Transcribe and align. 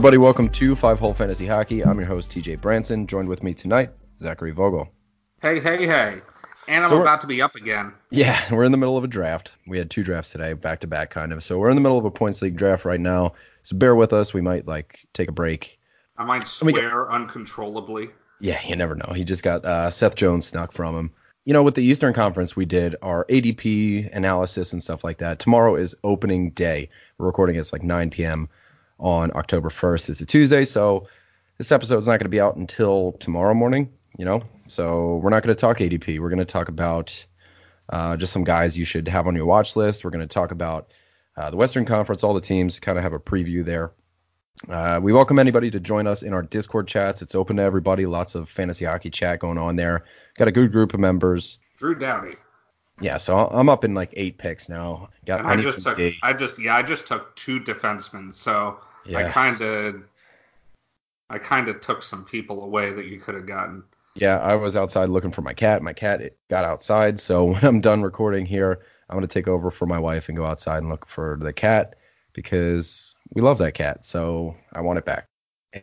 Everybody. 0.00 0.16
Welcome 0.16 0.48
to 0.48 0.74
Five 0.74 0.98
Hole 0.98 1.12
Fantasy 1.12 1.46
Hockey. 1.46 1.84
I'm 1.84 1.98
your 1.98 2.06
host, 2.06 2.30
TJ 2.30 2.62
Branson. 2.62 3.06
Joined 3.06 3.28
with 3.28 3.42
me 3.42 3.52
tonight, 3.52 3.90
Zachary 4.18 4.50
Vogel. 4.50 4.88
Hey, 5.42 5.60
hey, 5.60 5.84
hey. 5.84 6.22
And 6.68 6.84
I'm 6.84 6.88
So 6.88 7.02
about 7.02 7.20
to 7.20 7.26
be 7.26 7.42
up 7.42 7.54
again. 7.54 7.92
Yeah, 8.08 8.42
we're 8.50 8.64
in 8.64 8.72
the 8.72 8.78
middle 8.78 8.96
of 8.96 9.04
a 9.04 9.06
draft. 9.06 9.58
We 9.66 9.76
had 9.76 9.90
two 9.90 10.02
drafts 10.02 10.30
today, 10.30 10.54
back 10.54 10.80
to 10.80 10.86
back, 10.86 11.10
kind 11.10 11.34
of. 11.34 11.42
So 11.42 11.58
we're 11.58 11.68
in 11.68 11.74
the 11.74 11.82
middle 11.82 11.98
of 11.98 12.06
a 12.06 12.10
points 12.10 12.40
league 12.40 12.56
draft 12.56 12.86
right 12.86 12.98
now. 12.98 13.34
So 13.60 13.76
bear 13.76 13.94
with 13.94 14.14
us. 14.14 14.32
We 14.32 14.40
might 14.40 14.66
like 14.66 15.06
take 15.12 15.28
a 15.28 15.32
break. 15.32 15.78
I 16.16 16.24
might 16.24 16.44
me 16.64 16.72
get- 16.72 16.80
swear 16.80 17.12
uncontrollably. 17.12 18.08
Yeah, 18.40 18.58
you 18.66 18.76
never 18.76 18.94
know. 18.94 19.12
He 19.14 19.22
just 19.22 19.42
got 19.42 19.66
uh, 19.66 19.90
Seth 19.90 20.14
Jones 20.14 20.46
snuck 20.46 20.72
from 20.72 20.96
him. 20.96 21.12
You 21.44 21.52
know, 21.52 21.62
with 21.62 21.74
the 21.74 21.84
Eastern 21.84 22.14
Conference, 22.14 22.56
we 22.56 22.64
did 22.64 22.96
our 23.02 23.26
ADP 23.26 24.16
analysis 24.16 24.72
and 24.72 24.82
stuff 24.82 25.04
like 25.04 25.18
that. 25.18 25.40
Tomorrow 25.40 25.76
is 25.76 25.94
opening 26.04 26.52
day. 26.52 26.88
We're 27.18 27.26
recording 27.26 27.56
it's 27.56 27.74
like 27.74 27.82
9 27.82 28.08
p.m. 28.08 28.48
on 29.00 29.30
October 29.34 29.68
1st. 29.70 30.10
It's 30.10 30.20
a 30.20 30.26
Tuesday, 30.26 30.64
so 30.64 31.08
this 31.58 31.72
episode 31.72 31.98
is 31.98 32.06
not 32.06 32.12
going 32.12 32.26
to 32.26 32.28
be 32.28 32.40
out 32.40 32.56
until 32.56 33.12
tomorrow 33.12 33.54
morning. 33.54 33.90
You 34.18 34.24
know, 34.24 34.42
so 34.68 35.16
we're 35.16 35.30
not 35.30 35.42
going 35.42 35.54
to 35.54 35.60
talk 35.60 35.78
ADP. 35.78 36.20
We're 36.20 36.28
going 36.28 36.38
to 36.38 36.44
talk 36.44 36.68
about 36.68 37.24
uh, 37.88 38.16
just 38.16 38.32
some 38.32 38.44
guys 38.44 38.76
you 38.76 38.84
should 38.84 39.08
have 39.08 39.26
on 39.26 39.34
your 39.34 39.46
watch 39.46 39.76
list. 39.76 40.04
We're 40.04 40.10
going 40.10 40.26
to 40.26 40.32
talk 40.32 40.50
about 40.50 40.92
uh, 41.36 41.50
the 41.50 41.56
Western 41.56 41.84
Conference, 41.84 42.22
all 42.22 42.34
the 42.34 42.40
teams, 42.40 42.78
kind 42.80 42.98
of 42.98 43.04
have 43.04 43.12
a 43.12 43.18
preview 43.18 43.64
there. 43.64 43.92
Uh, 44.68 45.00
we 45.02 45.12
welcome 45.12 45.38
anybody 45.38 45.70
to 45.70 45.80
join 45.80 46.06
us 46.06 46.22
in 46.22 46.34
our 46.34 46.42
Discord 46.42 46.86
chats. 46.86 47.22
It's 47.22 47.34
open 47.34 47.56
to 47.56 47.62
everybody. 47.62 48.04
Lots 48.04 48.34
of 48.34 48.48
fantasy 48.48 48.84
hockey 48.84 49.10
chat 49.10 49.38
going 49.38 49.56
on 49.56 49.76
there. 49.76 50.04
Got 50.36 50.48
a 50.48 50.52
good 50.52 50.70
group 50.70 50.92
of 50.92 51.00
members. 51.00 51.58
Drew 51.78 51.94
Downey. 51.94 52.34
Yeah, 53.00 53.16
so 53.16 53.48
I'm 53.48 53.70
up 53.70 53.84
in 53.84 53.94
like 53.94 54.12
eight 54.14 54.36
picks 54.36 54.68
now. 54.68 55.08
Got 55.24 55.40
And 55.40 55.48
I 55.48 55.52
I 55.52 55.56
just 55.56 55.80
some 55.80 55.94
took. 55.94 56.14
I 56.22 56.32
just 56.34 56.58
yeah, 56.58 56.76
I 56.76 56.82
just 56.82 57.06
took 57.06 57.34
two 57.36 57.58
defensemen, 57.58 58.34
so 58.34 58.78
I 59.14 59.24
kinda 59.24 60.02
I 61.30 61.38
kinda 61.38 61.74
took 61.74 62.02
some 62.02 62.24
people 62.24 62.64
away 62.64 62.92
that 62.92 63.06
you 63.06 63.20
could 63.20 63.34
have 63.34 63.46
gotten. 63.46 63.84
yeah. 64.14 64.38
I 64.38 64.54
was 64.56 64.76
outside 64.76 65.08
looking 65.08 65.30
for 65.32 65.42
my 65.42 65.52
cat. 65.54 65.82
My 65.82 65.92
cat 65.92 66.20
it 66.20 66.38
got 66.48 66.64
outside. 66.64 67.20
So 67.20 67.44
when 67.52 67.64
I'm 67.64 67.80
done 67.80 68.02
recording 68.02 68.46
here, 68.46 68.80
I'm 69.08 69.16
gonna 69.16 69.26
take 69.26 69.48
over 69.48 69.70
for 69.70 69.86
my 69.86 69.98
wife 69.98 70.28
and 70.28 70.36
go 70.36 70.46
outside 70.46 70.78
and 70.78 70.88
look 70.88 71.06
for 71.06 71.38
the 71.40 71.52
cat 71.52 71.94
because 72.32 73.14
we 73.34 73.42
love 73.42 73.58
that 73.58 73.74
cat. 73.74 74.04
So 74.04 74.56
I 74.72 74.80
want 74.80 74.98
it 74.98 75.04
back. 75.04 75.26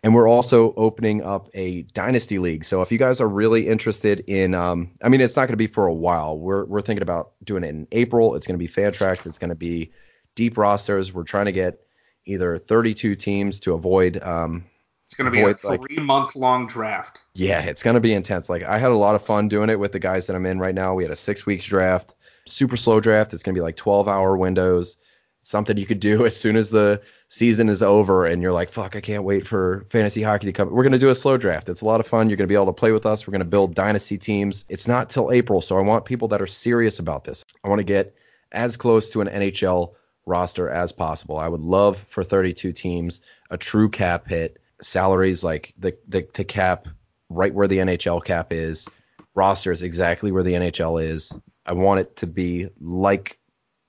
And 0.04 0.14
we're 0.14 0.28
also 0.28 0.74
opening 0.76 1.24
up 1.24 1.50
a 1.54 1.84
dynasty 1.94 2.40
league. 2.40 2.66
So 2.66 2.82
if 2.82 2.92
you 2.92 2.98
guys 2.98 3.22
are 3.22 3.28
really 3.28 3.68
interested 3.68 4.20
in, 4.28 4.54
um, 4.54 4.92
I 5.02 5.08
mean, 5.08 5.22
it's 5.22 5.38
not 5.38 5.44
going 5.44 5.54
to 5.54 5.58
be 5.58 5.68
for 5.68 5.88
a 5.88 5.94
while. 5.94 6.38
We're 6.38 6.66
we're 6.66 6.82
thinking 6.82 7.04
about 7.04 7.32
doing 7.46 7.64
it 7.64 7.70
in 7.70 7.88
April. 7.94 8.36
It's 8.36 8.46
going 8.46 8.56
to 8.56 8.64
be 8.64 8.68
fan 8.68 8.92
tracked. 8.92 9.26
It's 9.26 9.38
going 9.38 9.50
to 9.52 9.58
be 9.58 9.92
deep 10.36 10.58
rosters. 10.58 11.14
We're 11.14 11.24
trying 11.24 11.46
to 11.46 11.54
get 11.54 11.87
either 12.28 12.58
32 12.58 13.16
teams 13.16 13.60
to 13.62 13.74
avoid. 13.74 14.22
Um, 14.22 14.64
It's 15.08 15.16
gonna 15.16 15.32
be 15.32 15.40
a 15.40 15.48
Avoid, 15.48 15.64
like- 15.64 15.82
three 15.82 15.98
month 16.04 16.36
long 16.36 16.68
draft. 16.68 17.22
yeah, 17.34 17.62
it's 17.62 17.82
going 17.82 17.94
to 17.96 18.00
be 18.02 18.14
intense. 18.14 18.50
Like 18.50 18.64
I 18.64 18.78
had 18.78 18.92
a 18.92 18.96
lot 18.98 19.16
of 19.16 19.22
fun 19.22 19.48
doing 19.48 19.70
it 19.70 19.80
with 19.80 19.94
the 19.94 20.00
guys 20.00 20.28
that 20.28 20.36
I'm 20.36 20.46
in 20.46 20.60
right 20.60 20.76
now. 20.76 20.94
We 20.94 21.04
had 21.04 21.12
a 21.12 21.16
six 21.16 21.46
weeks 21.46 21.66
draft, 21.66 22.14
super 22.46 22.76
slow 22.78 23.00
draft. 23.00 23.34
It's 23.34 23.42
going 23.42 23.56
to 23.56 23.60
be 23.60 23.64
like 23.64 23.78
12 23.78 24.08
hour 24.08 24.36
windows. 24.38 24.98
Something 25.44 25.78
you 25.78 25.86
could 25.86 26.02
do 26.02 26.26
as 26.30 26.36
soon 26.36 26.58
as 26.58 26.70
the 26.72 27.02
season 27.30 27.70
is 27.70 27.82
over 27.82 28.26
and 28.26 28.42
you're 28.42 28.52
like, 28.52 28.70
fuck, 28.70 28.98
I 28.98 29.02
can't 29.02 29.24
wait 29.24 29.48
for 29.48 29.86
fantasy 29.90 30.22
hockey 30.22 30.46
to 30.48 30.52
come. 30.52 30.70
We're 30.72 30.84
going 30.84 30.92
to 30.92 31.00
do 31.00 31.08
a 31.10 31.16
slow 31.16 31.38
draft. 31.38 31.70
It's 31.70 31.82
a 31.82 31.86
lot 31.86 32.02
of 32.02 32.08
fun. 32.08 32.30
You're 32.30 32.36
going 32.38 32.48
to 32.48 32.52
be 32.52 32.56
able 32.56 32.66
to 32.66 32.74
play 32.74 32.92
with 32.92 33.06
us. 33.06 33.26
We're 33.26 33.32
going 33.32 33.40
to 33.40 33.46
build 33.46 33.76
dynasty 33.76 34.18
teams. 34.18 34.66
It's 34.68 34.90
not 34.90 35.10
till 35.10 35.32
April. 35.32 35.62
So 35.62 35.78
I 35.78 35.82
want 35.82 36.04
people 36.04 36.28
that 36.28 36.42
are 36.42 36.48
serious 36.48 37.00
about 37.00 37.24
this. 37.24 37.46
I 37.64 37.70
want 37.70 37.80
to 37.80 37.86
get 37.86 38.14
as 38.52 38.76
close 38.76 39.10
to 39.12 39.22
an 39.22 39.30
NHL 39.30 39.94
roster 40.28 40.70
as 40.70 40.92
possible. 40.92 41.38
I 41.38 41.48
would 41.48 41.62
love 41.62 41.98
for 41.98 42.24
32 42.24 42.72
teams, 42.74 43.22
a 43.50 43.58
true 43.58 43.90
cap 43.90 44.28
hit, 44.28 44.60
salaries 44.82 45.44
like 45.44 45.74
the, 45.78 45.98
the, 46.08 46.28
the 46.34 46.44
cap 46.44 46.88
right 47.30 47.54
where 47.54 47.68
the 47.68 47.78
NHL 47.78 48.24
cap 48.24 48.52
is, 48.52 48.88
rosters 49.36 49.82
exactly 49.82 50.32
where 50.32 50.44
the 50.44 50.54
NHL 50.54 51.02
is. 51.04 51.34
I 51.66 51.74
want 51.74 52.00
it 52.00 52.16
to 52.18 52.28
be 52.28 52.70
like 52.80 53.40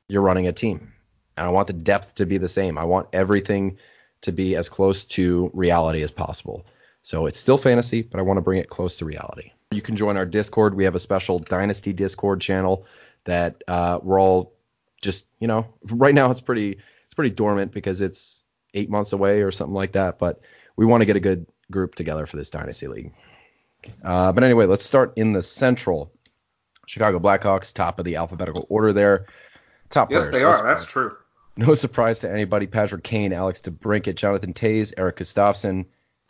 you're 0.09 0.23
running 0.23 0.47
a 0.47 0.53
team. 0.53 0.93
And 1.37 1.47
I 1.47 1.51
want 1.51 1.69
the 1.69 1.73
depth 1.73 2.17
to 2.17 2.27
be 2.27 2.39
the 2.39 2.49
same. 2.49 2.79
I 2.79 2.85
want 2.85 3.09
everything 3.13 3.77
to 4.23 4.33
be 4.33 4.57
as 4.57 4.69
close 4.69 5.05
to 5.05 5.51
reality 5.55 6.03
as 6.03 6.11
possible. 6.11 6.67
So 7.03 7.27
it's 7.27 7.39
still 7.39 7.59
fantasy, 7.59 8.03
but 8.03 8.19
I 8.19 8.23
want 8.23 8.39
to 8.39 8.43
bring 8.43 8.59
it 8.59 8.71
close 8.71 8.97
to 8.99 9.05
reality. 9.05 9.53
You 9.71 9.83
can 9.83 9.95
join 9.95 10.17
our 10.17 10.27
Discord. 10.27 10.75
We 10.75 10.85
have 10.85 10.97
a 10.97 11.01
special 11.01 11.39
Dynasty 11.39 11.93
Discord 11.93 12.41
channel 12.41 12.85
that 13.25 13.63
uh, 13.69 14.01
we're 14.03 14.21
all 14.21 14.53
just, 15.03 15.27
you 15.41 15.47
know, 15.49 15.67
right 15.85 16.15
now 16.15 16.31
it's 16.31 16.41
pretty 16.41 16.73
it's 17.05 17.15
pretty 17.15 17.31
dormant 17.35 17.73
because 17.73 18.01
it's 18.01 18.43
eight 18.75 18.91
months 18.91 19.13
away 19.13 19.41
or 19.43 19.51
something 19.51 19.75
like 19.75 19.93
that. 19.93 20.19
But 20.19 20.41
we 20.77 20.87
want 20.87 21.01
to 21.03 21.07
get 21.07 21.17
a 21.17 21.21
good 21.21 21.47
group 21.71 21.95
together 21.95 22.27
for 22.27 22.37
this 22.37 22.51
Dynasty 22.51 22.87
League. 22.87 23.13
Uh, 24.05 24.33
but 24.33 24.43
anyway, 24.45 24.67
let's 24.67 24.85
start 24.85 25.13
in 25.17 25.33
the 25.33 25.43
Central. 25.43 26.13
Chicago 26.87 27.19
Blackhawks, 27.19 27.73
top 27.73 27.99
of 27.99 28.05
the 28.05 28.17
alphabetical 28.17 28.67
order 28.71 28.93
there. 28.93 29.27
Top 29.91 30.11
Yes, 30.11 30.29
players. 30.29 30.33
they 30.33 30.41
No 30.41 30.49
are. 30.49 30.57
surprise. 30.57 30.79
That's 30.79 30.91
true. 30.91 31.17
No 31.57 31.75
surprise 31.75 32.19
to 32.21 32.31
anybody. 32.31 32.67
Patrick 32.67 33.05
Kane, 33.05 33.33
Alex 33.33 33.61
DeBrincat, 33.61 34.15
Jonathan 34.15 34.55
Toews, 34.55 34.93
Eric 34.97 35.17
Gustafsson, 35.17 35.85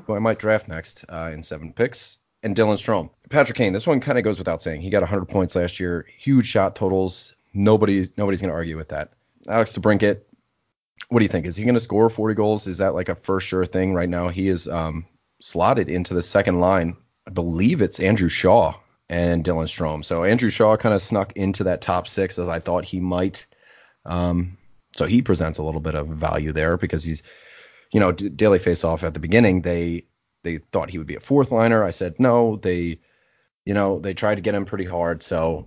who 0.05 0.15
I 0.15 0.19
might 0.19 0.39
draft 0.39 0.69
next 0.69 1.05
uh, 1.11 1.31
in 1.33 1.43
seven 1.43 1.73
picks, 1.73 2.19
and 2.43 2.57
Dylan 2.57 2.77
Strome. 2.77 3.11
Patrick 3.31 3.57
Kane, 3.59 3.73
this 3.73 3.87
one 3.87 4.01
kind 4.01 4.17
of 4.19 4.25
goes 4.25 4.39
without 4.39 4.63
saying. 4.63 4.81
He 4.81 4.91
got 4.91 5.03
100 5.03 5.27
points 5.27 5.55
last 5.55 5.79
year, 5.79 6.07
huge 6.17 6.47
shot 6.47 6.75
totals. 6.75 7.35
Nobody, 7.59 8.09
nobody's 8.17 8.41
going 8.41 8.51
to 8.51 8.55
argue 8.55 8.77
with 8.77 8.89
that. 8.89 9.13
Alex 9.49 9.73
DeBrincat, 9.77 10.21
what 11.09 11.19
do 11.19 11.25
you 11.25 11.29
think? 11.29 11.45
Is 11.45 11.57
he 11.57 11.65
going 11.65 11.75
to 11.75 11.81
score 11.81 12.09
40 12.09 12.35
goals? 12.35 12.67
Is 12.67 12.79
that 12.79 12.95
like 12.95 13.09
a 13.09 13.15
for 13.17 13.41
sure 13.41 13.67
thing 13.67 13.95
right 13.95 14.09
now? 14.09 14.29
He 14.29 14.49
is 14.49 14.69
um, 14.69 15.05
slotted 15.41 15.89
into 15.89 16.15
the 16.15 16.23
second 16.23 16.61
line. 16.61 16.97
I 17.27 17.31
believe 17.31 17.83
it's 17.83 18.01
Andrew 18.01 18.29
Shaw 18.29 18.75
and 19.09 19.45
Dylan 19.45 19.65
Strome. 19.65 20.05
So 20.05 20.25
Andrew 20.25 20.51
Shaw 20.51 20.77
kind 20.77 20.95
of 20.95 21.03
snuck 21.03 21.33
into 21.33 21.65
that 21.65 21.81
top 21.81 22.07
six 22.07 22.39
as 22.39 22.49
I 22.49 22.59
thought 22.59 22.85
he 22.85 23.01
might. 23.01 23.47
Um, 24.05 24.57
so 24.97 25.07
he 25.07 25.23
presents 25.23 25.59
a 25.59 25.63
little 25.63 25.81
bit 25.81 25.95
of 25.95 26.09
value 26.09 26.53
there 26.53 26.77
because 26.77 27.05
he's, 27.05 27.23
you 27.93 28.01
know, 28.01 28.13
D- 28.13 28.29
daily 28.29 28.59
face 28.59 28.85
off 28.85 29.03
at 29.03 29.15
the 29.15 29.21
beginning. 29.21 29.63
They 29.63 30.05
they 30.45 30.59
thought 30.59 30.91
he 30.91 30.99
would 30.99 31.07
be 31.07 31.17
a 31.17 31.21
fourth 31.21 31.51
liner. 31.51 31.85
I 31.85 31.91
said 31.91 32.19
no. 32.19 32.57
They, 32.57 33.01
you 33.65 33.75
know, 33.75 33.99
they 33.99 34.15
tried 34.15 34.37
to 34.37 34.41
get 34.41 34.55
him 34.55 34.65
pretty 34.65 34.85
hard. 34.85 35.23
So 35.23 35.67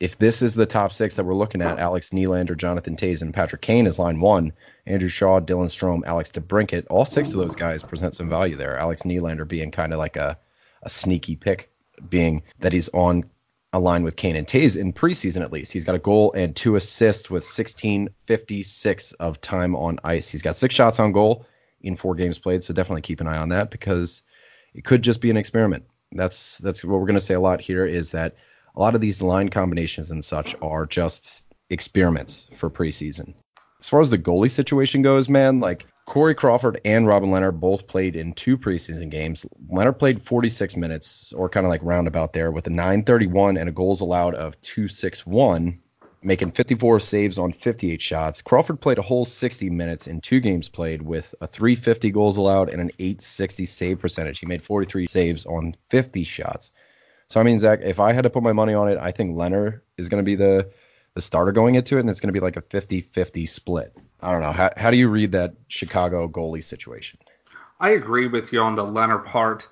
if 0.00 0.18
this 0.18 0.42
is 0.42 0.54
the 0.54 0.66
top 0.66 0.92
six 0.92 1.14
that 1.14 1.24
we're 1.24 1.34
looking 1.34 1.62
at, 1.62 1.78
Alex 1.78 2.10
Nylander, 2.10 2.56
Jonathan 2.56 2.96
Toews, 2.96 3.22
and 3.22 3.32
Patrick 3.32 3.62
Kane 3.62 3.86
is 3.86 3.98
line 3.98 4.20
one. 4.20 4.52
Andrew 4.86 5.08
Shaw, 5.08 5.40
Dylan 5.40 5.66
Strome, 5.66 6.04
Alex 6.04 6.30
DeBrincat, 6.30 6.86
all 6.90 7.04
six 7.04 7.32
of 7.32 7.38
those 7.38 7.56
guys 7.56 7.82
present 7.82 8.14
some 8.14 8.28
value 8.28 8.56
there. 8.56 8.78
Alex 8.78 9.02
Nylander 9.02 9.48
being 9.48 9.70
kind 9.70 9.92
of 9.92 9.98
like 9.98 10.16
a, 10.16 10.38
a 10.82 10.88
sneaky 10.88 11.36
pick, 11.36 11.70
being 12.08 12.42
that 12.58 12.72
he's 12.72 12.88
on 12.90 13.24
a 13.72 13.78
line 13.78 14.04
with 14.04 14.16
Kane 14.16 14.36
and 14.36 14.46
Toews 14.46 14.76
in 14.76 14.92
preseason 14.92 15.42
at 15.42 15.52
least. 15.52 15.72
He's 15.72 15.84
got 15.84 15.96
a 15.96 16.00
goal 16.00 16.32
and 16.34 16.54
two 16.54 16.76
assists 16.76 17.28
with 17.28 17.42
1656 17.42 19.12
of 19.14 19.40
time 19.40 19.74
on 19.74 19.98
ice. 20.04 20.30
He's 20.30 20.42
got 20.42 20.54
six 20.54 20.74
shots 20.74 21.00
on 21.00 21.12
goal 21.12 21.46
in 21.80 21.96
four 21.96 22.14
games 22.14 22.38
played, 22.38 22.62
so 22.62 22.72
definitely 22.72 23.02
keep 23.02 23.20
an 23.20 23.26
eye 23.26 23.36
on 23.36 23.48
that 23.48 23.70
because 23.70 24.22
it 24.74 24.84
could 24.84 25.02
just 25.02 25.20
be 25.20 25.30
an 25.30 25.36
experiment. 25.36 25.84
That's 26.12 26.58
that's 26.58 26.84
what 26.84 27.00
we're 27.00 27.06
going 27.06 27.14
to 27.14 27.20
say 27.20 27.34
a 27.34 27.40
lot 27.40 27.60
here 27.60 27.84
is 27.84 28.12
that 28.12 28.36
a 28.74 28.80
lot 28.80 28.94
of 28.94 29.00
these 29.00 29.22
line 29.22 29.48
combinations 29.48 30.10
and 30.10 30.24
such 30.24 30.54
are 30.60 30.86
just 30.86 31.46
experiments 31.70 32.48
for 32.56 32.68
preseason. 32.68 33.34
As 33.80 33.88
far 33.88 34.00
as 34.00 34.10
the 34.10 34.18
goalie 34.18 34.50
situation 34.50 35.02
goes, 35.02 35.28
man, 35.28 35.60
like 35.60 35.86
Corey 36.06 36.34
Crawford 36.34 36.80
and 36.84 37.06
Robin 37.06 37.30
Lehner 37.30 37.52
both 37.52 37.86
played 37.86 38.16
in 38.16 38.32
two 38.32 38.58
preseason 38.58 39.10
games. 39.10 39.46
Lehner 39.70 39.96
played 39.96 40.22
46 40.22 40.76
minutes, 40.76 41.32
or 41.32 41.48
kind 41.48 41.64
of 41.64 41.70
like 41.70 41.82
roundabout 41.82 42.32
there, 42.32 42.50
with 42.50 42.66
a 42.66 42.70
931 42.70 43.56
and 43.56 43.68
a 43.68 43.72
goals 43.72 44.00
allowed 44.00 44.34
of 44.34 44.60
261, 44.62 45.78
making 46.22 46.50
54 46.50 47.00
saves 47.00 47.38
on 47.38 47.52
58 47.52 48.00
shots. 48.02 48.42
Crawford 48.42 48.80
played 48.80 48.98
a 48.98 49.02
whole 49.02 49.24
60 49.24 49.70
minutes 49.70 50.06
in 50.06 50.20
two 50.20 50.40
games 50.40 50.68
played 50.68 51.02
with 51.02 51.34
a 51.40 51.46
350 51.46 52.10
goals 52.10 52.36
allowed 52.36 52.70
and 52.70 52.80
an 52.80 52.90
860 52.98 53.64
save 53.66 53.98
percentage. 53.98 54.40
He 54.40 54.46
made 54.46 54.62
43 54.62 55.06
saves 55.06 55.46
on 55.46 55.74
50 55.90 56.24
shots. 56.24 56.70
So 57.28 57.40
I 57.40 57.42
mean, 57.42 57.58
Zach, 57.58 57.80
if 57.82 58.00
I 58.00 58.12
had 58.12 58.22
to 58.22 58.30
put 58.30 58.42
my 58.42 58.52
money 58.52 58.74
on 58.74 58.88
it, 58.88 58.98
I 58.98 59.10
think 59.10 59.36
Lehner 59.36 59.80
is 59.96 60.08
going 60.08 60.22
to 60.22 60.24
be 60.24 60.34
the 60.34 60.70
the 61.14 61.20
starter 61.20 61.52
going 61.52 61.76
into 61.76 61.96
it, 61.96 62.00
and 62.00 62.10
it's 62.10 62.18
going 62.18 62.28
to 62.28 62.32
be 62.32 62.40
like 62.40 62.56
a 62.56 62.62
50-50 62.62 63.48
split. 63.48 63.96
I 64.20 64.32
don't 64.32 64.42
know. 64.42 64.52
How 64.52 64.70
how 64.76 64.90
do 64.90 64.96
you 64.96 65.08
read 65.08 65.32
that 65.32 65.54
Chicago 65.68 66.28
goalie 66.28 66.64
situation? 66.64 67.18
I 67.80 67.90
agree 67.90 68.26
with 68.26 68.52
you 68.52 68.60
on 68.60 68.74
the 68.74 68.84
Lehner 68.84 69.24
part. 69.24 69.68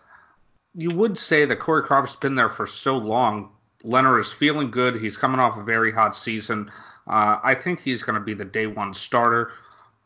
You 0.75 0.90
would 0.90 1.19
say 1.19 1.44
that 1.44 1.56
Corey 1.56 1.82
Crawford's 1.82 2.16
been 2.16 2.34
there 2.34 2.49
for 2.49 2.66
so 2.66 2.96
long. 2.96 3.50
Lehner 3.84 4.20
is 4.20 4.31
feeling 4.31 4.70
good. 4.70 4.96
He's 4.96 5.16
coming 5.16 5.40
off 5.40 5.56
a 5.56 5.62
very 5.62 5.93
hot 5.93 6.16
season. 6.16 6.70
Uh, 7.06 7.38
I 7.43 7.54
think 7.54 7.81
he's 7.81 8.02
going 8.02 8.14
to 8.19 8.25
be 8.25 8.34
the 8.34 8.44
day 8.44 8.66
one 8.66 8.94
starter, 8.94 9.52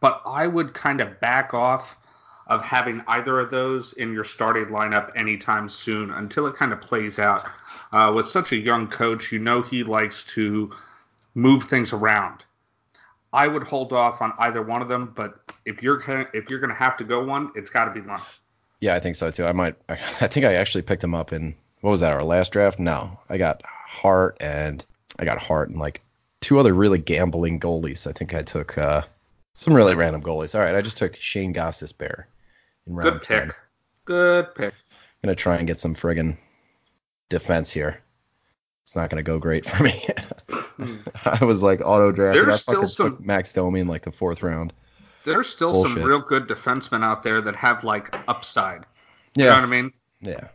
but 0.01 0.23
I 0.25 0.47
would 0.47 0.75
kind 0.75 1.01
of 1.01 1.21
back 1.21 1.53
off 1.53 1.99
of 2.47 2.63
having 2.63 3.03
either 3.09 3.41
of 3.41 3.51
those 3.51 3.93
in 3.95 4.13
your 4.13 4.25
starting 4.25 4.67
lineup 4.67 5.11
anytime 5.17 5.69
soon 5.69 6.13
until 6.13 6.47
it 6.47 6.55
kind 6.55 6.73
of 6.73 6.81
plays 6.81 7.19
out. 7.19 7.45
Uh, 7.93 8.13
with 8.15 8.27
such 8.27 8.53
a 8.53 8.57
young 8.57 8.87
coach, 8.87 9.33
you 9.33 9.39
know 9.39 9.63
he 9.63 9.83
likes 9.83 10.23
to 10.25 10.73
move 11.35 11.65
things 11.65 11.93
around. 11.93 12.45
I 13.33 13.49
would 13.49 13.65
hold 13.65 13.93
off 13.93 14.23
on 14.23 14.33
either 14.39 14.63
one 14.63 14.81
of 14.81 14.89
them. 14.89 15.13
But 15.15 15.41
if 15.65 15.83
you're 15.83 15.99
gonna, 15.99 16.27
if 16.33 16.49
you're 16.49 16.61
going 16.61 16.71
to 16.71 16.77
have 16.77 16.97
to 16.99 17.05
go 17.05 17.25
one, 17.25 17.51
it's 17.55 17.71
got 17.71 17.87
to 17.87 17.91
be 17.91 18.01
Lehner. 18.01 18.23
Yeah, 18.81 18.95
I 18.95 19.01
think 19.01 19.17
so 19.17 19.31
too. 19.31 19.45
I 19.45 19.53
might. 19.53 19.75
I 19.89 20.27
think 20.29 20.47
I 20.47 20.55
actually 20.55 20.83
picked 20.83 21.03
him 21.03 21.15
up 21.15 21.33
in 21.33 21.55
what 21.81 21.91
was 21.91 22.01
that? 22.01 22.13
Our 22.13 22.25
last 22.25 22.53
draft? 22.53 22.79
No, 22.79 23.19
I 23.29 23.39
got 23.39 23.63
Hart 23.65 24.37
and 24.41 24.85
I 25.19 25.25
got 25.25 25.43
Hart 25.43 25.69
and 25.69 25.79
like 25.79 26.01
two 26.41 26.59
other 26.59 26.73
really 26.73 26.99
gambling 26.99 27.59
goalies. 27.59 28.07
I 28.07 28.13
think 28.13 28.35
I 28.35 28.43
took 28.43 28.79
uh, 28.79 29.03
some 29.55 29.75
really 29.75 29.95
random 29.95 30.23
goalies. 30.23 30.55
All 30.55 30.65
right, 30.65 30.77
I 30.77 30.81
just 30.81 30.97
took 30.97 31.17
Shane 31.17 31.53
Gostisbehere 31.53 32.25
in 32.87 32.95
round 32.95 33.13
Good 33.13 33.23
10. 33.23 33.47
pick. 33.49 33.57
Good 34.05 34.55
pick. 34.55 34.75
gonna 35.23 35.35
try 35.35 35.57
and 35.57 35.67
get 35.67 35.81
some 35.81 35.95
friggin' 35.95 36.37
defense 37.29 37.71
here. 37.71 38.03
It's 38.85 38.95
not 38.95 39.11
gonna 39.11 39.23
go 39.23 39.39
great 39.39 39.67
for 39.69 39.83
me. 39.83 40.07
Hmm. 40.77 40.97
I 41.25 41.43
was 41.43 41.63
like 41.63 41.81
auto 41.83 42.13
draft. 42.13 42.35
There's 42.35 42.61
still 42.61 42.87
some- 42.87 43.17
Max 43.21 43.51
Domi 43.55 43.81
in 43.81 43.89
like 43.89 44.03
the 44.03 44.13
fourth 44.13 44.43
round. 44.43 44.75
There's 45.25 45.49
still 45.49 45.83
some 45.83 45.95
real 46.03 46.19
good 46.21 46.47
defensemen 46.47 47.03
out 47.03 47.23
there 47.23 47.41
that 47.41 47.57
have 47.57 47.83
like 47.83 48.15
upside. 48.29 48.85
You 49.39 49.45
know 49.45 49.51
what 49.53 49.57
Yeah, 49.57 49.63
I 49.63 49.67
mean? 49.67 49.93
yeah. 50.21 50.49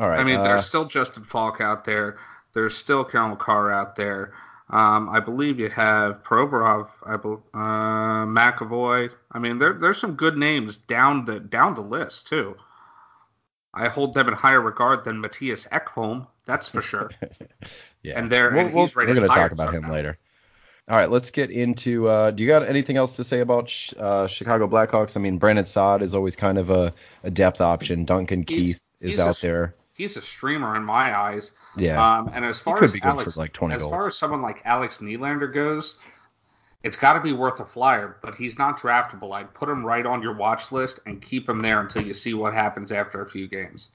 All 0.00 0.08
right. 0.08 0.20
I 0.20 0.24
mean, 0.24 0.40
uh, 0.40 0.42
there's 0.44 0.64
still 0.64 0.86
Justin 0.86 1.22
Faulk 1.22 1.60
out 1.60 1.84
there. 1.84 2.16
There's 2.54 2.74
still 2.74 3.04
Cale 3.04 3.28
Makar 3.28 3.70
out 3.70 3.94
there. 3.94 4.32
Um, 4.70 5.08
I 5.08 5.18
believe 5.20 5.58
you 5.58 5.70
have 5.70 6.22
Provorov, 6.22 6.88
I 7.06 7.16
bel 7.16 7.42
uh, 7.54 8.26
McAvoy. 8.26 9.10
I 9.32 9.38
mean, 9.38 9.58
there 9.58 9.72
there's 9.72 9.98
some 9.98 10.14
good 10.14 10.36
names 10.36 10.76
down 10.76 11.24
the 11.24 11.40
down 11.40 11.74
the 11.74 11.80
list 11.80 12.26
too. 12.26 12.54
I 13.74 13.88
hold 13.88 14.14
them 14.14 14.28
in 14.28 14.34
higher 14.34 14.60
regard 14.60 15.04
than 15.04 15.22
Mattias 15.22 15.68
Ekholm. 15.70 16.26
That's 16.46 16.68
for 16.68 16.82
sure. 16.82 17.10
yeah. 18.02 18.18
and 18.18 18.30
there- 18.30 18.50
we'll, 18.52 18.68
we'll, 18.70 18.90
we're 18.94 19.06
gonna 19.06 19.26
talk 19.28 19.52
about 19.52 19.68
him 19.74 19.82
somehow. 19.82 19.92
later. 19.92 20.18
All 20.88 20.96
right, 20.96 21.10
let's 21.10 21.30
get 21.30 21.50
into. 21.50 22.08
Uh, 22.08 22.30
do 22.30 22.42
you 22.42 22.48
got 22.48 22.62
anything 22.66 22.96
else 22.96 23.14
to 23.16 23.24
say 23.24 23.40
about 23.40 23.68
sh- 23.68 23.92
uh, 23.98 24.26
Chicago 24.26 24.66
Blackhawks? 24.66 25.18
I 25.18 25.20
mean, 25.20 25.36
Brandon 25.36 25.66
Saad 25.66 26.00
is 26.02 26.14
always 26.14 26.34
kind 26.34 26.56
of 26.56 26.70
a, 26.70 26.94
a 27.24 27.30
depth 27.30 27.60
option. 27.60 28.04
Duncan 28.06 28.44
He's- 28.48 28.58
Keith 28.58 28.88
is 29.00 29.10
he's 29.10 29.18
a 29.18 29.28
out 29.28 29.38
there. 29.42 29.74
He's 29.92 30.16
a 30.16 30.22
streamer 30.22 30.76
in 30.76 30.84
my 30.84 31.18
eyes. 31.18 31.52
Yeah, 31.80 32.02
Um, 32.02 32.30
and 32.34 32.44
as 32.44 32.58
far 32.60 32.82
as 32.82 32.92
be 32.92 33.00
good 33.00 33.08
for, 33.08 33.20
Alex, 33.20 33.36
like, 33.36 33.52
20 33.52 33.74
as 33.74 33.80
goals. 33.82 33.90
far 33.92 34.06
as 34.08 34.16
someone 34.16 34.42
like 34.42 34.62
Alex 34.64 34.98
Nylander 34.98 35.52
goes, 35.52 35.96
it's 36.82 36.96
got 36.96 37.14
to 37.14 37.20
be 37.20 37.32
worth 37.32 37.60
a 37.60 37.64
flyer. 37.64 38.18
But 38.22 38.34
he's 38.34 38.58
not 38.58 38.78
draftable. 38.78 39.32
I'd 39.32 39.52
put 39.54 39.68
him 39.68 39.84
right 39.84 40.06
on 40.06 40.22
your 40.22 40.34
watch 40.34 40.70
list 40.72 41.00
and 41.06 41.20
keep 41.20 41.48
him 41.48 41.60
there 41.60 41.80
until 41.80 42.02
you 42.02 42.14
see 42.14 42.34
what 42.34 42.54
happens 42.54 42.92
after 42.92 43.22
a 43.22 43.28
few 43.28 43.48
games. 43.48 43.90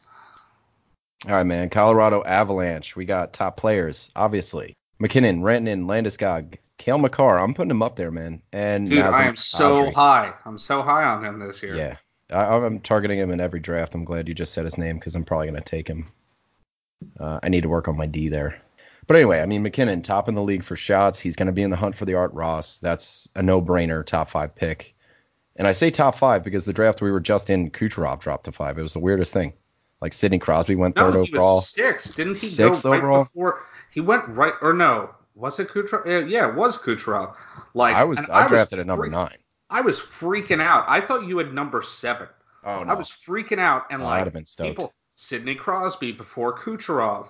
All 1.27 1.33
right, 1.35 1.45
man. 1.45 1.69
Colorado 1.69 2.23
Avalanche. 2.25 2.95
We 2.95 3.05
got 3.05 3.31
top 3.33 3.55
players, 3.57 4.09
obviously. 4.15 4.73
MacKinnon, 4.99 5.41
Renton, 5.41 5.85
Landeskog, 5.85 6.57
Cale 6.77 6.97
Makar. 6.97 7.39
I'm 7.39 7.53
putting 7.53 7.71
him 7.71 7.81
up 7.81 7.95
there, 7.95 8.11
man. 8.11 8.41
And 8.51 8.89
Dude, 8.89 8.99
I 8.99 9.23
am 9.23 9.35
so 9.35 9.85
Kadri. 9.85 9.93
high. 9.93 10.33
I'm 10.45 10.57
so 10.57 10.81
high 10.81 11.03
on 11.03 11.23
him 11.23 11.39
this 11.39 11.63
year. 11.63 11.75
Yeah, 11.75 11.97
I, 12.31 12.55
I'm 12.55 12.79
targeting 12.79 13.19
him 13.19 13.31
in 13.31 13.39
every 13.39 13.59
draft. 13.59 13.95
I'm 13.95 14.03
glad 14.03 14.27
you 14.27 14.33
just 14.33 14.53
said 14.53 14.65
his 14.65 14.77
name 14.77 14.97
because 14.97 15.15
I'm 15.15 15.23
probably 15.23 15.47
going 15.47 15.61
to 15.61 15.69
take 15.69 15.87
him. 15.87 16.07
Uh, 17.19 17.39
I 17.43 17.49
need 17.49 17.61
to 17.61 17.69
work 17.69 17.87
on 17.87 17.97
my 17.97 18.05
D 18.05 18.29
there. 18.29 18.59
But 19.07 19.17
anyway, 19.17 19.41
I 19.41 19.45
mean, 19.45 19.63
MacKinnon, 19.63 20.01
top 20.01 20.29
in 20.29 20.35
the 20.35 20.41
league 20.41 20.63
for 20.63 20.75
shots. 20.75 21.19
He's 21.19 21.35
going 21.35 21.47
to 21.47 21.51
be 21.51 21.63
in 21.63 21.69
the 21.69 21.75
hunt 21.75 21.95
for 21.95 22.05
the 22.05 22.13
Art 22.13 22.33
Ross. 22.33 22.77
That's 22.77 23.27
a 23.35 23.41
no 23.43 23.61
brainer, 23.61 24.05
top 24.05 24.29
five 24.29 24.55
pick. 24.55 24.95
And 25.57 25.67
I 25.67 25.71
say 25.73 25.91
top 25.91 26.15
five 26.15 26.43
because 26.43 26.65
the 26.65 26.73
draft 26.73 27.01
we 27.01 27.11
were 27.11 27.19
just 27.19 27.49
in, 27.49 27.69
Kucherov 27.69 28.19
dropped 28.21 28.45
to 28.45 28.51
five. 28.51 28.77
It 28.77 28.81
was 28.81 28.93
the 28.93 28.99
weirdest 28.99 29.33
thing. 29.33 29.53
Like 30.01 30.13
Sidney 30.13 30.39
Crosby 30.39 30.75
went 30.75 30.95
No, 30.95 31.11
third 31.11 31.25
he 31.25 31.31
overall. 31.33 31.55
was 31.57 31.69
six. 31.69 32.09
Didn't 32.11 32.37
he 32.37 32.47
Sixth 32.47 32.83
go 32.83 32.91
right 32.91 32.97
overall? 32.99 33.23
before? 33.25 33.63
He 33.91 33.99
went 34.01 34.27
right 34.29 34.53
or 34.61 34.73
no? 34.73 35.11
Was 35.35 35.59
it 35.59 35.69
Kucherov? 35.69 36.05
Yeah, 36.05 36.19
yeah, 36.19 36.49
it 36.49 36.55
was 36.55 36.77
Kucherov. 36.77 37.35
Like 37.73 37.95
I 37.95 38.03
was 38.03 38.17
and 38.19 38.27
I 38.29 38.47
drafted 38.47 38.79
at 38.79 38.85
number 38.87 39.03
freak- 39.03 39.11
nine. 39.13 39.37
I 39.69 39.81
was 39.81 39.99
freaking 39.99 40.61
out. 40.61 40.85
I 40.87 41.01
thought 41.01 41.27
you 41.27 41.37
had 41.39 41.53
number 41.53 41.81
seven. 41.81 42.27
Oh 42.65 42.83
no. 42.83 42.91
I 42.91 42.95
was 42.95 43.09
freaking 43.09 43.59
out, 43.59 43.85
and 43.91 44.01
Oh, 44.01 44.05
I'd 44.05 44.09
like 44.17 44.23
have 44.25 44.33
been 44.33 44.45
stoked. 44.45 44.69
people, 44.69 44.93
Sidney 45.15 45.55
Crosby 45.55 46.11
before 46.11 46.57
Kucherov. 46.57 47.29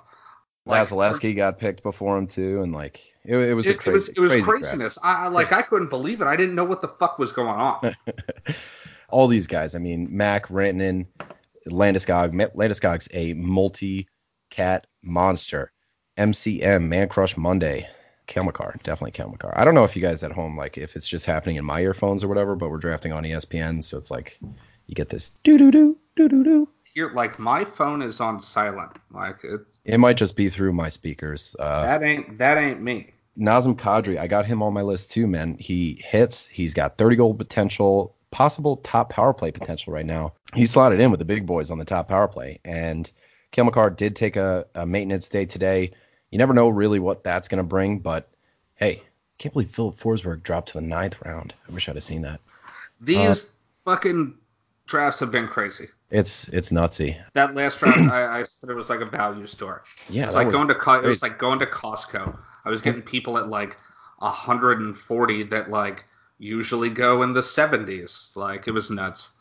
Like, 0.66 0.88
Vasilevskiy 0.88 1.36
got 1.36 1.60
picked 1.60 1.84
before 1.84 2.18
him 2.18 2.28
too, 2.28 2.62
and 2.62 2.72
like 2.72 3.02
it, 3.26 3.36
it 3.36 3.54
was 3.54 3.68
a 3.68 3.72
It, 3.72 3.80
crazy, 3.80 3.90
it 3.90 3.94
was 3.94 4.10
it 4.10 4.20
was 4.20 4.32
crazy 4.32 4.44
craziness. 4.44 4.98
I, 5.04 5.26
I 5.26 5.28
like 5.28 5.52
I 5.52 5.62
couldn't 5.62 5.90
believe 5.90 6.22
it. 6.22 6.28
I 6.28 6.38
didn't 6.38 6.56
know 6.56 6.64
what 6.64 6.80
the 6.80 6.88
fuck 6.88 7.20
was 7.20 7.34
going 7.34 7.50
on. 7.50 7.94
all 9.10 9.28
these 9.28 9.46
guys. 9.48 9.76
I 9.76 9.80
mean, 9.80 10.08
Mac, 10.10 10.48
Rantanen, 10.48 11.06
Landeskog. 11.68 12.34
Landeskog's 12.56 13.10
a 13.14 13.34
multi-cat 13.34 14.88
monster. 15.04 15.72
MCM, 16.18 16.88
Man 16.88 17.10
Crush 17.10 17.38
Monday. 17.38 17.88
Cale 18.28 18.46
Makar, 18.46 18.80
definitely 18.84 19.12
Cale 19.12 19.30
Makar. 19.30 19.54
I 19.58 19.66
don't 19.66 19.76
know 19.76 19.84
if 19.84 19.96
you 19.96 20.02
guys 20.02 20.24
at 20.24 20.32
home, 20.32 20.58
like, 20.58 20.78
if 20.78 20.96
it's 20.96 21.08
just 21.08 21.26
happening 21.26 21.58
in 21.58 21.66
my 21.66 21.82
earphones 21.82 22.24
or 22.24 22.30
whatever, 22.30 22.56
but 22.56 22.70
we're 22.70 22.78
drafting 22.78 23.12
on 23.12 23.24
ESPN, 23.24 23.84
so 23.84 23.98
it's 23.98 24.10
like 24.10 24.40
you 24.88 24.96
get 24.96 25.10
this 25.10 25.32
doo 25.44 25.58
doo 25.58 25.72
doo 25.72 25.98
doo 26.16 26.30
doo 26.30 26.44
doo. 26.44 26.70
Here, 26.94 27.12
like 27.13 27.40
my 27.40 27.66
phone 27.66 28.01
is 28.01 28.19
on 28.19 28.40
silent. 28.40 28.92
Like 29.12 29.44
it, 29.44 29.62
It 29.86 30.00
might 30.00 30.18
just 30.18 30.36
be 30.36 30.50
through 30.50 30.74
my 30.74 30.90
speakers. 30.90 31.56
Uh, 31.60 31.81
that 31.84 32.04
ain't 32.04 32.38
that 32.38 32.57
ain't 32.57 32.81
me. 32.81 33.13
Nazem 33.38 33.75
Kadri, 33.75 34.19
I 34.19 34.28
got 34.28 34.45
him 34.45 34.62
on 34.62 34.74
my 34.74 34.84
list 34.84 35.10
too, 35.10 35.25
man. 35.25 35.57
He 35.60 36.00
hits. 36.06 36.48
He's 36.48 36.74
got 36.74 37.00
30 37.00 37.16
goal 37.16 37.34
potential, 37.34 38.16
possible 38.30 38.78
top 38.78 39.10
power 39.10 39.34
play 39.34 39.51
potential 39.51 39.92
right 39.92 40.06
now. 40.06 40.34
He 40.54 40.68
slotted 40.68 41.00
in 41.00 41.10
with 41.10 41.18
the 41.19 41.25
big 41.25 41.48
boys 41.48 41.72
on 41.72 41.80
the 41.80 41.86
top 41.86 42.10
power 42.10 42.28
play. 42.28 42.60
And 42.63 43.12
Cale 43.51 43.66
Makar 43.66 43.89
did 43.89 44.16
take 44.16 44.36
a, 44.36 44.66
a 44.75 44.86
maintenance 44.86 45.28
day 45.28 45.46
today. 45.46 45.92
You 46.30 46.38
never 46.38 46.54
know 46.54 46.69
really 46.69 47.00
what 47.00 47.24
that's 47.24 47.48
going 47.48 47.57
to 47.63 47.68
bring, 47.68 48.00
but 48.00 48.30
hey, 48.75 49.01
can't 49.39 49.54
believe 49.54 49.69
Filip 49.69 49.96
Forsberg 49.96 50.44
dropped 50.44 50.69
to 50.69 50.74
the 50.75 50.86
ninth 50.86 51.16
round. 51.25 51.56
I 51.68 51.72
wish 51.72 51.89
I'd 51.89 51.96
have 51.96 52.04
seen 52.04 52.22
that. 52.22 52.39
These 53.01 53.18
Uh, 53.18 53.48
fucking 53.84 54.36
drafts 54.86 55.20
have 55.22 55.32
been 55.32 55.48
crazy. 55.48 55.88
It's 56.13 56.48
it's 56.50 56.70
nutsy. 56.72 57.20
That 57.34 57.55
last 57.55 57.82
round, 57.82 58.10
I, 58.12 58.39
I 58.39 58.43
said 58.43 58.70
it 58.70 58.75
was 58.75 58.89
like 58.89 59.01
a 59.01 59.05
value 59.05 59.48
store. 59.48 59.84
Yeah, 60.10 60.24
It 60.24 60.25
was 60.27 60.36
like 60.36 60.46
was 60.46 60.55
going 60.55 60.67
to 60.67 60.75
Co- 60.75 61.01
it 61.01 61.08
was 61.08 61.24
like 61.24 61.39
going 61.39 61.60
to 61.60 61.65
Costco. 61.65 62.38
I 62.65 62.70
was 62.70 62.82
getting 62.82 63.01
people 63.01 63.38
at 63.38 63.50
like 63.50 63.77
140 64.20 65.43
that 65.43 65.72
like 65.72 66.05
usually 66.38 66.89
go 66.91 67.24
in 67.24 67.34
the 67.34 67.41
70s. 67.41 68.36
Like 68.36 68.67
it 68.67 68.72
was 68.72 68.91
nuts. 68.91 69.32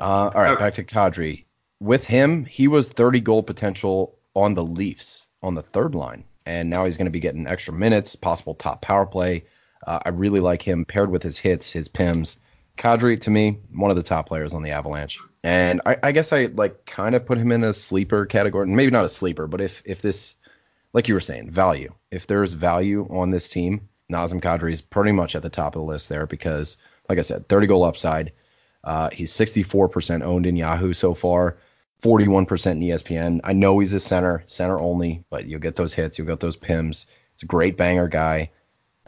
Uh, 0.00 0.30
all 0.34 0.42
right, 0.42 0.50
Okay. 0.52 0.64
back 0.64 0.74
to 0.74 0.84
Kadri. 0.84 1.44
With 1.80 2.06
him, 2.06 2.44
he 2.44 2.68
was 2.68 2.90
30 2.90 3.20
goal 3.20 3.42
potential 3.42 4.18
on 4.36 4.54
the 4.54 4.64
Leafs 4.64 5.26
on 5.42 5.54
the 5.54 5.62
third 5.62 5.94
line, 5.94 6.24
and 6.44 6.68
now 6.68 6.84
he's 6.84 6.98
going 6.98 7.06
to 7.06 7.10
be 7.10 7.18
getting 7.20 7.46
extra 7.46 7.72
minutes, 7.72 8.14
possible 8.14 8.54
top 8.54 8.82
power 8.82 9.06
play. 9.06 9.44
Uh, 9.86 9.98
I 10.04 10.10
really 10.10 10.40
like 10.40 10.60
him 10.60 10.84
paired 10.84 11.10
with 11.10 11.22
his 11.22 11.38
hits, 11.38 11.72
his 11.72 11.88
pims. 11.88 12.36
Kadri, 12.76 13.18
to 13.22 13.30
me, 13.30 13.58
one 13.72 13.90
of 13.90 13.96
the 13.96 14.02
top 14.02 14.28
players 14.28 14.52
on 14.52 14.62
the 14.62 14.70
Avalanche, 14.70 15.18
and 15.42 15.80
I, 15.86 15.96
I 16.02 16.12
guess 16.12 16.32
I 16.32 16.46
like 16.46 16.84
kind 16.86 17.14
of 17.14 17.24
put 17.24 17.38
him 17.38 17.52
in 17.52 17.64
a 17.64 17.72
sleeper 17.72 18.26
category. 18.26 18.66
Maybe 18.66 18.90
not 18.90 19.04
a 19.04 19.08
sleeper, 19.08 19.46
but 19.46 19.60
if 19.60 19.82
if 19.84 20.02
this, 20.02 20.36
like 20.92 21.08
you 21.08 21.14
were 21.14 21.20
saying, 21.20 21.50
value. 21.50 21.92
If 22.10 22.26
there's 22.26 22.52
value 22.52 23.06
on 23.10 23.30
this 23.30 23.48
team, 23.48 23.88
Nazem 24.12 24.40
Kadri 24.42 24.72
is 24.72 24.82
pretty 24.82 25.12
much 25.12 25.34
at 25.36 25.42
the 25.42 25.48
top 25.50 25.74
of 25.74 25.80
the 25.80 25.86
list 25.86 26.08
there 26.08 26.26
because, 26.26 26.76
like 27.08 27.18
I 27.18 27.22
said, 27.22 27.48
30 27.48 27.66
goal 27.68 27.84
upside. 27.84 28.32
Uh, 28.82 29.10
he's 29.12 29.30
64% 29.32 30.22
owned 30.22 30.46
in 30.46 30.56
Yahoo 30.56 30.92
so 30.94 31.12
far, 31.14 31.58
41% 32.02 32.70
in 32.72 32.80
ESPN. 32.80 33.40
I 33.44 33.52
know 33.52 33.78
he's 33.78 33.92
a 33.92 34.00
center, 34.00 34.42
center 34.46 34.80
only, 34.80 35.22
but 35.28 35.46
you'll 35.46 35.60
get 35.60 35.76
those 35.76 35.92
hits, 35.92 36.16
you'll 36.16 36.26
get 36.26 36.40
those 36.40 36.56
pims. 36.56 37.04
It's 37.34 37.42
a 37.42 37.46
great 37.46 37.76
banger 37.76 38.08
guy. 38.08 38.50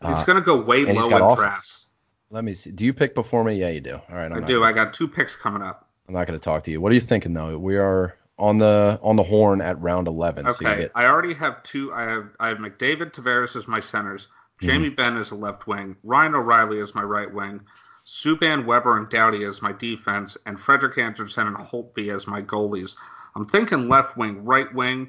He's 0.02 0.10
Uh, 0.18 0.24
going 0.24 0.36
to 0.36 0.42
go 0.42 0.60
way 0.60 0.80
he's 0.84 0.88
low 0.94 1.06
in 1.06 1.22
offense. 1.22 1.38
drafts. 1.38 1.86
Let 2.30 2.44
me 2.44 2.52
see. 2.54 2.70
Do 2.70 2.84
you 2.84 2.92
pick 2.92 3.14
before 3.14 3.44
me? 3.44 3.54
Yeah, 3.54 3.70
you 3.70 3.80
do. 3.80 3.94
All 3.94 4.16
right, 4.16 4.30
I 4.30 4.40
do. 4.40 4.62
I 4.62 4.72
got 4.72 4.92
two 4.92 5.08
picks 5.08 5.34
coming 5.36 5.62
up. 5.62 5.88
I'm 6.12 6.18
not 6.18 6.26
going 6.26 6.38
to 6.38 6.44
talk 6.44 6.62
to 6.64 6.70
you. 6.70 6.78
What 6.78 6.92
are 6.92 6.94
you 6.94 7.00
thinking 7.00 7.32
though? 7.32 7.56
We 7.56 7.78
are 7.78 8.14
on 8.38 8.58
the 8.58 9.00
on 9.02 9.16
the 9.16 9.22
horn 9.22 9.62
at 9.62 9.80
round 9.80 10.08
11. 10.08 10.50
So 10.50 10.56
you 10.60 10.68
Okay, 10.68 10.80
get 10.82 10.92
I 10.94 11.06
already 11.06 11.32
have 11.32 11.62
two. 11.62 11.90
I 11.94 12.02
have 12.02 12.28
I 12.38 12.48
have 12.48 12.58
McDavid, 12.58 13.12
Tavares 13.14 13.56
as 13.56 13.66
my 13.66 13.80
centers. 13.80 14.26
Mm-hmm. 14.26 14.66
Jamie 14.66 14.88
Benn 14.90 15.16
as 15.16 15.30
a 15.30 15.34
left 15.34 15.66
wing. 15.66 15.96
Ryan 16.04 16.34
O'Reilly 16.34 16.80
as 16.80 16.94
my 16.94 17.02
right 17.02 17.32
wing. 17.32 17.60
Subban, 18.04 18.66
Weber, 18.66 18.98
and 18.98 19.08
Doughty 19.08 19.44
as 19.44 19.62
my 19.62 19.72
defense, 19.72 20.36
and 20.44 20.60
Frederik 20.60 20.98
Andersen 20.98 21.46
and 21.46 21.56
Holtby 21.56 22.14
as 22.14 22.26
my 22.26 22.42
goalies. 22.42 22.96
I'm 23.34 23.46
thinking 23.46 23.88
left 23.88 24.16
wing, 24.18 24.44
right 24.44 24.72
wing, 24.74 25.08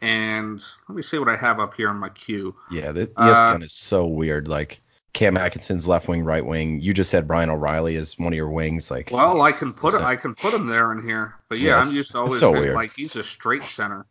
and 0.00 0.64
let 0.88 0.96
me 0.96 1.02
see 1.02 1.18
what 1.18 1.28
I 1.28 1.36
have 1.36 1.60
up 1.60 1.74
here 1.74 1.90
in 1.90 1.96
my 1.96 2.08
queue. 2.10 2.54
yeah, 2.70 2.92
the 2.92 3.02
E 3.02 3.12
Uh, 3.16 3.34
ESPN 3.34 3.64
is 3.64 3.74
so 3.74 4.06
weird. 4.06 4.48
Like 4.48 4.80
Cam 5.18 5.36
Atkinson's 5.36 5.88
left 5.88 6.06
wing, 6.06 6.22
right 6.24 6.46
wing. 6.46 6.80
You 6.80 6.94
just 6.94 7.10
said 7.10 7.26
Brian 7.26 7.50
O'Reilly 7.50 7.96
is 7.96 8.16
one 8.20 8.32
of 8.32 8.36
your 8.36 8.50
wings. 8.50 8.88
Like, 8.88 9.10
Well, 9.10 9.42
I 9.42 9.50
can 9.50 9.72
put 9.72 9.88
it's 9.88 9.96
it. 9.96 10.02
a- 10.02 10.06
I 10.06 10.14
can 10.14 10.32
put 10.32 10.54
him 10.54 10.68
there 10.68 10.92
in 10.92 11.02
here, 11.02 11.34
but 11.48 11.58
Yeah, 11.58 11.70
yeah, 11.70 11.76
I'm 11.80 11.92
used 11.92 12.12
to 12.12 12.18
always 12.18 12.38
so 12.38 12.52
weird. 12.52 12.76
like 12.76 12.94
he's 12.94 13.16
a 13.16 13.24
straight 13.24 13.64
center. 13.64 14.06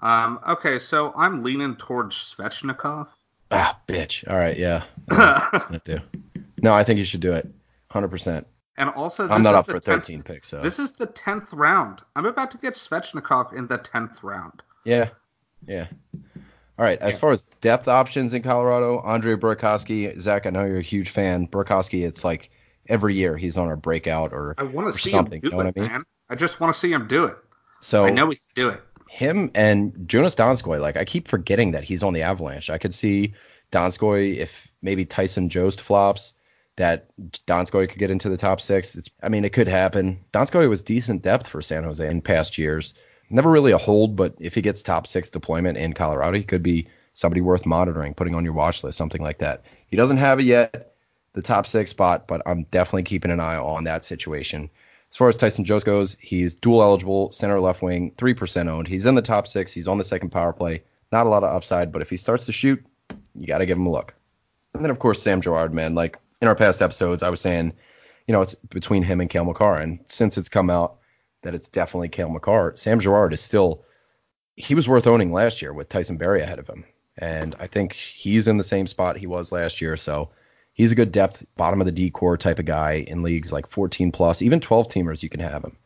Um, 0.00 0.40
okay, 0.48 0.80
so 0.80 1.12
I'm 1.16 1.44
leaning 1.44 1.76
towards 1.76 2.16
Svechnikov. 2.16 3.06
Ah, 3.52 3.78
bitch. 3.86 4.28
All 4.28 4.36
right, 4.36 4.58
yeah. 4.58 4.82
I 5.10 5.78
do. 5.84 5.98
No, 6.60 6.74
I 6.74 6.82
think 6.82 6.98
you 6.98 7.04
should 7.04 7.20
do 7.20 7.32
it. 7.34 7.48
100%. 7.92 8.44
And 8.78 8.90
also, 8.90 9.28
I'm 9.28 9.44
not 9.44 9.54
up 9.54 9.66
for 9.66 9.74
10th 9.78 9.84
13 9.84 10.24
picks, 10.24 10.48
so. 10.48 10.60
This 10.60 10.80
is 10.80 10.90
the 10.90 11.06
tenth 11.06 11.52
round. 11.52 12.02
I'm 12.16 12.26
about 12.26 12.50
to 12.50 12.58
get 12.58 12.74
Svechnikov 12.74 13.52
in 13.52 13.68
the 13.68 13.78
tenth 13.78 14.24
round. 14.24 14.60
Yeah. 14.84 15.10
Yeah. 15.68 15.86
All 16.82 16.88
right. 16.88 16.98
As 17.00 17.14
Yeah. 17.14 17.18
far 17.20 17.30
as 17.32 17.44
depth 17.60 17.86
options 17.86 18.34
in 18.34 18.42
Colorado, 18.42 18.98
Andre 19.00 19.36
Burakovsky, 19.36 20.18
Zach, 20.18 20.46
I 20.46 20.50
know 20.50 20.64
you're 20.64 20.78
a 20.78 20.82
huge 20.82 21.10
fan. 21.10 21.46
Burakovsky, 21.46 22.04
it's 22.04 22.24
like 22.24 22.50
every 22.88 23.14
year 23.14 23.36
he's 23.36 23.56
on 23.56 23.70
a 23.70 23.76
breakout 23.76 24.32
or 24.32 24.56
I 24.58 24.64
want 24.64 24.92
to 24.92 24.98
see 24.98 25.10
something, 25.10 25.40
him 25.40 25.40
do 25.42 25.46
you 25.46 25.50
know 25.52 25.60
it, 25.60 25.64
what 25.64 25.66
I 25.76 25.80
mean? 25.80 25.92
man. 25.92 26.04
I 26.28 26.34
just 26.34 26.58
want 26.58 26.74
to 26.74 26.80
see 26.80 26.90
him 26.92 27.06
do 27.06 27.24
it. 27.24 27.36
so 27.80 28.04
I 28.06 28.10
know 28.10 28.30
he 28.30 28.36
can 28.36 28.44
do 28.56 28.68
it. 28.70 28.82
him 29.06 29.50
and 29.54 29.92
Jonas 30.08 30.34
Donskoi, 30.34 30.80
like 30.80 30.96
I 30.96 31.04
keep 31.04 31.28
forgetting 31.28 31.70
that 31.72 31.84
he's 31.84 32.02
on 32.02 32.14
the 32.14 32.22
Avalanche. 32.22 32.70
I 32.70 32.78
could 32.78 32.94
see 32.94 33.34
Donskoi 33.70 34.36
if 34.36 34.72
maybe 34.82 35.04
Tyson 35.04 35.48
Jost 35.48 35.80
flops, 35.80 36.32
that 36.76 37.10
Donskoi 37.46 37.88
could 37.88 37.98
get 37.98 38.10
into 38.10 38.28
the 38.30 38.36
top 38.36 38.60
six. 38.60 38.96
It's, 38.96 39.10
I 39.22 39.28
mean, 39.28 39.44
it 39.44 39.52
could 39.52 39.68
happen. 39.68 40.18
Donskoi 40.32 40.68
was 40.68 40.82
decent 40.82 41.22
depth 41.22 41.46
for 41.46 41.62
San 41.62 41.84
Jose 41.84 42.06
in 42.08 42.22
past 42.22 42.58
years. 42.58 42.94
Never 43.32 43.50
really 43.50 43.72
a 43.72 43.78
hold, 43.78 44.14
but 44.14 44.34
if 44.38 44.54
he 44.54 44.60
gets 44.60 44.82
top 44.82 45.06
six 45.06 45.30
deployment 45.30 45.78
in 45.78 45.94
Colorado, 45.94 46.36
he 46.36 46.44
could 46.44 46.62
be 46.62 46.86
somebody 47.14 47.40
worth 47.40 47.64
monitoring, 47.64 48.14
putting 48.14 48.34
on 48.34 48.44
your 48.44 48.52
watch 48.52 48.84
list, 48.84 48.98
something 48.98 49.22
like 49.22 49.38
that. 49.38 49.64
He 49.88 49.96
doesn't 49.96 50.18
have 50.18 50.38
it 50.38 50.44
yet, 50.44 50.94
the 51.32 51.42
top 51.42 51.66
six 51.66 51.90
spot, 51.90 52.28
but 52.28 52.42
I'm 52.46 52.64
definitely 52.64 53.04
keeping 53.04 53.30
an 53.30 53.40
eye 53.40 53.56
on 53.56 53.84
that 53.84 54.04
situation. 54.04 54.68
As 55.10 55.16
far 55.16 55.28
as 55.28 55.36
Tyson 55.36 55.64
Jost 55.64 55.86
goes, 55.86 56.16
he's 56.20 56.54
dual 56.54 56.82
eligible, 56.82 57.32
center 57.32 57.60
left 57.60 57.82
wing, 57.82 58.12
3% 58.16 58.68
owned. 58.68 58.88
He's 58.88 59.06
in 59.06 59.14
the 59.14 59.22
top 59.22 59.46
six. 59.46 59.72
He's 59.72 59.88
on 59.88 59.98
the 59.98 60.04
second 60.04 60.30
power 60.30 60.52
play. 60.52 60.82
Not 61.10 61.26
a 61.26 61.30
lot 61.30 61.44
of 61.44 61.54
upside, 61.54 61.92
but 61.92 62.00
if 62.00 62.08
he 62.08 62.16
starts 62.16 62.46
to 62.46 62.52
shoot, 62.52 62.82
you 63.34 63.46
got 63.46 63.58
to 63.58 63.66
give 63.66 63.76
him 63.76 63.86
a 63.86 63.90
look. 63.90 64.14
And 64.74 64.82
then, 64.82 64.90
of 64.90 64.98
course, 64.98 65.22
Sam 65.22 65.40
Girard, 65.40 65.74
man. 65.74 65.94
Like 65.94 66.18
in 66.40 66.48
our 66.48 66.54
past 66.54 66.80
episodes, 66.80 67.22
I 67.22 67.28
was 67.28 67.40
saying, 67.40 67.74
you 68.26 68.32
know, 68.32 68.40
it's 68.40 68.54
between 68.54 69.02
him 69.02 69.20
and 69.20 69.28
Cale 69.28 69.44
Makar. 69.44 69.78
And 69.78 69.98
since 70.06 70.38
it's 70.38 70.48
come 70.48 70.70
out 70.70 70.96
that 71.42 71.54
it's 71.54 71.68
definitely 71.68 72.08
Cale 72.08 72.28
Makar, 72.28 72.72
Sam 72.76 72.98
Girard 72.98 73.32
is 73.32 73.40
still, 73.40 73.84
he 74.56 74.74
was 74.74 74.88
worth 74.88 75.06
owning 75.06 75.32
last 75.32 75.60
year 75.60 75.72
with 75.72 75.88
Tyson 75.88 76.16
Barrie 76.16 76.42
ahead 76.42 76.58
of 76.58 76.68
him. 76.68 76.84
And 77.18 77.54
I 77.58 77.66
think 77.66 77.92
he's 77.92 78.48
in 78.48 78.56
the 78.56 78.64
same 78.64 78.86
spot 78.86 79.16
he 79.16 79.26
was 79.26 79.52
last 79.52 79.80
year. 79.80 79.96
So 79.96 80.30
he's 80.72 80.92
a 80.92 80.96
good 80.96 81.12
depth, 81.12 81.44
bottom 81.56 81.80
of 81.80 81.86
the 81.86 81.92
D 81.92 82.10
core 82.10 82.36
type 82.36 82.58
of 82.58 82.64
guy 82.64 83.04
in 83.06 83.22
leagues 83.22 83.52
like 83.52 83.66
14 83.66 84.10
plus, 84.12 84.40
even 84.40 84.60
12 84.60 84.88
teamers, 84.88 85.22
you 85.22 85.28
can 85.28 85.40
have 85.40 85.62
him. 85.62 85.76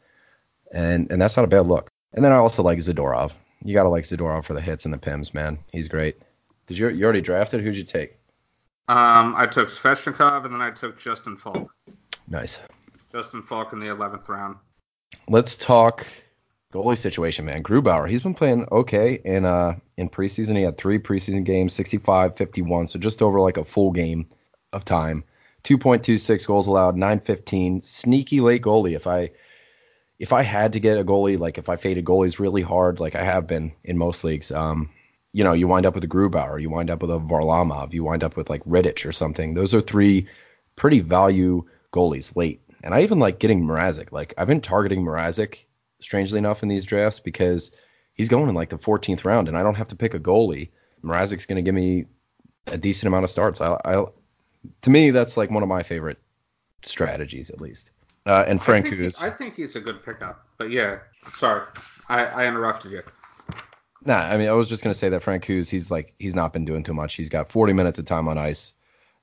And 0.73 1.11
and 1.11 1.21
that's 1.23 1.37
not 1.37 1.45
a 1.45 1.49
bad 1.49 1.67
look. 1.67 1.89
And 2.13 2.25
then 2.25 2.33
I 2.33 2.37
also 2.37 2.63
like 2.63 2.79
Zadorov. 2.79 3.33
You 3.65 3.75
got 3.75 3.85
to 3.85 3.89
like 3.89 4.05
Zadorov 4.05 4.45
for 4.45 4.55
the 4.55 4.61
hits 4.61 4.85
and 4.85 4.93
the 4.93 4.99
pims, 4.99 5.33
man. 5.33 5.59
He's 5.73 5.89
great. 5.89 6.21
Did 6.67 6.79
you 6.79 6.89
you 6.89 7.05
already 7.05 7.21
drafted? 7.21 7.63
Who'd 7.63 7.77
you 7.77 7.85
take? 7.85 8.19
Um, 8.89 9.35
I 9.37 9.47
took 9.47 9.69
Svechnikov 9.69 10.45
and 10.45 10.55
then 10.55 10.63
I 10.63 10.71
took 10.71 10.99
Justin 10.99 11.37
Faulk. 11.37 11.73
Nice. 12.29 12.61
Justin 13.13 13.43
Faulk 13.43 13.73
in 13.73 13.81
the 13.81 13.87
11th 13.87 14.29
round. 14.29 14.57
Let's 15.29 15.57
talk 15.57 16.07
goalie 16.73 16.99
situation, 16.99 17.45
man. 17.45 17.63
Grubauer, 17.63 18.09
he's 18.09 18.23
been 18.23 18.35
playing 18.35 18.67
okay 18.71 19.21
in 19.25 19.45
uh 19.45 19.77
in 19.97 20.09
preseason. 20.09 20.57
He 20.57 20.63
had 20.63 20.79
three 20.79 20.99
preseason 20.99 21.45
games, 21.45 21.73
65, 21.73 22.37
51, 22.37 22.89
so 22.89 22.99
just 22.99 23.23
over 23.23 23.41
like 23.41 23.57
a 23.57 23.65
full 23.65 23.91
game 23.93 24.27
of 24.73 24.85
time. 24.85 25.25
2.26 25.65 26.47
goals 26.47 26.69
allowed, 26.69 26.97
915. 26.97 27.81
Sneaky 27.81 28.41
late 28.41 28.63
goalie. 28.63 28.95
If 28.95 29.07
I 29.07 29.31
if 30.19 30.33
I 30.33 30.43
had 30.43 30.73
to 30.73 30.81
get 30.81 30.99
a 30.99 31.05
goalie, 31.05 31.39
like 31.39 31.59
if 31.59 31.69
I 31.69 31.77
faded 31.77 32.05
goalies 32.05 32.39
really 32.39 32.63
hard, 32.63 33.01
like 33.01 33.15
I 33.15 33.25
have 33.25 33.47
been 33.47 33.73
in 33.85 33.99
most 33.99 34.25
leagues, 34.25 34.53
um, 34.53 34.89
you 35.33 35.45
know, 35.45 35.53
you 35.53 35.69
wind 35.69 35.85
up 35.85 35.95
with 35.95 36.05
a 36.05 36.09
Grubauer, 36.09 36.61
you 36.61 36.71
wind 36.71 36.89
up 36.89 37.03
with 37.03 37.11
a 37.11 37.19
Varlamov, 37.19 37.93
you 37.93 38.05
wind 38.05 38.25
up 38.25 38.37
with 38.37 38.49
like 38.49 38.63
Redditch 38.65 39.07
or 39.07 39.13
something. 39.13 39.55
Those 39.55 39.75
are 39.75 39.83
three 39.83 40.27
pretty 40.77 41.01
value 41.01 41.65
goalies 41.93 42.35
late. 42.37 42.63
And 42.87 42.95
I 42.95 43.03
even 43.03 43.19
like 43.19 43.41
getting 43.41 43.65
Mrazek. 43.65 44.13
Like 44.13 44.33
I've 44.39 44.47
been 44.47 44.61
targeting 44.61 45.05
Mrazek, 45.05 45.65
strangely 45.99 46.39
enough, 46.39 46.63
in 46.63 46.69
these 46.69 46.85
drafts 46.85 47.19
because 47.19 47.73
he's 48.15 48.29
going 48.29 48.49
in 48.49 48.55
like 48.55 48.71
the 48.71 48.79
14th 48.79 49.25
round, 49.25 49.49
and 49.49 49.59
I 49.59 49.65
don't 49.65 49.75
have 49.75 49.89
to 49.89 49.97
pick 49.97 50.15
a 50.15 50.21
goalie. 50.21 50.71
Mrazek's 51.03 51.47
going 51.47 51.57
to 51.57 51.63
give 51.63 51.75
me 51.75 52.05
a 52.69 52.79
decent 52.79 53.09
amount 53.09 53.25
of 53.25 53.31
starts. 53.31 53.61
I, 53.61 53.77
I, 53.85 54.05
to 54.83 54.91
me, 54.91 55.11
that's 55.11 55.37
like 55.37 55.51
one 55.51 55.65
of 55.65 55.69
my 55.69 55.83
favorite 55.83 56.19
strategies, 56.85 57.51
at 57.51 57.61
least. 57.61 57.91
Uh, 58.25 58.45
and 58.47 58.63
Frank 58.63 58.87
I 58.87 58.91
think, 58.91 59.01
Hughes. 59.01 59.21
I 59.21 59.31
think 59.31 59.57
he's 59.57 59.75
a 59.75 59.81
good 59.81 60.05
pickup. 60.05 60.47
But 60.57 60.71
yeah, 60.71 61.01
sorry. 61.37 61.67
I, 62.09 62.25
I 62.27 62.47
interrupted 62.47 62.93
you. 62.93 63.03
Nah, 64.05 64.21
I 64.21 64.37
mean, 64.37 64.49
I 64.49 64.53
was 64.53 64.69
just 64.69 64.85
gonna 64.85 64.95
say 64.95 65.09
that 65.09 65.23
Francouz, 65.23 65.69
he's 65.69 65.91
like, 65.91 66.15
he's 66.21 66.37
not 66.37 66.53
been 66.53 66.65
doing 66.65 66.85
too 66.85 66.95
much. 66.95 67.15
He's 67.15 67.31
got 67.31 67.51
40 67.51 67.73
minutes 67.73 67.99
of 67.99 68.05
time 68.05 68.29
on 68.29 68.39
ice, 68.39 68.75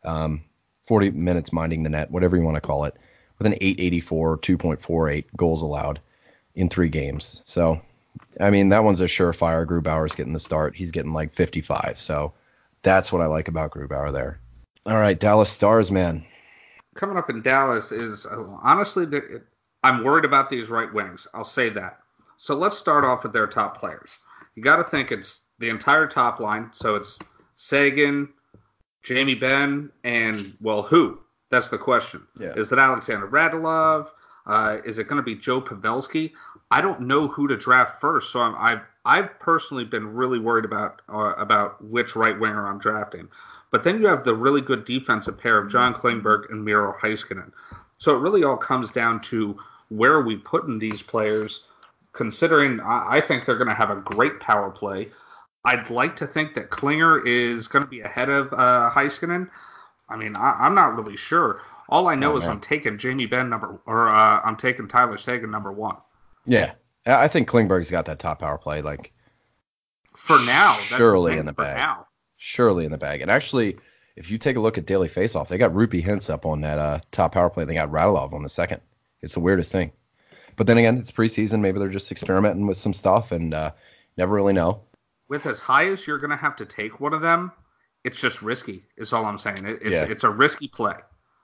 um, 0.03 0.43
40 0.83 1.11
minutes 1.11 1.53
minding 1.53 1.83
the 1.83 1.89
net, 1.89 2.11
whatever 2.11 2.35
you 2.35 2.43
want 2.43 2.55
to 2.55 2.61
call 2.61 2.83
it, 2.83 2.97
with 3.37 3.47
an 3.47 3.53
884, 3.53 4.37
2.48 4.39 5.25
goals 5.35 5.61
allowed 5.61 5.99
in 6.55 6.69
three 6.69 6.89
games. 6.89 7.41
So, 7.45 7.81
I 8.39 8.49
mean, 8.49 8.69
that 8.69 8.83
one's 8.83 9.01
a 9.01 9.05
surefire. 9.05 9.65
Grubauer's 9.65 10.15
getting 10.15 10.33
the 10.33 10.39
start. 10.39 10.75
He's 10.75 10.91
getting 10.91 11.13
like 11.13 11.33
55. 11.33 11.99
So, 11.99 12.33
that's 12.83 13.11
what 13.11 13.21
I 13.21 13.25
like 13.25 13.47
about 13.47 13.71
Grubauer 13.71 14.13
there. 14.13 14.39
All 14.85 14.99
right, 14.99 15.19
Dallas 15.19 15.49
Stars, 15.49 15.91
man. 15.91 16.23
Coming 16.95 17.17
up 17.17 17.29
in 17.29 17.41
Dallas 17.41 17.91
is 17.91 18.25
uh, 18.25 18.43
honestly, 18.61 19.07
I'm 19.83 20.03
worried 20.03 20.25
about 20.25 20.49
these 20.49 20.69
right 20.69 20.93
wings. 20.93 21.25
I'll 21.33 21.43
say 21.43 21.69
that. 21.69 21.99
So 22.37 22.55
let's 22.55 22.77
start 22.77 23.05
off 23.05 23.23
with 23.23 23.33
their 23.33 23.47
top 23.47 23.77
players. 23.77 24.19
You 24.55 24.63
got 24.63 24.75
to 24.75 24.83
think 24.83 25.11
it's 25.11 25.41
the 25.59 25.69
entire 25.69 26.07
top 26.07 26.39
line. 26.39 26.69
So 26.73 26.95
it's 26.95 27.17
Seguin, 27.55 28.29
Jamie 29.01 29.35
Benn, 29.35 29.89
and 30.03 30.55
well, 30.61 30.81
who? 30.81 31.19
That's 31.53 31.67
the 31.67 31.77
question. 31.77 32.25
Yeah. 32.39 32.53
Is 32.55 32.71
it 32.71 32.79
Alexander 32.79 33.27
Radulov? 33.27 34.07
Uh, 34.47 34.77
is 34.83 34.97
it 34.97 35.07
going 35.07 35.17
to 35.17 35.23
be 35.23 35.35
Joe 35.35 35.61
Pavelski? 35.61 36.31
I 36.71 36.81
don't 36.81 37.01
know 37.01 37.27
who 37.27 37.47
to 37.47 37.55
draft 37.55 38.01
first, 38.01 38.31
so 38.31 38.41
I'm, 38.41 38.55
I've 38.55 38.81
I've 39.05 39.39
personally 39.39 39.83
been 39.83 40.15
really 40.15 40.39
worried 40.39 40.65
about 40.65 41.03
uh, 41.09 41.35
about 41.37 41.79
which 41.83 42.15
right 42.15 42.39
winger 42.39 42.67
I'm 42.67 42.79
drafting. 42.79 43.27
But 43.69 43.83
then 43.83 44.01
you 44.01 44.07
have 44.07 44.23
the 44.23 44.33
really 44.33 44.61
good 44.61 44.83
defensive 44.83 45.37
pair 45.37 45.59
of 45.59 45.69
John 45.69 45.93
Klingberg 45.93 46.49
and 46.49 46.65
Miro 46.65 46.95
Heiskanen. 46.99 47.51
So 47.99 48.15
it 48.15 48.21
really 48.21 48.43
all 48.43 48.57
comes 48.57 48.91
down 48.91 49.21
to 49.21 49.55
where 49.89 50.13
are 50.13 50.23
we 50.23 50.37
putting 50.37 50.79
these 50.79 51.03
players. 51.03 51.65
Considering 52.13 52.79
I, 52.79 53.17
I 53.17 53.21
think 53.21 53.45
they're 53.45 53.57
going 53.57 53.67
to 53.67 53.75
have 53.75 53.91
a 53.91 54.01
great 54.01 54.39
power 54.39 54.71
play. 54.71 55.11
I'd 55.65 55.91
like 55.91 56.15
to 56.15 56.25
think 56.25 56.55
that 56.55 56.71
Klinger 56.71 57.23
is 57.27 57.67
going 57.67 57.85
to 57.85 57.89
be 57.89 58.01
ahead 58.01 58.29
of 58.29 58.51
uh, 58.53 58.89
Heiskanen. 58.91 59.51
I 60.13 60.15
mean, 60.15 60.35
I, 60.35 60.51
I'm 60.59 60.75
not 60.75 60.95
really 60.95 61.17
sure. 61.17 61.61
All 61.89 62.07
I 62.07 62.15
know 62.15 62.33
Oh, 62.33 62.37
is 62.37 62.43
man. 62.43 62.51
I'm 62.53 62.59
taking 62.61 62.97
Jamie 62.97 63.25
Benn 63.25 63.49
number, 63.49 63.81
or 63.85 64.07
uh, 64.09 64.41
I'm 64.45 64.55
taking 64.55 64.87
Tyler 64.87 65.17
Seguin 65.17 65.49
number 65.51 65.71
one. 65.71 65.97
Yeah. 66.45 66.73
I 67.05 67.27
think 67.27 67.49
Klingberg's 67.49 67.91
got 67.91 68.05
that 68.05 68.19
top 68.19 68.39
power 68.39 68.57
play. 68.57 68.81
Like, 68.81 69.11
For 70.15 70.37
now, 70.45 70.73
Surely 70.73 71.33
the 71.33 71.39
in 71.39 71.45
the 71.45 71.53
for 71.53 71.63
bag. 71.63 71.75
Now. 71.77 72.07
surely 72.37 72.85
in 72.85 72.91
the 72.91 72.97
bag. 72.97 73.21
And 73.21 73.29
actually, 73.31 73.77
if 74.15 74.29
you 74.31 74.37
take 74.37 74.55
a 74.55 74.59
look 74.61 74.77
at 74.77 74.85
Daily 74.85 75.09
Faceoff, 75.09 75.47
they 75.47 75.57
got 75.57 75.73
Roope 75.73 76.03
Hintz 76.03 76.29
up 76.29 76.45
on 76.45 76.61
that 76.61 76.79
uh, 76.79 76.99
top 77.11 77.33
power 77.33 77.49
play. 77.49 77.65
They 77.65 77.73
got 77.73 77.91
Radulov 77.91 78.33
on 78.33 78.43
the 78.43 78.49
second. 78.49 78.79
It's 79.21 79.33
the 79.33 79.39
weirdest 79.41 79.71
thing. 79.71 79.91
But 80.55 80.67
then 80.67 80.77
again, 80.77 80.97
it's 80.97 81.11
preseason. 81.11 81.59
Maybe 81.59 81.79
they're 81.79 81.89
just 81.89 82.11
experimenting 82.11 82.67
with 82.67 82.77
some 82.77 82.93
stuff 82.93 83.31
and 83.31 83.53
uh, 83.53 83.71
never 84.17 84.33
really 84.35 84.53
know. 84.53 84.81
With 85.27 85.45
as 85.47 85.59
high 85.59 85.87
as 85.87 86.05
you're 86.05 86.19
going 86.19 86.29
to 86.29 86.35
have 86.37 86.55
to 86.57 86.65
take 86.65 86.99
one 86.99 87.13
of 87.13 87.21
them, 87.21 87.51
it's 88.03 88.19
just 88.19 88.41
risky. 88.41 88.83
Is 88.97 89.13
all 89.13 89.25
I'm 89.25 89.37
saying. 89.37 89.65
It, 89.65 89.79
it's 89.81 89.89
Yeah. 89.89 90.03
it's 90.03 90.23
a 90.23 90.29
risky 90.29 90.67
play. 90.67 90.95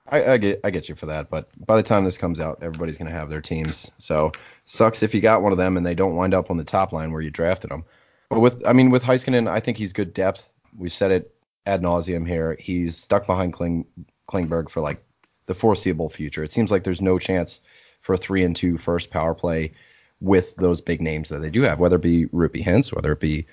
I, 0.08 0.32
I 0.32 0.36
get 0.38 0.60
I 0.64 0.70
get 0.70 0.88
you 0.88 0.94
for 0.94 1.06
that, 1.06 1.30
but 1.30 1.48
by 1.66 1.76
the 1.76 1.82
time 1.82 2.04
this 2.04 2.18
comes 2.18 2.40
out, 2.40 2.58
everybody's 2.62 2.98
going 2.98 3.10
to 3.10 3.16
have 3.16 3.30
their 3.30 3.40
teams. 3.40 3.90
So 3.98 4.32
sucks 4.64 5.02
if 5.02 5.14
you 5.14 5.20
got 5.20 5.42
one 5.42 5.52
of 5.52 5.58
them 5.58 5.76
and 5.76 5.86
they 5.86 5.94
don't 5.94 6.16
wind 6.16 6.34
up 6.34 6.50
on 6.50 6.56
the 6.56 6.64
top 6.64 6.92
line 6.92 7.12
where 7.12 7.22
you 7.22 7.30
drafted 7.30 7.70
them. 7.70 7.84
But 8.28 8.40
with 8.40 8.66
I 8.66 8.72
mean 8.72 8.90
with 8.90 9.02
Heiskanen, 9.02 9.48
I 9.48 9.60
think 9.60 9.76
he's 9.76 9.92
good 9.92 10.12
depth. 10.12 10.50
We've 10.76 10.92
said 10.92 11.10
it 11.10 11.34
ad 11.66 11.82
nauseum 11.82 12.26
here. 12.26 12.56
He's 12.58 12.96
stuck 12.96 13.26
behind 13.26 13.52
Kling, 13.52 13.84
Klingberg 14.28 14.68
for 14.68 14.80
like 14.80 15.02
the 15.46 15.54
foreseeable 15.54 16.08
future. 16.08 16.42
It 16.42 16.52
seems 16.52 16.70
like 16.70 16.84
there's 16.84 17.00
no 17.00 17.18
chance 17.18 17.60
for 18.00 18.14
a 18.14 18.18
three 18.18 18.42
and 18.44 18.56
two 18.56 18.78
first 18.78 19.10
power 19.10 19.34
play 19.34 19.72
with 20.20 20.54
those 20.56 20.80
big 20.80 21.00
names 21.00 21.28
that 21.28 21.38
they 21.38 21.50
do 21.50 21.62
have, 21.62 21.80
whether 21.80 21.96
it 21.96 22.02
be 22.02 22.26
Roope 22.26 22.62
Hintz, 22.64 22.94
whether 22.94 23.12
it 23.12 23.20
be 23.20 23.46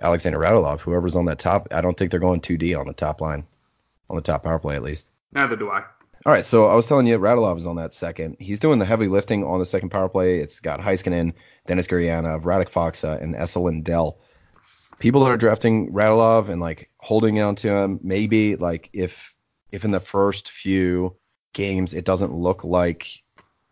Alexander 0.00 0.38
Radulov, 0.38 0.80
whoever's 0.80 1.16
on 1.16 1.26
that 1.26 1.38
top. 1.38 1.68
I 1.70 1.80
don't 1.80 1.96
think 1.96 2.10
they're 2.10 2.20
going 2.20 2.40
2D 2.40 2.78
on 2.78 2.86
the 2.86 2.92
top 2.92 3.20
line, 3.20 3.46
on 4.10 4.16
the 4.16 4.22
top 4.22 4.44
power 4.44 4.58
play 4.58 4.76
at 4.76 4.82
least. 4.82 5.08
Neither 5.32 5.56
do 5.56 5.70
I. 5.70 5.84
All 6.24 6.32
right, 6.32 6.46
so 6.46 6.68
I 6.68 6.74
was 6.74 6.86
telling 6.86 7.08
you, 7.08 7.18
Radulov 7.18 7.58
is 7.58 7.66
on 7.66 7.76
that 7.76 7.94
second. 7.94 8.36
He's 8.38 8.60
doing 8.60 8.78
the 8.78 8.84
heavy 8.84 9.08
lifting 9.08 9.42
on 9.44 9.58
the 9.58 9.66
second 9.66 9.88
power 9.88 10.08
play. 10.08 10.38
It's 10.38 10.60
got 10.60 10.78
Heiskanen, 10.78 11.32
Denis 11.66 11.88
Gurianov, 11.88 12.42
Radek 12.42 12.70
Faksa, 12.70 13.20
and 13.20 13.34
Esa 13.34 13.58
Lindell. 13.58 14.20
People 15.00 15.24
that 15.24 15.32
are 15.32 15.36
drafting 15.36 15.92
Radulov 15.92 16.48
and 16.48 16.60
like 16.60 16.90
holding 16.98 17.40
on 17.40 17.56
to 17.56 17.74
him, 17.74 17.98
maybe 18.04 18.54
like 18.54 18.88
if 18.92 19.34
if 19.72 19.84
in 19.84 19.90
the 19.90 19.98
first 19.98 20.50
few 20.50 21.16
games 21.54 21.92
it 21.92 22.04
doesn't 22.04 22.32
look 22.32 22.62
like 22.62 23.08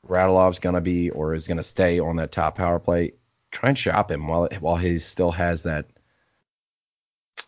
Radulov's 0.09 0.59
gonna 0.59 0.81
be 0.81 1.11
or 1.11 1.35
is 1.35 1.47
gonna 1.47 1.62
stay 1.62 2.00
on 2.00 2.17
that 2.17 2.33
top 2.33 2.57
power 2.57 2.81
play, 2.81 3.12
try 3.53 3.69
and 3.69 3.79
shop 3.79 4.11
him 4.11 4.27
while 4.27 4.49
while 4.59 4.77
he 4.77 4.99
still 4.99 5.31
has 5.31 5.62
that. 5.62 5.87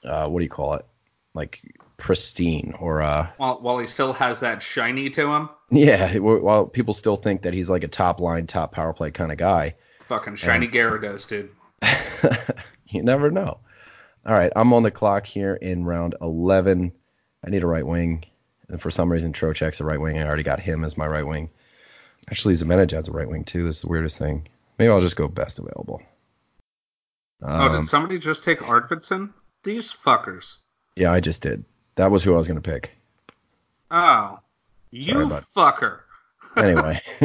Uh, 0.05 0.29
what 0.29 0.41
do 0.41 0.45
you 0.45 0.51
call 0.51 0.75
it? 0.75 0.87
Like 1.35 1.61
pristine 1.97 2.75
or 2.81 3.01
uh 3.01 3.29
While 3.37 3.61
while 3.61 3.79
he 3.79 3.87
still 3.87 4.13
has 4.15 4.41
that 4.41 4.63
shiny 4.63 5.09
to 5.11 5.29
him, 5.31 5.49
yeah, 5.71 6.19
while 6.19 6.67
people 6.67 6.93
still 6.95 7.17
think 7.17 7.43
that 7.43 7.55
he's 7.55 7.71
like 7.71 7.85
a 7.85 7.89
top 7.89 8.21
line, 8.21 8.47
top 8.47 8.73
power 8.73 8.93
play 8.93 9.11
kind 9.11 9.31
of 9.33 9.39
guy, 9.39 9.75
fucking 10.07 10.37
shiny 10.37 10.69
Gyarados, 10.69 11.27
dude. 11.27 11.51
you 12.89 13.03
never 13.03 13.31
know. 13.31 13.59
All 14.27 14.35
right, 14.35 14.53
I'm 14.55 14.73
on 14.73 14.83
the 14.83 14.91
clock 14.91 15.27
here 15.27 15.55
in 15.55 15.85
round 15.85 16.15
11. 16.21 16.93
I 17.45 17.51
need 17.51 17.63
a 17.65 17.67
right 17.67 17.87
wing. 17.87 18.25
And 18.69 18.81
for 18.81 18.91
some 18.91 19.11
reason, 19.11 19.33
Trocheck's 19.33 19.81
a 19.81 19.85
right 19.85 20.01
wing. 20.01 20.17
I 20.19 20.25
already 20.27 20.45
got 20.45 20.61
him 20.61 20.85
as 20.85 20.97
my 20.97 21.07
right 21.07 21.27
wing. 21.27 21.51
Actually, 22.31 22.55
Zibanejad's 22.55 23.09
a 23.09 23.13
right 23.13 23.29
wing 23.29 23.45
too. 23.45 23.65
This 23.65 23.77
is 23.77 23.83
the 23.83 23.89
weirdest 23.89 24.19
thing. 24.19 24.47
Maybe 24.79 24.91
I'll 24.91 25.01
just 25.01 25.17
go 25.17 25.29
best 25.29 25.59
available. 25.59 26.01
oh, 27.43 27.49
Um, 27.49 27.83
did 27.83 27.89
somebody 27.91 28.19
just 28.19 28.45
take 28.45 28.61
Arvidsson? 28.61 29.31
These 29.65 29.93
fuckers. 29.93 30.57
yeah, 30.97 31.13
I 31.13 31.21
just 31.21 31.43
did. 31.43 31.65
That 31.97 32.11
was 32.11 32.25
who 32.25 32.35
I 32.35 32.39
was 32.39 32.49
going 32.49 32.61
to 32.61 32.71
pick. 32.71 32.97
Oh, 33.91 34.39
you 34.91 35.15
fucker. 35.57 36.01
Anyway, 36.55 37.01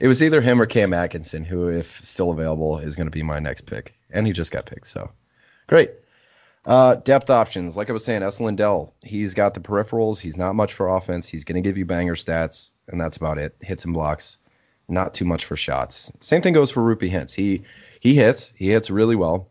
it 0.00 0.08
was 0.08 0.22
either 0.22 0.40
him 0.40 0.62
or 0.62 0.64
Cam 0.64 0.94
Atkinson, 0.94 1.44
who, 1.44 1.68
if 1.68 2.00
still 2.02 2.30
available, 2.30 2.78
is 2.78 2.96
going 2.96 3.06
to 3.06 3.10
be 3.10 3.22
my 3.22 3.38
next 3.38 3.62
pick. 3.66 3.94
And 4.10 4.26
he 4.26 4.32
just 4.32 4.50
got 4.50 4.64
picked, 4.64 4.86
so 4.86 5.10
great. 5.66 5.90
Uh, 6.64 6.94
depth 6.94 7.28
options, 7.28 7.76
like 7.76 7.90
I 7.90 7.92
was 7.92 8.02
saying, 8.02 8.22
S. 8.22 8.40
Lindell, 8.40 8.94
he's 9.02 9.34
got 9.34 9.52
the 9.52 9.60
peripherals. 9.60 10.20
He's 10.20 10.38
not 10.38 10.54
much 10.54 10.72
for 10.72 10.88
offense. 10.88 11.26
He's 11.28 11.44
going 11.44 11.62
to 11.62 11.68
give 11.68 11.76
you 11.76 11.84
banger 11.84 12.14
stats, 12.14 12.72
and 12.88 12.98
that's 12.98 13.18
about 13.18 13.36
it. 13.36 13.54
Hits 13.60 13.84
and 13.84 13.92
blocks, 13.92 14.38
not 14.88 15.12
too 15.12 15.26
much 15.26 15.44
for 15.44 15.54
shots. 15.56 16.10
Same 16.20 16.40
thing 16.40 16.54
goes 16.54 16.70
for 16.70 16.80
Roope 16.80 17.10
Hintz. 17.10 17.34
He 17.34 17.62
he 18.00 18.14
hits. 18.14 18.54
He 18.56 18.70
hits 18.70 18.88
really 18.88 19.16
well, 19.16 19.50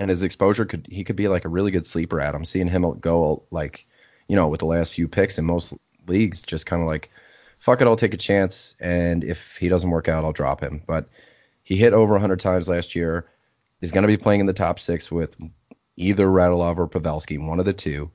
and 0.00 0.08
his 0.08 0.22
exposure 0.22 0.64
could 0.64 0.88
he 0.90 1.04
could 1.04 1.14
be 1.14 1.28
like 1.28 1.44
a 1.44 1.48
really 1.48 1.70
good 1.70 1.86
sleeper 1.86 2.20
at. 2.20 2.34
I'm 2.34 2.44
seeing 2.44 2.66
him 2.66 2.98
go 2.98 3.44
like, 3.50 3.86
you 4.28 4.34
know, 4.34 4.48
with 4.48 4.60
the 4.60 4.66
last 4.66 4.94
few 4.94 5.06
picks 5.06 5.38
in 5.38 5.44
most 5.44 5.74
leagues, 6.08 6.42
just 6.42 6.66
kind 6.66 6.82
of 6.82 6.88
like, 6.88 7.10
fuck 7.58 7.80
it, 7.80 7.86
I'll 7.86 7.96
take 7.96 8.14
a 8.14 8.16
chance, 8.16 8.74
and 8.80 9.22
if 9.22 9.56
he 9.58 9.68
doesn't 9.68 9.90
work 9.90 10.08
out, 10.08 10.24
I'll 10.24 10.32
drop 10.32 10.62
him. 10.62 10.82
But 10.86 11.08
he 11.62 11.76
hit 11.76 11.92
over 11.92 12.14
100 12.14 12.40
times 12.40 12.68
last 12.68 12.96
year. 12.96 13.28
He's 13.80 13.92
going 13.92 14.02
to 14.02 14.08
be 14.08 14.16
playing 14.16 14.40
in 14.40 14.46
the 14.46 14.52
top 14.52 14.80
six 14.80 15.10
with 15.10 15.36
either 15.96 16.26
Radulov 16.26 16.78
or 16.78 16.88
Pavelski, 16.88 17.38
one 17.38 17.60
of 17.60 17.66
the 17.66 17.72
two. 17.72 18.10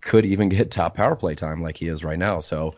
Could 0.00 0.24
even 0.24 0.48
get 0.48 0.70
top 0.70 0.96
power 0.96 1.14
play 1.14 1.34
time 1.34 1.62
like 1.62 1.76
he 1.76 1.88
is 1.88 2.02
right 2.02 2.18
now. 2.18 2.40
So 2.40 2.74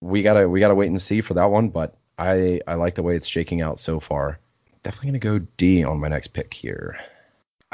we 0.00 0.22
gotta 0.22 0.48
we 0.48 0.60
gotta 0.60 0.74
wait 0.74 0.88
and 0.88 1.00
see 1.00 1.20
for 1.20 1.34
that 1.34 1.50
one. 1.50 1.68
But 1.68 1.96
I 2.18 2.60
I 2.66 2.74
like 2.74 2.94
the 2.94 3.02
way 3.02 3.16
it's 3.16 3.28
shaking 3.28 3.60
out 3.60 3.78
so 3.78 4.00
far. 4.00 4.38
Definitely 4.82 5.18
gonna 5.18 5.38
go 5.38 5.46
D 5.56 5.84
on 5.84 6.00
my 6.00 6.08
next 6.08 6.28
pick 6.28 6.54
here. 6.54 6.96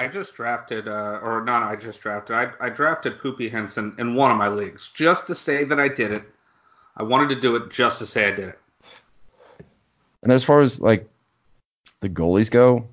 I 0.02 0.08
just 0.08 0.34
drafted, 0.34 0.88
uh, 0.88 1.20
or 1.22 1.44
not, 1.44 1.62
I 1.62 1.76
just 1.76 2.00
drafted. 2.00 2.34
I, 2.34 2.50
I 2.60 2.68
drafted 2.68 3.20
Poopy 3.20 3.48
Henson 3.48 3.94
in 3.98 4.16
one 4.16 4.32
of 4.32 4.36
my 4.36 4.48
leagues 4.48 4.90
just 4.92 5.28
to 5.28 5.34
say 5.34 5.62
that 5.62 5.78
I 5.78 5.86
did 5.86 6.10
it. 6.10 6.24
I 6.96 7.04
wanted 7.04 7.32
to 7.34 7.40
do 7.40 7.54
it 7.54 7.70
just 7.70 8.00
to 8.00 8.06
say 8.06 8.26
I 8.26 8.32
did 8.32 8.48
it. 8.48 8.58
And 10.24 10.32
as 10.32 10.42
far 10.42 10.60
as 10.60 10.80
like 10.80 11.08
the 12.00 12.08
goalies 12.08 12.50
go, 12.50 12.86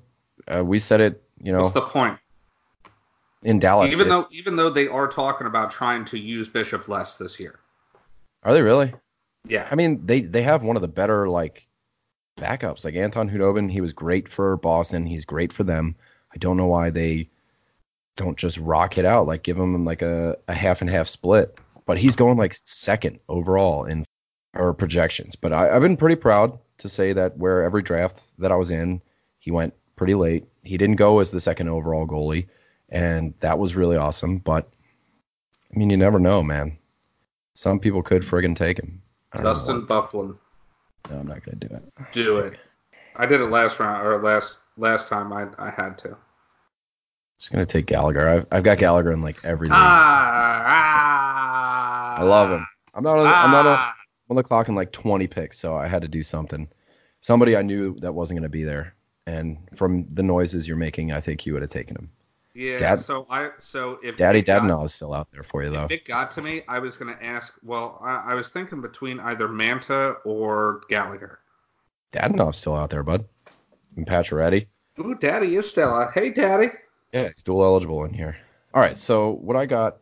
uh, 0.46 0.64
we 0.64 0.78
said 0.78 1.00
it. 1.00 1.22
You 1.42 1.52
know, 1.52 1.62
What's 1.62 1.74
the 1.74 1.82
point? 1.82 2.18
in 3.42 3.58
Dallas, 3.58 3.92
even 3.92 4.08
though 4.08 4.26
even 4.30 4.56
though 4.56 4.70
they 4.70 4.86
are 4.86 5.08
talking 5.08 5.46
about 5.46 5.70
trying 5.70 6.04
to 6.06 6.18
use 6.18 6.48
Bishop 6.48 6.88
less 6.88 7.16
this 7.16 7.40
year. 7.40 7.58
are 8.44 8.52
they 8.52 8.62
really? 8.62 8.92
Yeah, 9.48 9.66
I 9.70 9.74
mean, 9.74 10.04
they 10.06 10.20
they 10.20 10.42
have 10.42 10.62
one 10.62 10.76
of 10.76 10.82
the 10.82 10.88
better 10.88 11.28
like 11.28 11.66
backups. 12.38 12.84
Like 12.84 12.94
Anton 12.94 13.30
Khudobin, 13.30 13.70
he 13.70 13.80
was 13.80 13.92
great 13.92 14.28
for 14.28 14.56
Boston. 14.58 15.06
He's 15.06 15.24
great 15.24 15.52
for 15.52 15.64
them. 15.64 15.96
I 16.32 16.38
don't 16.38 16.56
know 16.56 16.66
why 16.66 16.90
they 16.90 17.28
don't 18.16 18.38
just 18.38 18.58
rock 18.58 18.98
it 18.98 19.04
out. 19.04 19.26
Like 19.26 19.42
give 19.42 19.58
him 19.58 19.84
like 19.84 20.02
a, 20.02 20.36
a 20.48 20.54
half 20.54 20.80
and 20.80 20.90
half 20.90 21.08
split. 21.08 21.58
But 21.86 21.98
he's 21.98 22.16
going 22.16 22.38
like 22.38 22.54
second 22.54 23.18
overall 23.28 23.84
in 23.84 24.04
our 24.54 24.72
projections. 24.72 25.34
But 25.36 25.52
I, 25.52 25.74
I've 25.74 25.82
been 25.82 25.96
pretty 25.96 26.16
proud 26.16 26.58
to 26.78 26.88
say 26.88 27.12
that 27.12 27.36
where 27.36 27.62
every 27.62 27.82
draft 27.82 28.22
that 28.38 28.52
I 28.52 28.56
was 28.56 28.70
in, 28.70 29.00
he 29.38 29.50
went 29.50 29.74
pretty 29.96 30.14
late. 30.14 30.46
He 30.62 30.76
didn't 30.76 30.96
go 30.96 31.18
as 31.18 31.30
the 31.30 31.40
second 31.40 31.68
overall 31.68 32.06
goalie, 32.06 32.46
and 32.90 33.34
that 33.40 33.58
was 33.58 33.76
really 33.76 33.96
awesome. 33.96 34.38
But 34.38 34.68
I 35.74 35.78
mean, 35.78 35.90
you 35.90 35.96
never 35.96 36.18
know, 36.18 36.42
man. 36.42 36.76
Some 37.54 37.78
people 37.78 38.02
could 38.02 38.22
friggin' 38.22 38.56
take 38.56 38.78
him. 38.78 39.02
Dustin 39.34 39.86
Byfuglien. 39.86 40.36
No, 41.10 41.18
I'm 41.18 41.26
not 41.26 41.44
gonna 41.44 41.56
do 41.56 41.74
it. 41.74 42.12
do 42.12 42.38
it. 42.38 42.58
I 43.16 43.26
did 43.26 43.40
it 43.40 43.46
last 43.46 43.78
round 43.78 44.06
or 44.06 44.22
last 44.22 44.58
last 44.80 45.08
time. 45.08 45.32
I 45.32 45.46
I 45.58 45.70
had 45.70 45.98
to. 45.98 46.16
Just 47.38 47.52
gonna 47.52 47.66
take 47.66 47.86
Gallagher. 47.86 48.28
I've, 48.28 48.46
I've 48.52 48.62
got 48.62 48.78
Gallagher 48.78 49.12
in 49.12 49.22
like 49.22 49.42
every 49.44 49.68
league. 49.68 49.76
Ah, 49.76 50.62
ah, 50.66 52.20
I 52.20 52.22
love 52.22 52.50
him. 52.50 52.66
I'm 52.94 53.02
not. 53.02 53.18
On, 53.18 53.26
I'm 53.26 53.50
not 53.50 53.66
ah. 53.66 53.94
on 54.28 54.36
the 54.36 54.42
clock 54.42 54.68
in 54.68 54.74
like 54.74 54.92
20 54.92 55.26
picks, 55.26 55.58
so 55.58 55.76
I 55.76 55.86
had 55.86 56.02
to 56.02 56.08
do 56.08 56.22
something. 56.22 56.68
Somebody 57.20 57.56
I 57.56 57.62
knew 57.62 57.94
that 58.00 58.12
wasn't 58.12 58.38
gonna 58.38 58.48
be 58.48 58.64
there, 58.64 58.94
and 59.26 59.58
from 59.74 60.06
the 60.12 60.22
noises 60.22 60.66
you're 60.68 60.76
making, 60.76 61.12
I 61.12 61.20
think 61.20 61.46
you 61.46 61.52
would 61.54 61.62
have 61.62 61.70
taken 61.70 61.96
him. 61.96 62.10
Yeah. 62.54 62.78
Dad- 62.78 62.98
so 62.98 63.26
I 63.30 63.50
so 63.58 63.98
if 64.02 64.16
Daddy 64.16 64.42
Dadnall 64.42 64.84
is 64.84 64.92
still 64.92 65.14
out 65.14 65.30
there 65.32 65.42
for 65.42 65.62
you 65.62 65.70
though. 65.70 65.84
If 65.84 65.92
it 65.92 66.04
got 66.04 66.30
to 66.32 66.42
me, 66.42 66.62
I 66.68 66.78
was 66.78 66.96
going 66.96 67.14
to 67.14 67.24
ask. 67.24 67.54
Well, 67.62 67.98
I, 68.02 68.32
I 68.32 68.34
was 68.34 68.48
thinking 68.48 68.80
between 68.80 69.20
either 69.20 69.48
Manta 69.48 70.16
or 70.24 70.82
Gallagher. 70.88 71.38
Dadonov's 72.12 72.58
still 72.58 72.74
out 72.74 72.90
there, 72.90 73.02
bud. 73.02 73.24
And 73.96 74.06
Pacioretty. 74.06 74.66
Ooh, 74.98 75.14
Daddy 75.14 75.56
is 75.56 75.68
Stella. 75.68 76.10
Hey, 76.12 76.30
Daddy. 76.30 76.68
Yeah, 77.12 77.28
he's 77.28 77.42
dual 77.42 77.64
eligible 77.64 78.04
in 78.04 78.12
here. 78.12 78.36
All 78.72 78.80
right, 78.80 78.98
so 78.98 79.32
what 79.42 79.56
I 79.56 79.66
got 79.66 79.98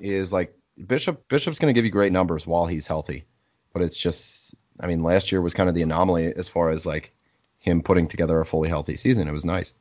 is 0.00 0.32
like 0.32 0.54
Bishop. 0.86 1.26
Bishop's 1.28 1.58
going 1.58 1.72
to 1.72 1.76
give 1.76 1.84
you 1.84 1.90
great 1.90 2.12
numbers 2.12 2.46
while 2.46 2.66
he's 2.66 2.86
healthy, 2.86 3.24
but 3.72 3.82
it's 3.82 3.98
just, 3.98 4.54
I 4.80 4.86
mean, 4.86 5.02
last 5.02 5.32
year 5.32 5.40
was 5.40 5.54
kind 5.54 5.68
of 5.68 5.74
the 5.74 5.82
anomaly 5.82 6.34
as 6.36 6.48
far 6.48 6.70
as 6.70 6.84
like 6.84 7.14
him 7.58 7.82
putting 7.82 8.06
together 8.06 8.40
a 8.40 8.46
fully 8.46 8.68
healthy 8.68 8.96
season. 8.96 9.28
It 9.28 9.32
was 9.32 9.44
nice. 9.44 9.74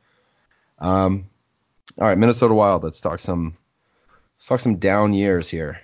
Um, 0.80 1.26
all 2.00 2.08
right, 2.08 2.17
Minnesota 2.17 2.54
Wild. 2.54 2.84
Let's 2.84 3.02
talk 3.02 3.19
some, 3.19 3.58
let's 4.38 4.48
talk 4.48 4.60
some 4.60 4.78
down 4.78 5.13
years 5.13 5.50
here. 5.50 5.80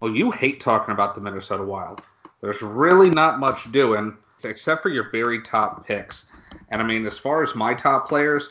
Well, 0.00 0.14
you 0.14 0.30
hate 0.30 0.60
talking 0.60 0.92
about 0.92 1.14
the 1.14 1.20
Minnesota 1.20 1.64
Wild. 1.64 2.02
There's 2.40 2.62
really 2.62 3.10
not 3.10 3.40
much 3.40 3.70
doing 3.72 4.16
except 4.44 4.82
for 4.82 4.90
your 4.90 5.10
very 5.10 5.42
top 5.42 5.86
picks. 5.86 6.26
And 6.70 6.82
I 6.82 6.84
mean, 6.84 7.06
as 7.06 7.18
far 7.18 7.42
as 7.42 7.54
my 7.54 7.74
top 7.74 8.08
players, 8.08 8.50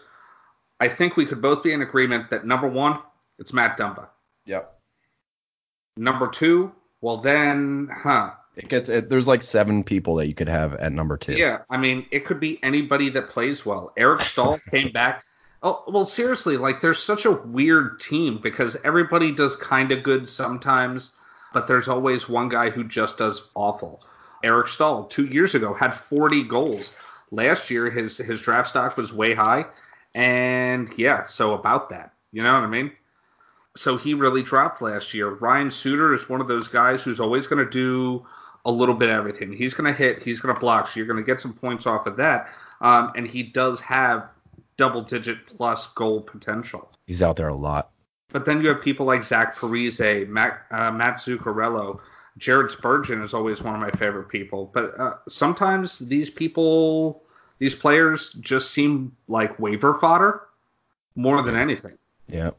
I 0.79 0.87
think 0.87 1.15
we 1.15 1.25
could 1.25 1.41
both 1.41 1.63
be 1.63 1.73
in 1.73 1.81
agreement 1.81 2.29
that 2.29 2.45
number 2.45 2.67
one, 2.67 2.99
it's 3.39 3.53
Matt 3.53 3.77
Dumba. 3.77 4.07
Yep. 4.45 4.73
Number 5.97 6.27
two, 6.27 6.71
well 7.01 7.17
then, 7.17 7.89
huh? 7.93 8.31
It 8.55 8.69
gets 8.69 8.89
it, 8.89 9.09
there's 9.09 9.27
like 9.27 9.43
seven 9.43 9.83
people 9.83 10.15
that 10.15 10.27
you 10.27 10.33
could 10.33 10.49
have 10.49 10.73
at 10.75 10.91
number 10.91 11.15
two. 11.15 11.33
Yeah, 11.33 11.59
I 11.69 11.77
mean, 11.77 12.07
it 12.11 12.25
could 12.25 12.39
be 12.39 12.59
anybody 12.63 13.09
that 13.09 13.29
plays 13.29 13.65
well. 13.65 13.93
Eric 13.97 14.21
Staal 14.21 14.57
came 14.71 14.91
back. 14.91 15.23
Oh, 15.61 15.83
well, 15.87 16.05
seriously, 16.05 16.57
like 16.57 16.81
there's 16.81 17.01
such 17.01 17.25
a 17.25 17.31
weird 17.31 17.99
team 17.99 18.39
because 18.41 18.75
everybody 18.83 19.31
does 19.31 19.55
kind 19.55 19.91
of 19.91 20.03
good 20.03 20.27
sometimes, 20.27 21.13
but 21.53 21.67
there's 21.67 21.87
always 21.87 22.29
one 22.29 22.49
guy 22.49 22.69
who 22.69 22.83
just 22.83 23.17
does 23.19 23.49
awful. 23.55 24.03
Eric 24.43 24.67
Staal, 24.67 25.05
two 25.05 25.25
years 25.25 25.55
ago, 25.55 25.73
had 25.73 25.93
40 25.93 26.43
goals. 26.43 26.93
Last 27.31 27.69
year, 27.69 27.89
his 27.89 28.17
his 28.17 28.41
draft 28.41 28.69
stock 28.69 28.97
was 28.97 29.11
way 29.11 29.33
high, 29.33 29.65
and 30.15 30.89
yeah, 30.97 31.23
so 31.23 31.53
about 31.53 31.89
that, 31.89 32.13
you 32.31 32.41
know 32.41 32.53
what 32.53 32.63
I 32.63 32.67
mean? 32.67 32.91
So 33.75 33.97
he 33.97 34.13
really 34.13 34.41
dropped 34.41 34.81
last 34.81 35.13
year. 35.13 35.29
Ryan 35.29 35.69
Suter 35.69 36.13
is 36.13 36.29
one 36.29 36.41
of 36.41 36.47
those 36.47 36.67
guys 36.67 37.03
who's 37.03 37.19
always 37.19 37.45
going 37.45 37.63
to 37.63 37.69
do 37.69 38.25
a 38.65 38.71
little 38.71 38.95
bit 38.95 39.09
of 39.09 39.15
everything. 39.15 39.53
He's 39.53 39.73
going 39.73 39.91
to 39.91 39.97
hit, 39.97 40.23
he's 40.23 40.39
going 40.39 40.53
to 40.53 40.59
block, 40.59 40.87
so 40.87 40.99
you're 40.99 41.07
going 41.07 41.23
to 41.23 41.25
get 41.25 41.39
some 41.39 41.53
points 41.53 41.85
off 41.85 42.05
of 42.07 42.17
that. 42.17 42.49
Um, 42.81 43.11
and 43.15 43.27
he 43.27 43.43
does 43.43 43.79
have 43.81 44.29
double 44.77 45.01
digit 45.01 45.45
plus 45.47 45.87
goal 45.87 46.21
potential. 46.21 46.91
He's 47.05 47.23
out 47.23 47.35
there 47.35 47.47
a 47.47 47.55
lot. 47.55 47.91
But 48.29 48.45
then 48.45 48.61
you 48.61 48.67
have 48.67 48.81
people 48.81 49.05
like 49.05 49.23
Zach 49.23 49.55
Parise, 49.55 50.27
Matt, 50.27 50.63
uh, 50.69 50.91
Matt 50.91 51.15
Zuccarello, 51.15 51.99
Jared 52.37 52.71
Spurgeon 52.71 53.21
is 53.21 53.33
always 53.33 53.61
one 53.61 53.73
of 53.73 53.81
my 53.81 53.91
favorite 53.91 54.29
people. 54.29 54.71
But 54.73 54.99
uh, 54.99 55.15
sometimes 55.27 55.99
these 55.99 56.29
people, 56.29 57.23
these 57.59 57.75
players 57.75 58.33
just 58.39 58.71
seem 58.71 59.15
like 59.27 59.59
waiver 59.59 59.95
fodder 59.95 60.41
more 61.15 61.41
than 61.41 61.55
anything. 61.55 61.97
Yeah. 62.27 62.51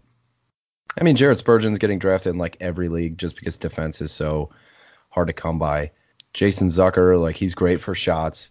I 1.01 1.05
mean, 1.05 1.17
Jared 1.17 1.39
Spurgeon's 1.39 1.79
getting 1.79 1.99
drafted 1.99 2.33
in 2.33 2.39
like 2.39 2.57
every 2.61 2.89
league 2.89 3.19
just 3.19 3.37
because 3.37 3.57
defense 3.57 4.01
is 4.01 4.11
so 4.11 4.51
hard 5.11 5.29
to 5.29 5.33
come 5.33 5.59
by. 5.59 5.91
Jason 6.35 6.69
Zucker, 6.69 7.21
like 7.21 7.37
he's 7.37 7.55
great 7.55 7.81
for 7.81 7.95
shots, 7.95 8.51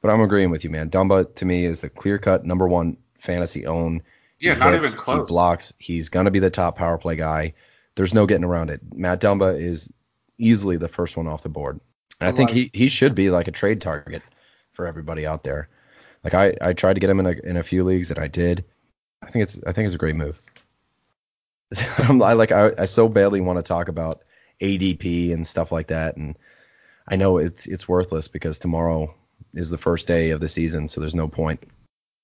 but 0.00 0.10
I'm 0.10 0.20
agreeing 0.20 0.50
with 0.50 0.64
you, 0.64 0.70
man. 0.70 0.90
Dumba 0.90 1.34
to 1.34 1.44
me 1.44 1.64
is 1.64 1.80
the 1.80 1.90
clear 1.90 2.18
cut 2.18 2.44
number 2.44 2.68
one 2.68 2.96
fantasy 3.18 3.66
own. 3.66 4.02
Yeah, 4.38 4.54
He 4.54 4.60
not 4.60 4.72
hits, 4.72 4.86
even 4.86 4.98
close. 4.98 5.28
He 5.28 5.32
blocks. 5.32 5.72
He's 5.78 6.08
gonna 6.08 6.30
be 6.30 6.38
the 6.38 6.50
top 6.50 6.76
power 6.76 6.96
play 6.96 7.16
guy. 7.16 7.52
There's 7.96 8.14
no 8.14 8.26
getting 8.26 8.44
around 8.44 8.70
it. 8.70 8.80
Matt 8.94 9.20
Dumba 9.20 9.60
is 9.60 9.92
easily 10.40 10.76
the 10.76 10.88
first 10.88 11.16
one 11.16 11.26
off 11.26 11.42
the 11.42 11.48
board. 11.48 11.80
And 12.20 12.28
I 12.28 12.32
think 12.32 12.50
he, 12.50 12.70
he 12.74 12.88
should 12.88 13.14
be 13.14 13.30
like 13.30 13.48
a 13.48 13.52
trade 13.52 13.80
target 13.80 14.22
for 14.72 14.86
everybody 14.86 15.26
out 15.26 15.44
there. 15.44 15.68
Like 16.24 16.34
I, 16.34 16.54
I 16.60 16.72
tried 16.72 16.94
to 16.94 17.00
get 17.00 17.10
him 17.10 17.20
in 17.20 17.26
a 17.26 17.34
in 17.44 17.56
a 17.56 17.62
few 17.62 17.84
leagues 17.84 18.10
and 18.10 18.18
I 18.18 18.28
did. 18.28 18.64
I 19.22 19.30
think 19.30 19.42
it's 19.44 19.58
I 19.66 19.72
think 19.72 19.86
it's 19.86 19.94
a 19.94 19.98
great 19.98 20.16
move. 20.16 20.40
I'm, 21.98 22.22
I 22.22 22.34
like 22.34 22.52
I, 22.52 22.72
I 22.78 22.84
so 22.84 23.08
badly 23.08 23.40
want 23.40 23.58
to 23.58 23.62
talk 23.62 23.88
about 23.88 24.22
ADP 24.60 25.32
and 25.32 25.46
stuff 25.46 25.72
like 25.72 25.86
that, 25.86 26.16
and 26.16 26.36
I 27.08 27.16
know 27.16 27.38
it's 27.38 27.66
it's 27.66 27.88
worthless 27.88 28.28
because 28.28 28.58
tomorrow 28.58 29.14
is 29.54 29.70
the 29.70 29.78
first 29.78 30.06
day 30.06 30.30
of 30.30 30.40
the 30.40 30.48
season, 30.48 30.88
so 30.88 31.00
there's 31.00 31.14
no 31.14 31.28
point. 31.28 31.62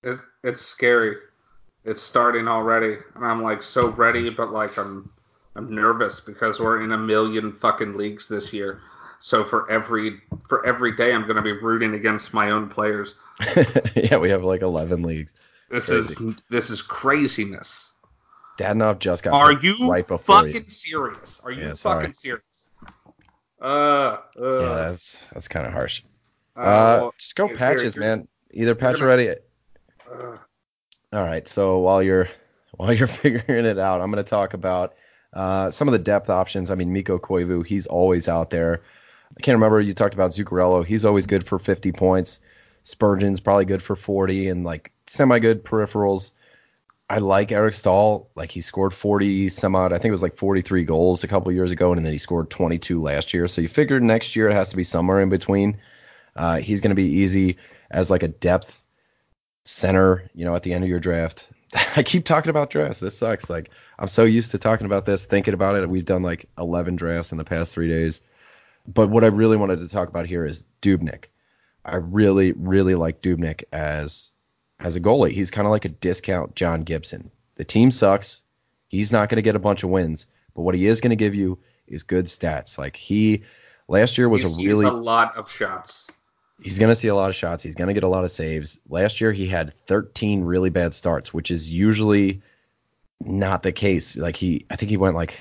It, 0.02 0.18
it's 0.44 0.62
scary. 0.62 1.16
It's 1.85 2.02
starting 2.02 2.48
already, 2.48 2.96
and 3.14 3.24
I'm 3.24 3.38
like 3.38 3.62
so 3.62 3.88
ready, 3.88 4.29
but 4.29 4.52
like 4.52 4.76
I'm 4.76 5.11
I'm 5.56 5.74
nervous 5.74 6.20
because 6.20 6.60
we're 6.60 6.82
in 6.82 6.92
a 6.92 6.98
million 6.98 7.52
fucking 7.52 7.96
leagues 7.96 8.28
this 8.28 8.52
year. 8.52 8.80
So 9.20 9.42
for 9.44 9.70
every 9.70 10.20
for 10.48 10.64
every 10.66 10.94
day, 10.94 11.12
I'm 11.14 11.22
going 11.22 11.36
to 11.36 11.42
be 11.42 11.52
rooting 11.52 11.94
against 11.94 12.34
my 12.34 12.50
own 12.50 12.68
players. 12.68 13.14
yeah, 13.96 14.18
we 14.18 14.28
have 14.30 14.44
like 14.44 14.62
11 14.62 15.02
leagues. 15.02 15.32
This 15.70 15.88
is 15.88 16.16
this 16.50 16.70
is 16.70 16.82
craziness. 16.82 17.90
Dadonov 18.58 18.98
just 18.98 19.22
got. 19.24 19.34
Are 19.34 19.52
you 19.52 19.90
right 19.90 20.06
before 20.06 20.42
fucking 20.42 20.64
you. 20.64 20.70
serious? 20.70 21.40
Are 21.44 21.50
you 21.50 21.66
Yeah, 21.68 21.74
fucking 21.74 22.12
serious? 22.12 22.68
Uh, 23.60 23.64
uh, 23.64 24.18
Yeah, 24.38 24.74
that's 24.88 25.20
that's 25.32 25.48
kind 25.48 25.66
of 25.66 25.72
harsh. 25.72 26.02
uh, 26.56 26.60
Uh, 26.60 26.98
well, 27.00 27.14
just 27.18 27.34
go 27.36 27.46
here- 27.48 27.56
patches, 27.56 27.94
here- 27.94 28.00
man. 28.02 28.28
Either 28.52 28.74
patch 28.74 28.96
gonna- 28.96 29.06
ready. 29.08 29.30
uh, 29.30 30.36
All 31.12 31.24
right. 31.24 31.46
So 31.48 31.78
while 31.78 32.02
you're 32.02 32.28
while 32.72 32.92
you're 32.92 33.06
figuring 33.22 33.64
it 33.64 33.78
out, 33.78 34.00
I'm 34.00 34.10
going 34.10 34.22
to 34.24 34.28
talk 34.28 34.54
about 34.54 34.94
uh, 35.32 35.70
some 35.70 35.88
of 35.88 35.92
the 35.92 35.98
depth 35.98 36.30
options. 36.30 36.70
I 36.70 36.74
mean, 36.74 36.92
Mikko 36.92 37.18
Koivu, 37.18 37.66
he's 37.66 37.86
always 37.86 38.28
out 38.28 38.50
there. 38.50 38.82
I 39.36 39.40
can't 39.40 39.56
remember 39.56 39.80
you 39.80 39.94
talked 39.94 40.14
about 40.14 40.30
Zuccarello. 40.30 40.84
He's 40.84 41.04
always 41.04 41.26
good 41.26 41.44
for 41.44 41.58
50 41.58 41.92
points. 41.92 42.40
Spurgeon's 42.84 43.40
probably 43.40 43.64
good 43.64 43.82
for 43.82 43.96
40 43.96 44.48
and 44.48 44.64
like 44.64 44.92
semi 45.06 45.38
good 45.38 45.64
peripherals. 45.64 46.30
I 47.08 47.18
like 47.18 47.52
Eric 47.52 47.74
Staal. 47.74 48.30
Like 48.34 48.50
he 48.50 48.60
scored 48.60 48.92
40 48.92 49.48
some 49.48 49.76
odd. 49.76 49.92
I 49.92 49.96
think 49.96 50.06
it 50.06 50.12
was 50.12 50.22
like 50.22 50.36
43 50.36 50.84
goals 50.84 51.22
a 51.22 51.28
couple 51.28 51.52
years 51.52 51.70
ago, 51.70 51.92
and 51.92 52.04
then 52.04 52.12
he 52.12 52.18
scored 52.18 52.50
22 52.50 53.00
last 53.00 53.32
year. 53.32 53.46
So 53.46 53.60
you 53.60 53.68
figured 53.68 54.02
next 54.02 54.34
year 54.34 54.48
it 54.48 54.54
has 54.54 54.70
to 54.70 54.76
be 54.76 54.84
somewhere 54.84 55.20
in 55.20 55.28
between. 55.28 55.78
Uh, 56.34 56.58
he's 56.58 56.80
going 56.80 56.90
to 56.90 56.96
be 56.96 57.04
easy 57.04 57.56
as 57.90 58.10
like 58.10 58.22
a 58.22 58.28
depth 58.28 58.82
center, 59.64 60.28
you 60.34 60.44
know, 60.44 60.54
at 60.54 60.62
the 60.62 60.72
end 60.72 60.84
of 60.84 60.90
your 60.90 61.00
draft. 61.00 61.50
I 61.96 62.02
keep 62.02 62.24
talking 62.24 62.50
about 62.50 62.70
drafts. 62.70 63.00
This 63.00 63.18
sucks. 63.18 63.48
Like 63.48 63.70
I'm 63.98 64.09
so 64.09 64.24
used 64.24 64.50
to 64.50 64.59
talking 64.59 64.87
about 64.87 65.06
this, 65.06 65.24
thinking 65.24 65.54
about 65.54 65.76
it. 65.76 65.88
We've 65.88 66.04
done 66.04 66.22
like 66.22 66.46
11 66.59 66.96
drafts 66.96 67.32
in 67.32 67.38
the 67.38 67.44
past 67.44 67.72
three 67.72 67.88
days. 67.88 68.20
But 68.87 69.11
what 69.11 69.24
I 69.24 69.28
really 69.28 69.56
wanted 69.56 69.80
to 69.80 69.88
talk 69.88 70.09
about 70.09 70.26
here 70.26 70.44
is 70.44 70.64
Dubnyk. 70.82 71.24
I 71.85 71.96
really, 71.96 72.52
really 72.52 72.94
like 72.94 73.22
Dubnyk 73.22 73.64
as 73.72 74.30
as 74.80 74.96
a 74.96 75.00
goalie. 75.00 75.32
He's 75.32 75.50
kind 75.50 75.66
of 75.66 75.70
like 75.70 75.85
a 75.85 75.90
discount 75.90 76.54
John 76.54 76.82
Gibson. 76.82 77.30
The 77.54 77.64
team 77.64 77.90
sucks. 77.90 78.42
He's 78.88 79.11
not 79.11 79.28
going 79.28 79.37
to 79.37 79.42
get 79.42 79.56
a 79.56 79.61
bunch 79.61 79.82
of 79.82 79.90
wins, 79.90 80.26
but 80.54 80.62
what 80.62 80.74
he 80.74 80.87
is 80.87 81.00
going 81.00 81.11
to 81.11 81.16
give 81.16 81.35
you 81.35 81.59
is 81.87 82.02
good 82.02 82.26
stats. 82.26 82.78
Like 82.78 82.96
he 82.96 83.42
last 83.88 84.18
year 84.18 84.28
was 84.28 84.56
he 84.56 84.64
a 84.64 84.68
really 84.68 84.87
a 84.87 84.90
lot 84.90 85.37
of 85.37 85.50
shots. 85.50 86.06
He's 86.62 86.78
going 86.78 86.88
to 86.88 86.94
see 86.94 87.09
a 87.09 87.14
lot 87.14 87.28
of 87.28 87.37
shots. 87.37 87.62
He's 87.62 87.74
going 87.74 87.88
to 87.88 87.94
get 87.94 88.02
a 88.02 88.09
lot 88.09 88.24
of 88.24 88.30
saves. 88.30 88.80
Last 88.88 89.20
year, 89.20 89.30
he 89.30 89.46
had 89.46 89.74
13 89.74 90.42
really 90.42 90.70
bad 90.70 90.94
starts, 90.94 91.35
which 91.35 91.50
is 91.50 91.70
usually 91.70 92.40
not 93.20 93.62
the 93.62 93.72
case. 93.72 94.16
Like 94.16 94.37
he, 94.37 94.66
I 94.70 94.76
think 94.76 94.90
he 94.90 94.96
went 94.96 95.16
like 95.16 95.40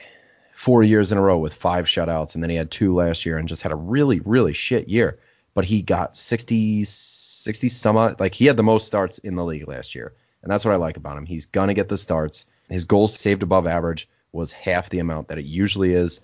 four 0.54 0.84
years 0.84 1.12
in 1.12 1.18
a 1.18 1.22
row 1.22 1.38
with 1.38 1.54
five 1.54 1.86
shutouts, 1.86 2.34
and 2.34 2.44
then 2.44 2.50
he 2.50 2.56
had 2.56 2.72
two 2.72 2.94
last 2.94 3.26
year 3.26 3.38
and 3.38 3.48
just 3.48 3.62
had 3.62 3.72
a 3.72 3.78
really, 3.78 4.20
really 4.22 4.54
shit 4.54 4.88
year. 4.88 5.20
But 5.54 5.66
he 5.66 5.82
got 5.82 6.18
60, 6.18 6.84
60 6.84 7.68
some 7.70 7.98
odd. 7.98 8.20
Like 8.20 8.36
he 8.36 8.46
had 8.46 8.58
the 8.58 8.64
most 8.64 8.88
starts 8.88 9.20
in 9.20 9.36
the 9.36 9.46
league 9.46 9.68
last 9.68 9.96
year, 9.96 10.14
and 10.42 10.52
that's 10.52 10.66
what 10.66 10.74
I 10.74 10.78
like 10.78 10.98
about 10.98 11.18
him. 11.18 11.26
He's 11.26 11.46
going 11.46 11.70
to 11.70 11.74
get 11.74 11.90
the 11.90 11.98
starts. 11.98 12.46
His 12.70 12.84
goals 12.84 13.18
saved 13.18 13.44
above 13.44 13.68
average 13.68 14.10
was 14.32 14.52
half 14.52 14.90
the 14.90 15.00
amount 15.00 15.28
that 15.30 15.38
it 15.38 15.46
usually 15.46 15.94
is. 15.94 16.20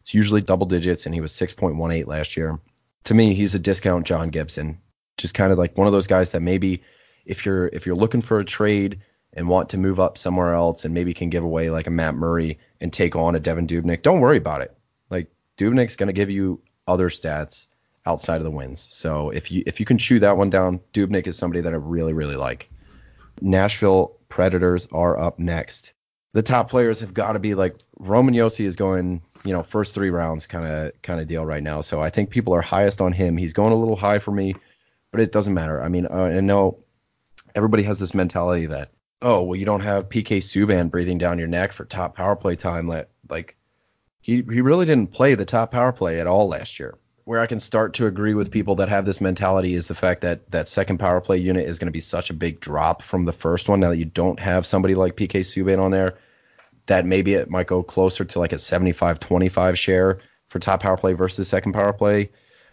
It's 0.00 0.14
usually 0.14 0.40
double 0.40 0.66
digits, 0.66 1.04
and 1.04 1.14
he 1.14 1.20
was 1.20 1.32
6.18 1.32 2.06
last 2.06 2.36
year 2.36 2.58
to 3.04 3.14
me, 3.14 3.34
he's 3.34 3.54
a 3.54 3.58
discount 3.58 4.06
John 4.06 4.30
Gibson. 4.30 4.78
Just 5.16 5.34
kind 5.34 5.52
of 5.52 5.58
like 5.58 5.76
one 5.76 5.86
of 5.86 5.92
those 5.92 6.06
guys 6.06 6.30
that 6.30 6.40
maybe 6.40 6.82
if 7.26 7.44
you're 7.44 7.68
if 7.68 7.86
you're 7.86 7.96
looking 7.96 8.22
for 8.22 8.40
a 8.40 8.44
trade 8.44 9.00
and 9.34 9.48
want 9.48 9.68
to 9.70 9.78
move 9.78 10.00
up 10.00 10.18
somewhere 10.18 10.54
else 10.54 10.84
and 10.84 10.92
maybe 10.92 11.14
can 11.14 11.30
give 11.30 11.44
away 11.44 11.70
like 11.70 11.86
a 11.86 11.90
Matt 11.90 12.14
Murray 12.14 12.58
and 12.80 12.92
take 12.92 13.14
on 13.14 13.36
a 13.36 13.40
Devan 13.40 13.66
Dubnyk, 13.66 14.02
don't 14.02 14.20
worry 14.20 14.36
about 14.36 14.60
it. 14.60 14.76
Like 15.10 15.30
Dubnyk's 15.56 15.96
going 15.96 16.08
to 16.08 16.12
give 16.12 16.30
you 16.30 16.60
other 16.88 17.08
stats 17.08 17.68
outside 18.06 18.36
of 18.36 18.44
the 18.44 18.50
wins. 18.50 18.88
So 18.90 19.30
if 19.30 19.50
you 19.50 19.62
if 19.66 19.78
you 19.78 19.86
can 19.86 19.98
chew 19.98 20.18
that 20.20 20.36
one 20.36 20.50
down, 20.50 20.80
Dubnyk 20.92 21.26
is 21.26 21.36
somebody 21.36 21.60
that 21.60 21.72
I 21.72 21.76
really 21.76 22.12
really 22.12 22.36
like. 22.36 22.70
Nashville 23.40 24.16
Predators 24.28 24.86
are 24.92 25.18
up 25.18 25.38
next. 25.38 25.92
The 26.32 26.42
top 26.42 26.70
players 26.70 27.00
have 27.00 27.12
got 27.12 27.32
to 27.32 27.38
be 27.38 27.54
like 27.54 27.76
Roman 27.98 28.34
Josi 28.34 28.64
is 28.64 28.76
going, 28.76 29.20
you 29.44 29.52
know, 29.52 29.62
first 29.62 29.94
three 29.94 30.10
rounds 30.10 30.46
kind 30.46 30.66
of 30.66 30.92
kind 31.02 31.20
of 31.20 31.26
deal 31.26 31.44
right 31.44 31.62
now. 31.62 31.80
So 31.80 32.00
I 32.00 32.10
think 32.10 32.30
people 32.30 32.54
are 32.54 32.62
highest 32.62 33.00
on 33.00 33.12
him. 33.12 33.36
He's 33.36 33.52
going 33.52 33.72
a 33.72 33.76
little 33.76 33.96
high 33.96 34.18
for 34.18 34.30
me, 34.30 34.54
but 35.10 35.20
it 35.20 35.32
doesn't 35.32 35.54
matter. 35.54 35.82
I 35.82 35.88
mean, 35.88 36.06
I 36.10 36.40
know 36.40 36.78
everybody 37.54 37.82
has 37.82 37.98
this 37.98 38.14
mentality 38.14 38.66
that 38.66 38.92
oh 39.22 39.42
well, 39.42 39.56
you 39.56 39.64
don't 39.64 39.80
have 39.80 40.08
PK 40.08 40.38
Subban 40.38 40.90
breathing 40.90 41.18
down 41.18 41.38
your 41.38 41.48
neck 41.48 41.72
for 41.72 41.84
top 41.84 42.16
power 42.16 42.36
play 42.36 42.56
time. 42.56 42.86
Like 42.86 43.08
like 43.28 43.56
he 44.20 44.36
he 44.36 44.60
really 44.60 44.86
didn't 44.86 45.12
play 45.12 45.34
the 45.34 45.44
top 45.44 45.70
power 45.70 45.92
play 45.92 46.20
at 46.20 46.26
all 46.26 46.48
last 46.48 46.78
year. 46.78 46.96
Where 47.24 47.40
I 47.40 47.46
can 47.46 47.60
start 47.60 47.94
to 47.94 48.06
agree 48.06 48.34
with 48.34 48.50
people 48.50 48.74
that 48.76 48.88
have 48.88 49.04
this 49.04 49.20
mentality 49.20 49.74
is 49.74 49.86
the 49.86 49.94
fact 49.94 50.20
that 50.22 50.50
that 50.50 50.68
second 50.68 50.98
power 50.98 51.20
play 51.20 51.36
unit 51.36 51.68
is 51.68 51.78
going 51.78 51.86
to 51.86 51.92
be 51.92 52.00
such 52.00 52.30
a 52.30 52.34
big 52.34 52.60
drop 52.60 53.02
from 53.02 53.24
the 53.24 53.32
first 53.32 53.68
one. 53.68 53.78
Now 53.78 53.90
that 53.90 53.98
you 53.98 54.04
don't 54.06 54.40
have 54.40 54.66
somebody 54.66 54.94
like 54.94 55.16
PK 55.16 55.40
Subban 55.40 55.80
on 55.80 55.92
there, 55.92 56.18
that 56.86 57.06
maybe 57.06 57.34
it 57.34 57.48
might 57.48 57.68
go 57.68 57.82
closer 57.84 58.24
to 58.24 58.38
like 58.38 58.52
a 58.52 58.56
75-25 58.56 59.76
share 59.76 60.18
for 60.48 60.58
top 60.58 60.82
power 60.82 60.96
play 60.96 61.12
versus 61.12 61.46
second 61.46 61.72
power 61.72 61.92
play. 61.92 62.30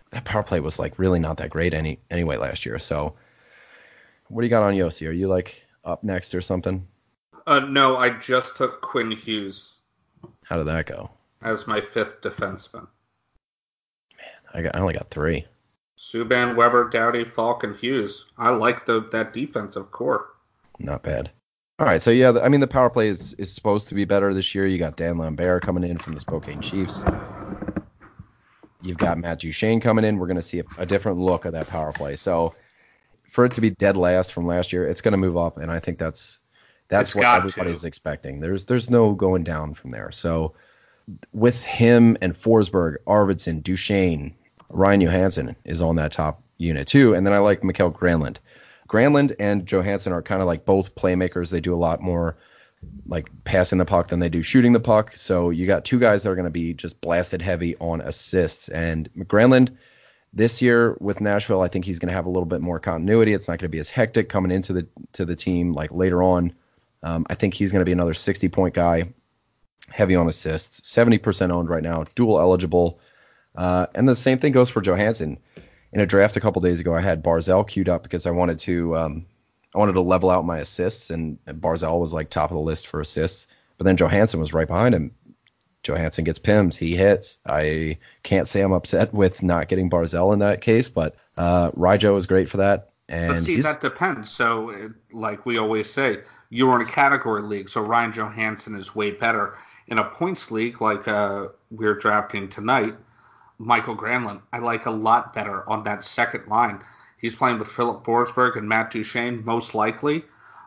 That 0.10 0.26
power 0.26 0.42
play 0.42 0.60
was 0.60 0.80
like 0.80 0.98
really 0.98 1.20
not 1.20 1.38
that 1.38 1.52
great 1.52 1.74
any 1.74 2.00
anyway 2.10 2.38
last 2.38 2.66
year. 2.66 2.80
So 2.80 3.16
what 4.30 4.42
do 4.42 4.48
you 4.48 4.50
got 4.50 4.64
on 4.64 4.74
Josi? 4.74 5.08
Are 5.08 5.12
you 5.12 5.28
like 5.28 5.67
up 5.88 6.04
next 6.04 6.36
or 6.36 6.42
something? 6.42 6.86
Uh, 7.48 7.60
no, 7.60 7.98
I 7.98 8.10
just 8.10 8.58
took 8.58 8.82
Quinn 8.82 9.10
Hughes 9.12 9.74
How 10.44 10.58
did 10.58 10.68
that 10.68 10.86
go? 10.86 11.10
as 11.44 11.66
my 11.68 11.80
fifth 11.80 12.22
defenseman. 12.22 12.88
Man, 14.18 14.36
I 14.54 14.62
got 14.64 14.76
I 14.76 14.80
only 14.80 14.94
got 14.94 15.10
three. 15.10 15.46
Subban, 15.98 16.56
Weber, 16.56 16.90
Doughty, 16.90 17.24
Faulk, 17.24 17.64
and 17.64 17.76
Hughes. 17.76 18.26
I 18.38 18.50
like 18.50 18.86
the 18.86 19.08
that 19.12 19.34
defensive 19.34 19.92
core. 19.92 20.34
Not 20.80 21.04
bad. 21.04 21.32
All 21.80 21.86
right, 21.86 22.02
so 22.02 22.12
yeah, 22.12 22.32
the- 22.32 22.44
I 22.44 22.50
mean 22.50 22.60
the 22.60 22.68
power 22.68 22.90
play 22.90 23.08
is, 23.08 23.34
is 23.36 23.54
supposed 23.54 23.88
to 23.90 23.96
be 23.96 24.04
better 24.06 24.34
this 24.34 24.54
year. 24.54 24.66
You 24.68 24.78
got 24.78 24.98
Dan 24.98 25.18
Lambert 25.18 25.64
coming 25.64 25.84
in 25.84 25.98
from 25.98 26.14
the 26.14 26.20
Spokane 26.20 26.62
Chiefs. 26.62 27.04
You've 28.82 28.98
got 28.98 29.18
Matt 29.18 29.40
Duchene 29.40 29.80
coming 29.80 30.06
in. 30.06 30.18
We're 30.18 30.28
going 30.28 30.36
to 30.38 30.42
see 30.42 30.60
a, 30.60 30.64
a 30.78 30.86
different 30.86 31.18
look 31.20 31.46
of 31.46 31.54
that 31.54 31.68
power 31.68 31.92
play. 31.92 32.16
So 32.16 32.54
for 33.28 33.46
it 33.46 33.52
to 33.54 33.62
be 33.62 33.70
dead 33.72 33.98
last 33.98 34.34
from 34.34 34.48
last 34.48 34.74
year, 34.74 34.88
it's 34.88 35.02
going 35.02 35.12
to 35.14 35.18
move 35.18 35.38
up, 35.38 35.58
and 35.58 35.72
I 35.72 35.80
think 35.80 36.00
that's 36.00 36.40
that's 36.88 37.10
It's 37.10 37.16
what 37.16 37.26
everybody's 37.26 37.82
to. 37.82 37.88
expecting. 37.88 38.40
There's 38.40 38.66
there's 38.66 38.90
no 38.90 39.14
going 39.14 39.44
down 39.44 39.74
from 39.74 39.92
there. 39.92 40.12
So 40.12 40.54
with 41.34 41.64
him 41.64 42.18
and 42.22 42.34
Forsberg, 42.34 42.96
Arvidsson, 43.08 43.62
Duchene, 43.62 44.34
Ryan 44.70 45.02
Johansen 45.02 45.56
is 45.66 45.82
on 45.82 45.96
that 45.98 46.12
top 46.12 46.42
unit 46.58 46.88
too, 46.88 47.14
and 47.14 47.26
then 47.26 47.34
I 47.34 47.40
like 47.40 47.64
Mikael 47.64 47.92
Granlund. 47.92 48.38
Granlund 48.88 49.36
and 49.40 49.66
Johansen 49.66 50.14
are 50.14 50.22
kind 50.22 50.42
of 50.42 50.48
like 50.48 50.66
both 50.66 50.96
playmakers. 50.96 51.50
They 51.50 51.60
do 51.60 51.74
a 51.74 51.76
lot 51.76 52.02
more 52.02 52.38
like 53.08 53.30
passing 53.44 53.80
the 53.80 53.86
puck 53.86 54.08
than 54.08 54.20
they 54.20 54.30
do 54.30 54.42
shooting 54.42 54.72
the 54.72 54.80
puck. 54.80 55.16
So 55.16 55.50
you 55.50 55.68
got 55.68 55.84
two 55.84 56.00
guys 56.00 56.24
that 56.24 56.30
are 56.30 56.36
going 56.36 56.46
to 56.46 56.52
be 56.52 56.74
just 56.74 57.02
blasted 57.02 57.42
heavy 57.42 57.76
on 57.78 58.02
assists. 58.02 58.70
And 58.70 59.10
Granlund 59.18 59.76
this 60.34 60.62
year 60.62 60.96
with 61.00 61.22
Nashville, 61.22 61.62
I 61.62 61.68
think 61.68 61.86
he's 61.86 62.00
going 62.00 62.10
to 62.10 62.14
have 62.14 62.26
a 62.26 62.30
little 62.30 62.46
bit 62.46 62.62
more 62.62 62.80
continuity. 62.80 63.34
It's 63.34 63.48
not 63.48 63.60
going 63.60 63.70
to 63.70 63.76
be 63.76 63.80
as 63.80 63.90
hectic 63.90 64.30
coming 64.30 64.52
into 64.52 64.74
the 64.74 64.88
to 65.14 65.26
the 65.26 65.36
team 65.36 65.74
like 65.74 65.92
later 65.92 66.22
on. 66.22 66.54
Um, 67.04 67.26
I 67.30 67.36
think 67.36 67.54
he's 67.54 67.72
going 67.72 67.82
to 67.82 67.86
be 67.86 67.92
another 67.92 68.14
60 68.14 68.50
point 68.50 68.74
guy, 68.74 69.10
heavy 69.90 70.16
on 70.16 70.28
assists, 70.28 70.82
70% 70.82 71.52
owned 71.52 71.70
right 71.70 71.84
now, 71.84 72.06
dual 72.16 72.40
eligible. 72.40 73.00
Uh, 73.56 73.88
and 73.96 74.08
the 74.08 74.16
same 74.16 74.38
thing 74.38 74.52
goes 74.52 74.70
for 74.70 74.82
Johansen. 74.82 75.38
In 75.94 76.02
a 76.02 76.06
draft 76.06 76.36
a 76.36 76.40
couple 76.40 76.62
days 76.62 76.80
ago, 76.80 76.96
I 76.96 77.02
had 77.02 77.24
Barzal 77.24 77.68
queued 77.68 77.88
up 77.88 78.04
because 78.04 78.26
I 78.26 78.32
wanted 78.32 78.60
to 78.60 78.96
um, 78.98 79.26
I 79.74 79.78
wanted 79.78 79.94
to 79.94 80.02
level 80.02 80.30
out 80.30 80.46
my 80.46 80.58
assists, 80.58 81.10
and, 81.10 81.38
and 81.46 81.62
Barzal 81.62 82.00
was 82.00 82.14
like 82.14 82.30
top 82.30 82.52
of 82.52 82.56
the 82.56 82.62
list 82.62 82.88
for 82.88 83.00
assists. 83.00 83.48
But 83.78 83.86
then 83.86 83.96
Johansen 83.96 84.40
was 84.40 84.54
right 84.54 84.68
behind 84.68 84.96
him. 84.96 85.12
Johansen 85.88 86.24
gets 86.26 86.40
pims, 86.40 86.76
he 86.76 86.96
hits. 86.96 87.40
I 87.46 87.98
can't 88.24 88.48
say 88.48 88.62
I'm 88.62 88.72
upset 88.74 89.14
with 89.14 89.44
not 89.44 89.68
getting 89.70 89.90
Barzal 89.90 90.34
in 90.34 90.40
that 90.40 90.62
case, 90.62 90.90
but 90.90 91.16
uh, 91.38 91.72
Rijo 91.72 92.18
is 92.18 92.26
great 92.26 92.50
for 92.50 92.58
that. 92.58 92.90
And 93.10 93.34
But 93.34 93.44
see, 93.44 93.54
he's- 93.54 93.66
that 93.66 93.82
depends. 93.82 94.30
So, 94.30 94.70
it, 94.70 94.92
like 95.14 95.46
we 95.46 95.58
always 95.58 95.92
say, 95.92 96.20
you're 96.50 96.80
in 96.80 96.88
a 96.88 96.90
category 96.90 97.42
league, 97.42 97.70
so 97.70 97.82
Ryan 97.82 98.12
Johansen 98.12 98.78
is 98.78 98.96
way 98.96 99.12
better. 99.12 99.58
In 99.88 100.00
a 100.00 100.04
points 100.04 100.52
league, 100.52 100.82
like 100.82 101.08
uh, 101.08 101.48
we're 101.72 101.96
drafting 101.96 102.50
tonight, 102.50 102.96
Mikael 103.60 103.96
Granlund, 103.96 104.42
I 104.54 104.60
like 104.60 104.86
a 104.86 104.92
lot 104.92 105.34
better 105.34 105.68
on 105.70 105.84
that 105.86 106.04
second 106.06 106.48
line. 106.48 106.82
He's 107.18 107.36
playing 107.36 107.58
with 107.60 107.70
Filip 107.70 108.04
Forsberg 108.04 108.58
and 108.58 108.68
Matt 108.68 108.92
Duchene, 108.92 109.44
most 109.44 109.74
likely. 109.74 110.24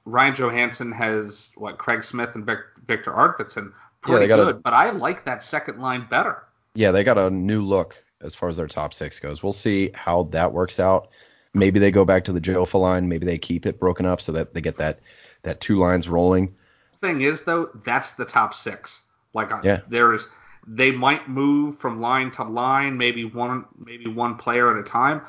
Ryan 0.07 0.35
Johansen 0.35 0.93
has, 0.95 1.53
what, 1.57 1.79
Craig 1.79 2.03
Smith 2.03 2.31
and 2.35 2.45
Vic, 2.45 2.59
Viktor 2.87 3.13
Arvidsson. 3.13 3.73
Yeah, 4.07 4.13
they 4.15 4.19
Pretty 4.19 4.29
got 4.29 4.41
a- 4.41 4.53
good, 4.55 4.63
but 4.63 4.73
I 4.73 4.91
like 4.91 5.25
that 5.27 5.43
second 5.43 5.81
line 5.81 6.07
better. 6.11 6.45
yeah, 6.75 6.91
they 6.91 7.05
got 7.05 7.19
a 7.19 7.29
new 7.31 7.63
look 7.63 8.03
as 8.23 8.35
far 8.35 8.49
as 8.49 8.57
their 8.57 8.67
top 8.67 8.95
six 8.95 9.19
goes. 9.19 9.43
We'll 9.43 9.53
see 9.53 9.91
how 9.95 10.25
that 10.31 10.53
works 10.53 10.81
out. 10.81 11.09
Maybe 11.53 11.79
they 11.81 11.91
go 11.91 12.05
back 12.05 12.25
to 12.25 12.33
the 12.33 12.41
Jofa 12.41 12.81
line. 12.81 13.09
Maybe 13.09 13.27
they 13.27 13.37
keep 13.39 13.67
it 13.67 13.79
broken 13.81 14.07
up 14.07 14.21
so 14.21 14.33
that 14.33 14.55
they 14.55 14.61
get 14.61 14.77
that 14.77 15.01
that 15.43 15.61
two 15.61 15.79
lines 15.79 16.09
rolling. 16.09 16.55
Thing 17.01 17.23
is, 17.23 17.43
though, 17.45 17.71
that's 17.85 18.13
the 18.13 18.25
top 18.27 18.53
six. 18.55 19.03
Like, 19.33 19.51
uh, 19.51 19.61
Yeah. 19.65 19.81
there 19.89 20.13
is, 20.13 20.27
they 20.67 20.91
might 20.91 21.29
move 21.29 21.79
from 21.79 22.01
line 22.01 22.31
to 22.33 22.45
line, 22.45 22.97
maybe 22.99 23.25
one, 23.25 23.65
maybe 23.85 24.07
one 24.07 24.37
player 24.37 24.71
at 24.71 24.79
a 24.79 24.83
time, 24.89 25.23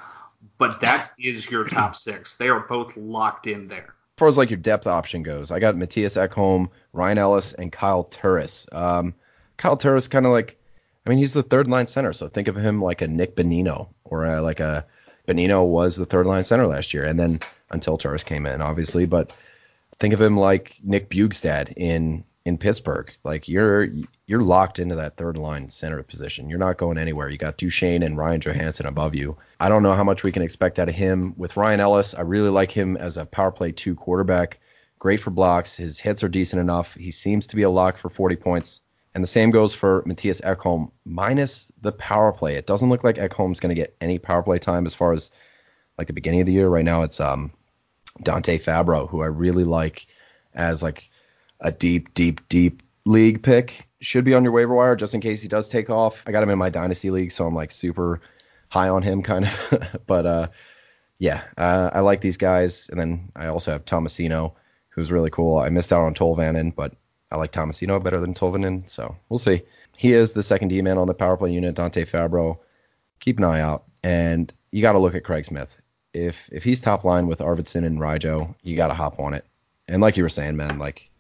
but 0.58 0.80
that 0.82 1.12
is 1.18 1.50
your 1.50 1.64
top 1.64 1.96
six. 1.96 2.36
They 2.36 2.50
are 2.50 2.60
both 2.62 2.96
locked 2.98 3.48
in 3.48 3.68
there. 3.70 3.96
Far 4.22 4.28
as 4.28 4.38
like 4.38 4.52
your 4.52 4.58
depth 4.58 4.86
option 4.86 5.24
goes, 5.24 5.50
I 5.50 5.60
got 5.60 5.74
Mattias 5.74 6.16
Ekholm, 6.16 6.70
Ryan 6.94 7.18
Ellis, 7.18 7.54
and 7.54 7.72
Kyle 7.72 8.04
Turris. 8.04 8.68
Um, 8.72 9.16
Kyle 9.58 9.76
Turris 9.76 10.08
kind 10.08 10.28
of 10.28 10.32
like, 10.32 10.60
I 11.04 11.10
mean, 11.10 11.18
he's 11.18 11.34
the 11.34 11.42
third 11.42 11.68
line 11.68 11.88
center, 11.88 12.14
so 12.14 12.28
think 12.28 12.48
of 12.48 12.56
him 12.56 12.84
like 12.84 13.02
a 13.02 13.08
Nick 13.08 13.36
Bonino 13.36 13.90
or 14.04 14.26
a, 14.26 14.40
like 14.40 14.60
a 14.60 14.86
Bonino 15.28 15.66
was 15.66 15.96
the 15.96 16.06
third 16.06 16.28
line 16.28 16.44
center 16.44 16.68
last 16.68 16.94
year, 16.94 17.04
and 17.04 17.20
then 17.20 17.40
until 17.72 17.98
Turris 17.98 18.24
came 18.24 18.46
in, 18.46 18.62
obviously, 18.62 19.08
but 19.08 19.36
think 20.00 20.14
of 20.14 20.22
him 20.22 20.38
like 20.38 20.78
Nick 20.84 21.10
Bjugstad 21.10 21.74
in 21.76 22.24
in 22.46 22.58
Pittsburgh. 22.58 23.14
Like 23.24 23.48
you're 23.48 23.90
you're 24.26 24.42
locked 24.42 24.80
into 24.80 24.96
that 24.96 25.18
third 25.18 25.38
line 25.38 25.70
center 25.70 26.02
position. 26.04 26.50
You're 26.50 26.60
not 26.60 26.78
going 26.78 26.98
anywhere. 26.98 27.30
You 27.30 27.38
got 27.38 27.58
Duchene 27.58 28.04
and 28.04 28.18
Ryan 28.18 28.42
Johansen 28.42 28.88
above 28.88 29.16
you. 29.16 29.38
I 29.60 29.70
don't 29.70 29.84
know 29.84 29.94
how 29.94 30.04
much 30.04 30.24
we 30.24 30.32
can 30.32 30.42
expect 30.42 30.80
out 30.80 30.90
of 30.90 30.96
him. 30.96 31.34
With 31.38 31.58
Ryan 31.58 31.80
Ellis, 31.80 32.16
I 32.16 32.22
really 32.22 32.50
like 32.50 32.72
him 32.72 32.98
as 32.98 33.18
a 33.18 33.26
power 33.26 33.52
play 33.52 33.72
two 33.72 33.96
quarterback. 33.96 34.60
Great 35.00 35.20
for 35.20 35.32
blocks. 35.32 35.76
His 35.76 36.00
hits 36.00 36.24
are 36.24 36.30
decent 36.30 36.62
enough. 36.62 36.94
He 36.96 37.12
seems 37.12 37.48
to 37.48 37.56
be 37.56 37.64
a 37.64 37.70
lock 37.70 37.98
for 37.98 38.10
40 38.10 38.36
points. 38.36 38.82
And 39.14 39.24
the 39.24 39.28
same 39.28 39.52
goes 39.52 39.74
for 39.74 40.04
Mattias 40.04 40.42
Ekholm, 40.44 40.90
minus 41.06 41.72
the 41.82 41.92
power 41.92 42.32
play. 42.32 42.56
It 42.56 42.66
doesn't 42.66 42.90
look 42.90 43.04
like 43.04 43.18
Ekholm's 43.18 43.60
going 43.60 43.76
to 43.76 43.82
get 43.82 43.96
any 44.00 44.18
power 44.20 44.42
play 44.42 44.58
time 44.58 44.86
as 44.86 44.96
far 44.96 45.12
as 45.12 45.32
like 45.98 46.08
the 46.08 46.14
beginning 46.14 46.40
of 46.40 46.46
the 46.46 46.54
year. 46.54 46.70
Right 46.70 46.86
now, 46.86 47.02
it's 47.02 47.20
um, 47.20 47.52
Dante 48.24 48.58
Fabbro, 48.58 49.10
who 49.10 49.22
I 49.22 49.26
really 49.26 49.66
like 49.66 50.08
as 50.54 50.82
like 50.82 51.11
a 51.62 51.72
deep, 51.72 52.14
deep, 52.14 52.48
deep 52.50 52.84
league 53.06 53.42
pick. 53.44 53.88
Should 54.02 54.26
be 54.26 54.34
on 54.34 54.44
your 54.44 54.52
waiver 54.52 54.74
wire 54.74 54.96
just 54.96 55.14
in 55.14 55.22
case 55.22 55.42
he 55.42 55.48
does 55.48 55.70
take 55.70 55.90
off. 55.90 56.24
I 56.26 56.32
got 56.32 56.44
him 56.44 56.50
in 56.50 56.58
my 56.58 56.70
dynasty 56.70 57.12
league, 57.12 57.32
so 57.32 57.46
I'm 57.46 57.56
like 57.56 57.72
super 57.72 58.20
high 58.70 58.90
on 58.90 59.04
him, 59.04 59.22
kind 59.22 59.46
of. 59.46 59.98
but 60.08 60.26
uh, 60.26 60.48
yeah, 61.20 61.44
uh, 61.58 61.92
I 61.94 62.00
like 62.00 62.22
these 62.22 62.38
guys. 62.38 62.90
And 62.90 63.00
then 63.00 63.32
I 63.36 63.48
also 63.48 63.72
have 63.72 63.86
Tomasino, 63.86 64.54
who's 64.90 65.12
really 65.12 65.30
cool. 65.30 65.60
I 65.60 65.70
missed 65.70 65.94
out 65.94 66.02
on 66.02 66.16
Tolvanen, 66.16 66.74
but 66.74 66.96
I 67.32 67.38
like 67.38 67.52
Tomasino 67.52 68.04
better 68.04 68.20
than 68.20 68.34
Tolvanen, 68.34 68.90
so 68.90 69.16
we'll 69.30 69.38
see. 69.38 69.62
He 69.96 70.14
is 70.14 70.34
the 70.34 70.42
second 70.42 70.70
D 70.70 70.82
man 70.82 70.98
on 70.98 71.06
the 71.06 71.14
power 71.14 71.38
play 71.38 71.54
unit, 71.54 71.76
Dante 71.76 72.06
Fabbro. 72.06 72.58
Keep 73.20 73.38
an 73.38 73.44
eye 73.44 73.62
out, 73.62 73.84
and 74.04 74.52
you 74.72 74.82
got 74.82 74.94
to 74.94 75.00
look 75.00 75.14
at 75.14 75.24
Craig 75.24 75.46
Smith. 75.46 75.80
If 76.14 76.50
if 76.52 76.64
he's 76.64 76.82
top 76.82 77.06
line 77.06 77.28
with 77.28 77.40
Arvidsson 77.40 77.86
and 77.86 78.00
Rijo, 78.00 78.56
you 78.64 78.76
got 78.76 78.88
to 78.88 78.96
hop 78.96 79.20
on 79.20 79.36
it. 79.36 79.46
And 79.88 80.02
like 80.02 80.18
you 80.18 80.24
were 80.24 80.30
saying, 80.30 80.58
man, 80.58 80.80
like 80.80 81.11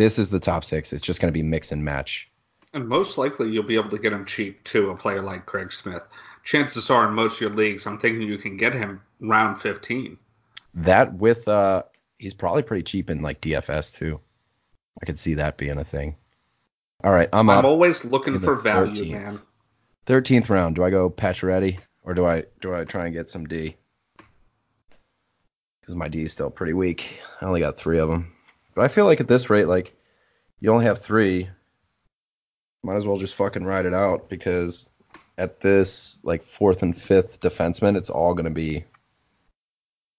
this 0.00 0.18
is 0.18 0.30
the 0.30 0.40
top 0.40 0.64
six. 0.64 0.94
It's 0.94 1.02
just 1.02 1.20
going 1.20 1.30
to 1.30 1.38
be 1.38 1.42
mix 1.42 1.72
and 1.72 1.84
match. 1.84 2.30
And 2.72 2.88
most 2.88 3.18
likely 3.18 3.50
you'll 3.50 3.64
be 3.64 3.74
able 3.74 3.90
to 3.90 3.98
get 3.98 4.14
him 4.14 4.24
cheap 4.24 4.64
too, 4.64 4.88
a 4.88 4.96
player 4.96 5.20
like 5.20 5.44
Craig 5.44 5.70
Smith. 5.70 6.02
Chances 6.42 6.88
are 6.88 7.06
in 7.06 7.12
most 7.12 7.34
of 7.34 7.40
your 7.42 7.50
leagues, 7.50 7.86
I'm 7.86 7.98
thinking 7.98 8.22
you 8.22 8.38
can 8.38 8.56
get 8.56 8.72
him 8.72 9.02
round 9.20 9.60
15. 9.60 10.16
That 10.72 11.12
with 11.12 11.46
uh, 11.48 11.82
he's 12.16 12.32
probably 12.32 12.62
pretty 12.62 12.82
cheap 12.82 13.10
in 13.10 13.20
like 13.20 13.42
DFS 13.42 13.94
too. 13.94 14.18
I 15.02 15.04
could 15.04 15.18
see 15.18 15.34
that 15.34 15.58
being 15.58 15.76
a 15.76 15.84
thing. 15.84 16.16
All 17.04 17.12
right, 17.12 17.28
I'm 17.34 17.50
I'm 17.50 17.66
always 17.66 18.02
looking 18.02 18.40
for 18.40 18.54
value, 18.54 19.04
13th. 19.04 19.10
man. 19.10 19.40
Thirteenth 20.06 20.48
round. 20.48 20.76
Do 20.76 20.84
I 20.84 20.88
go 20.88 21.10
Pacioretty 21.10 21.78
or 22.04 22.14
do 22.14 22.24
I 22.24 22.44
do 22.62 22.74
I 22.74 22.84
try 22.84 23.04
and 23.04 23.14
get 23.14 23.28
some 23.28 23.46
D? 23.46 23.76
Because 25.80 25.94
my 25.94 26.08
D 26.08 26.22
is 26.22 26.32
still 26.32 26.50
pretty 26.50 26.72
weak. 26.72 27.20
I 27.42 27.44
only 27.44 27.60
got 27.60 27.76
three 27.76 27.98
of 27.98 28.08
them. 28.08 28.32
But 28.80 28.84
I 28.84 28.94
feel 28.94 29.04
like 29.04 29.20
at 29.20 29.28
this 29.28 29.50
rate, 29.50 29.66
like 29.66 29.94
you 30.60 30.72
only 30.72 30.86
have 30.86 30.98
three. 30.98 31.50
Might 32.82 32.96
as 32.96 33.04
well 33.04 33.18
just 33.18 33.34
fucking 33.34 33.64
ride 33.64 33.84
it 33.84 33.92
out 33.92 34.30
because 34.30 34.88
at 35.36 35.60
this 35.60 36.18
like 36.22 36.42
fourth 36.42 36.82
and 36.82 36.98
fifth 36.98 37.40
defenseman, 37.40 37.94
it's 37.94 38.08
all 38.08 38.32
gonna 38.32 38.48
be 38.48 38.82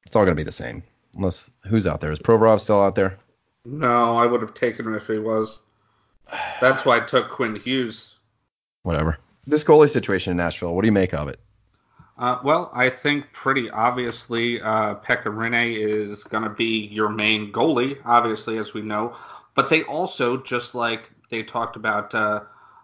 it's 0.06 0.16
all 0.16 0.26
gonna 0.26 0.36
be 0.36 0.44
the 0.44 0.52
same. 0.52 0.84
Unless 1.16 1.50
who's 1.66 1.88
out 1.88 2.02
there? 2.02 2.12
Is 2.12 2.20
Provorov 2.20 2.62
still 2.62 2.80
out 2.80 2.94
there? 2.94 3.18
No, 3.66 4.16
I 4.16 4.28
would 4.28 4.42
have 4.42 4.54
taken 4.54 4.86
him 4.86 4.94
if 4.94 5.08
he 5.08 5.18
was. 5.18 5.62
That's 6.62 6.86
why 6.86 6.98
I 6.98 7.00
took 7.00 7.30
Quinn 7.30 7.56
Hughes. 7.56 8.14
Whatever. 8.84 9.18
This 9.48 9.64
goalie 9.64 9.90
situation 9.90 10.30
in 10.30 10.38
Nashville, 10.38 10.76
what 10.76 10.84
do 10.84 10.88
you 10.88 10.92
make 10.92 11.16
of 11.16 11.30
it? 11.30 11.40
Uh, 12.18 12.40
well, 12.44 12.70
I 12.74 12.90
think 12.90 13.32
pretty 13.34 13.70
obviously 13.70 14.62
uh, 14.62 14.96
Pekka 14.96 15.26
Rinne 15.26 15.76
is 15.76 16.24
going 16.24 16.44
to 16.44 16.50
be 16.50 16.88
your 16.92 17.10
main 17.10 17.52
goalie, 17.52 17.98
obviously, 18.06 18.58
as 18.58 18.74
we 18.74 18.82
know. 18.82 19.16
But 19.56 19.70
they 19.70 19.84
also, 19.84 20.38
just 20.38 20.76
like 20.76 21.10
they 21.30 21.44
talked 21.44 21.76
about, 21.76 22.14
uh, 22.14 22.42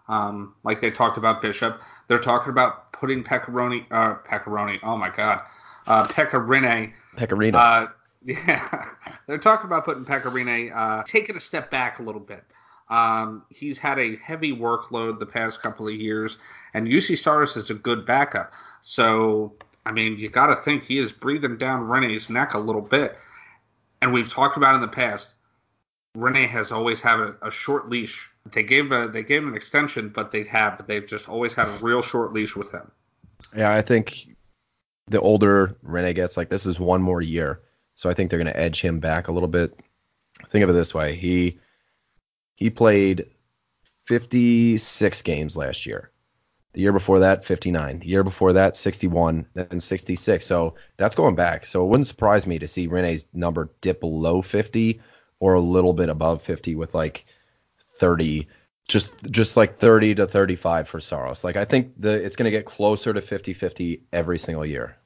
um, 0.08 0.54
like 0.64 0.80
they 0.80 0.90
talked 0.90 1.18
about 1.18 1.40
Bishop, 1.40 1.80
they're 2.08 2.18
talking 2.18 2.50
about 2.50 2.92
putting 2.92 3.22
Pekkaroni, 3.22 3.86
uh, 3.90 4.78
oh 4.82 4.96
my 4.96 5.10
God, 5.14 5.40
uh, 5.86 6.06
Pekka 6.08 6.44
Rinne 6.44 6.92
Pecorino. 7.16 7.58
uh, 7.58 7.88
yeah, 8.24 8.84
they're 9.26 9.38
talking 9.38 9.66
about 9.66 9.84
putting 9.84 10.04
Pecorine, 10.04 10.72
uh, 10.74 11.02
taking 11.04 11.36
a 11.36 11.40
step 11.40 11.70
back 11.70 11.98
a 11.98 12.02
little 12.02 12.20
bit. 12.20 12.44
Um, 12.88 13.44
he's 13.50 13.78
had 13.78 13.98
a 13.98 14.16
heavy 14.16 14.56
workload 14.56 15.18
the 15.18 15.26
past 15.26 15.60
couple 15.62 15.86
of 15.86 15.94
years, 15.94 16.38
and 16.74 16.88
Juuse 16.88 17.18
Saros 17.18 17.56
is 17.56 17.70
a 17.70 17.74
good 17.74 18.06
backup. 18.06 18.52
So, 18.82 19.54
I 19.86 19.92
mean, 19.92 20.18
you 20.18 20.28
got 20.28 20.46
to 20.46 20.62
think 20.62 20.84
he 20.84 20.98
is 20.98 21.12
breathing 21.12 21.58
down 21.58 21.88
Rinne's 21.88 22.30
neck 22.30 22.54
a 22.54 22.58
little 22.58 22.82
bit. 22.82 23.16
And 24.00 24.12
we've 24.12 24.30
talked 24.30 24.56
about 24.56 24.74
in 24.74 24.80
the 24.80 24.88
past, 24.88 25.34
Rinne 26.16 26.48
has 26.48 26.72
always 26.72 27.00
had 27.00 27.18
a, 27.18 27.34
a 27.42 27.50
short 27.50 27.88
leash. 27.88 28.28
They 28.52 28.62
gave 28.62 28.92
a, 28.92 29.08
they 29.08 29.22
gave 29.22 29.42
him 29.42 29.48
an 29.48 29.54
extension, 29.54 30.08
but 30.08 30.30
they 30.30 30.44
have, 30.44 30.76
but 30.76 30.86
they've 30.86 31.06
just 31.06 31.28
always 31.28 31.54
had 31.54 31.68
a 31.68 31.78
real 31.78 32.02
short 32.02 32.32
leash 32.32 32.56
with 32.56 32.70
him. 32.70 32.90
Yeah, 33.56 33.74
I 33.74 33.82
think 33.82 34.28
the 35.06 35.20
older 35.20 35.76
Rinne 35.84 36.14
gets, 36.14 36.36
like 36.36 36.48
this 36.48 36.66
is 36.66 36.80
one 36.80 37.02
more 37.02 37.22
year, 37.22 37.60
so 37.94 38.08
I 38.08 38.14
think 38.14 38.30
they're 38.30 38.38
going 38.38 38.52
to 38.52 38.58
edge 38.58 38.80
him 38.80 39.00
back 39.00 39.28
a 39.28 39.32
little 39.32 39.48
bit. 39.48 39.78
Think 40.48 40.62
of 40.62 40.70
it 40.70 40.74
this 40.74 40.94
way: 40.94 41.14
he 41.14 41.58
he 42.56 42.70
played 42.70 43.26
56 44.06 45.22
games 45.22 45.56
last 45.56 45.86
year. 45.86 46.10
The 46.78 46.82
year 46.82 46.92
before 46.92 47.18
that, 47.18 47.44
59. 47.44 47.98
The 47.98 48.06
year 48.06 48.22
before 48.22 48.52
that, 48.52 48.76
61, 48.76 49.44
then 49.54 49.80
66. 49.80 50.46
So 50.46 50.76
that's 50.96 51.16
going 51.16 51.34
back. 51.34 51.66
So 51.66 51.84
it 51.84 51.88
wouldn't 51.88 52.06
surprise 52.06 52.46
me 52.46 52.56
to 52.60 52.68
see 52.68 52.86
Rinne's 52.86 53.26
number 53.32 53.72
dip 53.80 53.98
below 53.98 54.42
50 54.42 55.00
or 55.40 55.54
a 55.54 55.60
little 55.60 55.92
bit 55.92 56.08
above 56.08 56.40
50 56.40 56.76
with 56.76 56.94
like 56.94 57.26
30 57.80 58.46
just 58.86 59.10
just 59.28 59.56
like 59.56 59.76
30 59.76 60.14
to 60.14 60.26
35 60.28 60.86
for 60.88 61.00
Saros. 61.00 61.42
Like 61.42 61.56
I 61.56 61.64
think 61.64 61.94
the 61.98 62.24
it's 62.24 62.36
going 62.36 62.44
to 62.44 62.56
get 62.56 62.64
closer 62.64 63.12
to 63.12 63.20
50-50 63.20 64.02
every 64.12 64.38
single 64.38 64.64
year. 64.64 64.96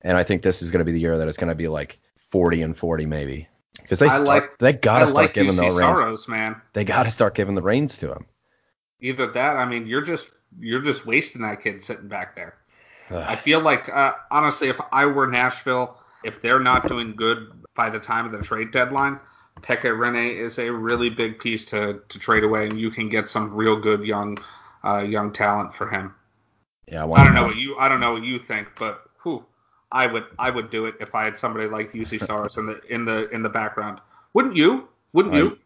And 0.00 0.16
I 0.16 0.22
think 0.22 0.40
this 0.40 0.62
is 0.62 0.70
going 0.70 0.78
to 0.78 0.86
be 0.86 0.92
the 0.92 1.00
year 1.00 1.18
that 1.18 1.28
it's 1.28 1.36
going 1.36 1.50
to 1.50 1.54
be 1.54 1.68
like 1.68 2.00
40 2.30 2.62
and 2.62 2.74
40 2.74 3.04
maybe. 3.04 3.46
Cuz 3.86 3.98
they 3.98 4.08
start, 4.08 4.24
like- 4.26 4.58
they 4.60 4.72
got 4.72 5.00
to 5.00 5.08
start 5.08 5.24
like 5.26 5.34
giving 5.34 5.56
the 5.56 5.64
reins. 5.64 5.76
Saros, 5.76 6.26
man. 6.26 6.56
They 6.72 6.84
got 6.84 7.02
to 7.02 7.10
start 7.10 7.34
giving 7.34 7.54
the 7.54 7.60
reins 7.60 7.98
to 7.98 8.12
him. 8.12 8.24
Either 9.02 9.26
that, 9.26 9.56
I 9.56 9.66
mean, 9.66 9.86
you're 9.86 10.00
just 10.00 10.30
you're 10.60 10.82
just 10.82 11.06
wasting 11.06 11.42
that 11.42 11.62
kid 11.62 11.82
sitting 11.84 12.08
back 12.08 12.36
there. 12.36 12.54
I 13.10 13.36
feel 13.36 13.60
like 13.60 13.88
uh, 13.88 14.12
honestly, 14.30 14.68
if 14.68 14.80
I 14.90 15.04
were 15.04 15.26
Nashville, 15.26 15.98
if 16.24 16.40
they're 16.40 16.60
not 16.60 16.88
doing 16.88 17.14
good 17.14 17.52
by 17.74 17.90
the 17.90 17.98
time 17.98 18.24
of 18.24 18.32
the 18.32 18.38
trade 18.38 18.70
deadline, 18.70 19.20
Pekka 19.60 19.84
Rinne 19.84 20.38
is 20.38 20.58
a 20.58 20.70
really 20.70 21.10
big 21.10 21.38
piece 21.38 21.64
to, 21.66 22.00
to 22.08 22.18
trade 22.18 22.44
away, 22.44 22.66
and 22.66 22.80
you 22.80 22.90
can 22.90 23.08
get 23.08 23.28
some 23.28 23.52
real 23.52 23.76
good 23.76 24.04
young 24.04 24.38
uh, 24.84 24.98
young 24.98 25.32
talent 25.32 25.74
for 25.74 25.88
him. 25.88 26.14
Yeah, 26.88 27.06
I 27.06 27.24
don't 27.24 27.34
know 27.34 27.44
what 27.44 27.56
you 27.56 27.76
I 27.78 27.88
don't 27.88 28.00
know 28.00 28.12
what 28.12 28.22
you 28.22 28.38
think, 28.38 28.68
but 28.78 29.02
who 29.18 29.44
I 29.92 30.06
would 30.06 30.24
I 30.38 30.50
would 30.50 30.70
do 30.70 30.86
it 30.86 30.94
if 31.00 31.14
I 31.14 31.24
had 31.24 31.38
somebody 31.38 31.68
like 31.68 31.92
Juuse 31.92 32.24
Saros 32.24 32.56
in 32.56 32.66
the 32.66 32.80
in 32.88 33.04
the 33.04 33.28
in 33.30 33.42
the 33.42 33.48
background. 33.48 34.00
Wouldn't 34.32 34.56
you? 34.56 34.88
Wouldn't 35.12 35.34
you? 35.34 35.58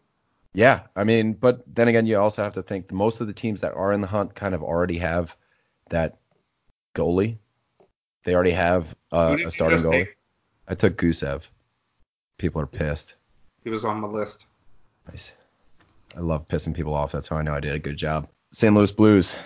Yeah, 0.57 0.81
I 0.97 1.05
mean, 1.05 1.35
but 1.35 1.63
then 1.67 1.87
again, 1.87 2.07
you 2.07 2.19
also 2.19 2.43
have 2.43 2.55
to 2.55 2.63
think 2.63 2.91
most 2.91 3.21
of 3.21 3.27
the 3.27 3.35
teams 3.35 3.61
that 3.61 3.75
are 3.75 3.93
in 3.93 4.01
the 4.01 4.07
hunt 4.07 4.35
kind 4.35 4.55
of 4.55 4.63
already 4.63 4.97
have 4.97 5.37
that 5.91 6.17
goalie. 6.95 7.37
They 8.25 8.35
already 8.35 8.53
have 8.53 8.97
uh, 9.13 9.37
a 9.45 9.51
starting 9.51 9.81
goalie. 9.81 9.91
take? 9.91 10.17
I 10.67 10.75
took 10.75 10.97
Gusev. 10.97 11.43
People 12.39 12.63
are 12.63 12.67
pissed. 12.67 13.17
He 13.65 13.69
was 13.69 13.85
on 13.85 14.01
the 14.01 14.07
list. 14.07 14.47
Nice. 15.07 15.33
I 16.17 16.21
love 16.21 16.49
pissing 16.49 16.73
people 16.75 16.95
off. 16.95 17.13
That's 17.13 17.29
how 17.29 17.37
I 17.37 17.43
know 17.43 17.53
I 17.53 17.61
did 17.61 17.75
a 17.75 17.79
good 17.79 17.99
job. 17.99 18.27
St. 18.51 18.75
Louis 18.75 18.91
Blues, 18.91 19.37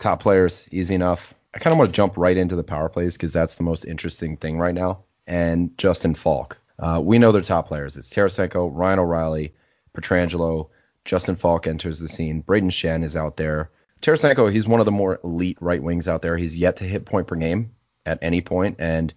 top 0.00 0.20
players, 0.20 0.68
easy 0.70 0.94
enough. 0.94 1.34
I 1.54 1.58
kind 1.60 1.72
of 1.72 1.78
want 1.78 1.88
to 1.88 1.96
jump 1.96 2.18
right 2.18 2.36
into 2.36 2.56
the 2.56 2.62
power 2.62 2.90
plays 2.90 3.16
because 3.16 3.32
that's 3.32 3.54
the 3.54 3.62
most 3.62 3.86
interesting 3.86 4.36
thing 4.36 4.58
right 4.58 4.74
now. 4.74 5.02
And 5.26 5.76
Justin 5.78 6.14
Faulk. 6.14 6.60
Uh, 6.78 7.00
we 7.02 7.18
know 7.18 7.32
their 7.32 7.40
top 7.40 7.68
players. 7.68 7.96
It's 7.96 8.10
Tarasenko, 8.10 8.70
Ryan 8.70 8.98
O'Reilly, 8.98 9.54
Pietrangelo. 9.94 10.68
Justin 11.04 11.36
Faulk 11.36 11.66
enters 11.66 11.98
the 11.98 12.08
scene. 12.08 12.42
Brayden 12.42 12.70
Schenn 12.70 13.04
is 13.04 13.16
out 13.16 13.36
there. 13.36 13.70
Tarasenko, 14.02 14.50
he's 14.50 14.68
one 14.68 14.80
of 14.80 14.86
the 14.86 14.92
more 14.92 15.20
elite 15.24 15.58
right 15.60 15.82
wings 15.82 16.08
out 16.08 16.22
there. 16.22 16.36
He's 16.36 16.56
yet 16.56 16.76
to 16.76 16.84
hit 16.84 17.04
point 17.04 17.26
per 17.26 17.36
game 17.36 17.70
at 18.06 18.18
any 18.22 18.40
point, 18.40 18.76
and 18.78 19.12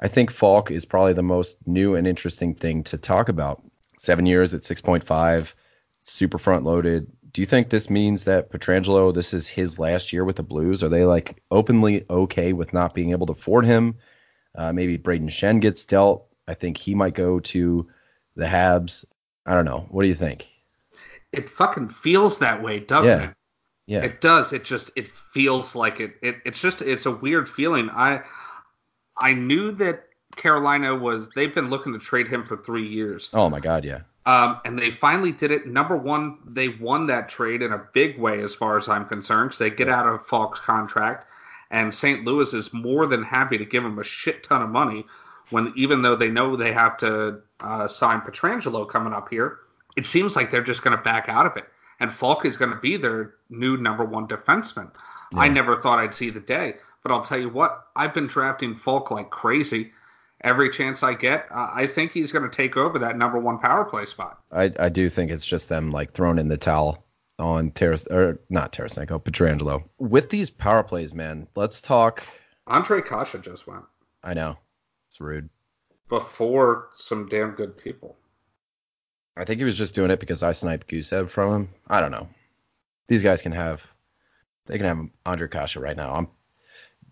I 0.00 0.08
think 0.08 0.30
Faulk 0.30 0.70
is 0.70 0.84
probably 0.84 1.12
the 1.12 1.22
most 1.22 1.56
new 1.66 1.94
and 1.94 2.06
interesting 2.06 2.54
thing 2.54 2.82
to 2.84 2.98
talk 2.98 3.28
about. 3.28 3.62
Seven 3.98 4.26
years 4.26 4.52
at 4.52 4.62
6.5, 4.62 5.54
super 6.02 6.38
front 6.38 6.64
loaded. 6.64 7.06
Do 7.32 7.40
you 7.40 7.46
think 7.46 7.70
this 7.70 7.88
means 7.88 8.24
that 8.24 8.50
Pietrangelo, 8.50 9.14
this 9.14 9.32
is 9.32 9.48
his 9.48 9.78
last 9.78 10.12
year 10.12 10.24
with 10.24 10.36
the 10.36 10.42
Blues? 10.42 10.82
Are 10.82 10.88
they 10.88 11.04
like 11.04 11.40
openly 11.50 12.04
okay 12.10 12.52
with 12.52 12.72
not 12.72 12.94
being 12.94 13.12
able 13.12 13.26
to 13.26 13.32
afford 13.32 13.64
him? 13.64 13.96
Uh, 14.56 14.72
maybe 14.72 14.98
Brayden 14.98 15.30
Schenn 15.30 15.60
gets 15.60 15.86
dealt. 15.86 16.26
I 16.48 16.54
think 16.54 16.76
he 16.76 16.94
might 16.94 17.14
go 17.14 17.40
to 17.40 17.88
the 18.34 18.46
Habs. 18.46 19.04
I 19.46 19.54
don't 19.54 19.64
know. 19.64 19.86
What 19.90 20.02
do 20.02 20.08
you 20.08 20.14
think? 20.14 20.48
It 21.32 21.48
fucking 21.48 21.88
feels 21.88 22.38
that 22.38 22.62
way, 22.62 22.80
doesn't 22.80 23.20
Yeah. 23.20 23.28
it? 23.30 23.34
Yeah. 23.86 24.02
It 24.04 24.20
does. 24.20 24.52
It 24.52 24.64
just 24.64 24.90
it 24.96 25.08
feels 25.08 25.74
like 25.74 25.98
it, 26.00 26.14
it. 26.22 26.36
It's 26.44 26.60
just 26.60 26.82
it's 26.82 27.06
a 27.06 27.10
weird 27.10 27.48
feeling. 27.48 27.90
I 27.90 28.22
I 29.18 29.34
knew 29.34 29.72
that 29.72 30.04
Carolina 30.36 30.94
was 30.94 31.28
they've 31.34 31.54
been 31.54 31.68
looking 31.68 31.92
to 31.92 31.98
trade 31.98 32.28
him 32.28 32.44
for 32.44 32.56
three 32.56 32.86
years. 32.86 33.28
oh 33.32 33.48
my 33.50 33.60
God, 33.60 33.84
yeah. 33.84 34.00
Um, 34.24 34.60
and 34.64 34.78
they 34.78 34.92
finally 34.92 35.32
did 35.32 35.50
it. 35.50 35.66
Number 35.66 35.96
one, 35.96 36.38
they 36.46 36.68
won 36.68 37.08
that 37.08 37.28
trade 37.28 37.60
in 37.60 37.72
a 37.72 37.82
big 37.92 38.18
way, 38.20 38.40
as 38.40 38.54
far 38.54 38.76
as 38.78 38.88
I'm 38.88 39.04
concerned, 39.06 39.50
because 39.50 39.58
they 39.58 39.70
get 39.70 39.88
out 39.88 40.06
of 40.06 40.24
Faulk's 40.24 40.60
contract, 40.60 41.26
and 41.72 41.92
St. 41.92 42.24
Louis 42.24 42.54
is 42.54 42.72
more 42.72 43.06
than 43.06 43.24
happy 43.24 43.58
to 43.58 43.64
give 43.64 43.84
him 43.84 43.98
a 43.98 44.04
shit 44.04 44.44
ton 44.44 44.62
of 44.62 44.68
money. 44.70 45.04
When 45.52 45.72
even 45.76 46.02
though 46.02 46.16
they 46.16 46.28
know 46.28 46.56
they 46.56 46.72
have 46.72 46.96
to 46.98 47.40
uh, 47.60 47.86
sign 47.86 48.20
Pietrangelo 48.22 48.88
coming 48.88 49.12
up 49.12 49.28
here, 49.28 49.58
it 49.96 50.06
seems 50.06 50.34
like 50.34 50.50
they're 50.50 50.62
just 50.62 50.82
going 50.82 50.96
to 50.96 51.02
back 51.02 51.28
out 51.28 51.46
of 51.46 51.56
it, 51.56 51.64
and 52.00 52.10
Faulk 52.10 52.44
is 52.44 52.56
going 52.56 52.70
to 52.70 52.76
be 52.78 52.96
their 52.96 53.34
new 53.50 53.76
number 53.76 54.04
one 54.04 54.26
defenseman. 54.26 54.90
I 55.34 55.48
never 55.48 55.76
thought 55.76 55.98
I'd 55.98 56.14
see 56.14 56.30
the 56.30 56.40
day, 56.40 56.76
but 57.02 57.12
I'll 57.12 57.22
tell 57.22 57.38
you 57.38 57.48
what, 57.48 57.86
I've 57.96 58.12
been 58.12 58.26
drafting 58.26 58.74
Faulk 58.74 59.10
like 59.10 59.30
crazy. 59.30 59.92
Every 60.42 60.70
chance 60.70 61.02
I 61.02 61.14
get, 61.14 61.46
uh, 61.52 61.70
I 61.72 61.86
think 61.86 62.12
he's 62.12 62.32
going 62.32 62.42
to 62.42 62.54
take 62.54 62.76
over 62.76 62.98
that 62.98 63.16
number 63.16 63.38
one 63.38 63.58
power 63.58 63.84
play 63.84 64.04
spot. 64.04 64.40
I, 64.50 64.72
I 64.78 64.88
do 64.88 65.08
think 65.08 65.30
it's 65.30 65.46
just 65.46 65.68
them 65.68 65.92
like 65.92 66.12
throwing 66.12 66.38
in 66.38 66.48
the 66.48 66.56
towel 66.56 67.04
on 67.38 67.70
Teres 67.70 68.06
or 68.08 68.40
not 68.50 68.72
Tarasenko, 68.72 69.22
Pietrangelo. 69.22 69.84
With 69.98 70.30
these 70.30 70.50
power 70.50 70.82
plays, 70.82 71.14
man, 71.14 71.46
let's 71.54 71.80
talk. 71.80 72.26
Ondrej 72.68 73.06
Kase 73.06 73.40
just 73.42 73.66
went 73.66 73.84
I 74.24 74.34
know 74.34 74.56
rude. 75.22 75.48
before 76.08 76.88
some 76.92 77.26
damn 77.28 77.52
good 77.52 77.76
people. 77.78 78.16
I 79.36 79.44
think 79.44 79.58
he 79.58 79.64
was 79.64 79.78
just 79.78 79.94
doing 79.94 80.10
it 80.10 80.20
because 80.20 80.42
I 80.42 80.52
sniped 80.52 80.88
Gusev 80.88 81.30
from 81.30 81.52
him. 81.54 81.68
I 81.88 82.00
don't 82.00 82.10
know. 82.10 82.28
These 83.08 83.22
guys 83.22 83.40
can 83.40 83.52
have, 83.52 83.90
they 84.66 84.76
can 84.76 84.86
have 84.86 84.98
Ondrej 85.24 85.50
Kase 85.50 85.76
right 85.76 85.96
now. 85.96 86.12
I'm 86.14 86.28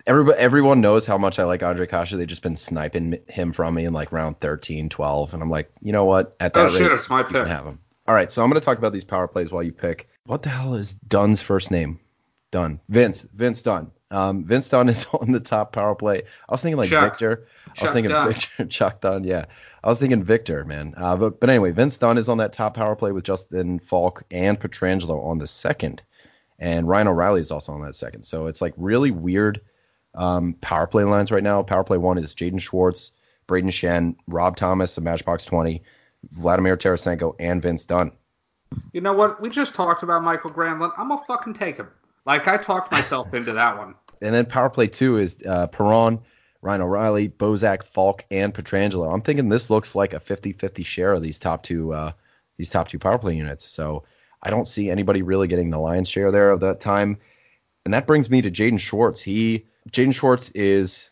everybody, 0.06 0.38
everyone 0.38 0.80
knows 0.82 1.06
how 1.06 1.16
much 1.16 1.38
I 1.38 1.44
like 1.44 1.60
Ondrej 1.62 1.88
Kase. 1.90 2.10
They've 2.10 2.26
just 2.26 2.42
been 2.42 2.56
sniping 2.56 3.18
him 3.28 3.52
from 3.52 3.74
me 3.74 3.86
in 3.86 3.92
like 3.94 4.12
round 4.12 4.38
13, 4.40 4.90
12. 4.90 5.32
And 5.34 5.42
I'm 5.42 5.50
like, 5.50 5.70
you 5.80 5.92
know 5.92 6.04
what? 6.04 6.36
At 6.40 6.52
that 6.54 6.60
Oh 6.60 6.64
rate, 6.66 6.78
shit, 6.78 6.92
it's 6.92 7.08
my 7.08 7.22
pick. 7.22 7.46
have 7.46 7.64
him. 7.64 7.80
All 8.06 8.14
right, 8.14 8.30
so 8.30 8.42
I'm 8.42 8.50
going 8.50 8.60
to 8.60 8.64
talk 8.64 8.78
about 8.78 8.92
these 8.92 9.04
power 9.04 9.28
plays 9.28 9.50
while 9.50 9.62
you 9.62 9.72
pick. 9.72 10.08
What 10.24 10.42
the 10.42 10.48
hell 10.50 10.74
is 10.74 10.94
Dunn's 10.94 11.40
first 11.40 11.70
name? 11.70 12.00
Dunn. 12.50 12.80
Vince. 12.88 13.22
Vince 13.34 13.62
Dunn. 13.62 13.92
Um, 14.10 14.44
Vince 14.44 14.68
Dunn 14.68 14.88
is 14.88 15.06
on 15.20 15.32
the 15.32 15.40
top 15.40 15.72
power 15.72 15.94
play. 15.94 16.18
I 16.18 16.52
was 16.52 16.62
thinking 16.62 16.78
like 16.78 16.90
Chuck. 16.90 17.12
Victor. 17.12 17.46
I 17.78 17.82
was 17.82 17.92
thinking 17.92 18.10
Dunn. 18.10 18.28
Victor. 18.28 18.66
Chuck 18.66 19.00
Dunn. 19.02 19.24
Yeah, 19.24 19.44
I 19.84 19.88
was 19.88 19.98
thinking 19.98 20.22
Victor, 20.22 20.64
man. 20.64 20.94
Uh, 20.96 21.16
but 21.16 21.40
but 21.40 21.50
anyway, 21.50 21.70
Vince 21.70 21.96
Dunn 21.98 22.18
is 22.18 22.28
on 22.28 22.38
that 22.38 22.52
top 22.52 22.74
power 22.74 22.96
play 22.96 23.12
with 23.12 23.24
Justin 23.24 23.78
Faulk 23.78 24.24
and 24.30 24.58
Pietrangelo 24.58 25.24
on 25.24 25.38
the 25.38 25.46
second, 25.46 26.02
and 26.58 26.88
Ryan 26.88 27.08
O'Reilly 27.08 27.40
is 27.40 27.50
also 27.50 27.72
on 27.72 27.82
that 27.82 27.94
second. 27.94 28.24
So 28.24 28.46
it's 28.46 28.60
like 28.60 28.74
really 28.76 29.10
weird 29.10 29.60
um, 30.14 30.54
power 30.60 30.86
play 30.86 31.04
lines 31.04 31.30
right 31.30 31.42
now. 31.42 31.62
Power 31.62 31.84
play 31.84 31.98
one 31.98 32.18
is 32.18 32.34
Jaden 32.34 32.60
Schwartz, 32.60 33.12
Brayden 33.46 33.70
Schenn, 33.70 34.16
Rob 34.26 34.56
Thomas, 34.56 34.94
the 34.94 35.00
Matchbox 35.00 35.44
Twenty, 35.44 35.82
Vladimir 36.32 36.76
Tarasenko, 36.76 37.34
and 37.38 37.62
Vince 37.62 37.84
Dunn. 37.84 38.10
You 38.92 39.00
know 39.00 39.12
what? 39.12 39.40
We 39.40 39.50
just 39.50 39.74
talked 39.74 40.02
about 40.02 40.22
Mikael 40.22 40.50
Granlund. 40.50 40.92
I'm 40.96 41.08
gonna 41.08 41.22
fucking 41.26 41.54
take 41.54 41.76
him. 41.76 41.88
Like 42.26 42.46
I 42.48 42.56
talked 42.56 42.92
myself 42.92 43.34
into 43.34 43.52
that 43.52 43.76
one. 43.76 43.94
And 44.22 44.34
then 44.34 44.46
power 44.46 44.68
play 44.70 44.86
two 44.86 45.18
is 45.18 45.38
uh, 45.46 45.66
Perron, 45.68 46.20
Ryan 46.62 46.82
O'Reilly, 46.82 47.28
Bozak, 47.28 47.82
Faulk, 47.84 48.24
and 48.30 48.52
Pietrangelo. 48.52 49.12
I'm 49.12 49.22
thinking 49.22 49.48
this 49.48 49.70
looks 49.70 49.94
like 49.94 50.12
a 50.12 50.20
50-50 50.20 50.84
share 50.84 51.12
of 51.12 51.22
these 51.22 51.38
top 51.38 51.62
two 51.62 51.92
uh, 51.92 52.12
these 52.58 52.70
top 52.70 52.88
two 52.88 52.98
power 52.98 53.18
play 53.18 53.34
units. 53.34 53.64
So 53.64 54.04
I 54.42 54.50
don't 54.50 54.68
see 54.68 54.90
anybody 54.90 55.22
really 55.22 55.48
getting 55.48 55.70
the 55.70 55.78
lion's 55.78 56.08
share 56.08 56.30
there 56.30 56.50
of 56.50 56.60
that 56.60 56.80
time. 56.80 57.16
And 57.84 57.94
that 57.94 58.06
brings 58.06 58.28
me 58.28 58.42
to 58.42 58.50
Jaden 58.50 58.78
Schwartz. 58.78 59.20
He 59.22 59.66
Jaden 59.90 60.14
Schwartz 60.14 60.50
is 60.50 61.10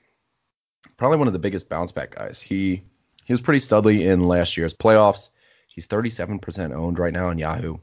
probably 0.99 1.18
one 1.18 1.27
of 1.27 1.33
the 1.33 1.38
biggest 1.38 1.68
bounce 1.68 1.92
back 1.92 2.14
guys. 2.14 2.42
He 2.42 2.83
he 3.25 3.33
was 3.33 3.40
pretty 3.40 3.61
studly 3.61 4.07
in 4.07 4.29
last 4.29 4.57
year's 4.57 4.75
playoffs. 4.75 5.31
He's 5.68 5.87
37% 5.87 6.75
owned 6.75 6.99
right 6.99 7.12
now 7.12 7.29
in 7.29 7.38
Yahoo, 7.38 7.77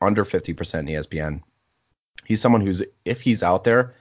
under 0.00 0.24
50% 0.24 0.78
in 0.78 0.86
ESPN. 0.86 1.42
He's 2.24 2.40
someone 2.40 2.60
who's 2.60 2.82
if 3.04 3.20
he's 3.20 3.42
out 3.42 3.64
there, 3.64 3.94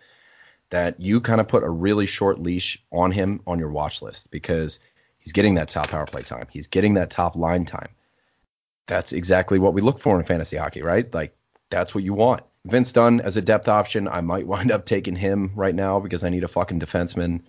that 0.74 1.00
you 1.00 1.22
kind 1.22 1.40
of 1.40 1.48
put 1.48 1.64
a 1.64 1.70
really 1.70 2.08
short 2.08 2.40
leash 2.40 2.82
on 2.92 3.12
him 3.12 3.40
on 3.46 3.60
your 3.60 3.70
watch 3.70 4.02
list 4.02 4.32
because 4.32 4.80
he's 5.20 5.32
getting 5.32 5.54
that 5.54 5.70
top 5.70 5.90
power 5.90 6.06
play 6.06 6.24
time. 6.24 6.48
He's 6.52 6.66
getting 6.66 6.96
that 6.96 7.12
top 7.12 7.36
line 7.36 7.64
time. 7.64 7.90
That's 8.88 9.14
exactly 9.14 9.60
what 9.60 9.76
we 9.76 9.82
look 9.82 10.00
for 10.00 10.18
in 10.18 10.26
fantasy 10.26 10.58
hockey, 10.58 10.82
right? 10.82 11.14
Like 11.14 11.36
that's 11.70 11.94
what 11.94 12.04
you 12.04 12.16
want. 12.16 12.42
Vince 12.66 12.92
Dunn 12.92 13.20
as 13.22 13.38
a 13.38 13.42
depth 13.42 13.68
option, 13.68 14.08
I 14.08 14.22
might 14.22 14.48
wind 14.54 14.72
up 14.72 14.86
taking 14.86 15.16
him 15.16 15.52
right 15.56 15.76
now 15.76 16.00
because 16.00 16.24
I 16.24 16.30
need 16.30 16.44
a 16.44 16.48
fucking 16.48 16.80
defenseman, 16.80 17.42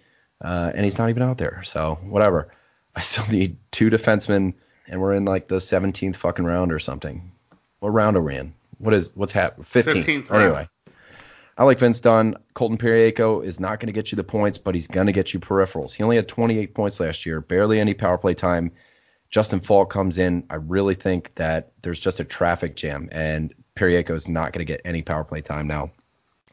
uh, 0.42 0.72
and 0.74 0.85
he's 0.85 0.98
not 0.98 1.09
even 1.09 1.22
out 1.22 1.38
there. 1.38 1.62
So 1.64 1.98
whatever. 2.03 2.53
I 2.94 3.00
still 3.00 3.27
need 3.33 3.57
two 3.70 3.88
defensemen, 3.88 4.53
and 4.87 5.00
we're 5.00 5.14
in 5.14 5.24
like 5.24 5.48
the 5.48 5.57
17th 5.57 6.16
fucking 6.16 6.44
round 6.44 6.72
or 6.72 6.79
something. 6.79 7.33
What 7.81 7.90
round 7.90 8.18
are 8.18 8.22
we 8.22 8.37
in? 8.37 8.55
What 8.79 8.95
is 8.95 9.11
what's 9.15 9.33
happening? 9.33 9.65
15th. 9.65 10.05
15th 10.05 10.31
round. 10.31 10.43
Anyway, 10.43 10.69
I 11.57 11.65
like 11.65 11.79
Vince 11.79 12.01
Dunn. 12.01 12.37
Colton 12.55 12.79
Parayko 12.79 13.45
is 13.45 13.61
not 13.61 13.81
going 13.81 13.87
to 13.87 13.93
get 13.93 14.11
you 14.11 14.17
the 14.17 14.25
points, 14.25 14.59
but 14.59 14.75
he's 14.75 14.89
going 14.89 15.07
to 15.07 15.13
get 15.13 15.33
you 15.33 15.41
peripherals. 15.41 15.93
He 15.93 16.03
only 16.03 16.17
had 16.17 16.29
28 16.29 16.75
points 16.75 17.01
last 17.01 17.25
year, 17.25 17.41
barely 17.41 17.79
any 17.79 17.95
power 17.95 18.19
play 18.19 18.35
time. 18.35 18.73
Justin 19.31 19.61
Faulk 19.61 19.91
comes 19.91 20.19
in. 20.19 20.45
I 20.51 20.57
really 20.57 20.95
think 20.95 21.35
that 21.37 21.73
there's 21.83 22.01
just 22.01 22.21
a 22.21 22.25
traffic 22.25 22.77
jam, 22.77 23.09
and 23.13 23.53
Parayko 23.77 24.11
is 24.11 24.29
not 24.29 24.53
going 24.53 24.65
to 24.65 24.73
get 24.73 24.81
any 24.85 25.03
power 25.03 25.25
play 25.25 25.41
time 25.41 25.67
now. 25.67 25.91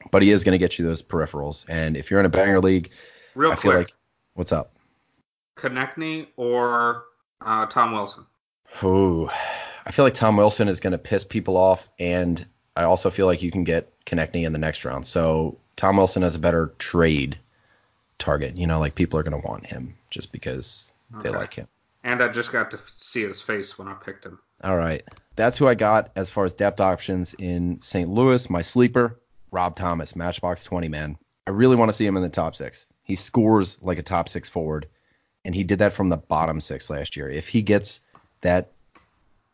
But 0.10 0.24
he 0.24 0.32
is 0.32 0.44
going 0.44 0.54
to 0.54 0.58
get 0.58 0.80
you 0.80 0.86
those 0.86 1.02
peripherals. 1.02 1.66
And 1.70 1.96
if 1.96 2.10
you're 2.10 2.20
in 2.20 2.26
a 2.26 2.30
banger 2.30 2.60
league, 2.60 2.92
Real 3.36 3.52
I 3.52 3.56
feel 3.56 3.72
quick, 3.72 3.88
like 3.88 3.94
what's 4.34 4.52
up? 4.52 4.74
Konecny 5.58 6.28
or 6.38 7.04
uh, 7.42 7.68
Tom 7.68 7.92
Wilson. 7.94 8.26
Ooh, 8.84 9.30
I 9.86 9.92
feel 9.92 10.06
like 10.06 10.14
Tom 10.14 10.38
Wilson 10.38 10.68
is 10.68 10.80
going 10.80 10.92
to 10.92 10.98
piss 10.98 11.24
people 11.24 11.58
off, 11.58 11.90
and 12.00 12.46
I 12.76 12.84
also 12.84 13.10
feel 13.10 13.26
like 13.26 13.42
you 13.42 13.52
can 13.52 13.64
get 13.64 13.92
Konecny 14.06 14.46
in 14.46 14.54
the 14.54 14.60
next 14.60 14.86
round. 14.86 15.08
So 15.08 15.58
Tom 15.76 15.98
Wilson 15.98 16.22
has 16.22 16.36
a 16.36 16.40
better 16.40 16.74
trade 16.80 17.38
target. 18.20 18.56
You 18.56 18.68
know, 18.68 18.80
like 18.80 18.96
people 18.96 19.20
are 19.20 19.24
going 19.24 19.40
to 19.40 19.48
want 19.48 19.66
him 19.66 19.96
just 20.10 20.32
because 20.32 20.94
they 21.22 21.30
like 21.30 21.54
him. 21.54 21.68
And 22.04 22.24
I 22.24 22.30
just 22.30 22.52
got 22.52 22.72
to 22.72 22.80
see 22.98 23.24
his 23.24 23.42
face 23.42 23.78
when 23.78 23.88
I 23.88 23.94
picked 23.94 24.26
him. 24.26 24.40
All 24.64 24.78
right, 24.78 25.04
that's 25.36 25.58
who 25.58 25.68
I 25.68 25.76
got 25.76 26.12
as 26.16 26.30
far 26.30 26.46
as 26.46 26.54
depth 26.54 26.80
options 26.80 27.34
in 27.36 27.80
St. 27.82 28.10
Louis. 28.10 28.50
My 28.50 28.62
sleeper, 28.62 29.20
Rob 29.52 29.76
Thomas, 29.76 30.16
Matchbox 30.16 30.64
Twenty 30.64 30.88
man. 30.88 31.18
I 31.48 31.52
really 31.52 31.76
want 31.76 31.90
to 31.90 31.94
see 31.94 32.06
him 32.06 32.16
in 32.16 32.24
the 32.24 32.30
top 32.30 32.56
six. 32.56 32.88
He 33.04 33.16
scores 33.16 33.78
like 33.82 33.98
a 33.98 34.04
top 34.04 34.30
six 34.30 34.48
forward, 34.48 34.88
and 35.44 35.56
he 35.56 35.64
did 35.64 35.80
that 35.80 35.94
from 35.94 36.10
the 36.10 36.18
bottom 36.18 36.62
six 36.62 36.90
last 36.90 37.18
year. 37.18 37.30
If 37.30 37.48
he 37.48 37.62
gets 37.62 38.02
that 38.42 38.72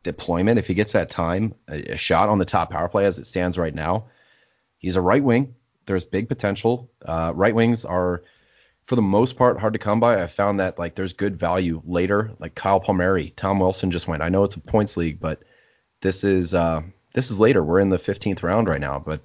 deployment, 0.04 0.60
if 0.60 0.68
he 0.68 0.74
gets 0.74 0.94
that 0.94 1.10
time, 1.10 1.54
a, 1.70 1.94
a 1.94 1.98
shot 1.98 2.30
on 2.30 2.38
the 2.38 2.46
top 2.46 2.72
power 2.72 2.88
play 2.88 3.06
as 3.06 3.18
it 3.20 3.26
stands 3.26 3.58
right 3.58 3.76
now, 3.76 4.06
he's 4.78 4.96
a 4.96 5.02
right 5.02 5.24
wing. 5.24 5.56
There's 5.86 6.04
big 6.04 6.28
potential. 6.28 6.90
Uh, 7.06 7.32
right 7.36 7.56
wings 7.56 7.86
are, 7.86 8.24
for 8.86 8.96
the 8.96 9.02
most 9.02 9.38
part, 9.38 9.60
hard 9.60 9.74
to 9.74 9.80
come 9.80 10.00
by. 10.00 10.22
I 10.22 10.28
found 10.28 10.60
that 10.60 10.78
like 10.78 10.96
there's 10.96 11.14
good 11.14 11.38
value 11.38 11.82
later, 11.86 12.32
like 12.40 12.56
Kyle 12.56 12.80
Palmieri, 12.80 13.32
Tom 13.32 13.60
Wilson 13.60 13.92
just 13.92 14.08
went. 14.08 14.22
I 14.22 14.30
know 14.30 14.44
it's 14.44 14.56
a 14.56 14.60
points 14.60 14.98
league, 14.98 15.20
but 15.20 15.44
this 16.02 16.24
is 16.24 16.54
uh, 16.54 16.82
this 17.14 17.32
is 17.32 17.40
later. 17.40 17.64
We're 17.64 17.80
in 17.80 17.90
the 17.90 17.98
15th 17.98 18.44
round 18.44 18.68
right 18.68 18.82
now, 18.82 19.00
but 19.00 19.22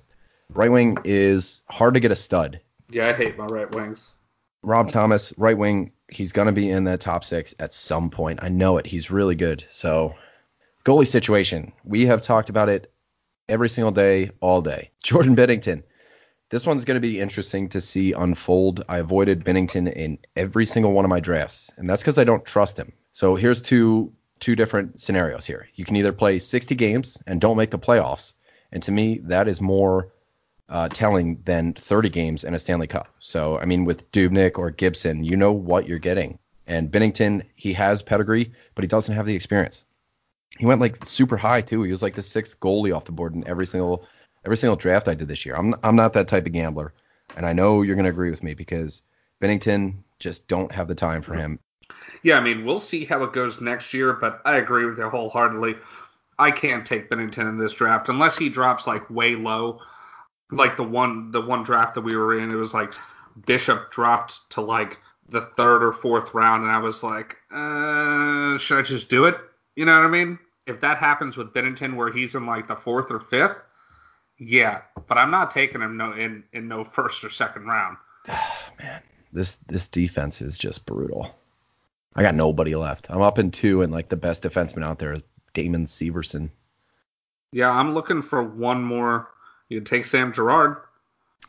right 0.51 0.71
wing 0.71 0.99
is 1.05 1.63
hard 1.69 1.95
to 1.95 2.01
get 2.01 2.13
a 2.13 2.17
stud. 2.17 2.61
Yeah, 2.91 3.09
I 3.09 3.13
hate 3.13 3.37
my 3.37 3.47
right 3.47 3.71
wings. 3.71 4.13
Rob 4.63 4.89
Thomas, 4.89 5.33
right 5.37 5.59
wing, 5.59 5.93
he's 6.09 6.33
going 6.33 6.47
to 6.47 6.53
be 6.53 6.71
in 6.71 6.85
that 6.85 7.01
top 7.01 7.25
six 7.25 7.55
at 7.59 7.75
some 7.75 8.11
point. 8.11 8.41
I 8.43 8.49
know 8.49 8.79
it. 8.79 8.87
He's 8.87 9.11
really 9.11 9.35
good. 9.35 9.65
So, 9.71 10.15
goalie 10.85 11.07
situation. 11.07 11.73
We 11.85 12.07
have 12.07 12.21
talked 12.21 12.49
about 12.49 12.69
it 12.69 12.93
every 13.49 13.69
single 13.69 13.93
day, 13.93 14.31
all 14.41 14.63
day. 14.63 14.91
Jordan 15.03 15.37
Binnington. 15.37 15.83
This 16.51 16.67
one's 16.67 16.85
going 16.85 16.97
to 16.97 17.01
be 17.01 17.19
interesting 17.19 17.69
to 17.71 17.81
see 17.81 18.13
unfold. 18.13 18.85
I 18.89 18.99
avoided 18.99 19.45
Binnington 19.45 19.91
in 19.93 20.19
every 20.37 20.67
single 20.67 20.93
one 20.93 21.05
of 21.05 21.09
my 21.09 21.21
drafts, 21.21 21.71
and 21.79 21.89
that's 21.89 22.03
because 22.03 22.19
I 22.19 22.25
don't 22.25 22.45
trust 22.45 22.77
him. 22.77 22.93
So, 23.13 23.37
here's 23.37 23.63
two 23.63 24.13
two 24.39 24.57
different 24.57 25.01
scenarios 25.01 25.47
here. 25.47 25.69
You 25.77 25.85
can 25.85 25.95
either 25.95 26.13
play 26.13 26.37
60 26.39 26.75
games 26.75 27.17
and 27.29 27.41
don't 27.41 27.57
make 27.57 27.71
the 27.71 27.79
playoffs, 27.79 28.33
and 28.73 28.83
to 28.83 28.91
me, 28.91 29.21
that 29.23 29.49
is 29.49 29.61
more 29.61 30.13
uh, 30.69 30.89
telling 30.89 31.41
than 31.45 31.75
30 31.75 32.09
games 32.09 32.45
and 32.45 32.55
a 32.55 32.59
Stanley 32.59 32.87
Cup. 32.87 33.09
So, 33.21 33.59
I 33.59 33.67
mean, 33.67 33.85
with 33.85 34.11
Dubnyk 34.13 34.59
or 34.59 34.71
Gibson, 34.71 35.23
you 35.23 35.37
know 35.37 35.53
what 35.53 35.87
you're 35.87 35.99
getting. 35.99 36.39
And 36.67 36.91
Binnington, 36.91 37.43
he 37.55 37.73
has 37.75 38.03
pedigree, 38.03 38.53
but 38.75 38.83
he 38.83 38.89
doesn't 38.89 39.15
have 39.15 39.27
the 39.27 39.35
experience. 39.35 39.85
He 40.59 40.67
went 40.67 40.81
like 40.81 41.05
super 41.07 41.37
high 41.37 41.61
too. 41.61 41.83
He 41.83 41.91
was 41.91 42.03
like 42.03 42.15
the 42.15 42.23
sixth 42.23 42.61
goalie 42.61 42.95
off 42.95 43.05
the 43.05 43.13
board 43.13 43.35
in 43.35 43.47
every 43.47 43.67
single 43.67 44.07
every 44.45 44.57
single 44.57 44.77
draft 44.77 45.09
I 45.09 45.15
did 45.15 45.29
this 45.29 45.47
year. 45.47 45.55
I'm 45.57 45.75
I'm 45.83 45.97
not 45.97 46.13
that 46.15 46.29
type 46.29 46.47
of 46.47 46.53
gambler, 46.53 46.93
and 47.37 47.47
I 47.47 47.53
know 47.53 47.83
you're 47.83 47.97
going 47.97 48.05
to 48.05 48.11
agree 48.11 48.31
with 48.31 48.43
me 48.43 48.55
because 48.55 49.03
Binnington 49.41 49.97
just 50.19 50.49
don't 50.49 50.73
have 50.73 50.89
the 50.89 50.95
time 50.95 51.23
for 51.23 51.35
him. 51.35 51.59
Yeah, 52.23 52.39
I 52.39 52.41
mean, 52.41 52.65
we'll 52.65 52.81
see 52.81 53.05
how 53.05 53.23
it 53.25 53.33
goes 53.33 53.61
next 53.61 53.93
year, 53.93 54.13
but 54.13 54.41
I 54.45 54.57
agree 54.57 54.87
with 54.87 54.99
you 54.99 55.09
wholeheartedly. 55.09 55.77
I 56.39 56.51
can't 56.51 56.87
take 56.87 57.11
Binnington 57.11 57.49
in 57.49 57.59
this 57.59 57.75
draft 57.75 58.09
unless 58.09 58.39
he 58.39 58.49
drops 58.49 58.87
like 58.87 59.09
way 59.11 59.35
low, 59.35 59.81
like 60.51 60.77
the 60.77 60.85
one 60.85 61.31
the 61.31 61.41
one 61.41 61.63
draft 61.63 61.95
that 61.95 62.03
we 62.03 62.17
were 62.17 62.39
in. 62.39 62.51
It 62.51 62.57
was 62.57 62.75
like 62.75 62.93
Bishop 63.47 63.91
dropped 63.91 64.39
to 64.51 64.61
like 64.61 64.99
the 65.29 65.41
third 65.41 65.83
or 65.83 65.93
fourth 65.93 66.35
round, 66.35 66.63
and 66.63 66.73
I 66.73 66.79
was 66.79 67.03
like, 67.03 67.37
uh, 67.51 68.59
should 68.59 68.79
I 68.79 68.83
just 68.83 69.09
do 69.09 69.25
it? 69.25 69.37
You 69.77 69.85
know 69.85 69.97
what 69.97 70.07
I 70.07 70.11
mean? 70.11 70.39
If 70.67 70.81
that 70.81 70.99
happens 70.99 71.37
with 71.37 71.53
Binnington, 71.53 71.97
where 71.97 72.13
he's 72.13 72.35
in 72.35 72.47
like 72.47 72.69
the 72.69 72.77
fourth 72.77 73.11
or 73.11 73.21
fifth, 73.21 73.63
yeah, 74.39 74.83
but 75.09 75.19
I'm 75.19 75.31
not 75.31 75.51
taking 75.51 75.81
him 75.81 75.97
no 75.97 76.13
in 76.13 76.45
in 76.53 76.69
no 76.69 76.85
first 76.85 77.25
or 77.25 77.31
second 77.31 77.67
round. 77.67 77.97
Man, 78.79 79.03
this 79.33 79.57
this 79.67 79.87
defense 79.87 80.41
is 80.41 80.57
just 80.57 80.87
brutal. 80.87 81.35
I 82.15 82.23
got 82.23 82.35
nobody 82.35 82.75
left. 82.75 83.11
I'm 83.11 83.23
up 83.23 83.39
in 83.39 83.51
two, 83.51 83.83
and 83.83 83.93
like 83.93 84.09
the 84.09 84.17
best 84.17 84.43
defenseman 84.43 84.85
out 84.85 84.99
there 84.99 85.13
is 85.13 85.23
Damon 85.55 85.87
Severson. 85.87 86.51
Yeah, 87.53 87.71
I'm 87.71 87.95
looking 87.95 88.23
for 88.23 88.43
one 88.43 88.83
more. 88.83 89.29
You 89.69 89.79
can 89.79 89.85
take 89.85 90.05
Sam 90.05 90.33
Girard. 90.33 90.77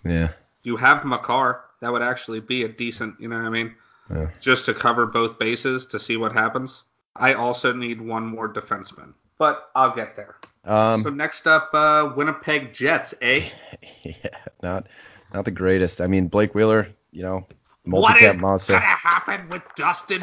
Yeah. 0.05 0.29
You 0.63 0.77
have 0.77 1.05
Makar. 1.05 1.61
That 1.81 1.91
would 1.91 2.01
actually 2.01 2.39
be 2.39 2.63
a 2.63 2.69
decent, 2.69 3.19
you 3.19 3.27
know 3.27 3.37
what 3.37 3.45
I 3.45 3.49
mean? 3.49 3.75
Yeah. 4.09 4.29
Just 4.39 4.65
to 4.65 4.73
cover 4.73 5.05
both 5.05 5.39
bases 5.39 5.85
to 5.87 5.99
see 5.99 6.17
what 6.17 6.31
happens. 6.31 6.83
I 7.15 7.33
also 7.33 7.71
need 7.73 8.01
one 8.01 8.25
more 8.25 8.51
defenseman, 8.51 9.13
but 9.37 9.69
I'll 9.75 9.95
get 9.95 10.15
there. 10.15 10.35
Um, 10.65 11.03
so 11.03 11.09
next 11.09 11.47
up, 11.47 11.69
uh, 11.73 12.11
Winnipeg 12.15 12.73
Jets, 12.73 13.13
eh? 13.21 13.49
yeah, 14.03 14.13
not 14.61 14.87
not 15.33 15.45
the 15.45 15.51
greatest. 15.51 16.01
I 16.01 16.07
mean, 16.07 16.27
Blake 16.27 16.55
Wheeler, 16.55 16.87
you 17.11 17.21
know, 17.23 17.45
What 17.89 18.17
is 18.21 18.35
multi-cap 18.35 18.35
monster. 18.37 18.73
gonna 18.73 18.85
happen 18.85 19.49
with 19.49 19.61
Dustin 19.75 20.21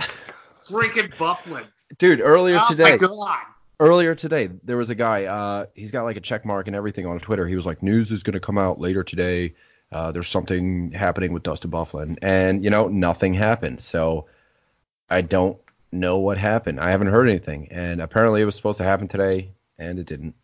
freaking 0.66 1.12
Byfuglien? 1.16 1.66
Dude, 1.98 2.20
earlier 2.20 2.58
Oh 2.60 2.68
today, 2.68 2.92
my 2.92 2.96
god! 2.96 3.38
earlier 3.80 4.14
today, 4.14 4.48
there 4.64 4.76
was 4.76 4.90
a 4.90 4.94
guy. 4.94 5.24
Uh, 5.24 5.66
he's 5.74 5.90
got 5.90 6.04
like 6.04 6.16
a 6.16 6.20
check 6.20 6.44
mark 6.44 6.66
and 6.66 6.76
everything 6.76 7.06
on 7.06 7.18
Twitter. 7.18 7.46
He 7.46 7.54
was 7.56 7.66
like, 7.66 7.82
"News 7.82 8.10
is 8.10 8.22
going 8.22 8.34
to 8.34 8.40
come 8.40 8.58
out 8.58 8.80
later 8.80 9.02
today. 9.04 9.54
Uh, 9.92 10.12
there's 10.12 10.28
something 10.28 10.92
happening 10.92 11.32
with 11.32 11.42
Dustin 11.42 11.70
Byfuglien," 11.70 12.16
and 12.22 12.64
you 12.64 12.70
know, 12.70 12.88
nothing 12.88 13.34
happened. 13.34 13.80
So 13.80 14.26
I 15.10 15.20
don't 15.20 15.58
know 15.92 16.18
what 16.18 16.38
happened. 16.38 16.80
I 16.80 16.90
haven't 16.90 17.08
heard 17.08 17.28
anything, 17.28 17.68
and 17.70 18.00
apparently 18.00 18.40
it 18.42 18.44
was 18.44 18.54
supposed 18.54 18.78
to 18.78 18.84
happen 18.84 19.08
today, 19.08 19.52
and 19.78 19.98
it 19.98 20.06
didn't. 20.06 20.34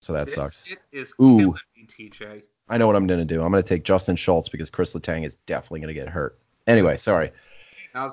So 0.00 0.12
that 0.14 0.26
This 0.26 0.34
sucks. 0.34 0.66
is 0.92 1.12
Ooh. 1.20 1.52
me, 1.76 1.86
TJ. 1.86 2.42
I 2.68 2.78
know 2.78 2.86
what 2.86 2.96
I'm 2.96 3.06
going 3.06 3.20
to 3.20 3.24
do. 3.26 3.42
I'm 3.42 3.50
going 3.50 3.62
to 3.62 3.68
take 3.68 3.82
Justin 3.82 4.16
Schultz 4.16 4.48
because 4.48 4.70
Chris 4.70 4.94
Letang 4.94 5.26
is 5.26 5.34
definitely 5.46 5.80
going 5.80 5.94
to 5.94 6.00
get 6.00 6.08
hurt. 6.08 6.38
Anyway, 6.66 6.96
sorry. 6.96 7.32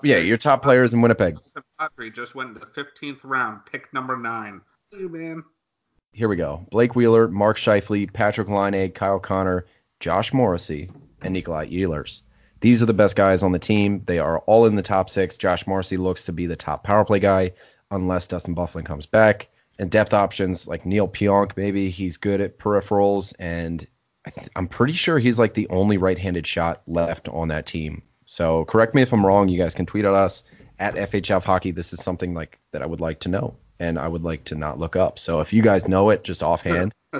Yeah, 0.03 0.17
your 0.17 0.37
top 0.37 0.63
players 0.63 0.93
in 0.93 1.01
Winnipeg. 1.01 1.37
Just 2.13 2.35
went 2.35 2.49
into 2.49 2.59
the 2.59 2.65
15th 2.83 3.19
round, 3.23 3.61
pick 3.71 3.93
number 3.93 4.17
nine. 4.17 4.61
You 4.91 5.07
man. 5.09 5.43
Here 6.11 6.27
we 6.27 6.35
go. 6.35 6.65
Blake 6.71 6.95
Wheeler, 6.95 7.27
Mark 7.27 7.57
Scheifele, 7.57 8.11
Patrik 8.11 8.49
Laine, 8.49 8.91
Kyle 8.91 9.19
Connor, 9.19 9.65
Josh 9.99 10.33
Morrissey, 10.33 10.89
and 11.21 11.33
Nikolai 11.33 11.67
Ehlers. 11.67 12.23
These 12.59 12.81
are 12.81 12.87
the 12.87 12.93
best 12.93 13.15
guys 13.15 13.43
on 13.43 13.51
the 13.51 13.59
team. 13.59 14.03
They 14.05 14.19
are 14.19 14.39
all 14.39 14.65
in 14.65 14.75
the 14.75 14.81
top 14.81 15.09
six. 15.09 15.37
Josh 15.37 15.67
Morrissey 15.67 15.97
looks 15.97 16.23
to 16.25 16.33
be 16.33 16.45
the 16.45 16.55
top 16.55 16.83
power 16.83 17.05
play 17.05 17.19
guy 17.19 17.51
unless 17.91 18.27
Dustin 18.27 18.55
Byfuglien 18.55 18.85
comes 18.85 19.05
back. 19.05 19.47
And 19.79 19.91
depth 19.91 20.13
options 20.13 20.67
like 20.67 20.85
Neal 20.85 21.07
Pionk, 21.07 21.51
maybe 21.55 21.89
he's 21.89 22.17
good 22.17 22.41
at 22.41 22.57
peripherals. 22.57 23.33
And 23.37 23.85
I 24.25 24.31
th- 24.31 24.49
I'm 24.55 24.67
pretty 24.67 24.93
sure 24.93 25.19
he's 25.19 25.37
like 25.37 25.53
the 25.53 25.67
only 25.69 25.97
right 25.97 26.17
handed 26.17 26.47
shot 26.47 26.81
left 26.87 27.29
on 27.29 27.47
that 27.49 27.67
team. 27.67 28.01
So 28.25 28.65
correct 28.65 28.95
me 28.95 29.03
if 29.03 29.13
I'm 29.13 29.25
wrong. 29.25 29.49
You 29.49 29.59
guys 29.59 29.75
can 29.75 29.85
tweet 29.85 30.05
at 30.05 30.13
us 30.13 30.43
at 30.79 30.95
FHF 30.95 31.43
Hockey. 31.43 31.71
This 31.71 31.93
is 31.93 32.03
something 32.03 32.33
like 32.33 32.59
that 32.71 32.81
I 32.81 32.87
would 32.87 33.01
like 33.01 33.19
to 33.21 33.29
know 33.29 33.55
and 33.79 33.99
I 33.99 34.07
would 34.07 34.23
like 34.23 34.43
to 34.45 34.55
not 34.55 34.79
look 34.79 34.95
up. 34.95 35.19
So 35.19 35.39
if 35.39 35.53
you 35.53 35.61
guys 35.61 35.87
know 35.87 36.09
it 36.09 36.23
just 36.23 36.41
offhand, 36.41 36.91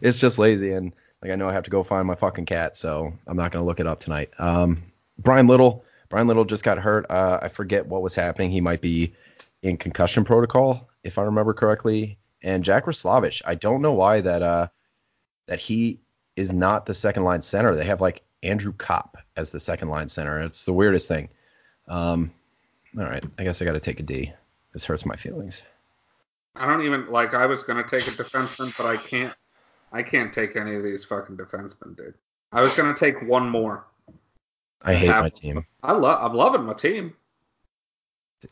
it's 0.00 0.20
just 0.20 0.38
lazy 0.38 0.72
and 0.72 0.92
like 1.22 1.32
I 1.32 1.34
know 1.34 1.48
I 1.48 1.52
have 1.52 1.64
to 1.64 1.70
go 1.70 1.82
find 1.82 2.06
my 2.06 2.14
fucking 2.14 2.46
cat, 2.46 2.76
so 2.76 3.12
I'm 3.26 3.36
not 3.36 3.52
gonna 3.52 3.64
look 3.64 3.80
it 3.80 3.86
up 3.86 4.00
tonight. 4.00 4.30
Um, 4.38 4.82
Bryan 5.18 5.46
Little, 5.46 5.84
Bryan 6.08 6.26
Little 6.26 6.44
just 6.44 6.64
got 6.64 6.78
hurt. 6.78 7.06
Uh, 7.10 7.38
I 7.42 7.48
forget 7.48 7.86
what 7.86 8.02
was 8.02 8.14
happening. 8.14 8.50
He 8.50 8.60
might 8.60 8.80
be 8.80 9.14
in 9.62 9.76
concussion 9.76 10.24
protocol, 10.24 10.88
if 11.02 11.18
I 11.18 11.22
remember 11.22 11.52
correctly. 11.52 12.18
And 12.42 12.62
Jack 12.64 12.84
Roslovic, 12.84 13.42
I 13.44 13.56
don't 13.56 13.82
know 13.82 13.92
why 13.92 14.20
that 14.20 14.42
uh 14.42 14.68
that 15.46 15.58
he 15.58 16.00
is 16.36 16.52
not 16.52 16.86
the 16.86 16.94
second 16.94 17.24
line 17.24 17.42
center. 17.42 17.74
They 17.74 17.84
have 17.84 18.00
like 18.00 18.22
Andrew 18.42 18.72
Copp 18.72 19.16
as 19.36 19.50
the 19.50 19.58
second 19.58 19.88
line 19.88 20.08
center. 20.08 20.40
It's 20.40 20.64
the 20.64 20.72
weirdest 20.72 21.08
thing. 21.08 21.28
Um, 21.88 22.30
all 22.96 23.04
right, 23.04 23.24
I 23.38 23.44
guess 23.44 23.60
I 23.60 23.64
got 23.64 23.72
to 23.72 23.80
take 23.80 23.98
a 23.98 24.02
D. 24.02 24.32
This 24.72 24.84
hurts 24.84 25.04
my 25.04 25.16
feelings. 25.16 25.62
I 26.54 26.66
don't 26.66 26.82
even 26.82 27.10
like. 27.10 27.34
I 27.34 27.46
was 27.46 27.62
gonna 27.62 27.86
take 27.86 28.06
a 28.06 28.10
defenseman, 28.10 28.76
but 28.76 28.86
I 28.86 28.96
can't. 28.96 29.34
I 29.92 30.02
can't 30.02 30.32
take 30.32 30.56
any 30.56 30.74
of 30.74 30.82
these 30.82 31.04
fucking 31.04 31.36
defensemen, 31.36 31.96
dude. 31.96 32.14
I 32.52 32.62
was 32.62 32.76
gonna 32.76 32.94
take 32.94 33.20
one 33.22 33.48
more. 33.48 33.86
I 34.82 34.94
hate 34.94 35.08
have- 35.08 35.22
my 35.22 35.28
team. 35.28 35.64
I 35.82 35.92
love. 35.92 36.18
I'm 36.22 36.36
loving 36.36 36.64
my 36.64 36.74
team. 36.74 37.14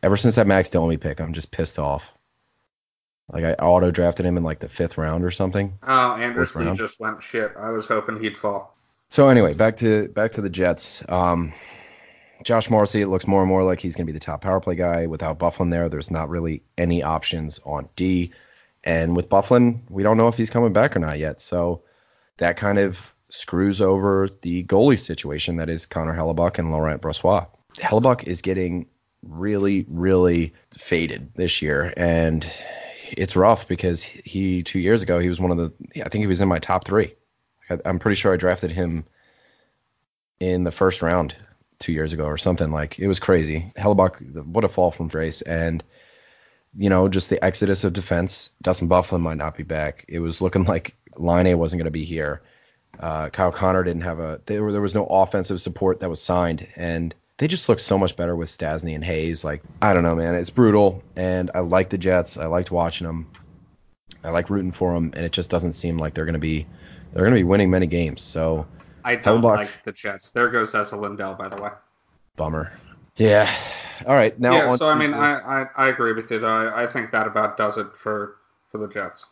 Ever 0.03 0.17
since 0.17 0.35
that 0.35 0.47
Max 0.47 0.69
Domi 0.69 0.97
pick, 0.97 1.21
I'm 1.21 1.33
just 1.33 1.53
pissed 1.53 1.79
off. 1.79 2.13
Like 3.33 3.45
I 3.45 3.53
auto 3.55 3.91
drafted 3.91 4.27
him 4.27 4.37
in 4.37 4.43
like 4.43 4.61
the 4.61 4.69
fifth 4.69 4.99
round 4.99 5.25
or 5.25 5.31
something. 5.31 5.79
Oh, 5.87 6.15
Anderson 6.15 6.75
just 6.77 7.01
went 7.01 7.23
shit. 7.23 7.53
I 7.59 7.71
was 7.71 7.87
hoping 7.87 8.23
he'd 8.23 8.37
fall. 8.37 8.77
So 9.09 9.29
anyway, 9.29 9.55
back 9.55 9.77
to 9.79 10.09
back 10.09 10.33
to 10.33 10.41
the 10.41 10.51
Jets. 10.51 11.03
Um, 11.09 11.53
Josh 12.45 12.71
Morrissey, 12.71 13.03
it 13.03 13.09
looks 13.09 13.27
more 13.27 13.41
and 13.41 13.49
more 13.49 13.65
like 13.65 13.81
he's 13.81 13.97
going 13.97 14.07
to 14.07 14.13
be 14.13 14.17
the 14.17 14.25
top 14.25 14.43
power 14.43 14.61
play 14.61 14.75
guy. 14.75 15.07
Without 15.07 15.39
Byfuglien 15.39 15.71
there, 15.71 15.89
there's 15.89 16.11
not 16.11 16.29
really 16.29 16.63
any 16.79 17.03
options 17.03 17.61
on 17.65 17.89
D. 17.97 18.33
And 18.87 19.17
with 19.17 19.29
Byfuglien, 19.29 19.81
we 19.91 20.03
don't 20.03 20.17
know 20.17 20.29
if 20.29 20.37
he's 20.37 20.49
coming 20.49 20.73
back 20.73 20.97
or 20.97 21.01
not 21.01 21.19
yet. 21.19 21.41
So 21.41 21.83
that 22.39 22.57
kind 22.57 22.79
of 22.79 23.13
screws 23.29 23.81
over 23.81 24.29
the 24.43 24.63
goalie 24.65 24.99
situation 24.99 25.57
that 25.57 25.69
is 25.69 25.85
Connor 25.85 26.17
Hellebuyck 26.17 26.59
and 26.59 26.71
Laurent 26.71 27.03
Brossoit. 27.03 27.49
Hellebuyck 27.79 28.25
is 28.25 28.41
getting 28.41 28.87
really, 29.25 29.85
really 29.89 30.55
faded 30.71 31.33
this 31.35 31.61
year. 31.61 31.93
And 31.97 32.49
it's 33.11 33.35
rough 33.35 33.67
because 33.67 34.05
he, 34.05 34.63
two 34.63 34.79
years 34.79 35.03
ago, 35.03 35.19
he 35.19 35.29
was 35.29 35.41
one 35.41 35.51
of 35.51 35.59
the, 35.59 35.73
I 36.05 36.09
think 36.09 36.23
he 36.23 36.29
was 36.29 36.41
in 36.41 36.49
my 36.49 36.61
top 36.61 36.87
three. 36.87 37.13
I'm 37.85 37.99
pretty 37.99 38.15
sure 38.15 38.33
I 38.33 38.37
drafted 38.37 38.71
him 38.71 39.05
in 40.39 40.63
the 40.63 40.71
first 40.71 41.03
round 41.03 41.35
two 41.81 41.93
years 41.93 42.13
ago 42.13 42.25
or 42.25 42.39
something. 42.39 42.71
Like 42.71 42.99
it 43.01 43.09
was 43.09 43.19
crazy. 43.19 43.73
Hellebuyck, 43.77 44.47
what 44.47 44.65
a 44.65 44.69
fall 44.69 44.93
from 44.93 45.09
grace, 45.09 45.43
and 45.43 45.83
you 46.77 46.91
know 46.91 47.09
just 47.09 47.31
the 47.31 47.43
exodus 47.45 47.85
of 47.85 47.93
defense. 47.93 48.51
Dustin 48.63 48.89
Byfuglien 48.89 49.21
might 49.21 49.37
not 49.37 49.57
be 49.57 49.63
back. 49.63 50.05
It 50.09 50.21
was 50.21 50.41
looking 50.41 50.65
like 50.75 50.95
Laine 51.17 51.59
wasn't 51.59 51.81
going 51.81 51.87
to 51.87 51.91
be 51.91 52.05
here. 52.05 52.43
Uh, 53.01 53.29
Kyle 53.29 53.53
Connor 53.53 53.85
didn't 53.85 54.03
have 54.03 54.21
a. 54.21 54.41
There, 54.47 54.63
were, 54.63 54.73
there 54.73 54.81
was 54.81 54.95
no 54.95 55.07
offensive 55.07 55.61
support 55.61 56.01
that 56.01 56.09
was 56.09 56.21
signed, 56.21 56.67
and 56.77 57.15
they 57.39 57.47
just 57.47 57.69
look 57.69 57.81
so 57.81 57.99
much 57.99 58.17
better 58.17 58.37
with 58.37 58.49
Stastny 58.49 58.95
and 58.95 59.05
Hayes. 59.05 59.45
Like 59.45 59.63
I 59.83 59.93
don't 59.93 60.03
know, 60.03 60.15
man, 60.15 60.35
it's 60.35 60.51
brutal, 60.51 61.03
and 61.17 61.51
I 61.55 61.61
like 61.61 61.91
the 61.91 61.99
Jets. 61.99 62.39
I 62.39 62.47
liked 62.47 62.71
watching 62.71 63.07
them. 63.07 63.31
I 64.25 64.31
like 64.31 64.51
rooting 64.51 64.73
for 64.73 64.93
them, 64.95 65.13
and 65.15 65.25
it 65.25 65.33
just 65.33 65.51
doesn't 65.51 65.75
seem 65.75 65.99
like 65.99 66.15
they're 66.15 66.25
going 66.25 66.33
to 66.35 66.39
be 66.39 66.67
they're 67.13 67.25
going 67.25 67.35
to 67.35 67.41
be 67.41 67.45
winning 67.45 67.71
many 67.71 67.87
games. 67.87 68.23
So 68.23 68.67
I 69.05 69.17
don't 69.17 69.43
like 69.43 69.85
the 69.85 69.93
Jets. 69.93 70.31
There 70.31 70.49
goes 70.49 70.75
Esa 70.75 70.97
Lindell, 70.97 71.35
by 71.35 71.49
the 71.49 71.57
way. 71.57 71.71
bummer. 72.37 72.73
Yeah. 73.17 73.55
All 74.07 74.15
right. 74.15 74.39
Now 74.39 74.55
yeah, 74.57 74.77
so 74.77 74.91
I 74.91 74.95
mean, 74.95 75.13
the- 75.13 75.17
I, 75.17 75.63
I, 75.63 75.69
I 75.77 75.89
agree 75.89 76.13
with 76.13 76.31
you. 76.31 76.39
Though. 76.39 76.49
I, 76.49 76.85
I 76.85 76.87
think 76.87 77.11
that 77.13 77.27
about 77.27 77.57
does 77.57 77.79
it 77.79 77.87
for 77.97 78.37
for 78.71 78.79
the 78.79 78.89
Jets. 78.89 79.27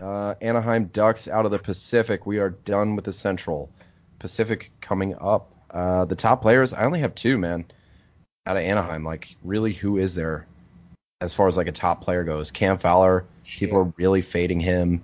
Uh, 0.00 0.34
Anaheim 0.42 0.86
Ducks 0.86 1.26
out 1.26 1.46
of 1.46 1.50
the 1.50 1.58
Pacific. 1.58 2.26
We 2.26 2.38
are 2.38 2.50
done 2.50 2.96
with 2.96 3.06
the 3.06 3.12
Central. 3.12 3.70
Pacific 4.18 4.70
coming 4.80 5.14
up. 5.20 5.52
Uh, 5.70 6.04
the 6.04 6.14
top 6.14 6.42
players, 6.42 6.72
I 6.72 6.84
only 6.84 7.00
have 7.00 7.14
two, 7.14 7.38
man, 7.38 7.64
out 8.46 8.56
of 8.56 8.62
Anaheim. 8.62 9.04
Like, 9.04 9.36
really, 9.42 9.72
who 9.72 9.98
is 9.98 10.14
there 10.14 10.46
as 11.20 11.34
far 11.34 11.48
as 11.48 11.56
like 11.56 11.66
a 11.66 11.72
top 11.72 12.02
player 12.02 12.24
goes? 12.24 12.50
Cam 12.50 12.78
Fowler. 12.78 13.24
People 13.44 13.78
are 13.78 13.92
really 13.96 14.22
fading 14.22 14.60
him. 14.60 15.02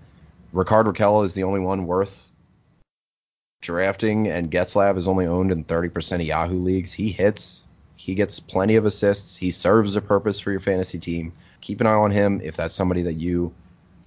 Rickard 0.52 0.86
Rakell 0.86 1.24
is 1.24 1.34
the 1.34 1.44
only 1.44 1.60
one 1.60 1.86
worth 1.86 2.30
drafting, 3.62 4.28
and 4.28 4.50
Getzlaf 4.50 4.98
is 4.98 5.08
only 5.08 5.26
owned 5.26 5.50
in 5.50 5.64
30% 5.64 6.14
of 6.16 6.22
Yahoo 6.22 6.58
leagues. 6.58 6.92
He 6.92 7.10
hits. 7.10 7.64
He 8.04 8.16
gets 8.16 8.40
plenty 8.40 8.74
of 8.74 8.84
assists. 8.84 9.36
He 9.36 9.52
serves 9.52 9.94
a 9.94 10.00
purpose 10.00 10.40
for 10.40 10.50
your 10.50 10.58
fantasy 10.58 10.98
team. 10.98 11.32
Keep 11.60 11.80
an 11.80 11.86
eye 11.86 11.92
on 11.92 12.10
him 12.10 12.40
if 12.42 12.56
that's 12.56 12.74
somebody 12.74 13.00
that 13.02 13.12
you 13.12 13.54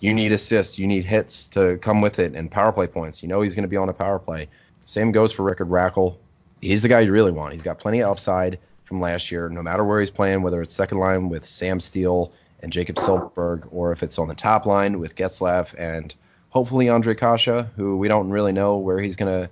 you 0.01 0.13
need 0.13 0.33
assists, 0.33 0.77
you 0.77 0.85
need 0.85 1.05
hits 1.05 1.47
to 1.47 1.77
come 1.77 2.01
with 2.01 2.19
it, 2.19 2.35
and 2.35 2.51
power 2.51 2.73
play 2.73 2.87
points. 2.87 3.23
You 3.23 3.29
know 3.29 3.39
he's 3.39 3.55
going 3.55 3.63
to 3.63 3.69
be 3.69 3.77
on 3.77 3.87
a 3.87 3.93
power 3.93 4.19
play. 4.19 4.49
Same 4.83 5.13
goes 5.13 5.31
for 5.31 5.43
Rickard 5.43 5.69
Rakell. 5.69 6.17
He's 6.59 6.81
the 6.81 6.89
guy 6.89 6.99
you 6.99 7.11
really 7.13 7.31
want. 7.31 7.53
He's 7.53 7.63
got 7.63 7.79
plenty 7.79 8.01
of 8.01 8.11
upside. 8.11 8.59
from 8.83 8.99
last 8.99 9.31
year, 9.31 9.47
no 9.47 9.63
matter 9.63 9.85
where 9.85 10.01
he's 10.01 10.11
playing, 10.11 10.41
whether 10.41 10.61
it's 10.61 10.73
second 10.73 10.99
line 10.99 11.29
with 11.29 11.45
Sam 11.45 11.79
Steel 11.79 12.33
and 12.59 12.73
Jakob 12.73 12.97
Silfverberg, 12.97 13.67
or 13.71 13.93
if 13.93 14.03
it's 14.03 14.19
on 14.19 14.27
the 14.27 14.35
top 14.35 14.65
line 14.65 14.99
with 14.99 15.15
Getzlaf 15.15 15.73
and 15.77 16.13
hopefully 16.49 16.87
Ondrej 16.87 17.17
Kase, 17.17 17.65
who 17.77 17.97
we 17.97 18.09
don't 18.09 18.29
really 18.29 18.51
know 18.51 18.77
where 18.77 18.99
he's 18.99 19.15
going 19.15 19.31
to 19.31 19.49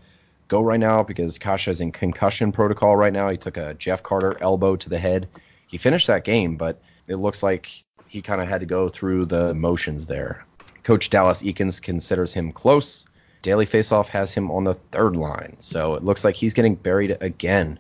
go 0.54 0.62
right 0.62 0.80
now 0.80 1.01
because 1.01 1.39
Kase 1.39 1.68
is 1.68 1.82
in 1.82 1.91
concussion 1.91 2.51
protocol 2.51 2.95
right 2.95 3.12
now. 3.12 3.28
He 3.28 3.38
took 3.38 3.58
a 3.58 3.74
Jeff 3.74 4.04
Carter 4.04 4.38
elbow 4.39 4.76
to 4.76 4.88
the 4.88 4.99
head. 4.99 5.28
He 5.66 5.80
finished 5.80 6.06
that 6.06 6.26
game, 6.26 6.58
but 6.58 6.80
it 7.08 7.16
looks 7.16 7.41
like 7.41 7.84
he 8.08 8.22
kind 8.22 8.39
of 8.39 8.47
had 8.47 8.60
to 8.60 8.68
go 8.68 8.88
through 8.88 9.26
the 9.26 9.56
motions 9.56 10.06
there. 10.06 10.45
Coach 10.84 11.10
Dallas 11.10 11.41
Eakins 11.41 11.82
considers 11.82 12.34
him 12.34 12.51
close. 12.51 13.08
Daily 13.41 13.66
Faceoff 13.66 14.10
has 14.10 14.32
him 14.32 14.51
on 14.51 14.64
the 14.64 14.76
third 14.91 15.16
line, 15.16 15.56
so 15.58 15.95
it 15.95 16.04
looks 16.04 16.24
like 16.24 16.36
he's 16.36 16.54
getting 16.54 16.76
buried 16.76 17.18
again. 17.20 17.80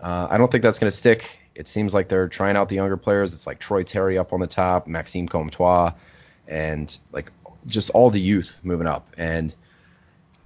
Uh, 0.00 0.28
I 0.30 0.38
don't 0.38 0.50
think 0.52 0.62
that's 0.62 0.78
going 0.78 0.90
to 0.90 0.96
stick. 0.96 1.40
It 1.56 1.66
seems 1.66 1.92
like 1.92 2.08
they're 2.08 2.28
trying 2.28 2.56
out 2.56 2.68
the 2.68 2.76
younger 2.76 2.96
players. 2.96 3.34
It's 3.34 3.48
like 3.48 3.58
Troy 3.58 3.82
Terry 3.82 4.16
up 4.16 4.32
on 4.32 4.38
the 4.38 4.46
top, 4.46 4.86
Maxime 4.86 5.26
Comtois, 5.26 5.92
and 6.46 6.96
like 7.10 7.32
just 7.66 7.90
all 7.90 8.10
the 8.10 8.20
youth 8.20 8.60
moving 8.62 8.86
up. 8.86 9.12
And 9.18 9.52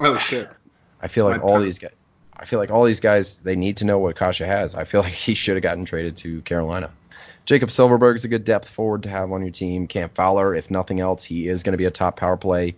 oh 0.01 0.17
shit, 0.17 0.49
I 1.03 1.09
feel 1.09 1.25
like 1.25 1.43
My 1.43 1.49
all 1.49 1.61
these 1.61 1.79
guys. 1.79 1.93
I 2.37 2.47
feel 2.47 2.59
like 2.59 2.71
all 2.71 2.85
these 2.85 3.01
guys 3.01 3.37
they 3.39 3.57
need 3.57 3.77
to 3.79 3.85
know 3.85 3.99
what 3.99 4.17
Kase 4.17 4.39
has. 4.39 4.75
I 4.75 4.85
feel 4.85 5.03
like 5.07 5.13
he 5.13 5.35
should 5.35 5.57
have 5.57 5.63
gotten 5.63 5.85
traded 5.85 6.17
to 6.19 6.41
Carolina. 6.43 6.91
Jakob 7.47 7.71
Silfverberg 7.71 8.17
is 8.17 8.25
a 8.25 8.29
good 8.29 8.45
depth 8.45 8.69
forward 8.69 9.03
to 9.03 9.09
have 9.09 9.33
on 9.33 9.41
your 9.43 9.51
team. 9.51 9.87
Cam 9.87 10.09
Fowler, 10.11 10.55
if 10.55 10.71
nothing 10.71 11.01
else, 11.01 11.25
he 11.25 11.49
is 11.49 11.63
going 11.63 11.73
to 11.73 11.79
be 11.79 11.87
a 11.87 11.91
top 11.91 12.17
power 12.17 12.37
play. 12.37 12.77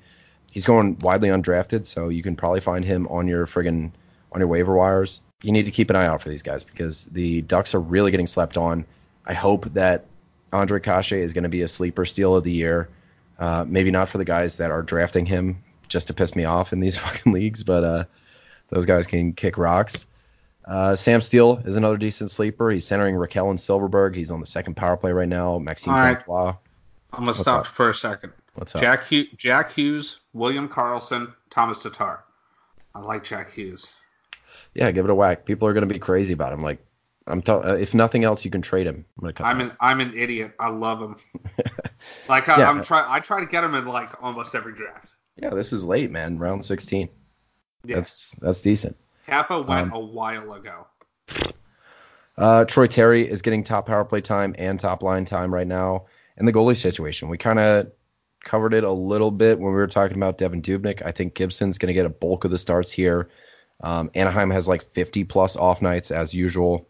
He's 0.51 0.65
going 0.65 0.99
widely 1.01 1.29
undrafted, 1.29 1.87
so 1.87 2.09
you 2.09 2.23
can 2.23 2.37
probably 2.37 2.61
find 2.61 2.85
him 2.85 3.07
on 3.09 3.27
your 3.27 3.47
friggin' 3.47 3.91
on 4.33 4.41
your 4.41 4.49
waiver 4.49 4.75
wires 4.75 5.21
you 5.43 5.53
need 5.53 5.65
to 5.65 5.71
keep 5.71 5.91
an 5.91 5.97
eye 5.97 6.07
out 6.07 6.23
for 6.23 6.29
these 6.29 6.43
guys 6.43 6.65
because 6.65 7.05
the 7.07 7.43
Ducks 7.43 7.75
are 7.75 7.81
really 7.81 8.11
getting 8.11 8.27
slept 8.27 8.57
on. 8.57 8.85
I 9.27 9.35
hope 9.35 9.67
that 9.75 10.07
Ondrej 10.53 10.83
Kase 10.83 11.13
is 11.13 11.33
going 11.33 11.45
to 11.45 11.51
be 11.51 11.63
a 11.63 11.69
sleeper 11.69 12.05
steal 12.05 12.37
of 12.37 12.45
the 12.45 12.53
year. 12.53 12.89
Uh, 13.39 13.65
maybe 13.67 13.91
not 13.91 14.09
for 14.09 14.19
the 14.19 14.25
guys 14.25 14.57
that 14.57 14.71
are 14.71 14.83
drafting 14.83 15.27
him 15.27 15.63
just 15.93 16.09
to 16.09 16.15
piss 16.15 16.35
me 16.35 16.45
off 16.45 16.73
in 16.73 16.81
these 16.81 16.99
fucking 17.05 17.33
leagues, 17.33 17.63
but 17.63 17.85
uh, 17.85 18.05
those 18.69 18.87
guys 18.87 19.07
can 19.07 19.33
kick 19.33 19.59
rocks. 19.59 20.07
Uh, 20.65 20.95
Sam 20.95 21.21
Steel 21.21 21.61
is 21.65 21.77
another 21.77 21.97
decent 21.97 22.31
sleeper. 22.31 22.71
He's 22.71 22.87
centering 22.87 23.17
Rakell 23.17 23.51
and 23.51 23.59
Silfverberg. 23.59 24.15
He's 24.15 24.31
on 24.31 24.41
the 24.41 24.47
second 24.47 24.75
power 24.77 24.97
play 24.97 25.13
right 25.13 25.29
now. 25.29 25.59
Maxime 25.59 25.95
right. 25.95 26.23
I'm 26.29 27.25
gonna 27.25 27.35
stop 27.35 27.61
up? 27.61 27.67
for 27.67 27.91
a 27.91 27.95
second. 27.95 28.33
What's 28.55 28.75
up? 28.75 28.81
Jack, 28.81 29.07
Hugh- 29.07 29.29
Jack 29.37 29.73
Hughes, 29.73 30.21
William 30.33 30.69
Karlsson, 30.69 31.35
Tomas 31.51 31.79
Tatar. 31.79 32.25
I 32.95 33.01
like 33.01 33.25
Jack 33.25 33.53
Hughes 33.53 33.93
yeah, 34.75 34.91
give 34.91 35.05
it 35.05 35.11
a 35.11 35.15
whack. 35.15 35.45
People 35.45 35.69
are 35.69 35.73
going 35.73 35.87
to 35.87 35.93
be 35.93 35.99
crazy 35.99 36.33
about 36.33 36.53
him. 36.53 36.63
Like, 36.63 36.85
I'm 37.27 37.43
t- 37.43 37.53
uh, 37.53 37.75
if 37.75 37.95
nothing 37.95 38.25
else, 38.25 38.45
you 38.45 38.51
can 38.51 38.63
trade 38.63 38.87
him. 38.87 39.05
I'm, 39.23 39.33
I'm 39.41 39.61
an 39.61 39.73
I'm 39.81 40.01
an 40.01 40.13
idiot. 40.17 40.53
I 40.59 40.71
love 40.71 41.01
him. 41.01 41.17
like 42.29 42.49
I, 42.49 42.69
am 42.69 42.83
try 42.83 43.05
I 43.09 43.21
try 43.21 43.41
to 43.41 43.47
get 43.47 43.63
him 43.63 43.75
in 43.75 43.87
like 43.87 44.23
almost 44.23 44.55
every 44.55 44.75
draft. 44.75 45.15
Yeah, 45.37 45.51
this 45.51 45.73
is 45.73 45.85
late, 45.85 46.11
man. 46.11 46.39
Round 46.39 46.65
16. 46.65 47.09
Yeah. 47.85 47.97
That's 47.97 48.35
that's 48.41 48.61
decent. 48.61 48.97
Kappa 49.27 49.63
went 49.63 49.93
um, 49.93 49.93
a 49.93 50.01
while 50.01 50.53
ago. 50.53 50.87
Uh, 52.39 52.65
Troy 52.65 52.87
Terry 52.87 53.29
is 53.29 53.43
getting 53.43 53.63
top 53.63 53.87
power 53.87 54.05
play 54.05 54.21
time 54.21 54.55
and 54.59 54.79
top 54.79 55.03
line 55.03 55.25
time 55.25 55.53
right 55.53 55.67
now. 55.67 56.07
And 56.37 56.49
the 56.49 56.53
goalie 56.53 56.77
situation, 56.77 57.29
we 57.29 57.39
kind 57.39 57.59
of 57.59 57.93
covered 58.45 58.75
it 58.75 58.85
a 58.85 58.91
little 58.91 59.31
bit 59.31 59.59
when 59.59 59.73
we 59.73 59.77
were 59.77 59.87
talking 59.87 60.17
about 60.17 60.39
Devan 60.39 60.63
Dubnyk. 60.63 61.03
I 61.05 61.13
think 61.13 61.35
Gibson's 61.35 61.79
going 61.79 61.89
to 61.89 61.93
get 61.93 62.07
a 62.07 62.11
bulk 62.11 62.45
of 62.45 62.51
the 62.51 62.59
starts 62.59 62.91
here. 62.91 63.29
Um, 63.83 64.11
Anaheim 64.15 64.51
has 64.51 64.69
like 64.69 64.83
50 64.93 65.25
plus 65.25 65.57
off 65.57 65.83
nights 65.83 66.11
as 66.11 66.33
usual. 66.33 66.89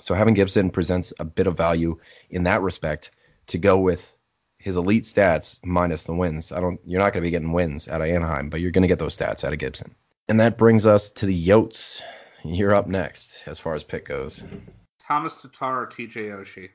So 0.00 0.14
having 0.14 0.34
Gibson 0.34 0.70
presents 0.70 1.12
a 1.18 1.24
bit 1.24 1.46
of 1.46 1.56
value 1.56 1.98
in 2.30 2.44
that 2.44 2.62
respect 2.62 3.10
to 3.48 3.58
go 3.58 3.78
with 3.78 4.16
his 4.60 4.76
elite 4.76 5.04
stats 5.04 5.58
minus 5.64 6.04
the 6.04 6.14
wins. 6.14 6.52
I 6.52 6.60
don't 6.60 6.78
you're 6.84 7.00
not 7.00 7.12
going 7.12 7.22
to 7.22 7.26
be 7.26 7.30
getting 7.30 7.52
wins 7.52 7.88
out 7.88 8.02
of 8.02 8.08
Anaheim, 8.08 8.50
but 8.50 8.60
you're 8.60 8.70
going 8.70 8.82
to 8.82 8.88
get 8.88 8.98
those 8.98 9.16
stats 9.16 9.42
out 9.42 9.52
of 9.52 9.58
Gibson. 9.58 9.94
And 10.28 10.38
that 10.38 10.58
brings 10.58 10.86
us 10.86 11.10
to 11.10 11.26
the 11.26 11.48
Yotes. 11.48 12.02
You're 12.44 12.74
up 12.74 12.86
next 12.86 13.42
as 13.46 13.58
far 13.58 13.74
as 13.74 13.82
pick 13.82 14.06
goes. 14.06 14.44
Tomas 15.04 15.42
Tatar 15.42 15.82
or 15.82 15.86
TJ 15.86 16.30
Oshie? 16.38 16.68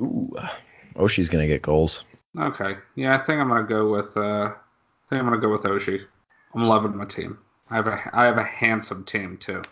Ooh. 0.00 0.34
Oshie's 0.94 1.28
going 1.28 1.42
to 1.42 1.48
get 1.48 1.62
goals. 1.62 2.04
Okay. 2.38 2.76
Yeah, 2.94 3.14
I 3.14 3.18
think 3.18 3.40
I'm 3.40 3.48
going 3.48 3.62
to 3.62 3.68
go 3.68 3.90
with 3.90 4.16
uh 4.16 4.52
I 4.52 5.10
think 5.10 5.20
I'm 5.20 5.28
going 5.28 5.40
to 5.40 5.46
go 5.46 5.52
with 5.52 5.62
Oshie. 5.62 6.04
I'm 6.54 6.64
loving 6.64 6.96
my 6.96 7.04
team. 7.04 7.38
I 7.70 7.76
have 7.76 7.88
a 7.88 8.10
I 8.12 8.24
have 8.24 8.38
a 8.38 8.44
handsome 8.44 9.04
team 9.04 9.36
too, 9.36 9.62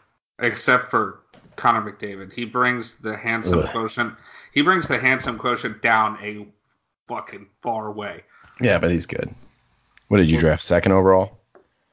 except 0.41 0.91
for 0.91 1.21
Connor 1.55 1.91
McDavid. 1.91 2.33
He 2.33 2.45
brings 2.45 2.97
the 2.97 3.17
handsome 3.17 3.61
Ugh. 3.61 3.71
quotient. 3.71 4.15
He 4.53 4.63
brings 4.63 4.89
the 4.89 4.99
handsome 4.99 5.39
quotient 5.39 5.83
down 5.83 6.19
a 6.21 6.47
fucking 7.07 7.47
far 7.63 7.89
away. 7.89 8.23
Yeah, 8.61 8.79
but 8.79 8.91
he's 8.91 9.07
good. 9.07 9.35
What 10.09 10.19
did 10.19 10.31
you 10.31 10.39
draft? 10.39 10.63
Second 10.63 10.93
overall? 10.93 11.39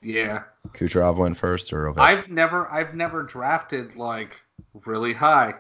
Yeah. 0.01 0.43
Kucherov 0.73 1.15
went 1.17 1.37
first, 1.37 1.73
or 1.73 1.91
Ovechkin? 1.91 1.99
I've 1.99 2.29
never 2.29 2.69
I've 2.69 2.93
never 2.93 3.23
drafted 3.23 3.95
like 3.95 4.39
really 4.85 5.13
high. 5.13 5.55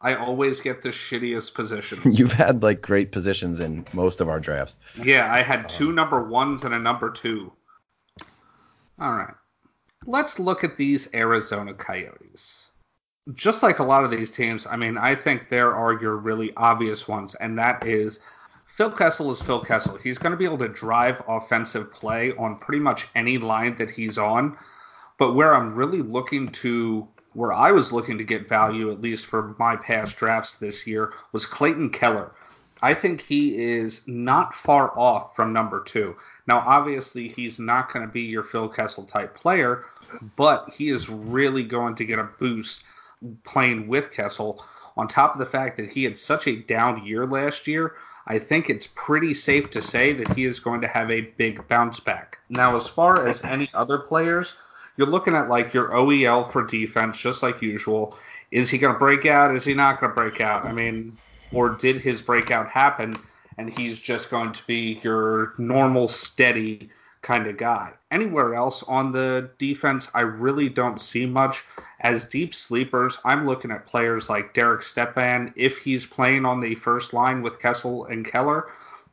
I 0.00 0.16
always 0.16 0.60
get 0.60 0.82
the 0.82 0.88
shittiest 0.88 1.54
positions. 1.54 2.18
You've 2.18 2.32
had 2.32 2.62
like 2.62 2.82
great 2.82 3.12
positions 3.12 3.60
in 3.60 3.86
most 3.92 4.20
of 4.20 4.28
our 4.28 4.40
drafts. 4.40 4.76
Yeah, 5.00 5.32
I 5.32 5.42
had 5.42 5.68
two 5.68 5.92
number 5.92 6.22
ones 6.22 6.64
and 6.64 6.74
a 6.74 6.78
number 6.78 7.10
two. 7.10 7.52
All 8.98 9.12
right 9.12 9.34
let's 10.06 10.38
look 10.38 10.64
at 10.64 10.76
these 10.76 11.08
Arizona 11.14 11.74
Coyotes. 11.74 12.68
Just 13.34 13.62
like 13.62 13.78
a 13.78 13.84
lot 13.84 14.04
of 14.04 14.10
these 14.10 14.32
teams, 14.32 14.66
I 14.66 14.76
mean, 14.76 14.98
I 14.98 15.14
think 15.14 15.48
there 15.48 15.74
are 15.74 16.00
your 16.00 16.16
really 16.16 16.52
obvious 16.56 17.06
ones, 17.06 17.34
and 17.36 17.56
that 17.58 17.86
is 17.86 18.20
Phil 18.72 18.90
Kessel 18.90 19.30
is 19.30 19.42
Phil 19.42 19.60
Kessel. 19.60 19.98
He's 19.98 20.16
going 20.16 20.30
to 20.30 20.36
be 20.38 20.46
able 20.46 20.56
to 20.56 20.68
drive 20.68 21.22
offensive 21.28 21.92
play 21.92 22.32
on 22.38 22.56
pretty 22.56 22.80
much 22.80 23.06
any 23.14 23.36
line 23.36 23.76
that 23.76 23.90
he's 23.90 24.16
on. 24.16 24.56
But 25.18 25.34
where 25.34 25.54
I'm 25.54 25.74
really 25.74 26.00
looking 26.00 26.48
to, 26.48 27.06
where 27.34 27.52
I 27.52 27.70
was 27.70 27.92
looking 27.92 28.16
to 28.16 28.24
get 28.24 28.48
value, 28.48 28.90
at 28.90 29.02
least 29.02 29.26
for 29.26 29.54
my 29.58 29.76
past 29.76 30.16
drafts 30.16 30.54
this 30.54 30.86
year, 30.86 31.12
was 31.32 31.44
Clayton 31.44 31.90
Keller. 31.90 32.32
I 32.80 32.94
think 32.94 33.20
he 33.20 33.62
is 33.62 34.08
not 34.08 34.54
far 34.54 34.98
off 34.98 35.36
from 35.36 35.52
number 35.52 35.82
two. 35.82 36.16
Now, 36.46 36.60
obviously, 36.66 37.28
he's 37.28 37.58
not 37.58 37.92
going 37.92 38.06
to 38.06 38.10
be 38.10 38.22
your 38.22 38.42
Phil 38.42 38.70
Kessel 38.70 39.04
type 39.04 39.36
player, 39.36 39.84
but 40.34 40.72
he 40.72 40.88
is 40.88 41.10
really 41.10 41.62
going 41.62 41.94
to 41.96 42.06
get 42.06 42.18
a 42.18 42.30
boost 42.38 42.84
playing 43.44 43.86
with 43.86 44.12
Kessel. 44.12 44.64
On 44.96 45.06
top 45.06 45.34
of 45.34 45.38
the 45.38 45.46
fact 45.46 45.76
that 45.76 45.90
he 45.90 46.04
had 46.04 46.16
such 46.16 46.46
a 46.46 46.56
down 46.56 47.04
year 47.04 47.26
last 47.26 47.66
year, 47.66 47.96
I 48.26 48.38
think 48.38 48.70
it's 48.70 48.88
pretty 48.94 49.34
safe 49.34 49.70
to 49.70 49.82
say 49.82 50.12
that 50.12 50.34
he 50.34 50.44
is 50.44 50.60
going 50.60 50.80
to 50.82 50.88
have 50.88 51.10
a 51.10 51.22
big 51.22 51.66
bounce 51.68 52.00
back. 52.00 52.38
Now, 52.48 52.76
as 52.76 52.86
far 52.86 53.26
as 53.26 53.42
any 53.42 53.68
other 53.74 53.98
players, 53.98 54.54
you're 54.96 55.08
looking 55.08 55.34
at 55.34 55.48
like 55.48 55.74
your 55.74 55.88
OEL 55.88 56.52
for 56.52 56.64
defense, 56.64 57.18
just 57.18 57.42
like 57.42 57.62
usual. 57.62 58.16
Is 58.50 58.70
he 58.70 58.78
going 58.78 58.92
to 58.94 58.98
break 58.98 59.26
out? 59.26 59.54
Is 59.54 59.64
he 59.64 59.74
not 59.74 60.00
going 60.00 60.10
to 60.10 60.14
break 60.14 60.40
out? 60.40 60.64
I 60.64 60.72
mean, 60.72 61.18
or 61.52 61.70
did 61.70 62.00
his 62.00 62.22
breakout 62.22 62.68
happen 62.68 63.16
and 63.58 63.72
he's 63.72 63.98
just 63.98 64.30
going 64.30 64.52
to 64.52 64.66
be 64.66 65.00
your 65.02 65.52
normal, 65.58 66.08
steady 66.08 66.90
kind 67.22 67.46
of 67.46 67.56
guy. 67.56 67.92
Anywhere 68.10 68.54
else 68.54 68.82
on 68.82 69.12
the 69.12 69.50
defense, 69.58 70.08
I 70.12 70.20
really 70.20 70.68
don't 70.68 71.00
see 71.00 71.24
much. 71.24 71.64
As 72.00 72.24
deep 72.24 72.52
sleepers, 72.54 73.18
I'm 73.24 73.46
looking 73.46 73.70
at 73.70 73.86
players 73.86 74.28
like 74.28 74.54
Derek 74.54 74.82
Stepan 74.82 75.52
if 75.56 75.78
he's 75.78 76.04
playing 76.04 76.44
on 76.44 76.60
the 76.60 76.74
first 76.74 77.12
line 77.12 77.40
with 77.40 77.60
Kessel 77.60 78.06
and 78.06 78.26
Keller. 78.26 78.66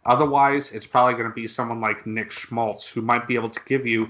Otherwise, 0.05 0.71
it's 0.71 0.87
probably 0.87 1.13
going 1.13 1.29
to 1.29 1.35
be 1.35 1.47
someone 1.47 1.79
like 1.79 2.07
Nick 2.07 2.31
Schmaltz 2.31 2.87
who 2.89 3.01
might 3.01 3.27
be 3.27 3.35
able 3.35 3.49
to 3.49 3.59
give 3.65 3.85
you 3.85 4.09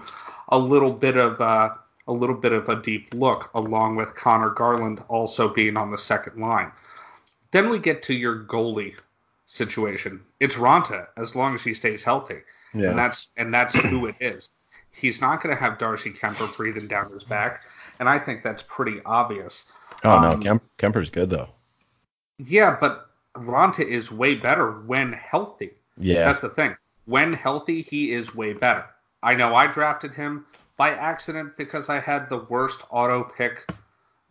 a 0.49 0.57
little 0.57 0.93
bit 0.93 1.17
of 1.17 1.39
uh, 1.41 1.71
a 2.07 2.13
little 2.13 2.35
bit 2.35 2.53
of 2.53 2.69
a 2.69 2.81
deep 2.81 3.13
look, 3.13 3.49
along 3.53 3.95
with 3.95 4.15
Conor 4.15 4.49
Garland 4.51 5.03
also 5.09 5.47
being 5.47 5.77
on 5.77 5.91
the 5.91 5.97
second 5.97 6.41
line. 6.41 6.71
Then 7.51 7.69
we 7.69 7.79
get 7.79 8.01
to 8.03 8.13
your 8.13 8.43
goalie 8.45 8.95
situation. 9.45 10.21
It's 10.39 10.55
Raanta 10.55 11.07
as 11.17 11.35
long 11.35 11.53
as 11.53 11.63
he 11.63 11.73
stays 11.73 12.03
healthy. 12.03 12.41
Yeah. 12.73 12.89
And 12.89 12.97
that's 12.97 13.29
and 13.37 13.53
that's 13.53 13.73
who 13.73 14.07
it 14.07 14.15
is. 14.19 14.49
He's 14.91 15.21
not 15.21 15.41
going 15.41 15.55
to 15.55 15.61
have 15.61 15.77
Darcy 15.77 16.11
Kuemper 16.11 16.55
breathing 16.57 16.87
down 16.87 17.11
his 17.11 17.23
back, 17.23 17.61
and 17.99 18.09
I 18.09 18.19
think 18.19 18.43
that's 18.43 18.63
pretty 18.63 19.01
obvious. 19.05 19.71
Oh 20.03 20.11
um, 20.11 20.21
no, 20.21 20.37
Kemp, 20.37 20.63
Kuemper's 20.77 21.09
good 21.09 21.29
though. 21.29 21.49
Yeah, 22.37 22.77
but 22.79 23.09
Raanta 23.35 23.85
is 23.85 24.11
way 24.11 24.35
better 24.35 24.71
when 24.81 25.13
healthy. 25.13 25.71
Yeah, 25.97 26.25
that's 26.25 26.41
the 26.41 26.49
thing. 26.49 26.75
When 27.05 27.33
healthy, 27.33 27.81
he 27.81 28.11
is 28.11 28.35
way 28.35 28.53
better. 28.53 28.85
I 29.21 29.35
know 29.35 29.55
I 29.55 29.67
drafted 29.67 30.13
him 30.13 30.45
by 30.77 30.91
accident 30.91 31.57
because 31.57 31.89
I 31.89 31.99
had 31.99 32.29
the 32.29 32.45
worst 32.49 32.83
auto 32.89 33.23
pick 33.23 33.69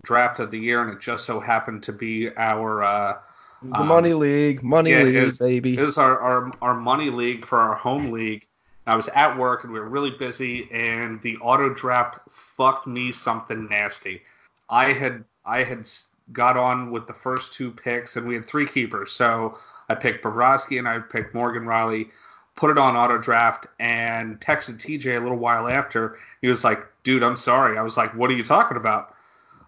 draft 0.03 0.39
of 0.39 0.51
the 0.51 0.59
year, 0.59 0.83
and 0.83 0.91
it 0.93 1.01
just 1.01 1.25
so 1.25 1.41
happened 1.41 1.83
to 1.85 1.93
be 1.93 2.35
our 2.37 2.83
uh, 2.83 3.19
the 3.63 3.81
um, 3.81 3.89
money 3.89 4.15
league, 4.15 4.63
money 4.63 4.91
yeah, 4.91 5.03
league, 5.03 5.15
it 5.17 5.25
was, 5.25 5.39
baby. 5.39 5.77
It 5.77 5.83
was 5.83 5.99
our, 5.99 6.19
our 6.19 6.53
our 6.63 6.75
money 6.75 7.11
league 7.11 7.45
for 7.45 7.59
our 7.59 7.75
home 7.75 8.13
league. 8.13 8.47
I 8.87 8.97
was 8.97 9.09
at 9.09 9.37
work 9.37 9.65
and 9.65 9.73
we 9.73 9.81
were 9.81 9.89
really 9.89 10.11
busy, 10.11 10.69
and 10.73 11.21
the 11.23 11.37
auto 11.39 11.73
draft 11.75 12.21
fucked 12.31 12.87
me 12.87 13.13
something 13.13 13.69
nasty. 13.69 14.23
I 14.71 14.93
had 14.93 15.25
I 15.45 15.63
had 15.65 15.89
got 16.33 16.57
on 16.57 16.91
with 16.91 17.07
the 17.07 17.13
first 17.13 17.53
two 17.53 17.71
picks, 17.71 18.17
and 18.17 18.27
we 18.27 18.35
had 18.35 18.47
three 18.47 18.67
keepers. 18.67 19.13
So 19.13 19.59
I 19.89 19.95
picked 19.95 20.25
Bobrovsky 20.25 20.79
and 20.79 20.89
I 20.89 20.99
picked 21.01 21.35
Morgan 21.35 21.65
Rielly. 21.65 22.11
put 22.57 22.71
it 22.71 22.79
on 22.79 22.97
auto 22.97 23.19
draft, 23.19 23.67
and 23.79 24.41
texted 24.41 24.79
TJ 24.79 25.17
a 25.17 25.21
little 25.21 25.39
while 25.39 25.69
after. 25.69 26.17
He 26.43 26.49
was 26.49 26.65
like, 26.65 26.87
"Dude, 27.03 27.23
I'm 27.23 27.37
sorry." 27.37 27.77
I 27.77 27.83
was 27.83 27.97
like, 27.97 28.15
"What 28.15 28.31
are 28.31 28.35
you 28.35 28.45
talking 28.45 28.77
about?" 28.77 29.15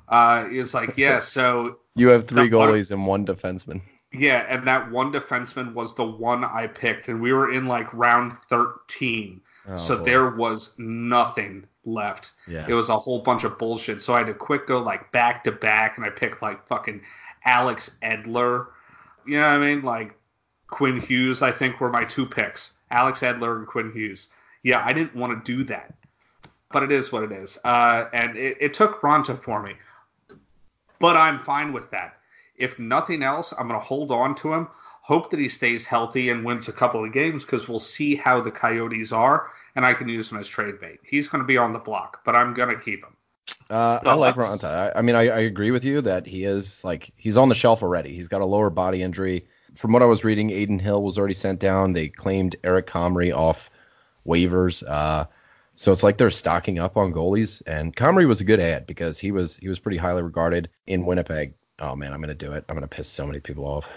Uh, 0.09 0.47
he 0.47 0.59
was 0.59 0.74
like, 0.74 0.97
"Yeah." 0.97 1.20
So 1.36 1.80
you 1.95 2.09
have 2.09 2.26
three 2.26 2.49
goalies 2.49 2.91
and 2.91 3.07
one 3.07 3.26
defenseman. 3.26 3.82
Yeah, 4.12 4.45
and 4.49 4.66
that 4.66 4.91
one 4.91 5.12
defenseman 5.12 5.72
was 5.72 5.95
the 5.95 6.05
one 6.05 6.43
I 6.43 6.66
picked, 6.66 7.09
and 7.09 7.20
we 7.20 7.32
were 7.32 7.53
in 7.53 7.66
like 7.66 7.93
round 7.95 8.32
13. 8.49 9.41
Oh, 9.68 9.76
so 9.76 9.99
boy. 9.99 10.05
there 10.05 10.30
was 10.30 10.74
nothing 10.78 11.64
left. 11.84 12.32
Yeah. 12.49 12.66
It 12.68 12.74
was 12.74 12.88
a 12.88 12.99
whole 12.99 13.20
bunch 13.20 13.45
of 13.45 13.57
bullshit. 13.57 14.03
So 14.03 14.14
I 14.14 14.18
had 14.18 14.26
to 14.26 14.34
quick 14.34 14.66
go 14.66 14.80
like 14.80 15.12
back 15.12 15.45
to 15.45 15.53
back, 15.53 15.97
and 15.97 16.05
I 16.05 16.11
picked 16.11 16.43
like 16.43 16.66
fucking 16.66 17.03
Alex 17.45 17.93
Edler. 18.03 18.66
You 19.26 19.38
know 19.38 19.49
what 19.49 19.55
I 19.55 19.59
mean? 19.59 19.82
Like 19.82 20.14
Quinn 20.66 21.01
Hughes, 21.01 21.43
I 21.43 21.53
think, 21.53 21.80
were 21.80 21.91
my 21.91 22.05
two 22.05 22.26
picks 22.26 22.72
Alex 22.91 23.20
Edler 23.20 23.59
and 23.59 23.66
Quinn 23.66 23.93
Hughes. 23.93 24.28
Yeah, 24.62 24.82
I 24.84 24.93
didn't 24.93 25.14
want 25.14 25.45
to 25.45 25.57
do 25.57 25.64
that, 25.64 25.95
but 26.72 26.82
it 26.82 26.91
is 26.91 27.12
what 27.12 27.22
it 27.22 27.32
is. 27.32 27.59
Uh, 27.64 28.07
and 28.12 28.36
it, 28.36 28.57
it 28.61 28.74
took 28.74 29.01
Raanta 29.01 29.41
for 29.41 29.62
me, 29.62 29.74
but 31.01 31.16
I'm 31.16 31.42
fine 31.42 31.72
with 31.72 31.90
that. 31.90 32.18
If 32.57 32.78
nothing 32.78 33.22
else, 33.22 33.53
I'm 33.59 33.66
going 33.66 33.80
to 33.80 33.84
hold 33.84 34.12
on 34.12 34.34
to 34.36 34.53
him 34.53 34.68
hope 35.11 35.28
that 35.30 35.40
he 35.40 35.48
stays 35.48 35.86
healthy 35.86 36.30
and 36.30 36.44
wins 36.44 36.68
a 36.68 36.72
couple 36.72 37.05
of 37.05 37.12
games 37.12 37.44
because 37.44 37.68
we'll 37.68 37.80
see 37.80 38.14
how 38.14 38.40
the 38.40 38.51
Coyotes 38.51 39.11
are, 39.11 39.51
and 39.74 39.84
I 39.84 39.92
can 39.92 40.09
use 40.09 40.30
him 40.30 40.38
as 40.38 40.46
trade 40.46 40.80
bait. 40.80 41.01
He's 41.03 41.28
going 41.28 41.42
to 41.42 41.46
be 41.46 41.57
on 41.57 41.72
the 41.72 41.80
block, 41.80 42.20
but 42.24 42.36
I'm 42.36 42.55
going 42.55 42.68
to 42.68 42.80
keep 42.80 43.03
him. 43.05 43.16
Uh, 43.68 43.98
I 44.05 44.14
like 44.14 44.36
Raanta. 44.36 44.64
I, 44.94 44.98
I 44.98 45.03
mean, 45.03 45.16
I, 45.16 45.22
I, 45.22 45.38
agree 45.40 45.72
with 45.72 45.84
you 45.84 46.01
that 46.01 46.26
he 46.26 46.44
is 46.44 46.84
like 46.84 47.12
he's 47.16 47.36
on 47.36 47.48
the 47.48 47.55
shelf 47.55 47.82
already. 47.82 48.14
He's 48.14 48.26
got 48.28 48.40
a 48.40 48.46
lower 48.46 48.70
body 48.70 49.03
injury. 49.03 49.46
From 49.74 49.92
what 49.92 50.03
I 50.03 50.07
was 50.07 50.24
reading, 50.24 50.53
Adin 50.53 50.80
Hill 50.80 51.03
was 51.03 51.18
already 51.18 51.34
sent 51.34 51.61
down. 51.61 51.92
They 51.92 52.09
claimed 52.09 52.57
Eric 52.64 52.88
Comrie 52.88 53.34
off 53.34 53.70
waivers. 54.26 54.82
Uh, 54.88 55.26
so 55.81 55.91
it's 55.93 56.03
like 56.03 56.18
they're 56.18 56.28
stocking 56.28 56.78
up 56.78 56.99
on 56.99 57.11
goalies. 57.11 57.62
And 57.66 57.97
Comrie 57.97 58.28
was 58.28 58.43
a 58.43 58.45
good 58.45 58.61
ad 58.61 58.87
because 58.87 59.18
he 59.18 59.33
was 59.33 59.57
he 59.57 59.68
was 59.70 59.78
pretty 59.78 59.97
highly 59.97 60.22
regarded 60.22 60.68
in 60.87 61.07
Winnipeg. 61.07 61.55
Oh 61.78 61.97
man, 61.97 62.12
I'm 62.12 62.20
gonna 62.20 62.35
do 62.35 62.53
it. 62.53 62.66
I'm 62.68 62.76
gonna 62.76 62.87
piss 62.87 63.09
so 63.09 63.24
many 63.24 63.41
people 63.41 63.64
off. 63.64 63.89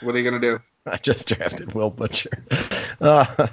What 0.00 0.16
are 0.16 0.18
you 0.18 0.28
gonna 0.28 0.40
do? 0.40 0.58
I 0.86 0.96
just 0.96 1.28
drafted 1.28 1.72
Will 1.72 1.90
Butcher. 1.90 2.44
Uh, 3.00 3.46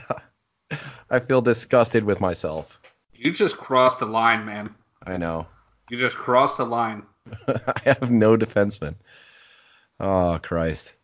I 1.12 1.20
feel 1.20 1.44
disgusted 1.44 2.04
with 2.04 2.20
myself. 2.20 2.80
You 3.14 3.32
just 3.32 3.58
crossed 3.58 4.00
the 4.00 4.08
line, 4.08 4.44
man. 4.44 4.74
I 5.06 5.18
know. 5.18 5.46
You 5.92 5.98
just 5.98 6.16
crossed 6.16 6.58
the 6.58 6.66
line. 6.66 7.04
I 7.48 7.82
have 7.86 8.10
no 8.10 8.36
defenseman. 8.36 8.96
Oh 10.00 10.40
Christ. 10.42 10.96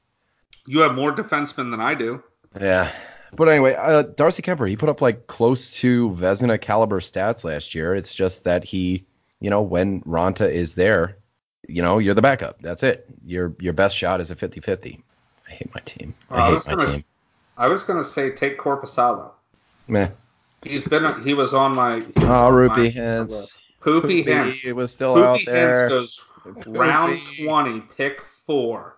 You 0.66 0.80
have 0.80 0.96
more 0.96 1.16
defensemen 1.16 1.70
than 1.70 1.82
I 1.82 1.94
do. 1.94 2.24
Yeah. 2.60 2.92
But 3.36 3.48
anyway, 3.48 3.76
uh, 3.76 4.04
Darcy 4.04 4.42
Kuemper, 4.42 4.68
he 4.68 4.76
put 4.76 4.90
up 4.90 5.02
like 5.02 5.28
close 5.28 5.72
to 5.76 6.10
Vezina 6.12 6.60
caliber 6.60 7.00
stats 7.00 7.44
last 7.44 7.76
year. 7.76 7.96
It's 7.96 8.14
just 8.14 8.44
that 8.44 8.64
he, 8.64 9.06
you 9.40 9.50
know, 9.50 9.62
when 9.62 10.02
Raanta 10.02 10.50
is 10.50 10.74
there, 10.74 11.18
you 11.68 11.82
know, 11.82 12.00
you're 12.00 12.16
the 12.16 12.22
backup. 12.22 12.62
That's 12.62 12.84
it. 12.84 13.06
Your 13.26 13.54
your 13.60 13.74
best 13.74 13.96
shot 13.96 14.20
is 14.20 14.32
a 14.32 14.36
50-50. 14.36 15.02
I 15.48 15.52
hate 15.52 15.74
my 15.74 15.82
team. 15.82 16.16
I, 16.30 16.42
I 16.42 16.52
hate 16.54 16.68
my 16.68 16.76
gonna, 16.76 16.92
team. 16.92 17.06
I 17.58 17.68
was 17.68 17.84
going 17.84 18.04
to 18.04 18.10
say 18.10 18.32
take 18.32 18.58
Korpisalo. 18.58 19.32
Meh. 19.88 20.10
He's 20.64 20.86
been. 20.86 21.22
He 21.24 21.34
was 21.34 21.54
on 21.54 21.76
my. 21.76 22.04
Oh, 22.18 22.52
Roope 22.52 22.94
Hintz. 22.94 23.60
Poopy, 23.82 24.24
Poopy 24.24 24.68
It 24.68 24.76
was 24.76 24.92
still 24.92 25.16
Poopy 25.16 25.28
out 25.28 25.40
there. 25.46 25.88
Hintz 25.88 25.90
goes 25.90 26.22
Poopy. 26.44 26.72
round 26.72 27.20
twenty, 27.38 27.82
pick 27.96 28.22
four. 28.46 28.98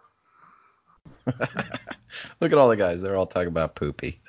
Look 1.26 2.52
at 2.52 2.58
all 2.58 2.70
the 2.70 2.78
guys. 2.78 3.02
They're 3.02 3.16
all 3.16 3.28
talking 3.28 3.50
about 3.50 3.76
Poopy. 3.76 4.21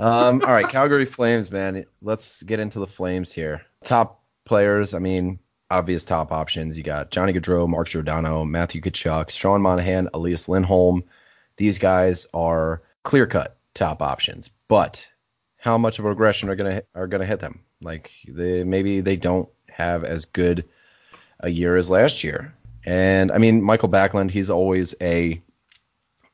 Um, 0.00 0.40
all 0.46 0.52
right, 0.52 0.66
Calgary 0.66 1.04
Flames, 1.04 1.50
man. 1.50 1.84
Let's 2.00 2.42
get 2.44 2.58
into 2.58 2.78
the 2.78 2.86
Flames 2.86 3.32
here. 3.32 3.60
Top 3.84 4.22
players. 4.46 4.94
I 4.94 4.98
mean, 4.98 5.38
obvious 5.70 6.04
top 6.04 6.32
options. 6.32 6.78
You 6.78 6.84
got 6.84 7.10
Johnny 7.10 7.34
Gaudreau, 7.34 7.68
Mark 7.68 7.88
Giordano, 7.88 8.46
Matthew 8.46 8.80
Tkachuk, 8.80 9.28
Sean 9.28 9.60
Monahan, 9.60 10.08
Elias 10.14 10.48
Lindholm. 10.48 11.04
These 11.58 11.78
guys 11.78 12.26
are 12.32 12.80
clear 13.02 13.26
cut 13.26 13.58
top 13.74 14.00
options, 14.00 14.48
but 14.68 15.06
how 15.58 15.76
much 15.76 15.98
of 15.98 16.06
a 16.06 16.08
regression 16.08 16.48
are 16.48 16.56
gonna 16.56 16.82
are 16.94 17.06
gonna 17.06 17.26
hit 17.26 17.40
them? 17.40 17.60
Like 17.82 18.10
they 18.26 18.64
maybe 18.64 19.02
they 19.02 19.16
don't 19.16 19.50
have 19.68 20.02
as 20.04 20.24
good 20.24 20.64
a 21.40 21.50
year 21.50 21.76
as 21.76 21.90
last 21.90 22.24
year. 22.24 22.54
And 22.86 23.30
I 23.30 23.36
mean, 23.36 23.62
Mikael 23.62 23.90
Backlund, 23.90 24.30
he's 24.30 24.48
always 24.48 24.94
a 25.02 25.42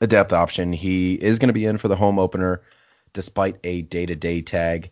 a 0.01 0.07
depth 0.07 0.33
option. 0.33 0.73
He 0.73 1.15
is 1.15 1.39
going 1.41 1.49
to 1.49 1.55
be 1.55 1.65
in 1.65 1.79
for 1.79 1.89
the 1.89 1.97
home 1.97 2.19
opener, 2.19 2.63
despite 3.17 3.57
a 3.65 3.83
day 3.83 4.07
to 4.07 4.15
day 4.15 4.41
tag. 4.41 4.91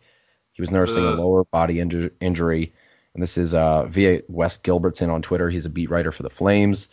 He 0.51 0.61
was 0.61 0.71
nursing 0.71 1.05
uh. 1.05 1.09
a 1.09 1.15
lower 1.15 1.45
body 1.45 1.75
inju- 1.75 2.11
injury, 2.19 2.73
and 3.13 3.23
this 3.23 3.37
is 3.37 3.53
uh, 3.53 3.85
via 3.85 4.21
Wes 4.27 4.57
Gilbertson 4.57 5.09
on 5.09 5.21
Twitter. 5.21 5.49
He's 5.49 5.65
a 5.65 5.69
beat 5.69 5.89
writer 5.89 6.11
for 6.11 6.23
the 6.23 6.29
Flames 6.29 6.89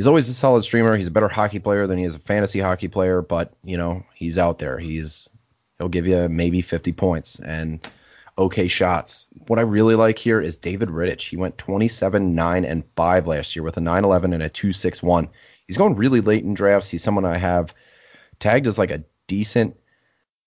he's 0.00 0.06
always 0.06 0.30
a 0.30 0.32
solid 0.32 0.64
streamer. 0.64 0.96
He's 0.96 1.08
a 1.08 1.10
better 1.10 1.28
hockey 1.28 1.58
player 1.58 1.86
than 1.86 1.98
he 1.98 2.04
is 2.04 2.14
a 2.14 2.20
fantasy 2.20 2.58
hockey 2.58 2.88
player, 2.88 3.20
but 3.20 3.52
you 3.62 3.76
know 3.76 4.02
he's 4.14 4.38
out 4.38 4.58
there. 4.58 4.78
He's 4.78 5.28
he'll 5.76 5.90
give 5.90 6.06
you 6.06 6.26
maybe 6.26 6.62
50 6.62 6.92
points 6.92 7.38
and 7.40 7.86
okay 8.38 8.66
shots. 8.66 9.26
What 9.48 9.58
I 9.58 9.62
really 9.62 9.96
like 9.96 10.18
here 10.18 10.40
is 10.40 10.56
David 10.56 10.88
Rittich. 10.88 11.28
He 11.28 11.36
went 11.36 11.58
27, 11.58 12.34
9, 12.34 12.64
and 12.64 12.82
5 12.96 13.26
last 13.26 13.54
year 13.54 13.62
with 13.62 13.76
a 13.76 13.82
9 13.82 14.02
11 14.02 14.32
and 14.32 14.42
a 14.42 14.48
2 14.48 14.72
6 14.72 15.02
1. 15.02 15.28
He's 15.66 15.76
going 15.76 15.96
really 15.96 16.22
late 16.22 16.44
in 16.44 16.54
drafts. 16.54 16.88
He's 16.88 17.02
someone 17.02 17.26
I 17.26 17.36
have 17.36 17.74
tagged 18.38 18.66
as 18.66 18.78
like 18.78 18.90
a 18.90 19.04
decent 19.26 19.76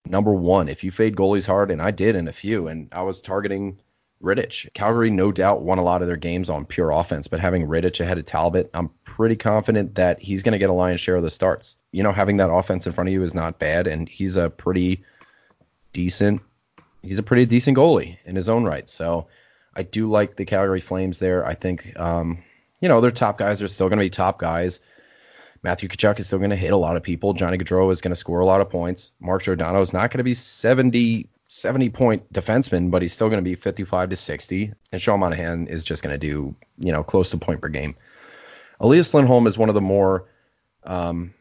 number 0.05 0.33
one. 0.33 0.67
If 0.67 0.83
you 0.83 0.91
fade 0.91 1.15
goalies 1.15 1.45
hard, 1.45 1.71
and 1.71 1.81
I 1.81 1.91
did 1.91 2.15
in 2.15 2.27
a 2.27 2.33
few, 2.33 2.67
and 2.67 2.89
I 2.91 3.01
was 3.01 3.21
targeting 3.21 3.79
Rittich. 4.21 4.73
Calgary, 4.73 5.09
no 5.09 5.31
doubt, 5.31 5.63
won 5.63 5.77
a 5.77 5.83
lot 5.83 6.01
of 6.01 6.07
their 6.07 6.17
games 6.17 6.49
on 6.49 6.65
pure 6.65 6.91
offense, 6.91 7.27
but 7.27 7.39
having 7.39 7.67
Rittich 7.67 7.99
ahead 7.99 8.17
of 8.17 8.25
Talbot, 8.25 8.69
I'm 8.73 8.89
pretty 9.03 9.35
confident 9.35 9.95
that 9.95 10.21
he's 10.21 10.43
going 10.43 10.53
to 10.53 10.59
get 10.59 10.69
a 10.69 10.73
lion's 10.73 11.01
share 11.01 11.17
of 11.17 11.23
the 11.23 11.29
starts. 11.29 11.75
You 11.91 12.03
know, 12.03 12.11
having 12.11 12.37
that 12.37 12.51
offense 12.51 12.87
in 12.87 12.93
front 12.93 13.09
of 13.09 13.13
you 13.13 13.21
is 13.23 13.33
not 13.33 13.59
bad, 13.59 13.85
and 13.85 14.07
he's 14.07 14.37
a 14.37 14.49
pretty 14.49 15.03
decent. 15.91 16.41
He's 17.01 17.19
a 17.19 17.23
pretty 17.23 17.45
decent 17.45 17.77
goalie 17.77 18.17
in 18.25 18.35
his 18.35 18.47
own 18.47 18.63
right. 18.63 18.89
So 18.89 19.27
I 19.75 19.83
do 19.83 20.09
like 20.09 20.35
the 20.35 20.45
Calgary 20.45 20.79
Flames 20.79 21.19
there. 21.19 21.45
I 21.45 21.53
think, 21.53 21.97
um, 21.99 22.41
you 22.79 22.87
know, 22.87 23.01
their 23.01 23.11
top 23.11 23.37
guys 23.37 23.61
are 23.61 23.67
still 23.67 23.89
going 23.89 23.99
to 23.99 24.05
be 24.05 24.09
top 24.09 24.39
guys. 24.39 24.79
Matthew 25.63 25.89
Tkachuk 25.89 26.19
is 26.19 26.27
still 26.27 26.39
going 26.39 26.49
to 26.49 26.55
hit 26.55 26.73
a 26.73 26.77
lot 26.77 26.97
of 26.97 27.03
people. 27.03 27.33
Johnny 27.33 27.57
Gaudreau 27.57 27.91
is 27.91 28.01
going 28.01 28.11
to 28.11 28.15
score 28.15 28.41
a 28.41 28.45
lot 28.45 28.61
of 28.61 28.69
points. 28.69 29.13
Mark 29.19 29.43
Giordano 29.43 29.81
is 29.81 29.93
not 29.93 30.11
going 30.11 30.19
to 30.19 30.23
be 30.23 30.33
70 30.33 31.27
70 31.53 31.89
point 31.89 32.33
defenseman, 32.33 32.89
but 32.89 33.01
he's 33.01 33.13
still 33.13 33.29
going 33.29 33.37
to 33.37 33.43
be 33.43 33.55
55 33.55 34.09
to 34.09 34.15
60. 34.15 34.73
And 34.91 35.01
Sean 35.01 35.19
Monahan 35.19 35.67
is 35.67 35.83
just 35.83 36.01
going 36.01 36.13
to 36.13 36.17
do, 36.17 36.55
you 36.79 36.91
know, 36.91 37.03
close 37.03 37.29
to 37.29 37.37
point 37.37 37.61
per 37.61 37.69
game. 37.69 37.95
Elias 38.79 39.13
Lindholm 39.13 39.45
is 39.45 39.57
one 39.57 39.69
of 39.69 39.75
the 39.75 39.81
more 39.81 40.27
um, 40.83 41.31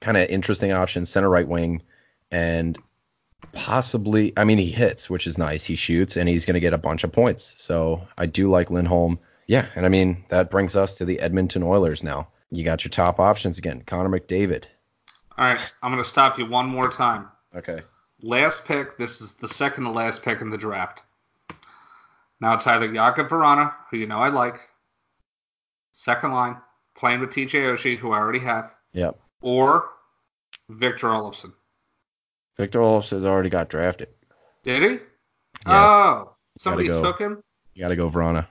kind 0.00 0.16
of 0.16 0.28
interesting 0.28 0.72
options, 0.72 1.08
center 1.08 1.30
right 1.30 1.46
wing, 1.46 1.80
and 2.30 2.78
possibly, 3.52 4.32
I 4.36 4.44
mean, 4.44 4.58
he 4.58 4.70
hits, 4.70 5.08
which 5.08 5.26
is 5.26 5.38
nice. 5.38 5.64
He 5.64 5.76
shoots, 5.76 6.16
and 6.16 6.28
he's 6.28 6.44
going 6.44 6.54
to 6.54 6.60
get 6.60 6.72
a 6.72 6.78
bunch 6.78 7.04
of 7.04 7.12
points. 7.12 7.54
So 7.56 8.06
I 8.18 8.26
do 8.26 8.50
like 8.50 8.70
Lindholm. 8.70 9.18
Yeah, 9.46 9.66
and 9.76 9.86
I 9.86 9.88
mean, 9.88 10.24
that 10.28 10.50
brings 10.50 10.74
us 10.74 10.98
to 10.98 11.04
the 11.04 11.20
Edmonton 11.20 11.62
Oilers 11.62 12.02
now. 12.02 12.28
You 12.50 12.64
got 12.64 12.84
your 12.84 12.90
top 12.90 13.18
options 13.18 13.58
again 13.58 13.82
Connor 13.86 14.08
McDavid. 14.08 14.64
All 15.38 15.46
right, 15.46 15.60
I'm 15.82 15.92
going 15.92 16.02
to 16.02 16.08
stop 16.08 16.38
you 16.38 16.46
one 16.46 16.66
more 16.66 16.88
time. 16.88 17.28
Okay. 17.54 17.80
Last 18.22 18.64
pick. 18.64 18.96
This 18.96 19.20
is 19.20 19.34
the 19.34 19.48
second 19.48 19.84
to 19.84 19.90
last 19.90 20.22
pick 20.22 20.40
in 20.40 20.50
the 20.50 20.56
draft. 20.56 21.02
Now 22.40 22.54
it's 22.54 22.66
either 22.66 22.88
Jakub 22.88 23.28
Vrana, 23.28 23.72
who 23.90 23.98
you 23.98 24.06
know 24.06 24.18
I 24.18 24.28
like, 24.28 24.60
second 25.92 26.32
line, 26.32 26.56
playing 26.96 27.20
with 27.20 27.30
TJ 27.30 27.50
Oshie, 27.50 27.96
who 27.96 28.12
I 28.12 28.18
already 28.18 28.38
have. 28.40 28.72
Yep. 28.92 29.18
Or 29.40 29.90
Victor 30.68 31.08
Olofsson. 31.08 31.52
Victor 32.56 32.78
Olofsson 32.80 33.24
already 33.26 33.50
got 33.50 33.68
drafted. 33.68 34.08
Did 34.64 34.82
he? 34.82 34.88
Yes. 34.88 35.00
Oh, 35.66 36.32
somebody 36.58 36.88
go. 36.88 37.02
took 37.02 37.18
him. 37.18 37.42
You 37.74 37.82
got 37.82 37.88
to 37.88 37.96
go 37.96 38.10
Vrana. 38.10 38.46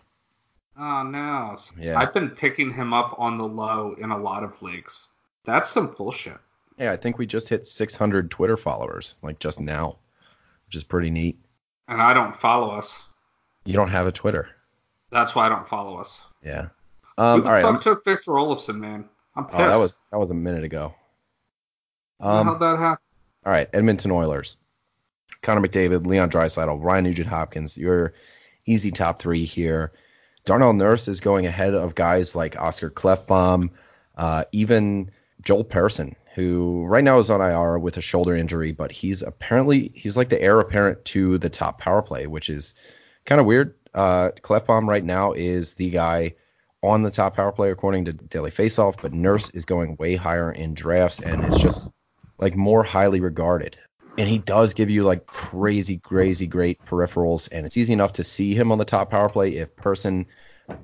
Oh 0.77 1.03
no. 1.03 1.57
Yeah. 1.79 1.99
I've 1.99 2.13
been 2.13 2.29
picking 2.29 2.71
him 2.71 2.93
up 2.93 3.15
on 3.17 3.37
the 3.37 3.47
low 3.47 3.95
in 3.99 4.11
a 4.11 4.17
lot 4.17 4.43
of 4.43 4.61
leagues. 4.61 5.07
That's 5.45 5.69
some 5.69 5.93
bullshit. 5.97 6.37
Yeah, 6.77 6.91
I 6.91 6.97
think 6.97 7.17
we 7.17 7.25
just 7.25 7.47
hit 7.47 7.65
600 7.65 8.29
Twitter 8.29 8.57
followers, 8.57 9.15
like 9.21 9.39
just 9.39 9.61
now, 9.61 9.97
which 10.65 10.75
is 10.75 10.83
pretty 10.83 11.09
neat. 11.09 11.39
And 11.87 12.01
I 12.01 12.13
don't 12.13 12.35
follow 12.35 12.71
us. 12.71 13.03
You 13.63 13.73
don't 13.73 13.89
have 13.89 14.07
a 14.07 14.11
Twitter. 14.11 14.49
That's 15.11 15.35
why 15.35 15.45
I 15.45 15.49
don't 15.49 15.67
follow 15.67 15.97
us. 15.97 16.19
Yeah. 16.43 16.67
Um, 17.17 17.37
Who 17.37 17.43
the 17.43 17.47
all 17.47 17.53
right, 17.55 17.61
fuck 17.63 17.75
I'm... 17.75 17.79
took 17.79 18.03
Victor 18.03 18.31
Olofsson, 18.31 18.75
man? 18.75 19.05
I'm 19.35 19.45
pissed. 19.45 19.59
Oh, 19.59 19.67
that 19.67 19.77
was 19.77 19.97
that 20.11 20.17
was 20.17 20.31
a 20.31 20.35
minute 20.35 20.63
ago. 20.63 20.93
Um, 22.19 22.47
How'd 22.47 22.59
that 22.59 22.77
happen? 22.77 23.03
All 23.45 23.51
right, 23.51 23.69
Edmonton 23.73 24.11
Oilers. 24.11 24.57
Connor 25.41 25.61
McDavid, 25.61 26.07
Leon 26.07 26.29
Draisaitl, 26.29 26.83
Ryan 26.83 27.03
Nugent 27.03 27.27
Hopkins. 27.27 27.77
Your 27.77 28.13
easy 28.65 28.91
top 28.91 29.19
three 29.19 29.45
here. 29.45 29.93
Darnell 30.45 30.73
Nurse 30.73 31.07
is 31.07 31.19
going 31.19 31.45
ahead 31.45 31.73
of 31.73 31.95
guys 31.95 32.35
like 32.35 32.55
Oscar 32.59 32.91
Klefbom, 32.91 33.71
uh, 34.15 34.45
even 34.51 35.09
Joel 35.41 35.63
Persson, 35.63 36.15
who 36.35 36.85
right 36.85 37.03
now 37.03 37.17
is 37.17 37.31
on 37.31 37.41
IR 37.41 37.79
with 37.79 37.97
a 37.97 38.01
shoulder 38.01 38.35
injury, 38.35 38.71
but 38.71 38.91
he's 38.91 39.23
apparently 39.23 39.91
he's 39.95 40.15
like 40.15 40.29
the 40.29 40.41
heir 40.41 40.59
apparent 40.59 41.03
to 41.05 41.39
the 41.39 41.49
top 41.49 41.79
power 41.79 42.01
play, 42.01 42.27
which 42.27 42.49
is 42.49 42.75
kind 43.25 43.41
of 43.41 43.47
weird. 43.47 43.73
Uh, 43.95 44.29
right 44.83 45.03
now 45.03 45.31
is 45.31 45.73
the 45.73 45.89
guy 45.89 46.33
on 46.83 47.01
the 47.01 47.11
top 47.11 47.35
power 47.35 47.51
play 47.51 47.71
according 47.71 48.05
to 48.05 48.13
Daily 48.13 48.51
Faceoff, 48.51 49.01
but 49.01 49.13
Nurse 49.13 49.49
is 49.51 49.65
going 49.65 49.95
way 49.97 50.15
higher 50.15 50.51
in 50.51 50.75
drafts, 50.75 51.19
and 51.21 51.43
it's 51.45 51.57
just 51.57 51.91
like 52.37 52.55
more 52.55 52.83
highly 52.83 53.19
regarded. 53.19 53.77
And 54.17 54.29
he 54.29 54.37
does 54.37 54.73
give 54.73 54.89
you 54.89 55.03
like 55.03 55.25
crazy, 55.25 55.97
crazy 55.97 56.47
great 56.47 56.83
peripherals, 56.85 57.49
and 57.51 57.65
it's 57.65 57.75
easy 57.77 57.91
enough 57.91 58.13
to 58.13 58.23
see 58.23 58.53
him 58.55 58.71
on 58.71 58.77
the 58.77 58.85
top 58.85 59.11
power 59.11 59.29
play 59.29 59.55
if 59.55 59.75
Persson 59.75 60.25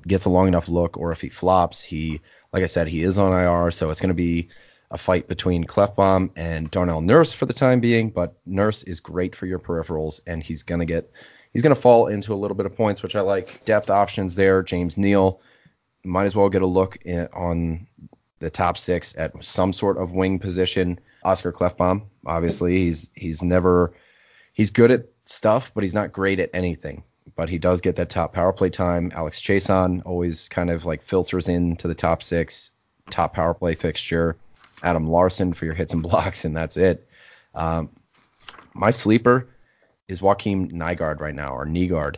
gets 0.06 0.26
a 0.26 0.30
long 0.30 0.48
enough 0.48 0.68
look, 0.68 0.96
or 0.98 1.12
if 1.12 1.20
he 1.20 1.28
flops. 1.28 1.82
He, 1.82 2.20
like 2.52 2.62
I 2.62 2.66
said, 2.66 2.88
he 2.88 3.02
is 3.02 3.18
on 3.18 3.32
IR, 3.32 3.70
so 3.70 3.90
it's 3.90 4.00
going 4.00 4.08
to 4.08 4.14
be 4.14 4.48
a 4.90 4.98
fight 4.98 5.26
between 5.26 5.64
Klefbom 5.64 6.30
and 6.36 6.70
Darnell 6.70 7.00
Nurse 7.00 7.32
for 7.32 7.46
the 7.46 7.54
time 7.54 7.80
being. 7.80 8.10
But 8.10 8.34
Nurse 8.44 8.82
is 8.82 9.00
great 9.00 9.34
for 9.34 9.46
your 9.46 9.58
peripherals, 9.58 10.20
and 10.26 10.42
he's 10.42 10.62
going 10.62 10.80
to 10.80 10.84
get 10.84 11.10
he's 11.52 11.62
going 11.62 11.74
to 11.74 11.80
fall 11.80 12.08
into 12.08 12.32
a 12.32 12.36
little 12.36 12.54
bit 12.54 12.66
of 12.66 12.76
points, 12.76 13.02
which 13.02 13.16
I 13.16 13.20
like. 13.20 13.64
Depth 13.64 13.90
options 13.90 14.34
there. 14.34 14.62
James 14.62 14.98
Neal 14.98 15.40
might 16.04 16.26
as 16.26 16.36
well 16.36 16.48
get 16.48 16.62
a 16.62 16.66
look 16.66 16.98
in, 17.04 17.28
on 17.32 17.86
the 18.40 18.50
top 18.50 18.76
six 18.76 19.14
at 19.16 19.32
some 19.44 19.72
sort 19.72 19.98
of 19.98 20.12
wing 20.12 20.38
position. 20.38 20.98
Oscar 21.24 21.52
Klefbom, 21.52 22.04
obviously, 22.26 22.76
he's 22.76 23.10
he's 23.14 23.42
never 23.42 23.92
he's 24.52 24.70
good 24.70 24.90
at 24.90 25.06
stuff, 25.24 25.72
but 25.74 25.84
he's 25.84 25.94
not 25.94 26.12
great 26.12 26.40
at 26.40 26.50
anything. 26.52 27.02
But 27.36 27.48
he 27.48 27.58
does 27.58 27.80
get 27.80 27.96
that 27.96 28.10
top 28.10 28.32
power 28.32 28.52
play 28.52 28.68
time. 28.68 29.10
Alex 29.14 29.40
Chiasson 29.40 30.02
always 30.04 30.48
kind 30.48 30.70
of 30.70 30.84
like 30.84 31.02
filters 31.02 31.48
into 31.48 31.88
the 31.88 31.94
top 31.94 32.22
six, 32.22 32.72
top 33.10 33.34
power 33.34 33.54
play 33.54 33.74
fixture. 33.74 34.36
Adam 34.82 35.08
Larsson 35.08 35.52
for 35.52 35.64
your 35.64 35.74
hits 35.74 35.92
and 35.92 36.02
blocks, 36.02 36.44
and 36.44 36.56
that's 36.56 36.76
it. 36.76 37.08
Um, 37.54 37.90
my 38.74 38.90
sleeper 38.90 39.48
is 40.08 40.20
Joakim 40.20 40.72
Nygard 40.72 41.20
right 41.20 41.34
now, 41.34 41.54
or 41.54 41.64
Nygard. 41.66 42.16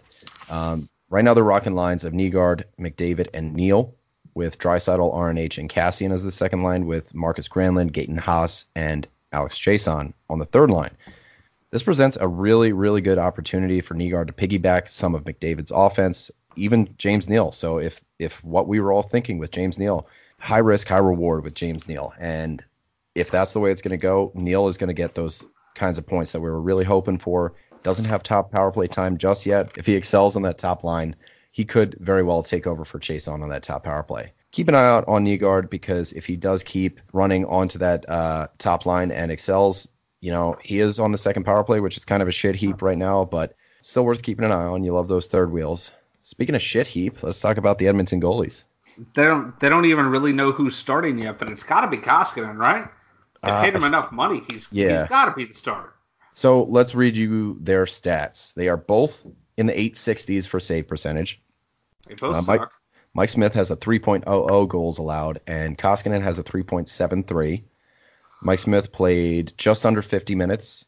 Um, 0.48 0.88
right 1.10 1.24
now, 1.24 1.34
they're 1.34 1.44
rocking 1.44 1.74
lines 1.74 2.04
of 2.04 2.12
Nygard, 2.12 2.64
McDavid, 2.78 3.28
and 3.34 3.54
Neal, 3.54 3.94
with 4.34 4.58
Draisaitl, 4.58 5.14
RNH, 5.14 5.58
and 5.58 5.70
Chiasson 5.70 6.12
as 6.12 6.22
the 6.22 6.30
second 6.30 6.62
line, 6.62 6.86
with 6.86 7.14
Markus 7.14 7.48
Granlund, 7.48 7.92
Gaetan 7.92 8.18
Haas, 8.18 8.66
and 8.74 9.06
Alex 9.32 9.58
Chiasson 9.58 10.12
on 10.28 10.38
the 10.38 10.44
third 10.44 10.70
line. 10.70 10.96
This 11.70 11.82
presents 11.82 12.16
a 12.20 12.28
really, 12.28 12.72
really 12.72 13.00
good 13.00 13.18
opportunity 13.18 13.80
for 13.80 13.94
Nygard 13.94 14.28
to 14.28 14.32
piggyback 14.32 14.88
some 14.88 15.14
of 15.14 15.24
McDavid's 15.24 15.72
offense, 15.74 16.30
even 16.56 16.94
James 16.98 17.28
Neal. 17.28 17.50
So 17.50 17.78
if 17.78 18.02
if 18.18 18.42
what 18.44 18.68
we 18.68 18.78
were 18.78 18.92
all 18.92 19.02
thinking 19.02 19.38
with 19.38 19.50
James 19.50 19.78
Neal, 19.78 20.06
high 20.38 20.58
risk, 20.58 20.86
high 20.86 20.98
reward 20.98 21.42
with 21.42 21.54
James 21.54 21.88
Neal, 21.88 22.14
and 22.18 22.64
if 23.14 23.30
that's 23.30 23.52
the 23.52 23.60
way 23.60 23.72
it's 23.72 23.82
going 23.82 23.90
to 23.90 23.96
go, 23.96 24.30
Neal 24.34 24.68
is 24.68 24.78
going 24.78 24.88
to 24.88 24.94
get 24.94 25.14
those 25.14 25.44
kinds 25.74 25.98
of 25.98 26.06
points 26.06 26.32
that 26.32 26.40
we 26.40 26.48
were 26.48 26.60
really 26.60 26.84
hoping 26.84 27.18
for 27.18 27.54
doesn't 27.82 28.06
have 28.06 28.22
top 28.22 28.50
power 28.50 28.70
play 28.70 28.86
time 28.86 29.16
just 29.18 29.44
yet. 29.44 29.70
If 29.76 29.86
he 29.86 29.94
excels 29.94 30.36
on 30.36 30.42
that 30.42 30.58
top 30.58 30.84
line, 30.84 31.14
he 31.54 31.64
could 31.64 31.96
very 32.00 32.24
well 32.24 32.42
take 32.42 32.66
over 32.66 32.84
for 32.84 32.98
Chase 32.98 33.28
on 33.28 33.40
on 33.40 33.48
that 33.50 33.62
top 33.62 33.84
power 33.84 34.02
play. 34.02 34.32
Keep 34.50 34.66
an 34.66 34.74
eye 34.74 34.84
out 34.84 35.06
on 35.06 35.24
Nygard 35.24 35.70
because 35.70 36.12
if 36.14 36.26
he 36.26 36.34
does 36.34 36.64
keep 36.64 37.00
running 37.12 37.44
onto 37.44 37.78
that 37.78 38.04
uh, 38.10 38.48
top 38.58 38.86
line 38.86 39.12
and 39.12 39.30
excels, 39.30 39.86
you 40.20 40.32
know, 40.32 40.56
he 40.64 40.80
is 40.80 40.98
on 40.98 41.12
the 41.12 41.18
second 41.18 41.44
power 41.44 41.62
play, 41.62 41.78
which 41.78 41.96
is 41.96 42.04
kind 42.04 42.22
of 42.22 42.28
a 42.28 42.32
shit 42.32 42.56
heap 42.56 42.82
right 42.82 42.98
now, 42.98 43.24
but 43.24 43.54
still 43.80 44.04
worth 44.04 44.24
keeping 44.24 44.44
an 44.44 44.50
eye 44.50 44.64
on. 44.64 44.82
You 44.82 44.94
love 44.94 45.06
those 45.06 45.28
third 45.28 45.52
wheels. 45.52 45.92
Speaking 46.22 46.56
of 46.56 46.62
shit 46.62 46.88
heap, 46.88 47.22
let's 47.22 47.40
talk 47.40 47.56
about 47.56 47.78
the 47.78 47.86
Edmonton 47.86 48.20
goalies. 48.20 48.64
They 49.14 49.22
don't 49.22 49.58
they 49.60 49.68
don't 49.68 49.84
even 49.84 50.06
really 50.06 50.32
know 50.32 50.50
who's 50.50 50.74
starting 50.74 51.18
yet, 51.18 51.38
but 51.38 51.48
it's 51.50 51.62
got 51.62 51.82
to 51.82 51.86
be 51.86 51.98
Koskinen, 51.98 52.56
right? 52.56 52.88
They 53.44 53.50
paid 53.50 53.76
uh, 53.76 53.78
him 53.78 53.84
enough 53.84 54.10
money. 54.10 54.42
He's 54.50 54.66
yeah. 54.72 55.02
he's 55.02 55.08
got 55.08 55.26
to 55.26 55.34
be 55.36 55.44
the 55.44 55.54
starter. 55.54 55.92
So 56.32 56.64
let's 56.64 56.96
read 56.96 57.16
you 57.16 57.58
their 57.60 57.84
stats. 57.84 58.54
They 58.54 58.66
are 58.66 58.76
both 58.76 59.24
in 59.56 59.66
the 59.66 59.72
860s 59.72 60.48
for 60.48 60.58
save 60.58 60.88
percentage. 60.88 61.40
They 62.06 62.14
both 62.14 62.36
uh, 62.36 62.42
Mike, 62.42 62.60
suck. 62.60 62.72
Mike 63.14 63.28
Smith 63.28 63.54
has 63.54 63.70
a 63.70 63.76
3.00 63.76 64.68
goals 64.68 64.98
allowed, 64.98 65.40
and 65.46 65.78
Koskinen 65.78 66.22
has 66.22 66.38
a 66.38 66.44
3.73. 66.44 67.62
Mike 68.42 68.58
Smith 68.58 68.92
played 68.92 69.52
just 69.56 69.86
under 69.86 70.02
50 70.02 70.34
minutes, 70.34 70.86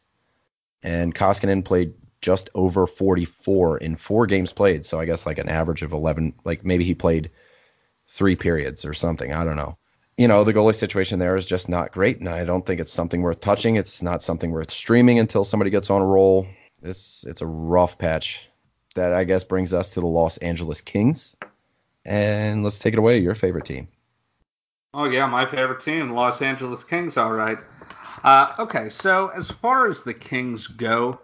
and 0.83 1.15
Koskinen 1.15 1.63
played 1.63 1.93
just 2.21 2.49
over 2.55 2.87
44 2.87 3.77
in 3.77 3.95
four 3.95 4.25
games 4.25 4.51
played. 4.53 4.85
So 4.85 4.99
I 4.99 5.05
guess 5.05 5.25
like 5.25 5.37
an 5.37 5.49
average 5.49 5.83
of 5.83 5.91
11, 5.91 6.33
like 6.43 6.65
maybe 6.65 6.83
he 6.83 6.93
played 6.93 7.29
three 8.07 8.35
periods 8.35 8.85
or 8.85 8.93
something. 8.93 9.33
I 9.33 9.43
don't 9.43 9.55
know 9.55 9.77
you 10.17 10.27
know, 10.27 10.43
the 10.43 10.53
goalie 10.53 10.75
situation 10.75 11.19
there 11.19 11.35
is 11.35 11.45
just 11.45 11.69
not 11.69 11.91
great. 11.91 12.19
And 12.19 12.27
I 12.27 12.43
don't 12.43 12.65
think 12.65 12.79
it's 12.79 12.91
something 12.91 13.21
worth 13.21 13.39
touching. 13.39 13.75
It's 13.75 14.01
not 14.01 14.23
something 14.23 14.51
worth 14.51 14.71
streaming 14.71 15.19
until 15.19 15.43
somebody 15.43 15.69
gets 15.69 15.89
on 15.89 16.01
a 16.01 16.05
roll. 16.05 16.47
It's, 16.81 17.23
it's 17.25 17.41
a 17.41 17.45
rough 17.45 17.97
patch. 17.97 18.49
That, 18.97 19.13
I 19.13 19.23
guess, 19.23 19.43
brings 19.43 19.73
us 19.73 19.91
to 19.91 19.99
the 19.99 20.07
Los 20.07 20.37
Angeles 20.39 20.81
Kings. 20.81 21.35
And 22.03 22.63
let's 22.63 22.79
take 22.79 22.93
it 22.93 22.99
away. 22.99 23.19
Your 23.19 23.35
favorite 23.35 23.65
team. 23.65 23.87
Oh, 24.93 25.05
yeah, 25.05 25.27
my 25.27 25.45
favorite 25.45 25.79
team, 25.79 26.11
Los 26.13 26.41
Angeles 26.41 26.83
Kings. 26.83 27.15
All 27.15 27.31
right. 27.31 27.59
Uh, 28.23 28.53
okay, 28.57 28.89
so 28.89 29.27
as 29.29 29.51
far 29.51 29.87
as 29.87 30.01
the 30.01 30.13
Kings 30.13 30.65
go, 30.65 31.19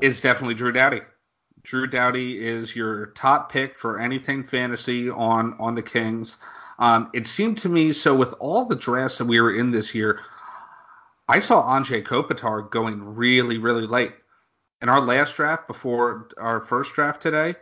it's 0.00 0.22
definitely 0.22 0.54
Drew 0.54 0.72
Doughty. 0.72 1.02
Drew 1.62 1.86
Doughty 1.86 2.42
is 2.42 2.74
your 2.74 3.06
top 3.08 3.52
pick 3.52 3.76
for 3.76 4.00
anything 4.00 4.42
fantasy 4.42 5.10
on 5.10 5.54
on 5.58 5.74
the 5.74 5.82
Kings. 5.82 6.38
Um, 6.78 7.10
it 7.12 7.26
seemed 7.26 7.58
to 7.58 7.68
me 7.68 7.92
so 7.92 8.14
with 8.14 8.32
all 8.40 8.64
the 8.64 8.74
drafts 8.74 9.18
that 9.18 9.26
we 9.26 9.38
were 9.38 9.54
in 9.54 9.70
this 9.70 9.94
year, 9.94 10.20
I 11.28 11.38
saw 11.40 11.62
Anze 11.62 12.02
Kopitar 12.02 12.70
going 12.70 13.14
really, 13.14 13.58
really 13.58 13.86
late. 13.86 14.14
In 14.82 14.88
our 14.88 15.00
last 15.00 15.36
draft 15.36 15.66
before 15.66 16.28
our 16.38 16.60
first 16.60 16.94
draft 16.94 17.20
today, 17.20 17.54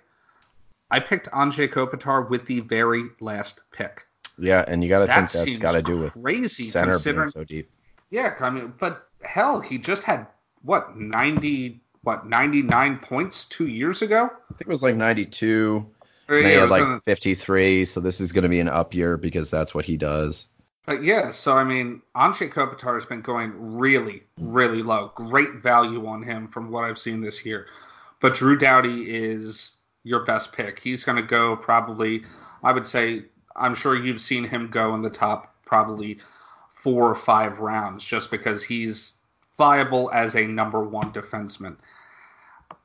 I 0.90 1.00
picked 1.00 1.28
Anze 1.30 1.68
Kopitar 1.68 2.28
with 2.28 2.46
the 2.46 2.60
very 2.60 3.04
last 3.20 3.60
pick. 3.72 4.06
Yeah, 4.38 4.64
and 4.68 4.82
you 4.82 4.88
got 4.88 5.00
to 5.00 5.06
that 5.06 5.30
think 5.30 5.46
that's 5.46 5.58
got 5.58 5.72
to 5.72 5.82
do 5.82 5.98
with 5.98 6.12
crazy 6.12 6.64
center 6.64 6.98
being 6.98 7.26
so 7.28 7.44
deep. 7.44 7.68
Yeah, 8.10 8.34
I 8.40 8.50
mean, 8.50 8.72
but 8.78 9.08
hell, 9.22 9.60
he 9.60 9.78
just 9.78 10.04
had 10.04 10.26
what 10.62 10.96
ninety, 10.96 11.80
what 12.02 12.26
ninety 12.26 12.62
nine 12.62 12.98
points 12.98 13.44
two 13.46 13.66
years 13.66 14.00
ago. 14.00 14.26
I 14.26 14.54
think 14.54 14.62
it 14.62 14.68
was 14.68 14.82
like 14.82 14.94
ninety 14.94 15.26
two. 15.26 15.90
They 16.28 16.54
yeah, 16.54 16.60
had 16.60 16.70
like 16.70 17.02
53, 17.04 17.86
so 17.86 18.00
this 18.00 18.20
is 18.20 18.32
going 18.32 18.42
to 18.42 18.50
be 18.50 18.60
an 18.60 18.68
up 18.68 18.92
year 18.92 19.16
because 19.16 19.48
that's 19.48 19.74
what 19.74 19.86
he 19.86 19.96
does. 19.96 20.46
But 20.88 21.02
yeah, 21.02 21.32
so 21.32 21.54
I 21.54 21.64
mean, 21.64 22.00
Anze 22.16 22.50
Kopitar 22.50 22.94
has 22.94 23.04
been 23.04 23.20
going 23.20 23.52
really, 23.76 24.22
really 24.40 24.82
low. 24.82 25.12
Great 25.14 25.56
value 25.56 26.06
on 26.06 26.22
him 26.22 26.48
from 26.48 26.70
what 26.70 26.84
I've 26.84 26.98
seen 26.98 27.20
this 27.20 27.44
year. 27.44 27.66
But 28.20 28.34
Drew 28.34 28.56
Doughty 28.56 29.02
is 29.14 29.80
your 30.04 30.24
best 30.24 30.50
pick. 30.50 30.78
He's 30.78 31.04
going 31.04 31.16
to 31.16 31.22
go 31.22 31.56
probably, 31.56 32.24
I 32.64 32.72
would 32.72 32.86
say, 32.86 33.24
I'm 33.54 33.74
sure 33.74 34.02
you've 34.02 34.22
seen 34.22 34.44
him 34.44 34.70
go 34.70 34.94
in 34.94 35.02
the 35.02 35.10
top 35.10 35.54
probably 35.66 36.20
four 36.72 37.10
or 37.10 37.14
five 37.14 37.58
rounds 37.58 38.02
just 38.02 38.30
because 38.30 38.64
he's 38.64 39.18
viable 39.58 40.10
as 40.14 40.36
a 40.36 40.46
number 40.46 40.82
one 40.82 41.12
defenseman 41.12 41.76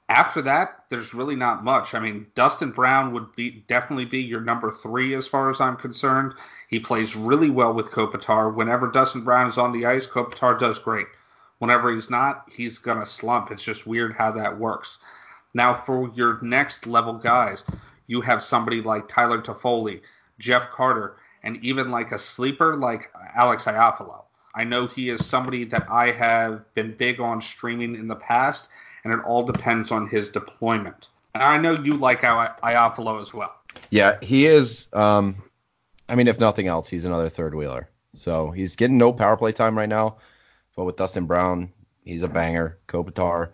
after 0.10 0.42
that, 0.42 0.84
there's 0.90 1.14
really 1.14 1.36
not 1.36 1.64
much. 1.64 1.94
I 1.94 2.00
mean, 2.00 2.28
Dustin 2.36 2.72
Brown 2.72 3.14
would 3.14 3.34
be 3.36 3.64
definitely 3.68 4.06
be 4.06 4.20
your 4.20 4.42
number 4.42 4.70
three 4.70 5.16
as 5.16 5.28
far 5.28 5.50
as 5.50 5.62
I'm 5.62 5.78
concerned. 5.78 6.34
He 6.70 6.80
plays 6.80 7.16
really 7.16 7.50
well 7.50 7.74
with 7.74 7.92
Kopitar. 7.92 8.54
Whenever 8.54 8.88
Dustin 8.88 9.24
Brown 9.24 9.48
is 9.48 9.58
on 9.58 9.72
the 9.72 9.86
ice, 9.86 10.06
Kopitar 10.06 10.60
does 10.60 10.78
great. 10.78 11.08
Whenever 11.60 11.94
he's 11.94 12.10
not, 12.10 12.50
he's 12.52 12.80
gonna 12.80 13.06
slump. 13.06 13.50
It's 13.50 13.64
just 13.64 13.88
weird 13.88 14.14
how 14.14 14.32
that 14.32 14.60
works. 14.60 14.98
Now, 15.54 15.74
for 15.74 16.12
your 16.14 16.40
next 16.42 16.86
level 16.86 17.14
guys, 17.14 17.64
you 18.08 18.22
have 18.22 18.44
somebody 18.44 18.82
like 18.82 19.08
Tyler 19.08 19.42
Toffoli, 19.42 20.02
Jeff 20.40 20.70
Carter, 20.72 21.16
and 21.44 21.64
even 21.64 21.92
like 21.92 22.12
a 22.12 22.18
sleeper 22.18 22.76
like 22.76 23.12
Alex 23.36 23.66
Iafallo. 23.66 24.24
I 24.56 24.64
know 24.64 24.88
he 24.88 25.10
is 25.10 25.26
somebody 25.26 25.64
that 25.66 25.88
I 25.90 26.12
have 26.12 26.72
been 26.74 26.96
big 26.98 27.20
on 27.20 27.42
streaming 27.42 27.96
in 27.96 28.08
the 28.08 28.16
past, 28.16 28.70
and 29.04 29.14
it 29.14 29.20
all 29.26 29.44
depends 29.44 29.92
on 29.92 30.08
his 30.08 30.30
deployment. 30.30 31.10
And 31.34 31.44
I 31.44 31.58
know 31.58 31.74
you 31.74 31.96
like 31.96 32.22
Iafallo 32.22 33.20
as 33.22 33.34
well. 33.34 33.54
Yeah, 33.90 34.18
he 34.22 34.46
is. 34.46 34.88
Um, 34.94 35.42
I 36.08 36.16
mean, 36.16 36.28
if 36.28 36.40
nothing 36.40 36.68
else, 36.68 36.90
he's 36.90 37.06
another 37.06 37.30
third 37.30 37.56
wheeler. 37.56 37.90
So 38.14 38.52
he's 38.52 38.76
getting 38.76 38.98
no 38.98 39.12
power 39.12 39.36
play 39.36 39.52
time 39.52 39.78
right 39.78 39.90
now. 39.90 40.18
But 40.76 40.86
with 40.86 40.96
Dustin 40.96 41.26
Brown, 41.26 41.72
he's 42.04 42.24
a 42.24 42.28
banger. 42.28 42.78
Kopitar, 42.88 43.50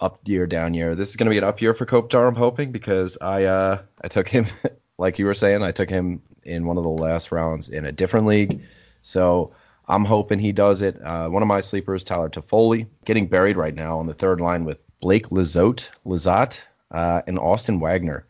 up 0.00 0.20
year, 0.24 0.46
down 0.46 0.74
year. 0.74 0.94
This 0.94 1.10
is 1.10 1.16
going 1.16 1.26
to 1.26 1.30
be 1.30 1.38
an 1.38 1.44
up 1.44 1.60
year 1.60 1.74
for 1.74 1.86
Kopitar, 1.86 2.28
I'm 2.28 2.34
hoping, 2.34 2.72
because 2.72 3.16
I 3.20 3.44
uh, 3.44 3.82
I 4.02 4.08
took 4.08 4.28
him, 4.28 4.46
like 4.98 5.18
you 5.18 5.26
were 5.26 5.34
saying, 5.34 5.62
I 5.62 5.72
took 5.72 5.90
him 5.90 6.22
in 6.42 6.66
one 6.66 6.76
of 6.76 6.84
the 6.84 6.90
last 6.90 7.32
rounds 7.32 7.68
in 7.68 7.84
a 7.84 7.92
different 7.92 8.26
league. 8.26 8.60
So 9.02 9.52
I'm 9.88 10.04
hoping 10.04 10.38
he 10.38 10.52
does 10.52 10.82
it. 10.82 11.00
Uh, 11.02 11.28
one 11.28 11.42
of 11.42 11.48
my 11.48 11.60
sleepers, 11.60 12.02
Tyler 12.02 12.28
Toffoli, 12.28 12.86
getting 13.04 13.26
buried 13.26 13.56
right 13.56 13.74
now 13.74 13.98
on 13.98 14.06
the 14.06 14.14
third 14.14 14.40
line 14.40 14.64
with 14.64 14.78
Blake 15.00 15.28
Lizotte, 15.28 15.88
Lizotte 16.04 16.62
uh, 16.90 17.22
and 17.26 17.38
Austin 17.38 17.78
Wagner, 17.78 18.26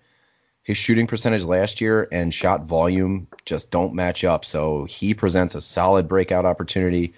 his 0.62 0.76
shooting 0.76 1.06
percentage 1.06 1.44
last 1.44 1.80
year 1.80 2.08
and 2.12 2.34
shot 2.34 2.64
volume 2.64 3.26
just 3.46 3.70
don't 3.70 3.94
match 3.94 4.24
up. 4.24 4.44
So 4.44 4.84
he 4.84 5.14
presents 5.14 5.54
a 5.54 5.60
solid 5.60 6.08
breakout 6.08 6.44
opportunity, 6.44 7.14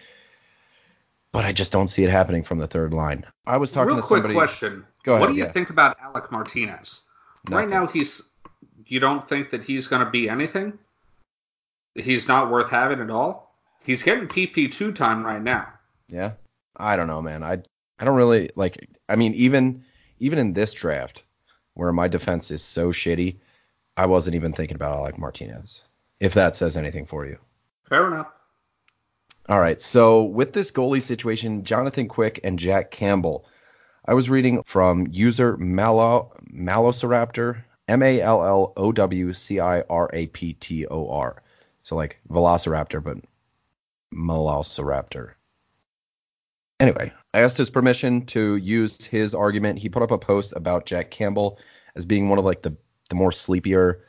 but 1.33 1.45
I 1.45 1.53
just 1.53 1.73
don't 1.73 1.89
see 1.89 2.05
it 2.05 2.11
happening 2.11 2.43
from 2.45 2.59
the 2.59 2.67
third 2.67 2.93
line. 2.93 3.25
I 3.47 3.57
was 3.57 3.73
talking 3.73 3.89
Real 3.89 4.03
to 4.03 4.03
somebody. 4.03 4.35
Real 4.35 4.41
quick 4.41 4.49
question. 4.49 4.85
Go 5.03 5.15
ahead, 5.15 5.21
what 5.21 5.31
do 5.31 5.37
you 5.37 5.45
yeah. 5.45 5.53
think 5.53 5.71
about 5.71 5.97
Alec 6.01 6.31
Martinez? 6.31 7.01
Right 7.49 7.69
now, 7.69 7.87
he's. 7.87 8.23
You 8.87 9.01
don't 9.01 9.29
think 9.29 9.51
that 9.51 9.63
he's 9.63 9.87
going 9.87 10.05
to 10.05 10.11
be 10.11 10.31
anything? 10.31 10.79
He's 11.95 12.27
not 12.27 12.51
worth 12.51 12.71
having 12.71 13.01
at 13.01 13.11
all? 13.11 13.48
He's 13.89 14.03
getting 14.03 14.29
PP2 14.29 14.95
time 14.95 15.25
right 15.25 15.43
now. 15.43 15.67
Yeah, 16.11 16.33
I 16.77 16.95
don't 16.95 17.07
know, 17.07 17.23
man. 17.23 17.43
I 17.43 17.63
I 17.99 18.05
don't 18.05 18.19
really 18.19 18.51
like. 18.55 18.87
I 19.09 19.17
mean, 19.17 19.33
even 19.33 19.83
even 20.19 20.39
in 20.39 20.53
this 20.53 20.75
draft, 20.75 21.25
where 21.73 21.91
my 21.91 22.07
defense 22.07 22.51
is 22.51 22.63
so 22.63 22.91
shitty, 22.91 23.39
I 23.97 24.05
wasn't 24.05 24.37
even 24.37 24.53
thinking 24.53 24.75
about 24.75 24.99
Alec 24.99 25.19
Martinez. 25.19 25.85
If 26.21 26.35
that 26.35 26.55
says 26.55 26.77
anything 26.77 27.07
for 27.07 27.25
you. 27.25 27.39
Fair 27.89 28.09
enough. 28.09 28.27
All 29.49 29.61
right. 29.61 29.81
So 29.81 30.23
with 30.23 30.53
this 30.53 30.71
goalie 30.71 31.01
situation, 31.01 31.65
Jonathan 31.65 32.09
Quick 32.09 32.41
and 32.45 32.59
Jack 32.59 32.91
Campbell, 32.91 33.47
I 34.05 34.13
was 34.13 34.29
reading 34.29 34.63
from 34.65 35.07
user 35.11 35.57
Malo 35.57 36.31
Malociraptor, 36.53 37.63
M 37.89 38.03
A 38.03 38.21
L 38.21 38.45
L 38.45 38.75
O 38.77 38.93
W 38.93 39.33
C 39.33 39.61
I 39.61 39.81
R 39.89 40.11
A 40.13 40.27
P 40.27 40.53
T 40.53 40.87
O 40.89 41.09
R. 41.09 41.43
So 41.85 41.97
like 41.97 42.21
Velociraptor, 42.29 43.03
but 43.03 43.17
Malociraptor. 44.15 45.33
Anyway, 46.81 47.13
I 47.35 47.41
asked 47.41 47.57
his 47.57 47.71
permission 47.71 48.25
to 48.27 48.57
use 48.57 49.05
his 49.05 49.35
argument. 49.35 49.79
He 49.79 49.89
put 49.89 50.03
up 50.03 50.11
a 50.11 50.19
post 50.19 50.53
about 50.57 50.87
Jack 50.87 51.11
Campbell 51.11 51.59
as 51.97 52.05
being 52.05 52.29
one 52.29 52.39
of 52.39 52.45
like 52.45 52.63
the 52.63 52.77
the 53.09 53.17
more 53.17 53.33
sleepier 53.33 54.05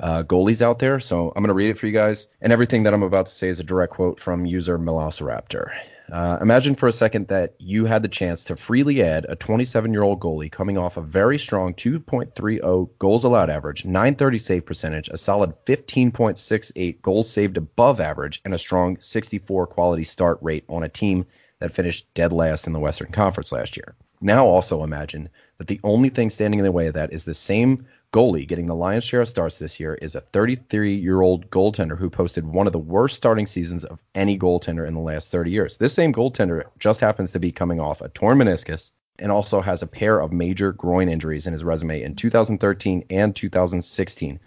uh, 0.00 0.22
goalies 0.24 0.62
out 0.62 0.78
there. 0.78 0.98
So 1.00 1.28
I'm 1.28 1.42
going 1.42 1.48
to 1.48 1.54
read 1.54 1.70
it 1.70 1.78
for 1.78 1.86
you 1.86 1.92
guys. 1.92 2.28
And 2.40 2.52
everything 2.52 2.82
that 2.82 2.94
I'm 2.94 3.02
about 3.02 3.26
to 3.26 3.32
say 3.32 3.48
is 3.48 3.60
a 3.60 3.64
direct 3.64 3.92
quote 3.92 4.18
from 4.18 4.46
user 4.46 4.78
Velociraptor. 4.78 5.70
Uh, 6.12 6.38
imagine 6.40 6.74
for 6.74 6.88
a 6.88 6.92
second 6.92 7.28
that 7.28 7.54
you 7.58 7.84
had 7.84 8.02
the 8.02 8.08
chance 8.08 8.42
to 8.44 8.56
freely 8.56 9.02
add 9.02 9.26
a 9.28 9.36
27 9.36 9.92
year 9.92 10.02
old 10.02 10.20
goalie 10.20 10.50
coming 10.50 10.76
off 10.76 10.96
a 10.96 11.02
very 11.02 11.38
strong 11.38 11.72
2.30 11.74 12.88
goals 12.98 13.24
allowed 13.24 13.50
average, 13.50 13.84
930 13.84 14.38
save 14.38 14.66
percentage, 14.66 15.08
a 15.08 15.18
solid 15.18 15.52
15.68 15.66 17.00
goals 17.02 17.30
saved 17.30 17.56
above 17.56 18.00
average, 18.00 18.40
and 18.44 18.54
a 18.54 18.58
strong 18.58 18.98
64 18.98 19.66
quality 19.66 20.04
start 20.04 20.38
rate 20.40 20.64
on 20.68 20.82
a 20.82 20.88
team 20.88 21.26
that 21.60 21.72
finished 21.72 22.12
dead 22.14 22.32
last 22.32 22.66
in 22.66 22.72
the 22.72 22.80
Western 22.80 23.12
Conference 23.12 23.52
last 23.52 23.76
year. 23.76 23.94
Now 24.20 24.46
also 24.46 24.82
imagine 24.82 25.28
that 25.60 25.66
the 25.66 25.80
only 25.84 26.08
thing 26.08 26.30
standing 26.30 26.58
in 26.58 26.64
the 26.64 26.72
way 26.72 26.86
of 26.86 26.94
that 26.94 27.12
is 27.12 27.24
the 27.24 27.34
same 27.34 27.84
goalie 28.14 28.48
getting 28.48 28.66
the 28.66 28.74
lion's 28.74 29.04
share 29.04 29.20
of 29.20 29.28
starts 29.28 29.58
this 29.58 29.78
year 29.78 29.92
is 29.96 30.14
a 30.14 30.22
33 30.22 30.94
year 30.94 31.20
old 31.20 31.50
goaltender 31.50 31.98
who 31.98 32.08
posted 32.08 32.46
one 32.46 32.66
of 32.66 32.72
the 32.72 32.78
worst 32.78 33.14
starting 33.14 33.44
seasons 33.44 33.84
of 33.84 34.00
any 34.14 34.38
goaltender 34.38 34.88
in 34.88 34.94
the 34.94 35.00
last 35.00 35.30
30 35.30 35.50
years. 35.50 35.76
This 35.76 35.92
same 35.92 36.14
goaltender 36.14 36.64
just 36.78 37.02
happens 37.02 37.30
to 37.32 37.38
be 37.38 37.52
coming 37.52 37.78
off 37.78 38.00
a 38.00 38.08
torn 38.08 38.38
meniscus 38.38 38.90
and 39.18 39.30
also 39.30 39.60
has 39.60 39.82
a 39.82 39.86
pair 39.86 40.20
of 40.20 40.32
major 40.32 40.72
groin 40.72 41.10
injuries 41.10 41.46
in 41.46 41.52
his 41.52 41.62
resume 41.62 42.00
in 42.00 42.14
2013 42.14 43.04
and 43.10 43.36
2016, 43.36 44.40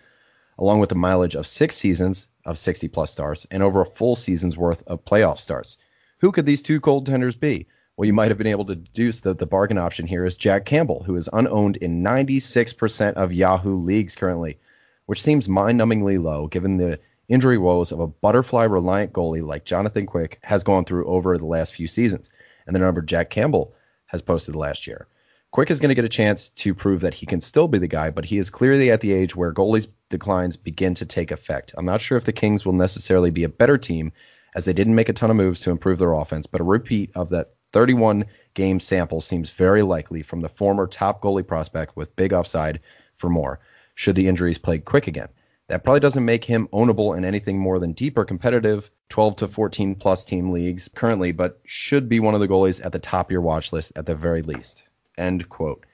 along 0.58 0.80
with 0.80 0.90
the 0.90 0.96
mileage 0.96 1.36
of 1.36 1.46
six 1.46 1.78
seasons 1.78 2.28
of 2.46 2.58
60 2.58 2.88
plus 2.88 3.12
starts 3.12 3.46
and 3.52 3.62
over 3.62 3.82
a 3.82 3.86
full 3.86 4.16
season's 4.16 4.58
worth 4.58 4.82
of 4.88 5.06
playoff 5.06 5.38
starts. 5.38 5.78
Who 6.22 6.32
could 6.32 6.48
these 6.48 6.64
two 6.64 6.82
goaltenders 6.82 7.40
be? 7.40 7.68
Well, 8.04 8.08
you 8.08 8.12
might 8.12 8.32
have 8.32 8.38
been 8.38 8.48
able 8.48 8.66
to 8.66 8.76
deduce 8.76 9.22
that 9.22 9.40
the 9.40 9.46
bargain 9.46 9.78
option 9.78 10.08
here 10.08 10.26
is 10.26 10.36
Jack 10.36 10.66
Campbell, 10.66 11.04
who 11.06 11.16
is 11.16 11.30
unowned 11.32 11.78
in 11.78 12.04
96% 12.04 13.14
of 13.14 13.32
Yahoo 13.32 13.78
leagues 13.78 14.18
currently, 14.18 14.60
which 15.06 15.22
seems 15.22 15.48
mind 15.48 15.80
numbingly 15.80 16.22
low 16.22 16.48
given 16.48 16.76
the 16.76 17.00
injury 17.30 17.58
woes 17.58 17.94
of 17.94 18.02
a 18.02 18.08
butterfly 18.08 18.66
reliant 18.66 19.14
goalie 19.14 19.42
like 19.42 19.64
Jonathan 19.64 20.06
Quick 20.06 20.38
has 20.44 20.66
gone 20.66 20.84
through 20.84 21.06
over 21.06 21.38
the 21.38 21.46
last 21.46 21.74
few 21.74 21.88
seasons, 21.88 22.30
and 22.68 22.76
the 22.76 22.80
number 22.82 23.02
Jack 23.02 23.30
Campbell 23.30 23.74
has 24.08 24.22
posted 24.22 24.54
last 24.54 24.86
year. 24.86 25.08
Quick 25.52 25.72
is 25.72 25.80
going 25.80 25.88
to 25.88 25.96
get 25.96 26.04
a 26.04 26.10
chance 26.10 26.50
to 26.50 26.76
prove 26.76 27.00
that 27.00 27.14
he 27.14 27.26
can 27.26 27.40
still 27.40 27.70
be 27.70 27.78
the 27.78 27.88
guy, 27.88 28.10
but 28.10 28.26
he 28.26 28.38
is 28.38 28.50
clearly 28.50 28.92
at 28.92 29.00
the 29.00 29.14
age 29.14 29.34
where 29.34 29.54
goalies' 29.54 29.88
declines 30.10 30.58
begin 30.58 30.94
to 30.96 31.06
take 31.06 31.32
effect. 31.32 31.74
I'm 31.78 31.86
not 31.86 32.02
sure 32.02 32.18
if 32.18 32.26
the 32.26 32.34
Kings 32.34 32.66
will 32.66 32.74
necessarily 32.74 33.32
be 33.32 33.46
a 33.46 33.50
better 33.50 33.78
team, 33.78 34.12
as 34.56 34.66
they 34.66 34.74
didn't 34.74 34.96
make 34.96 35.08
a 35.08 35.14
ton 35.14 35.32
of 35.32 35.38
moves 35.38 35.62
to 35.62 35.72
improve 35.72 36.00
their 36.00 36.12
offense, 36.12 36.46
but 36.46 36.60
a 36.60 36.66
repeat 36.66 37.10
of 37.16 37.30
that 37.30 37.54
31 37.74 38.26
game 38.54 38.80
sample 38.80 39.20
seems 39.20 39.50
very 39.50 39.82
likely 39.82 40.22
from 40.22 40.42
the 40.42 40.50
former 40.50 40.88
top 40.88 41.22
goalie 41.22 41.46
prospect 41.46 41.98
with 41.98 42.16
big 42.16 42.32
upside 42.32 42.80
for 43.18 43.30
more, 43.30 43.60
should 43.96 44.16
the 44.16 44.28
injuries 44.28 44.58
plague 44.58 44.86
Quick 44.86 45.08
again. 45.08 45.30
That 45.68 45.84
probably 45.84 46.02
doesn't 46.02 46.26
make 46.26 46.46
him 46.46 46.68
ownable 46.74 47.18
in 47.18 47.26
anything 47.26 47.58
more 47.58 47.80
than 47.80 47.94
deeper 47.94 48.26
competitive 48.26 48.92
12 49.10 49.38
to 49.38 49.48
14 49.48 49.96
plus 49.96 50.24
team 50.24 50.52
leagues 50.52 50.90
currently, 50.94 51.32
but 51.32 51.62
should 51.66 52.08
be 52.08 52.20
one 52.20 52.36
of 52.36 52.42
the 52.42 52.48
goalies 52.48 52.84
at 52.86 52.92
the 52.92 53.00
top 53.00 53.28
of 53.28 53.32
your 53.32 53.42
watch 53.42 53.74
list 53.74 53.92
at 53.96 54.06
the 54.06 54.16
very 54.16 54.42
least. 54.42 54.90
End 55.18 55.50
quote. 55.50 55.86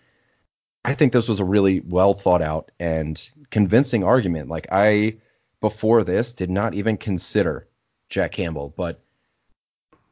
I 0.85 0.93
think 0.93 1.13
this 1.13 1.27
was 1.27 1.39
a 1.39 1.45
really 1.45 1.81
well 1.81 2.13
thought 2.13 2.41
out 2.41 2.71
and 2.79 3.21
convincing 3.51 4.03
argument. 4.03 4.49
Like 4.49 4.67
I 4.71 5.17
before 5.61 6.03
this 6.03 6.33
did 6.33 6.49
not 6.49 6.73
even 6.73 6.97
consider 6.97 7.67
Jack 8.09 8.31
Campbell, 8.31 8.73
but 8.75 9.03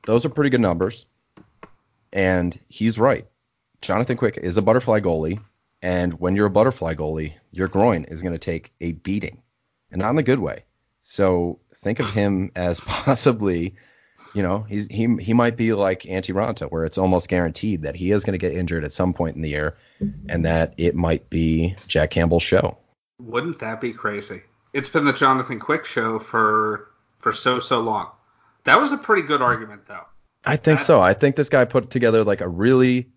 those 0.06 0.26
are 0.26 0.30
pretty 0.30 0.50
good 0.50 0.62
numbers. 0.62 1.06
And 2.14 2.60
he's 2.70 2.98
right. 2.98 3.28
Jonathan 3.82 4.18
Quick 4.18 4.38
is 4.38 4.58
a 4.58 4.62
butterfly 4.62 5.00
goalie, 5.00 5.40
and 5.82 6.20
when 6.20 6.36
you're 6.36 6.48
a 6.48 6.52
butterfly 6.52 6.96
goalie, 6.96 7.34
your 7.52 7.68
groin 7.68 8.06
is 8.06 8.22
going 8.22 8.34
to 8.34 8.40
take 8.40 8.74
a 8.82 8.94
beating, 8.94 9.42
and 9.92 10.00
not 10.02 10.10
in 10.10 10.16
the 10.16 10.24
good 10.24 10.40
way. 10.40 10.64
So 11.04 11.60
think 11.76 12.00
of 12.00 12.10
him 12.10 12.52
as 12.56 12.80
possibly, 12.80 13.76
you 14.34 14.42
know, 14.42 14.64
he's 14.64 14.88
he 14.88 15.16
he 15.20 15.34
might 15.34 15.58
be 15.58 15.74
like 15.74 16.02
Antti 16.02 16.34
Raanta, 16.34 16.70
where 16.72 16.86
it's 16.86 16.98
almost 16.98 17.30
guaranteed 17.30 17.84
that 17.84 17.96
he 17.96 18.12
is 18.12 18.26
going 18.26 18.34
to 18.34 18.38
get 18.38 18.54
injured 18.54 18.84
at 18.84 18.94
some 18.94 19.14
point 19.14 19.36
in 19.36 19.42
the 19.42 19.50
year, 19.50 19.78
and 20.30 20.44
that 20.46 20.74
it 20.78 20.96
might 20.96 21.30
be 21.30 21.76
Jack 21.88 22.12
Campbell's 22.12 22.44
show. 22.44 22.78
Wouldn't 23.20 23.60
that 23.60 23.80
be 23.82 23.94
crazy? 23.94 24.42
It's 24.74 24.90
been 24.90 25.06
the 25.06 25.14
Jonathan 25.14 25.60
Quick 25.60 25.86
show 25.86 26.20
for 26.20 26.90
for 27.20 27.32
so 27.32 27.60
so 27.60 27.80
long. 27.80 28.10
That 28.64 28.82
was 28.82 28.92
a 28.92 28.98
pretty 28.98 29.22
good 29.22 29.42
argument, 29.42 29.86
though. 29.86 30.06
I 30.48 30.56
think 30.56 30.80
so. 30.80 31.02
I 31.02 31.14
think 31.14 31.36
this 31.36 31.50
guy 31.50 31.66
put 31.66 31.90
together 31.90 32.24
like 32.24 32.40
a 32.40 32.48
really 32.48 33.10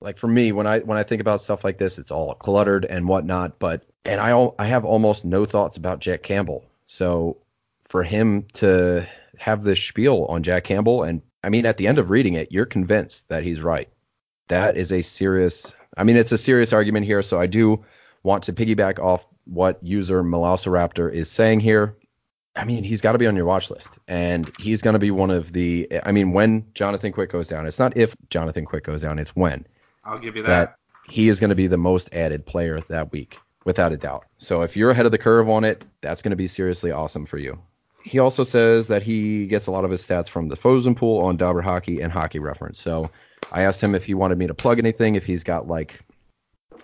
like 0.00 0.16
for 0.16 0.28
me 0.28 0.52
when 0.52 0.66
I 0.66 0.78
when 0.80 0.96
I 0.96 1.02
think 1.02 1.20
about 1.20 1.40
stuff 1.40 1.64
like 1.64 1.78
this, 1.78 1.98
it's 1.98 2.12
all 2.12 2.34
cluttered 2.34 2.84
and 2.84 3.08
whatnot. 3.08 3.58
But 3.58 3.84
and 4.04 4.20
I 4.20 4.50
I 4.58 4.66
have 4.66 4.84
almost 4.84 5.24
no 5.24 5.44
thoughts 5.44 5.76
about 5.76 5.98
Jack 5.98 6.22
Campbell. 6.22 6.64
So 6.86 7.36
for 7.88 8.04
him 8.04 8.46
to 8.54 9.06
have 9.38 9.64
this 9.64 9.82
spiel 9.82 10.26
on 10.28 10.44
Jack 10.44 10.64
Campbell, 10.64 11.02
and 11.02 11.20
I 11.42 11.48
mean 11.48 11.66
at 11.66 11.78
the 11.78 11.88
end 11.88 11.98
of 11.98 12.10
reading 12.10 12.34
it, 12.34 12.52
you're 12.52 12.64
convinced 12.64 13.28
that 13.28 13.42
he's 13.42 13.60
right. 13.60 13.88
That 14.48 14.76
is 14.76 14.92
a 14.92 15.02
serious. 15.02 15.74
I 15.96 16.04
mean, 16.04 16.16
it's 16.16 16.32
a 16.32 16.38
serious 16.38 16.72
argument 16.72 17.06
here. 17.06 17.22
So 17.22 17.40
I 17.40 17.46
do 17.46 17.84
want 18.22 18.44
to 18.44 18.52
piggyback 18.52 18.98
off 18.98 19.26
what 19.46 19.82
user 19.82 20.22
Velociraptor 20.22 21.12
is 21.12 21.30
saying 21.30 21.60
here. 21.60 21.96
I 22.56 22.64
mean, 22.64 22.84
he's 22.84 23.00
got 23.00 23.12
to 23.12 23.18
be 23.18 23.26
on 23.26 23.34
your 23.34 23.46
watch 23.46 23.70
list, 23.70 23.98
and 24.06 24.50
he's 24.58 24.80
going 24.80 24.92
to 24.92 25.00
be 25.00 25.10
one 25.10 25.30
of 25.30 25.52
the. 25.52 25.88
I 26.04 26.12
mean, 26.12 26.32
when 26.32 26.64
Jonathan 26.74 27.12
Quick 27.12 27.30
goes 27.30 27.48
down, 27.48 27.66
it's 27.66 27.78
not 27.78 27.96
if 27.96 28.14
Jonathan 28.30 28.64
Quick 28.64 28.84
goes 28.84 29.02
down; 29.02 29.18
it's 29.18 29.34
when 29.34 29.66
I'll 30.04 30.18
give 30.18 30.36
you 30.36 30.42
that. 30.42 30.48
that 30.48 30.76
he 31.08 31.28
is 31.28 31.40
going 31.40 31.50
to 31.50 31.56
be 31.56 31.66
the 31.66 31.76
most 31.76 32.14
added 32.14 32.46
player 32.46 32.80
that 32.88 33.10
week, 33.10 33.40
without 33.64 33.92
a 33.92 33.96
doubt. 33.96 34.26
So 34.38 34.62
if 34.62 34.76
you're 34.76 34.90
ahead 34.90 35.06
of 35.06 35.12
the 35.12 35.18
curve 35.18 35.48
on 35.48 35.64
it, 35.64 35.84
that's 36.00 36.22
going 36.22 36.30
to 36.30 36.36
be 36.36 36.46
seriously 36.46 36.92
awesome 36.92 37.24
for 37.24 37.38
you. 37.38 37.58
He 38.04 38.18
also 38.18 38.44
says 38.44 38.86
that 38.88 39.02
he 39.02 39.46
gets 39.46 39.66
a 39.66 39.70
lot 39.70 39.84
of 39.84 39.90
his 39.90 40.02
stats 40.02 40.28
from 40.28 40.48
the 40.48 40.56
Frozen 40.56 40.94
Pool 40.94 41.24
on 41.24 41.36
Dobber 41.36 41.62
Hockey 41.62 42.02
and 42.02 42.12
Hockey 42.12 42.38
Reference. 42.38 42.78
So 42.78 43.10
I 43.50 43.62
asked 43.62 43.82
him 43.82 43.94
if 43.94 44.04
he 44.04 44.14
wanted 44.14 44.38
me 44.38 44.46
to 44.46 44.54
plug 44.54 44.78
anything, 44.78 45.14
if 45.14 45.24
he's 45.24 45.42
got 45.42 45.66
like 45.66 46.00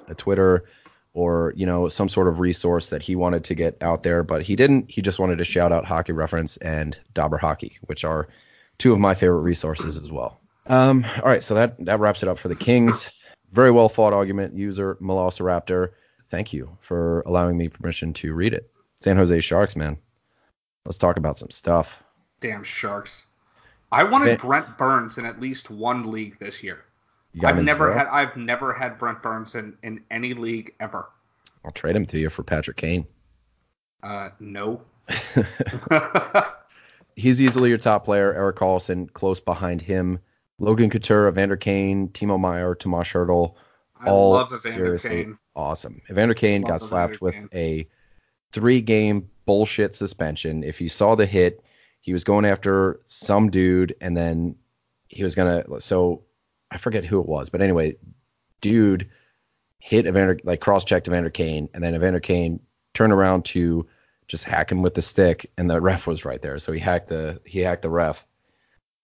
a 0.08 0.14
Twitter 0.14 0.64
or 1.12 1.52
you 1.56 1.66
know 1.66 1.88
some 1.88 2.08
sort 2.08 2.28
of 2.28 2.40
resource 2.40 2.88
that 2.88 3.02
he 3.02 3.16
wanted 3.16 3.44
to 3.44 3.54
get 3.54 3.82
out 3.82 4.02
there, 4.02 4.22
but 4.22 4.42
he 4.42 4.56
didn't. 4.56 4.90
He 4.90 5.02
just 5.02 5.18
wanted 5.18 5.38
to 5.38 5.44
shout 5.44 5.72
out 5.72 5.84
Hockey 5.84 6.12
Reference 6.12 6.56
and 6.58 6.98
Dobber 7.14 7.38
Hockey, 7.38 7.78
which 7.82 8.04
are 8.04 8.28
two 8.78 8.92
of 8.92 8.98
my 8.98 9.14
favorite 9.14 9.40
resources 9.40 9.96
as 9.96 10.10
well. 10.12 10.40
Um, 10.66 11.04
all 11.16 11.28
right, 11.28 11.42
so 11.42 11.54
that 11.54 11.84
that 11.84 12.00
wraps 12.00 12.22
it 12.22 12.28
up 12.28 12.38
for 12.38 12.48
the 12.48 12.54
Kings. 12.56 13.10
Very 13.52 13.70
well 13.70 13.88
fought 13.88 14.12
argument, 14.12 14.54
user 14.54 14.96
Velociraptor. 14.96 15.90
Thank 16.28 16.52
you 16.52 16.76
for 16.80 17.22
allowing 17.22 17.56
me 17.56 17.68
permission 17.68 18.12
to 18.14 18.32
read 18.32 18.54
it. 18.54 18.70
San 18.94 19.16
Jose 19.16 19.40
Sharks, 19.40 19.74
man. 19.74 19.96
Let's 20.84 20.98
talk 20.98 21.16
about 21.16 21.38
some 21.38 21.50
stuff. 21.50 22.02
Damn 22.40 22.62
sharks! 22.62 23.26
I 23.92 24.04
wanted 24.04 24.26
Van- 24.26 24.36
Brent 24.38 24.78
Burns 24.78 25.18
in 25.18 25.26
at 25.26 25.40
least 25.40 25.70
one 25.70 26.10
league 26.10 26.38
this 26.38 26.62
year. 26.62 26.84
I've 27.44 27.62
never 27.62 27.92
had 27.92 28.06
I've 28.08 28.36
never 28.36 28.72
had 28.72 28.98
Brent 28.98 29.22
Burns 29.22 29.54
in, 29.54 29.76
in 29.82 30.02
any 30.10 30.34
league 30.34 30.74
ever. 30.80 31.08
I'll 31.64 31.72
trade 31.72 31.94
him 31.94 32.06
to 32.06 32.18
you 32.18 32.30
for 32.30 32.42
Patrick 32.42 32.76
Kane. 32.76 33.06
Uh, 34.02 34.30
no. 34.40 34.82
He's 37.16 37.40
easily 37.40 37.68
your 37.68 37.78
top 37.78 38.04
player. 38.04 38.32
Erik 38.32 38.56
Karlsson 38.56 39.12
close 39.12 39.40
behind 39.40 39.82
him. 39.82 40.18
Logan 40.58 40.90
Couture, 40.90 41.28
Evander 41.28 41.56
Kane, 41.56 42.08
Timo 42.08 42.38
Meier, 42.38 42.74
Tomas 42.74 43.08
Hertl, 43.08 43.54
all 44.06 44.32
love 44.32 44.52
Evander 44.52 44.76
seriously 44.76 45.24
Kane. 45.24 45.38
awesome. 45.56 46.00
Evander 46.10 46.34
Kane 46.34 46.62
got 46.62 46.76
Evander 46.76 46.84
slapped 46.84 47.20
with 47.20 47.34
Kane. 47.34 47.48
a 47.54 47.88
three 48.52 48.80
game 48.80 49.28
bullshit 49.46 49.94
suspension. 49.94 50.62
If 50.62 50.80
you 50.80 50.88
saw 50.88 51.14
the 51.14 51.26
hit, 51.26 51.62
he 52.00 52.12
was 52.12 52.24
going 52.24 52.44
after 52.44 53.00
some 53.06 53.50
dude 53.50 53.94
and 54.00 54.16
then 54.16 54.56
he 55.08 55.22
was 55.22 55.34
gonna 55.34 55.64
so 55.80 56.22
I 56.70 56.76
forget 56.76 57.04
who 57.04 57.20
it 57.20 57.26
was, 57.26 57.50
but 57.50 57.60
anyway, 57.60 57.96
dude 58.60 59.08
hit 59.80 60.06
Evander 60.06 60.38
like 60.44 60.60
cross 60.60 60.84
checked 60.84 61.08
Evander 61.08 61.30
Kane 61.30 61.68
and 61.74 61.82
then 61.82 61.94
Evander 61.94 62.20
Kane 62.20 62.60
turned 62.94 63.12
around 63.12 63.44
to 63.46 63.86
just 64.28 64.44
hack 64.44 64.70
him 64.70 64.82
with 64.82 64.94
the 64.94 65.02
stick 65.02 65.50
and 65.58 65.68
the 65.68 65.80
ref 65.80 66.06
was 66.06 66.24
right 66.24 66.40
there. 66.40 66.58
So 66.58 66.70
he 66.70 66.78
hacked 66.78 67.08
the 67.08 67.40
he 67.44 67.60
hacked 67.60 67.82
the 67.82 67.90
ref. 67.90 68.24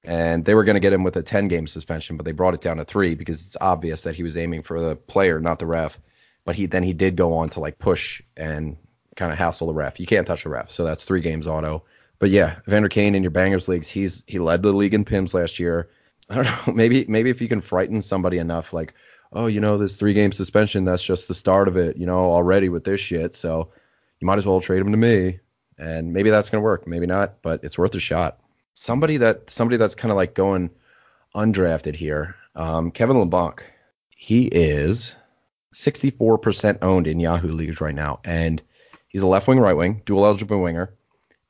And 0.05 0.45
they 0.45 0.55
were 0.55 0.63
going 0.63 0.75
to 0.75 0.81
get 0.81 0.93
him 0.93 1.03
with 1.03 1.17
a 1.17 1.23
10 1.23 1.49
game 1.49 1.67
suspension, 1.67 2.17
but 2.17 2.25
they 2.25 2.31
brought 2.31 2.55
it 2.55 2.61
down 2.61 2.77
to 2.77 2.85
3 2.85 3.17
because 3.17 3.45
it's 3.45 3.57
obvious 3.61 4.03
that 4.03 4.15
he 4.15 4.23
was 4.23 4.37
aiming 4.37 4.63
for 4.63 4.81
the 4.81 4.95
player, 4.95 5.41
not 5.41 5.59
the 5.59 5.67
ref. 5.67 5.99
But 6.45 6.55
he 6.55 6.67
then 6.67 6.85
he 6.85 6.93
did 6.93 7.17
go 7.17 7.33
on 7.33 7.49
to 7.51 7.61
like 7.61 7.81
push 7.81 8.23
and 8.37 8.77
kind 9.17 9.33
of 9.33 9.39
hassle 9.39 9.67
the 9.67 9.75
ref. 9.75 9.99
You 9.99 10.07
can't 10.07 10.27
touch 10.27 10.45
the 10.45 10.51
ref. 10.51 10.71
So 10.71 10.85
that's 10.85 11.05
3 11.05 11.21
games 11.21 11.49
auto. 11.49 11.83
But 12.21 12.31
yeah, 12.31 12.57
Evander 12.69 12.89
Kane 12.89 13.17
in 13.17 13.25
your 13.25 13.31
bangers 13.31 13.67
leagues, 13.67 13.89
he's 13.89 14.23
he 14.29 14.39
led 14.39 14.63
the 14.63 14.73
league 14.73 14.95
in 14.95 15.05
pims 15.05 15.35
last 15.35 15.59
year. 15.59 15.89
I 16.31 16.35
don't 16.37 16.45
know, 16.67 16.73
maybe 16.75 17.05
maybe 17.09 17.31
if 17.31 17.41
you 17.41 17.49
can 17.49 17.61
frighten 17.61 18.01
somebody 18.03 18.39
enough 18.39 18.73
like, 18.73 18.95
"Oh, 19.33 19.47
you 19.47 19.61
know, 19.61 19.79
this 19.79 19.97
3 19.97 20.13
game 20.15 20.33
suspension, 20.33 20.85
that's 20.85 21.05
just 21.05 21.29
the 21.29 21.35
start 21.35 21.69
of 21.69 21.77
it, 21.77 21.97
you 21.97 22.07
know, 22.07 22.31
already 22.33 22.69
with 22.69 22.85
this 22.85 23.01
shit." 23.01 23.35
So 23.35 23.71
you 24.21 24.27
might 24.27 24.39
as 24.39 24.47
well 24.47 24.61
trade 24.61 24.81
him 24.81 24.91
to 24.91 24.97
me. 24.97 25.41
And 25.79 26.13
maybe 26.13 26.31
that's 26.31 26.49
to 26.51 26.61
work, 26.61 26.87
maybe 26.87 27.07
not, 27.07 27.43
but 27.43 27.63
it's 27.63 27.79
worth 27.79 27.95
a 27.95 28.01
shot. 28.01 28.41
Somebody 28.75 29.19
that 29.19 29.51
somebody 29.51 29.77
that's 29.77 29.95
kind 29.95 30.11
of 30.11 30.17
like 30.17 30.35
going 30.35 30.71
undrafted 31.35 31.95
here, 31.95 32.35
um, 32.55 32.91
Kevin 32.91 33.17
Labanc. 33.17 33.61
He 34.09 34.47
is 34.47 35.15
64% 35.75 36.79
owned 36.83 37.07
in 37.07 37.21
Yahoo 37.21 37.49
leagues 37.49 37.81
right 37.81 37.95
now, 37.95 38.21
and 38.25 38.63
he's 39.09 39.23
a 39.23 39.27
left 39.27 39.47
wing, 39.47 39.61
right 39.61 39.75
wing, 39.75 40.03
dual 40.07 40.25
eligible 40.25 40.61
winger, 40.63 40.95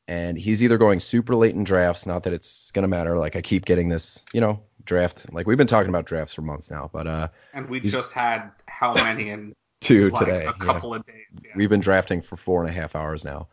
and 0.08 0.36
he's 0.36 0.62
either 0.62 0.76
going 0.76 0.98
super 0.98 1.36
late 1.36 1.54
in 1.54 1.62
drafts. 1.62 2.06
Not 2.06 2.24
that 2.24 2.32
it's 2.32 2.72
going 2.72 2.82
to 2.82 2.88
matter. 2.88 3.16
Like 3.16 3.36
I 3.36 3.40
keep 3.40 3.64
getting 3.64 3.88
this, 3.88 4.22
you 4.32 4.40
know, 4.40 4.60
draft. 4.86 5.32
Like 5.32 5.46
we've 5.46 5.58
been 5.58 5.66
talking 5.66 5.88
about 5.90 6.06
drafts 6.06 6.32
for 6.34 6.42
months 6.42 6.70
now, 6.70 6.88
but 6.92 7.06
uh, 7.06 7.28
And 7.52 7.68
we 7.68 7.80
just 7.80 8.12
had 8.12 8.50
how 8.66 8.94
many 8.94 9.30
in 9.30 9.54
two 9.80 10.10
like 10.10 10.24
today. 10.24 10.42
a 10.42 10.44
yeah. 10.46 10.52
couple 10.52 10.94
of 10.94 11.04
days. 11.06 11.24
We've 11.54 11.68
been 11.68 11.80
drafting 11.80 12.22
for 12.22 12.36
four 12.36 12.62
and 12.62 12.70
a 12.70 12.72
half 12.72 12.96
hours 12.96 13.24
now. 13.24 13.48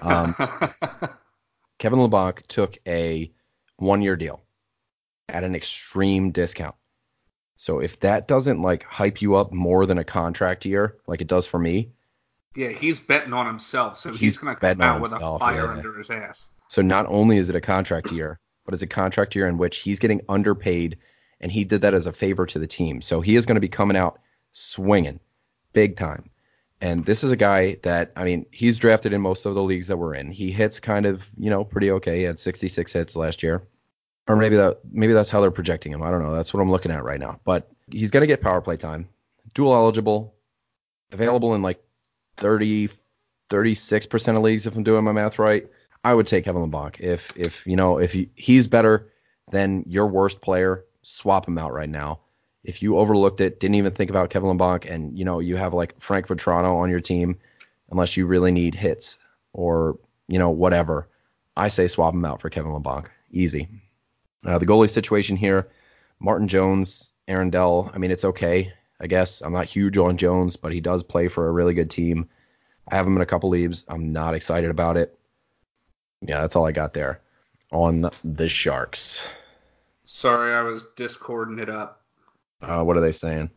Um, 0.00 0.34
Kevin 1.78 1.98
Labanc 1.98 2.46
took 2.46 2.78
a 2.86 3.32
one 3.76 4.02
year 4.02 4.16
deal 4.16 4.42
at 5.28 5.44
an 5.44 5.54
extreme 5.54 6.30
discount. 6.30 6.74
So 7.56 7.80
if 7.80 8.00
that 8.00 8.28
doesn't 8.28 8.60
like 8.62 8.84
hype 8.84 9.22
you 9.22 9.36
up 9.36 9.52
more 9.52 9.86
than 9.86 9.98
a 9.98 10.04
contract 10.04 10.64
year, 10.64 10.96
like 11.06 11.20
it 11.20 11.28
does 11.28 11.46
for 11.46 11.58
me, 11.58 11.90
yeah, 12.56 12.68
he's 12.68 13.00
betting 13.00 13.32
on 13.32 13.46
himself, 13.46 13.98
so 13.98 14.10
he's, 14.10 14.20
He's 14.20 14.38
going 14.38 14.54
to 14.54 14.60
come 14.60 14.80
out 14.80 15.00
with 15.00 15.10
himself, 15.10 15.42
a 15.42 15.44
fire 15.44 15.64
yeah. 15.64 15.72
under 15.72 15.98
his 15.98 16.08
ass. 16.10 16.50
so 16.68 16.82
not 16.82 17.04
only 17.08 17.36
is 17.36 17.48
it 17.50 17.56
a 17.56 17.60
contract 17.60 18.12
year, 18.12 18.38
but 18.64 18.74
it's 18.74 18.82
a 18.82 18.86
contract 18.86 19.34
year 19.34 19.46
in 19.46 19.58
which 19.58 19.78
he's 19.78 19.98
getting 19.98 20.20
underpaid, 20.28 20.98
and 21.40 21.52
he 21.52 21.64
did 21.64 21.82
that 21.82 21.94
as 21.94 22.06
a 22.06 22.12
favor 22.12 22.46
to 22.46 22.58
the 22.58 22.66
team. 22.66 23.00
So 23.00 23.20
he 23.20 23.36
is 23.36 23.46
going 23.46 23.56
to 23.56 23.60
be 23.60 23.68
coming 23.68 23.96
out 23.96 24.18
swinging, 24.52 25.20
big 25.72 25.96
time. 25.96 26.30
And 26.80 27.04
this 27.04 27.24
is 27.24 27.30
a 27.30 27.36
guy 27.36 27.76
that 27.82 28.12
I 28.16 28.24
mean, 28.24 28.46
he's 28.50 28.78
drafted 28.78 29.12
in 29.12 29.20
most 29.20 29.46
of 29.46 29.54
the 29.54 29.62
leagues 29.62 29.86
that 29.86 29.96
we're 29.96 30.14
in. 30.14 30.30
He 30.30 30.50
hits 30.50 30.80
kind 30.80 31.06
of, 31.06 31.24
you 31.38 31.50
know, 31.50 31.64
pretty 31.64 31.90
okay. 31.92 32.18
He 32.18 32.24
had 32.24 32.38
66 32.38 32.92
hits 32.92 33.16
last 33.16 33.42
year. 33.42 33.62
Or 34.26 34.36
maybe 34.36 34.56
that 34.56 34.80
maybe 34.90 35.12
that's 35.12 35.30
how 35.30 35.40
they're 35.40 35.50
projecting 35.50 35.92
him. 35.92 36.02
I 36.02 36.10
don't 36.10 36.22
know. 36.22 36.34
That's 36.34 36.52
what 36.52 36.60
I'm 36.60 36.70
looking 36.70 36.90
at 36.90 37.04
right 37.04 37.20
now. 37.20 37.40
But 37.44 37.70
he's 37.90 38.10
going 38.10 38.22
to 38.22 38.26
get 38.26 38.40
power 38.40 38.60
play 38.60 38.76
time. 38.76 39.08
Dual 39.52 39.74
eligible, 39.74 40.34
available 41.12 41.54
in 41.54 41.62
like 41.62 41.82
30 42.38 42.88
36% 43.50 44.36
of 44.36 44.42
leagues 44.42 44.66
if 44.66 44.76
I'm 44.76 44.82
doing 44.82 45.04
my 45.04 45.12
math 45.12 45.38
right. 45.38 45.66
I 46.04 46.14
would 46.14 46.26
take 46.26 46.44
Kevin 46.44 46.70
Labanc. 46.70 47.00
If 47.00 47.32
if 47.36 47.66
you 47.66 47.76
know, 47.76 47.98
if 47.98 48.12
he, 48.12 48.30
he's 48.36 48.68
better 48.68 49.10
than 49.50 49.84
your 49.86 50.06
worst 50.06 50.40
player, 50.40 50.84
swap 51.02 51.48
him 51.48 51.58
out 51.58 51.72
right 51.72 51.88
now 51.88 52.20
if 52.64 52.82
you 52.82 52.96
overlooked 52.96 53.40
it, 53.40 53.60
didn't 53.60 53.74
even 53.76 53.92
think 53.92 54.10
about 54.10 54.30
Kevin 54.30 54.48
Labanc, 54.48 54.90
and 54.90 55.16
you 55.16 55.24
know 55.24 55.38
you 55.38 55.56
have 55.56 55.74
like 55.74 55.94
Frank 56.00 56.26
Vatrano 56.26 56.76
on 56.76 56.90
your 56.90 57.00
team, 57.00 57.38
unless 57.90 58.16
you 58.16 58.26
really 58.26 58.50
need 58.50 58.74
hits 58.74 59.18
or 59.52 59.98
you 60.28 60.38
know 60.38 60.50
whatever, 60.50 61.06
I 61.56 61.68
say 61.68 61.86
swap 61.86 62.14
him 62.14 62.24
out 62.24 62.40
for 62.40 62.50
Kevin 62.50 62.72
Labanc. 62.72 63.06
Easy. 63.30 63.68
Uh, 64.46 64.58
the 64.58 64.66
goalie 64.66 64.90
situation 64.90 65.36
here, 65.36 65.68
Martin 66.20 66.48
Jones, 66.48 67.12
Aaron 67.28 67.50
Dell. 67.50 67.90
I 67.94 67.98
mean, 67.98 68.10
it's 68.10 68.24
okay, 68.24 68.72
I 69.00 69.06
guess. 69.06 69.42
I'm 69.42 69.52
not 69.52 69.66
huge 69.66 69.98
on 69.98 70.16
Jones, 70.16 70.56
but 70.56 70.72
he 70.72 70.80
does 70.80 71.02
play 71.02 71.28
for 71.28 71.46
a 71.46 71.52
really 71.52 71.74
good 71.74 71.90
team. 71.90 72.28
I 72.88 72.96
have 72.96 73.06
him 73.06 73.16
in 73.16 73.22
a 73.22 73.26
couple 73.26 73.50
leagues. 73.50 73.84
I'm 73.88 74.12
not 74.12 74.34
excited 74.34 74.70
about 74.70 74.96
it. 74.96 75.18
Yeah, 76.26 76.40
that's 76.40 76.56
all 76.56 76.66
I 76.66 76.72
got 76.72 76.94
there 76.94 77.20
on 77.70 78.08
the 78.24 78.48
Sharks. 78.48 79.26
Sorry, 80.04 80.54
I 80.54 80.62
was 80.62 80.86
discording 80.96 81.58
it 81.58 81.68
up. 81.68 82.00
Uh, 82.62 82.82
what 82.82 82.96
are 82.96 83.00
they 83.00 83.12
saying? 83.12 83.50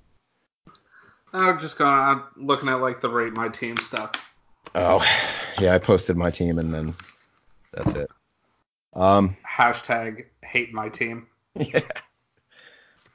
I'm 1.32 1.60
just 1.60 1.78
going. 1.78 1.94
I'm 1.94 2.24
looking 2.36 2.68
at 2.70 2.82
like 2.82 3.00
the 3.00 3.10
rate 3.10 3.34
my 3.34 3.48
team 3.48 3.78
stuff. 3.78 4.12
Oh, 4.76 5.06
yeah, 5.60 5.76
I 5.76 5.78
posted 5.78 6.18
my 6.18 6.30
team 6.30 6.60
and 6.60 6.74
then 6.74 6.94
that's 7.74 7.94
it. 7.94 8.10
Um, 8.94 9.38
Hashtag 9.48 10.26
hate 10.44 10.74
my 10.74 10.90
team. 10.90 11.28
yeah, 11.56 11.82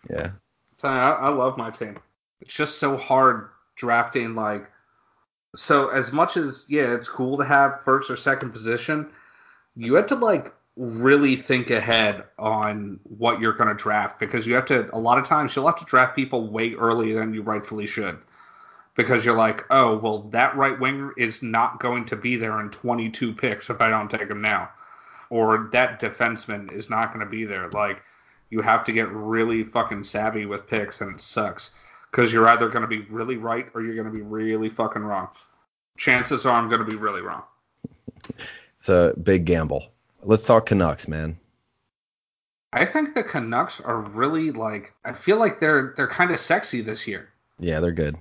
yeah, 0.09 0.31
I, 0.83 1.11
I 1.11 1.29
love 1.29 1.59
my 1.59 1.71
team. 1.71 1.99
It's 2.41 2.55
just 2.55 2.79
so 2.79 2.97
hard 2.97 3.49
drafting. 3.77 4.35
Like, 4.35 4.71
so 5.57 5.89
as 5.89 6.11
much 6.11 6.37
as 6.37 6.65
yeah, 6.69 6.95
it's 6.95 7.09
cool 7.09 7.37
to 7.37 7.45
have 7.45 7.81
first 7.85 8.11
or 8.11 8.17
second 8.17 8.51
position, 8.53 9.11
you 9.77 9.95
have 9.95 10.07
to 10.09 10.15
like 10.15 10.53
really 10.77 11.37
think 11.37 11.71
ahead 11.71 12.25
on 12.39 12.99
what 13.05 13.41
you're 13.41 13.53
going 13.53 13.69
to 13.69 13.75
draft 13.75 14.19
because 14.19 14.47
you 14.47 14.55
have 14.55 14.67
to. 14.67 14.95
A 14.95 14.99
lot 14.99 15.19
of 15.19 15.27
times 15.27 15.55
you'll 15.55 15.67
have 15.67 15.79
to 15.79 15.85
draft 15.85 16.17
people 16.17 16.49
way 16.49 16.75
earlier 16.75 17.19
than 17.19 17.35
you 17.35 17.43
rightfully 17.43 17.87
should. 17.87 18.19
Because 18.95 19.25
you're 19.25 19.37
like, 19.37 19.65
oh 19.71 19.97
well, 19.97 20.25
that 20.31 20.55
right 20.55 20.79
winger 20.79 21.13
is 21.17 21.43
not 21.43 21.81
going 21.81 22.05
to 22.07 22.17
be 22.17 22.37
there 22.37 22.61
in 22.61 22.69
22 22.69 23.33
picks 23.33 23.71
if 23.71 23.81
I 23.81 23.89
don't 23.89 24.11
take 24.11 24.29
him 24.29 24.43
now, 24.43 24.69
or 25.31 25.71
that 25.73 25.99
defenseman 25.99 26.71
is 26.71 26.91
not 26.91 27.11
going 27.11 27.25
to 27.25 27.31
be 27.31 27.47
there. 27.47 27.71
Like, 27.71 28.03
you 28.51 28.61
have 28.61 28.85
to 28.85 28.93
get 28.93 29.09
really 29.09 29.65
fucking 29.65 30.03
savvy 30.03 30.45
with 30.45 30.67
picks, 30.67 31.01
and 31.01 31.15
it 31.15 31.23
sucks 31.23 31.71
because 32.11 32.35
you're 32.35 32.47
either 32.49 32.69
going 32.69 32.83
to 32.83 32.89
be 32.89 33.01
really 33.11 33.37
right 33.37 33.67
or 33.73 33.81
you're 33.81 33.95
going 33.95 34.07
to 34.07 34.13
be 34.13 34.21
really 34.21 34.69
fucking 34.69 35.03
wrong. 35.03 35.29
Chances 35.97 36.45
are 36.45 36.53
I'm 36.53 36.69
going 36.69 36.85
to 36.85 36.91
be 36.91 36.97
really 36.97 37.23
wrong. 37.23 37.45
It's 38.83 38.89
a 38.89 39.15
big 39.23 39.45
gamble. 39.45 39.93
Let's 40.25 40.45
talk 40.45 40.67
Canucks, 40.67 41.07
man. 41.07 41.39
I 42.73 42.85
think 42.85 43.15
the 43.15 43.23
Canucks 43.23 43.81
are 43.81 44.01
really 44.01 44.51
like 44.51 44.93
I 45.05 45.13
feel 45.13 45.37
like 45.37 45.61
they're 45.61 45.95
they're 45.97 46.09
kind 46.09 46.33
of 46.33 46.41
sexy 46.41 46.81
this 46.81 47.07
year. 47.07 47.29
Yeah, 47.61 47.79
they're 47.79 47.93
good. 47.93 48.17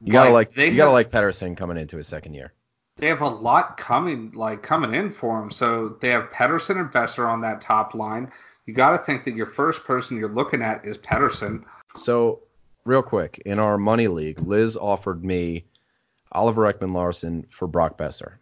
You 0.00 0.12
gotta 0.12 0.30
like 0.30 0.56
you 0.56 0.76
gotta 0.76 0.92
like 0.92 1.10
Pettersson 1.10 1.56
coming 1.56 1.76
into 1.76 1.96
his 1.96 2.06
second 2.06 2.34
year. 2.34 2.52
they 2.98 3.08
have 3.08 3.20
a 3.20 3.28
lot 3.28 3.78
coming 3.78 4.30
like 4.30 4.62
coming 4.62 4.94
in 4.94 5.10
for 5.12 5.42
him. 5.42 5.50
So 5.50 5.96
they 6.00 6.10
have 6.10 6.30
Pettersson 6.30 6.78
and 6.78 6.92
Boeser 6.92 7.28
on 7.28 7.40
that 7.40 7.60
top 7.60 7.92
line. 7.92 8.30
You 8.66 8.74
got 8.74 8.90
to 8.90 8.98
think 8.98 9.24
that 9.24 9.34
your 9.34 9.46
first 9.46 9.82
person 9.82 10.16
you're 10.16 10.28
looking 10.28 10.62
at 10.62 10.84
is 10.84 10.98
Pettersson. 10.98 11.64
So, 11.96 12.42
real 12.84 13.02
quick, 13.02 13.42
in 13.44 13.58
our 13.58 13.76
money 13.76 14.06
league, 14.06 14.38
Liz 14.38 14.76
offered 14.76 15.24
me 15.24 15.64
Oliver 16.30 16.72
Ekman-Larsson 16.72 17.48
for 17.50 17.66
Brock 17.66 17.98
Boeser. 17.98 18.34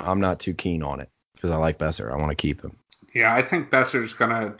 I'm 0.00 0.20
not 0.20 0.40
too 0.40 0.54
keen 0.54 0.82
on 0.82 1.00
it 1.00 1.10
because 1.34 1.50
I 1.50 1.56
like 1.56 1.78
Boeser. 1.78 2.12
I 2.12 2.16
want 2.16 2.30
to 2.30 2.34
keep 2.34 2.62
him. 2.62 2.76
Yeah, 3.14 3.34
I 3.34 3.42
think 3.42 3.70
Boeser's 3.70 4.14
gonna. 4.14 4.56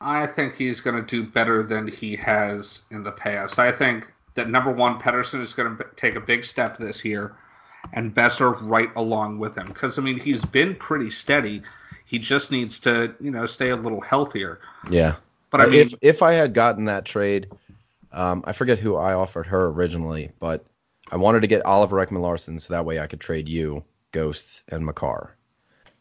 I 0.00 0.26
think 0.26 0.56
he's 0.56 0.80
gonna 0.80 1.02
do 1.02 1.24
better 1.24 1.62
than 1.62 1.86
he 1.86 2.16
has 2.16 2.82
in 2.90 3.04
the 3.04 3.12
past. 3.12 3.58
I 3.58 3.70
think 3.70 4.12
that 4.34 4.50
number 4.50 4.72
one, 4.72 4.98
Pettersson 4.98 5.40
is 5.40 5.54
gonna 5.54 5.70
b- 5.70 5.84
take 5.96 6.16
a 6.16 6.20
big 6.20 6.44
step 6.44 6.78
this 6.78 7.04
year, 7.04 7.36
and 7.92 8.14
Boeser 8.14 8.58
right 8.62 8.90
along 8.96 9.38
with 9.38 9.56
him. 9.56 9.66
Because 9.66 9.98
I 9.98 10.02
mean, 10.02 10.18
he's 10.18 10.44
been 10.44 10.74
pretty 10.74 11.10
steady. 11.10 11.62
He 12.04 12.18
just 12.18 12.50
needs 12.50 12.78
to, 12.80 13.14
you 13.20 13.30
know, 13.30 13.46
stay 13.46 13.70
a 13.70 13.76
little 13.76 14.00
healthier. 14.00 14.60
Yeah. 14.90 15.16
But 15.50 15.60
I 15.60 15.66
mean, 15.66 15.80
if 15.80 15.94
if 16.00 16.22
I 16.22 16.32
had 16.32 16.54
gotten 16.54 16.86
that 16.86 17.04
trade, 17.04 17.48
um, 18.10 18.42
I 18.46 18.52
forget 18.52 18.78
who 18.78 18.96
I 18.96 19.14
offered 19.14 19.46
her 19.46 19.66
originally, 19.66 20.32
but 20.38 20.64
I 21.10 21.16
wanted 21.16 21.42
to 21.42 21.46
get 21.46 21.64
Oliver 21.64 22.04
Ekman-Larsson 22.04 22.58
so 22.58 22.72
that 22.72 22.84
way 22.84 22.98
I 22.98 23.06
could 23.06 23.20
trade 23.20 23.48
you, 23.48 23.84
Ghosts, 24.12 24.62
and 24.68 24.84
Makar. 24.84 25.36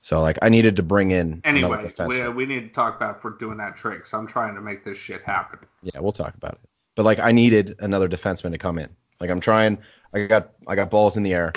So 0.01 0.19
like 0.19 0.37
I 0.41 0.49
needed 0.49 0.75
to 0.77 0.83
bring 0.83 1.11
in 1.11 1.41
anyway, 1.43 1.77
we, 1.83 1.89
defenseman. 1.89 2.35
we 2.35 2.45
need 2.45 2.61
to 2.61 2.69
talk 2.69 2.95
about 2.95 3.17
if 3.17 3.23
we're 3.23 3.31
doing 3.31 3.57
that 3.57 3.75
trick. 3.75 4.05
So 4.07 4.17
I'm 4.17 4.27
trying 4.27 4.55
to 4.55 4.61
make 4.61 4.83
this 4.83 4.97
shit 4.97 5.21
happen. 5.23 5.59
Yeah, 5.83 5.99
we'll 5.99 6.11
talk 6.11 6.33
about 6.35 6.53
it. 6.53 6.69
But 6.95 7.03
like 7.03 7.19
I 7.19 7.31
needed 7.31 7.75
another 7.79 8.09
defenseman 8.09 8.51
to 8.51 8.57
come 8.57 8.79
in. 8.79 8.89
Like 9.19 9.29
I'm 9.29 9.39
trying 9.39 9.77
I 10.13 10.25
got 10.25 10.51
I 10.67 10.75
got 10.75 10.89
balls 10.89 11.17
in 11.17 11.23
the 11.23 11.33
air. 11.33 11.53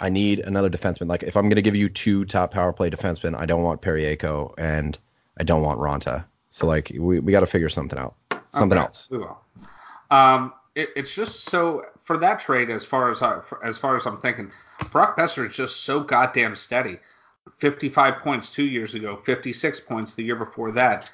I 0.00 0.08
need 0.08 0.40
another 0.40 0.70
defenseman. 0.70 1.08
Like 1.08 1.24
if 1.24 1.36
I'm 1.36 1.48
gonna 1.48 1.62
give 1.62 1.76
you 1.76 1.88
two 1.88 2.24
top 2.24 2.52
power 2.52 2.72
play 2.72 2.88
defensemen, 2.88 3.36
I 3.36 3.46
don't 3.46 3.62
want 3.62 3.82
Parayko 3.82 4.54
and 4.58 4.98
I 5.38 5.44
don't 5.44 5.62
want 5.62 5.80
Ronta. 5.80 6.24
So 6.50 6.66
like 6.66 6.92
we, 6.96 7.18
we 7.18 7.32
gotta 7.32 7.46
figure 7.46 7.68
something 7.68 7.98
out. 7.98 8.14
Something 8.50 8.78
Okay, 8.78 8.86
else. 8.86 9.08
we 9.10 9.18
will. 9.18 9.40
Um, 10.10 10.52
it, 10.74 10.90
it's 10.94 11.12
just 11.12 11.46
so 11.46 11.84
for 12.04 12.18
that 12.18 12.40
trade, 12.40 12.70
as 12.70 12.84
far 12.84 13.10
as 13.10 13.22
I, 13.22 13.40
as 13.64 13.78
far 13.78 13.96
as 13.96 14.06
I'm 14.06 14.18
thinking, 14.18 14.50
Brock 14.90 15.16
Boeser 15.16 15.48
is 15.48 15.54
just 15.54 15.84
so 15.84 16.00
goddamn 16.00 16.56
steady. 16.56 16.98
55 17.58 18.18
points 18.18 18.50
two 18.50 18.64
years 18.64 18.94
ago, 18.94 19.16
56 19.24 19.80
points 19.80 20.14
the 20.14 20.22
year 20.22 20.36
before 20.36 20.72
that. 20.72 21.10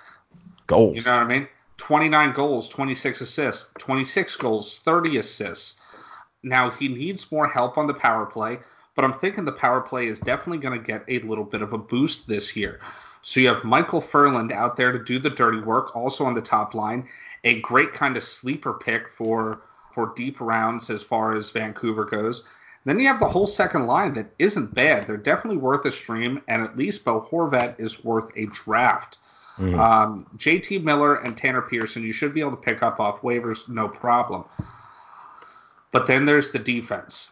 Goals. 0.66 0.96
You 0.96 1.02
know 1.02 1.16
what 1.16 1.22
I 1.22 1.26
mean? 1.26 1.48
29 1.78 2.34
goals, 2.34 2.68
26 2.68 3.20
assists, 3.20 3.70
26 3.78 4.36
goals, 4.36 4.78
30 4.84 5.18
assists. 5.18 5.80
Now 6.42 6.70
he 6.70 6.88
needs 6.88 7.30
more 7.32 7.48
help 7.48 7.78
on 7.78 7.86
the 7.86 7.94
power 7.94 8.26
play, 8.26 8.58
but 8.94 9.04
I'm 9.04 9.14
thinking 9.14 9.44
the 9.44 9.52
power 9.52 9.80
play 9.80 10.06
is 10.06 10.20
definitely 10.20 10.58
going 10.58 10.78
to 10.78 10.84
get 10.84 11.04
a 11.08 11.20
little 11.26 11.44
bit 11.44 11.62
of 11.62 11.72
a 11.72 11.78
boost 11.78 12.26
this 12.26 12.56
year. 12.56 12.80
So 13.22 13.40
you 13.40 13.48
have 13.48 13.64
Michael 13.64 14.00
Ferland 14.00 14.52
out 14.52 14.76
there 14.76 14.92
to 14.92 14.98
do 14.98 15.18
the 15.18 15.30
dirty 15.30 15.60
work, 15.60 15.94
also 15.96 16.24
on 16.24 16.34
the 16.34 16.40
top 16.40 16.74
line, 16.74 17.08
a 17.44 17.60
great 17.60 17.92
kind 17.92 18.16
of 18.16 18.22
sleeper 18.22 18.74
pick 18.74 19.08
for 19.16 19.62
for 19.98 20.12
deep 20.14 20.40
rounds 20.40 20.90
as 20.90 21.02
far 21.02 21.34
as 21.34 21.50
Vancouver 21.50 22.04
goes. 22.04 22.44
Then 22.84 23.00
you 23.00 23.08
have 23.08 23.18
the 23.18 23.28
whole 23.28 23.48
second 23.48 23.88
line 23.88 24.14
that 24.14 24.30
isn't 24.38 24.72
bad. 24.72 25.08
They're 25.08 25.16
definitely 25.16 25.56
worth 25.56 25.84
a 25.86 25.90
stream, 25.90 26.40
and 26.46 26.62
at 26.62 26.76
least 26.76 27.04
Bo 27.04 27.20
Horvat 27.20 27.80
is 27.80 28.04
worth 28.04 28.30
a 28.36 28.46
draft. 28.46 29.18
Mm-hmm. 29.58 29.80
Um, 29.80 30.26
JT 30.36 30.84
Miller 30.84 31.16
and 31.16 31.36
Tanner 31.36 31.62
Pearson, 31.62 32.04
you 32.04 32.12
should 32.12 32.32
be 32.32 32.38
able 32.38 32.52
to 32.52 32.56
pick 32.56 32.80
up 32.80 33.00
off 33.00 33.22
waivers, 33.22 33.68
no 33.68 33.88
problem. 33.88 34.44
But 35.90 36.06
then 36.06 36.24
there's 36.24 36.52
the 36.52 36.60
defense. 36.60 37.30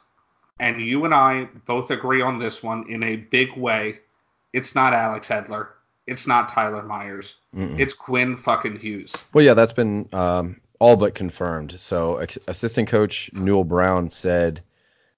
And 0.58 0.80
you 0.80 1.04
and 1.04 1.14
I 1.14 1.44
both 1.66 1.92
agree 1.92 2.20
on 2.20 2.40
this 2.40 2.64
one 2.64 2.90
in 2.90 3.04
a 3.04 3.14
big 3.14 3.56
way. 3.56 4.00
It's 4.52 4.74
not 4.74 4.92
Alex 4.92 5.28
Edler. 5.28 5.68
It's 6.08 6.26
not 6.26 6.48
Tyler 6.48 6.82
Myers. 6.82 7.36
Mm-mm. 7.54 7.78
It's 7.78 7.94
Quinn 7.94 8.36
fucking 8.36 8.80
Hughes. 8.80 9.14
Well, 9.32 9.44
yeah, 9.44 9.54
that's 9.54 9.72
been 9.72 10.08
um, 10.12 10.60
all 10.78 10.96
but 10.96 11.14
confirmed. 11.14 11.78
So, 11.78 12.24
assistant 12.48 12.88
coach 12.88 13.30
Newell 13.32 13.64
Brown 13.64 14.10
said, 14.10 14.62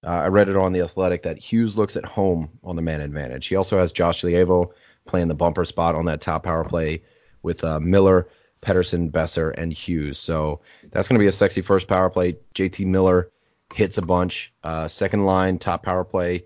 uh, 0.04 0.10
I 0.10 0.26
read 0.28 0.48
it 0.48 0.56
on 0.56 0.72
The 0.72 0.82
Athletic, 0.82 1.22
that 1.24 1.38
Hughes 1.38 1.76
looks 1.76 1.96
at 1.96 2.04
home 2.04 2.50
on 2.62 2.76
the 2.76 2.82
man 2.82 3.00
advantage. 3.00 3.46
He 3.46 3.56
also 3.56 3.78
has 3.78 3.92
Josh 3.92 4.22
Leivo 4.22 4.70
playing 5.06 5.28
the 5.28 5.34
bumper 5.34 5.64
spot 5.64 5.94
on 5.94 6.04
that 6.04 6.20
top 6.20 6.44
power 6.44 6.64
play 6.64 7.02
with 7.42 7.64
uh, 7.64 7.80
Miller, 7.80 8.28
Pettersson, 8.62 9.10
Boeser, 9.10 9.54
and 9.56 9.72
Hughes. 9.72 10.18
So, 10.18 10.60
that's 10.90 11.08
going 11.08 11.18
to 11.18 11.22
be 11.22 11.28
a 11.28 11.32
sexy 11.32 11.60
first 11.60 11.88
power 11.88 12.10
play. 12.10 12.36
JT 12.54 12.86
Miller 12.86 13.30
hits 13.74 13.98
a 13.98 14.02
bunch. 14.02 14.52
Uh, 14.62 14.88
second 14.88 15.24
line, 15.24 15.58
top 15.58 15.82
power 15.82 16.04
play. 16.04 16.44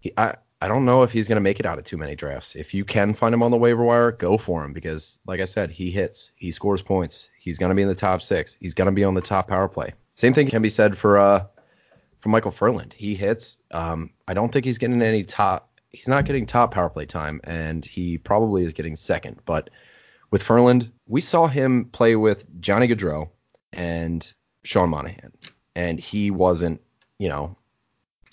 He, 0.00 0.12
I, 0.16 0.34
I 0.62 0.68
don't 0.68 0.84
know 0.84 1.02
if 1.02 1.12
he's 1.12 1.26
going 1.26 1.36
to 1.36 1.42
make 1.42 1.58
it 1.58 1.64
out 1.64 1.78
of 1.78 1.84
too 1.84 1.96
many 1.96 2.14
drafts. 2.14 2.54
If 2.54 2.74
you 2.74 2.84
can 2.84 3.14
find 3.14 3.34
him 3.34 3.42
on 3.42 3.50
the 3.50 3.56
waiver 3.56 3.82
wire, 3.82 4.12
go 4.12 4.36
for 4.36 4.62
him 4.62 4.74
because, 4.74 5.18
like 5.26 5.40
I 5.40 5.46
said, 5.46 5.70
he 5.70 5.90
hits, 5.90 6.32
he 6.36 6.50
scores 6.50 6.82
points. 6.82 7.29
He's 7.40 7.58
going 7.58 7.70
to 7.70 7.74
be 7.74 7.82
in 7.82 7.88
the 7.88 7.94
top 7.94 8.20
six. 8.20 8.56
He's 8.60 8.74
going 8.74 8.86
to 8.86 8.92
be 8.92 9.02
on 9.02 9.14
the 9.14 9.22
top 9.22 9.48
power 9.48 9.66
play. 9.66 9.94
Same 10.14 10.34
thing 10.34 10.46
can 10.46 10.60
be 10.60 10.68
said 10.68 10.96
for 10.96 11.18
uh 11.18 11.46
for 12.20 12.28
Michael 12.28 12.50
Ferland. 12.50 12.94
He 12.96 13.14
hits. 13.14 13.58
Um, 13.70 14.10
I 14.28 14.34
don't 14.34 14.52
think 14.52 14.66
he's 14.66 14.76
getting 14.76 15.00
any 15.00 15.24
top. 15.24 15.70
He's 15.88 16.06
not 16.06 16.26
getting 16.26 16.44
top 16.44 16.72
power 16.72 16.90
play 16.90 17.06
time, 17.06 17.40
and 17.44 17.82
he 17.84 18.18
probably 18.18 18.62
is 18.62 18.74
getting 18.74 18.94
second. 18.94 19.40
But 19.46 19.70
with 20.30 20.42
Ferland, 20.42 20.92
we 21.06 21.22
saw 21.22 21.46
him 21.46 21.86
play 21.86 22.14
with 22.14 22.44
Johnny 22.60 22.86
Gaudreau 22.86 23.30
and 23.72 24.30
Sean 24.62 24.90
Monahan, 24.90 25.32
and 25.74 25.98
he 25.98 26.30
wasn't, 26.30 26.80
you 27.18 27.28
know, 27.28 27.56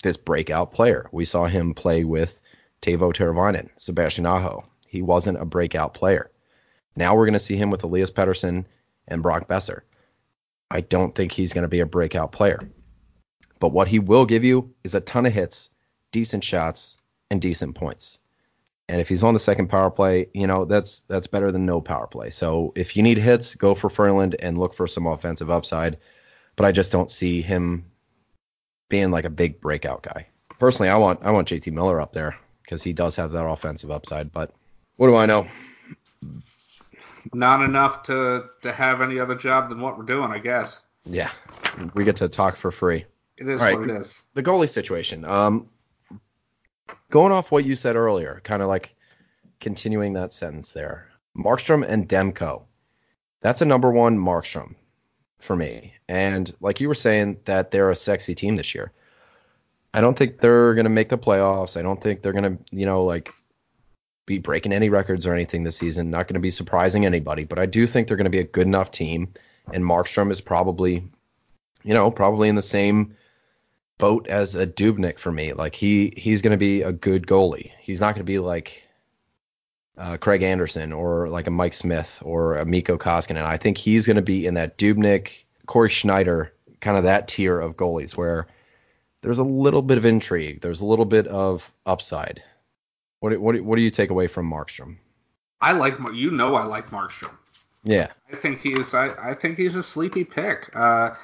this 0.02 0.18
breakout 0.18 0.72
player. 0.72 1.08
We 1.10 1.24
saw 1.24 1.46
him 1.46 1.72
play 1.72 2.04
with 2.04 2.40
Teuvo 2.82 3.12
Teravainen, 3.12 3.70
Sebastian 3.76 4.26
Aho. 4.26 4.64
He 4.86 5.00
wasn't 5.00 5.40
a 5.40 5.46
breakout 5.46 5.94
player. 5.94 6.30
Now 6.94 7.16
we're 7.16 7.26
going 7.26 7.32
to 7.32 7.38
see 7.38 7.56
him 7.56 7.70
with 7.70 7.82
Elias 7.82 8.10
Pettersson 8.10 8.64
and 9.08 9.22
Brock 9.22 9.48
Boeser. 9.48 9.80
I 10.70 10.80
don't 10.82 11.14
think 11.14 11.32
he's 11.32 11.52
going 11.52 11.62
to 11.62 11.68
be 11.68 11.80
a 11.80 11.86
breakout 11.86 12.32
player. 12.32 12.68
But 13.60 13.72
what 13.72 13.88
he 13.88 13.98
will 13.98 14.26
give 14.26 14.44
you 14.44 14.72
is 14.84 14.94
a 14.94 15.00
ton 15.00 15.26
of 15.26 15.32
hits, 15.32 15.70
decent 16.12 16.44
shots, 16.44 16.96
and 17.30 17.40
decent 17.40 17.74
points. 17.74 18.18
And 18.88 19.00
if 19.00 19.08
he's 19.08 19.22
on 19.22 19.34
the 19.34 19.40
second 19.40 19.68
power 19.68 19.90
play, 19.90 20.28
you 20.32 20.46
know, 20.46 20.64
that's 20.64 21.00
that's 21.02 21.26
better 21.26 21.52
than 21.52 21.66
no 21.66 21.80
power 21.80 22.06
play. 22.06 22.30
So 22.30 22.72
if 22.74 22.96
you 22.96 23.02
need 23.02 23.18
hits, 23.18 23.54
go 23.54 23.74
for 23.74 23.90
Ferland 23.90 24.36
and 24.38 24.56
look 24.56 24.74
for 24.74 24.86
some 24.86 25.06
offensive 25.06 25.50
upside. 25.50 25.98
But 26.56 26.64
I 26.64 26.72
just 26.72 26.90
don't 26.90 27.10
see 27.10 27.42
him 27.42 27.84
being 28.88 29.10
like 29.10 29.24
a 29.24 29.30
big 29.30 29.60
breakout 29.60 30.02
guy. 30.02 30.26
Personally, 30.58 30.88
I 30.88 30.96
want 30.96 31.20
I 31.22 31.30
want 31.30 31.48
JT 31.48 31.70
Miller 31.72 32.00
up 32.00 32.12
there 32.12 32.36
because 32.62 32.82
he 32.82 32.92
does 32.94 33.14
have 33.16 33.32
that 33.32 33.46
offensive 33.46 33.90
upside. 33.90 34.32
But 34.32 34.54
what 34.96 35.08
do 35.08 35.16
I 35.16 35.26
know? 35.26 35.46
Not 37.34 37.62
enough 37.62 38.02
to 38.04 38.44
to 38.62 38.72
have 38.72 39.00
any 39.00 39.18
other 39.18 39.34
job 39.34 39.68
than 39.68 39.80
what 39.80 39.98
we're 39.98 40.04
doing, 40.04 40.30
I 40.30 40.38
guess. 40.38 40.82
Yeah, 41.04 41.30
we 41.94 42.04
get 42.04 42.16
to 42.16 42.28
talk 42.28 42.56
for 42.56 42.70
free. 42.70 43.04
It 43.36 43.48
is 43.48 43.60
what 43.60 43.82
it 43.82 43.90
is. 43.90 44.20
The 44.34 44.42
goalie 44.42 44.68
situation. 44.68 45.24
Um, 45.24 45.68
going 47.10 47.32
off 47.32 47.52
what 47.52 47.64
you 47.64 47.74
said 47.74 47.96
earlier, 47.96 48.40
kind 48.44 48.62
of 48.62 48.68
like 48.68 48.96
continuing 49.60 50.12
that 50.14 50.34
sentence 50.34 50.72
there. 50.72 51.08
Markstrom 51.36 51.86
and 51.86 52.08
Demko. 52.08 52.64
That's 53.40 53.62
a 53.62 53.66
number 53.66 53.90
one 53.92 54.18
Markstrom 54.18 54.74
for 55.38 55.54
me. 55.56 55.94
And 56.08 56.52
like 56.60 56.80
you 56.80 56.88
were 56.88 56.94
saying, 56.94 57.38
that 57.44 57.70
they're 57.70 57.90
a 57.90 57.96
sexy 57.96 58.34
team 58.34 58.56
this 58.56 58.74
year. 58.74 58.92
I 59.94 60.00
don't 60.00 60.18
think 60.18 60.40
they're 60.40 60.74
going 60.74 60.84
to 60.84 60.90
make 60.90 61.08
the 61.08 61.18
playoffs. 61.18 61.76
I 61.76 61.82
don't 61.82 62.02
think 62.02 62.22
they're 62.22 62.32
going 62.32 62.56
to, 62.56 62.62
you 62.70 62.86
know, 62.86 63.04
like 63.04 63.32
be 64.28 64.38
breaking 64.38 64.72
any 64.72 64.90
records 64.90 65.26
or 65.26 65.34
anything 65.34 65.64
this 65.64 65.76
season. 65.76 66.10
Not 66.10 66.28
going 66.28 66.34
to 66.34 66.40
be 66.40 66.50
surprising 66.50 67.04
anybody, 67.04 67.44
but 67.44 67.58
I 67.58 67.66
do 67.66 67.86
think 67.86 68.06
they're 68.06 68.16
going 68.16 68.24
to 68.24 68.30
be 68.30 68.38
a 68.38 68.44
good 68.44 68.66
enough 68.66 68.92
team. 68.92 69.32
And 69.72 69.82
Markstrom 69.82 70.30
is 70.30 70.40
probably, 70.40 71.02
you 71.82 71.94
know, 71.94 72.10
probably 72.10 72.48
in 72.48 72.54
the 72.54 72.62
same 72.62 73.16
boat 73.96 74.28
as 74.28 74.54
a 74.54 74.66
Dubnyk 74.66 75.18
for 75.18 75.32
me. 75.32 75.52
Like 75.52 75.74
he 75.74 76.12
he's 76.16 76.42
going 76.42 76.52
to 76.52 76.58
be 76.58 76.82
a 76.82 76.92
good 76.92 77.26
goalie. 77.26 77.72
He's 77.80 78.00
not 78.00 78.14
going 78.14 78.24
to 78.24 78.30
be 78.30 78.38
like 78.38 78.88
uh, 79.96 80.16
Craig 80.18 80.42
Anderson 80.42 80.92
or 80.92 81.28
like 81.28 81.46
a 81.46 81.50
Mike 81.50 81.74
Smith 81.74 82.22
or 82.24 82.56
a 82.56 82.64
Mikko 82.64 82.98
Koskinen. 82.98 83.30
And 83.30 83.40
I 83.40 83.56
think 83.56 83.78
he's 83.78 84.06
going 84.06 84.16
to 84.16 84.22
be 84.22 84.46
in 84.46 84.54
that 84.54 84.78
Dubnyk, 84.78 85.44
Cory 85.66 85.90
Schneider, 85.90 86.52
kind 86.80 86.96
of 86.96 87.02
that 87.04 87.28
tier 87.28 87.58
of 87.58 87.76
goalies 87.76 88.16
where 88.16 88.46
there's 89.22 89.38
a 89.38 89.44
little 89.44 89.82
bit 89.82 89.98
of 89.98 90.06
intrigue, 90.06 90.60
there's 90.60 90.80
a 90.80 90.86
little 90.86 91.04
bit 91.04 91.26
of 91.26 91.72
upside. 91.86 92.42
What 93.20 93.38
what 93.40 93.60
what 93.60 93.76
do 93.76 93.82
you 93.82 93.90
take 93.90 94.10
away 94.10 94.26
from 94.26 94.50
Markstrom? 94.50 94.96
I 95.60 95.72
like 95.72 95.96
you 96.12 96.30
know 96.30 96.54
I 96.54 96.64
like 96.64 96.90
Markstrom. 96.90 97.36
Yeah, 97.84 98.12
I 98.32 98.36
think 98.36 98.60
he 98.60 98.72
is. 98.72 98.94
I, 98.94 99.30
I 99.30 99.34
think 99.34 99.56
he's 99.56 99.76
a 99.76 99.82
sleepy 99.82 100.24
pick. 100.24 100.70
Uh, 100.74 101.14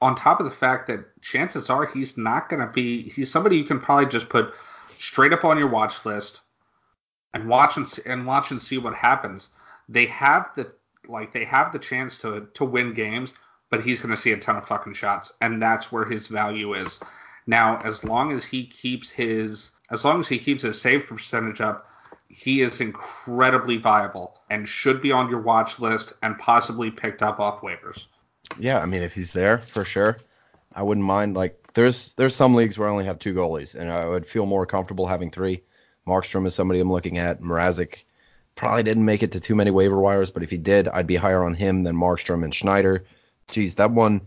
on 0.00 0.14
top 0.14 0.38
of 0.38 0.44
the 0.44 0.50
fact 0.50 0.86
that 0.88 1.20
chances 1.22 1.70
are 1.70 1.86
he's 1.86 2.16
not 2.16 2.48
going 2.48 2.60
to 2.60 2.72
be. 2.72 3.08
He's 3.08 3.30
somebody 3.30 3.56
you 3.56 3.64
can 3.64 3.80
probably 3.80 4.06
just 4.06 4.28
put 4.28 4.52
straight 4.88 5.32
up 5.32 5.44
on 5.44 5.58
your 5.58 5.68
watch 5.68 6.04
list 6.04 6.42
and 7.32 7.48
watch 7.48 7.76
and, 7.76 7.86
and 8.06 8.26
watch 8.26 8.50
and 8.50 8.60
see 8.60 8.78
what 8.78 8.94
happens. 8.94 9.48
They 9.88 10.06
have 10.06 10.50
the 10.56 10.72
like 11.08 11.32
they 11.32 11.44
have 11.44 11.72
the 11.72 11.78
chance 11.78 12.18
to 12.18 12.48
to 12.54 12.64
win 12.64 12.94
games, 12.94 13.34
but 13.70 13.80
he's 13.80 14.00
going 14.00 14.14
to 14.14 14.20
see 14.20 14.32
a 14.32 14.36
ton 14.36 14.56
of 14.56 14.66
fucking 14.66 14.94
shots, 14.94 15.32
and 15.40 15.60
that's 15.60 15.90
where 15.90 16.04
his 16.04 16.28
value 16.28 16.74
is. 16.74 17.00
Now, 17.46 17.80
as 17.82 18.04
long 18.04 18.32
as 18.32 18.44
he 18.44 18.66
keeps 18.66 19.10
his 19.10 19.70
as 19.90 20.04
long 20.04 20.20
as 20.20 20.28
he 20.28 20.38
keeps 20.38 20.62
his 20.62 20.80
save 20.80 21.06
percentage 21.06 21.60
up, 21.60 21.86
he 22.28 22.62
is 22.62 22.80
incredibly 22.80 23.76
viable 23.76 24.40
and 24.50 24.68
should 24.68 25.00
be 25.00 25.12
on 25.12 25.28
your 25.28 25.40
watch 25.40 25.78
list 25.78 26.14
and 26.22 26.38
possibly 26.38 26.90
picked 26.90 27.22
up 27.22 27.38
off 27.38 27.60
waivers. 27.60 28.06
Yeah, 28.58 28.80
I 28.80 28.86
mean, 28.86 29.02
if 29.02 29.14
he's 29.14 29.32
there 29.32 29.58
for 29.58 29.84
sure, 29.84 30.16
I 30.74 30.82
wouldn't 30.82 31.06
mind. 31.06 31.34
Like, 31.36 31.58
there's 31.74 32.12
there's 32.14 32.34
some 32.34 32.54
leagues 32.54 32.78
where 32.78 32.88
I 32.88 32.92
only 32.92 33.04
have 33.04 33.18
two 33.18 33.34
goalies, 33.34 33.74
and 33.74 33.90
I 33.90 34.06
would 34.06 34.26
feel 34.26 34.46
more 34.46 34.66
comfortable 34.66 35.06
having 35.06 35.30
three. 35.30 35.62
Markstrom 36.06 36.46
is 36.46 36.54
somebody 36.54 36.80
I'm 36.80 36.92
looking 36.92 37.18
at. 37.18 37.40
Mrazek 37.40 38.04
probably 38.56 38.82
didn't 38.82 39.04
make 39.04 39.22
it 39.22 39.32
to 39.32 39.40
too 39.40 39.54
many 39.54 39.70
waiver 39.70 39.98
wires, 39.98 40.30
but 40.30 40.42
if 40.42 40.50
he 40.50 40.56
did, 40.56 40.88
I'd 40.88 41.06
be 41.06 41.16
higher 41.16 41.42
on 41.42 41.54
him 41.54 41.82
than 41.82 41.96
Markstrom 41.96 42.44
and 42.44 42.54
Schneider. 42.54 43.04
Geez, 43.48 43.74
that 43.76 43.90
one. 43.90 44.20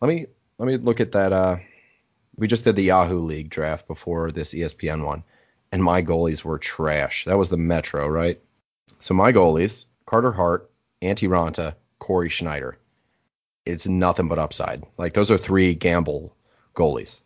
Let 0.00 0.08
me 0.08 0.26
let 0.58 0.66
me 0.66 0.76
look 0.76 1.00
at 1.00 1.12
that. 1.12 1.32
Uh, 1.32 1.56
we 2.36 2.46
just 2.46 2.64
did 2.64 2.76
the 2.76 2.84
Yahoo 2.84 3.18
League 3.18 3.50
draft 3.50 3.86
before 3.86 4.30
this 4.30 4.54
ESPN 4.54 5.04
one, 5.04 5.24
and 5.70 5.82
my 5.82 6.02
goalies 6.02 6.44
were 6.44 6.58
trash. 6.58 7.24
That 7.24 7.38
was 7.38 7.48
the 7.48 7.56
Metro, 7.56 8.08
right? 8.08 8.40
So 9.00 9.14
my 9.14 9.32
goalies: 9.32 9.86
Carter 10.06 10.32
Hart, 10.32 10.70
Antti 11.02 11.28
Raanta, 11.28 11.74
Cory 11.98 12.28
Schneider. 12.28 12.78
It's 13.64 13.86
nothing 13.86 14.28
but 14.28 14.38
upside. 14.38 14.82
Like 14.98 15.12
those 15.12 15.30
are 15.30 15.38
three 15.38 15.74
gamble 15.74 16.34
goalies. 16.74 17.20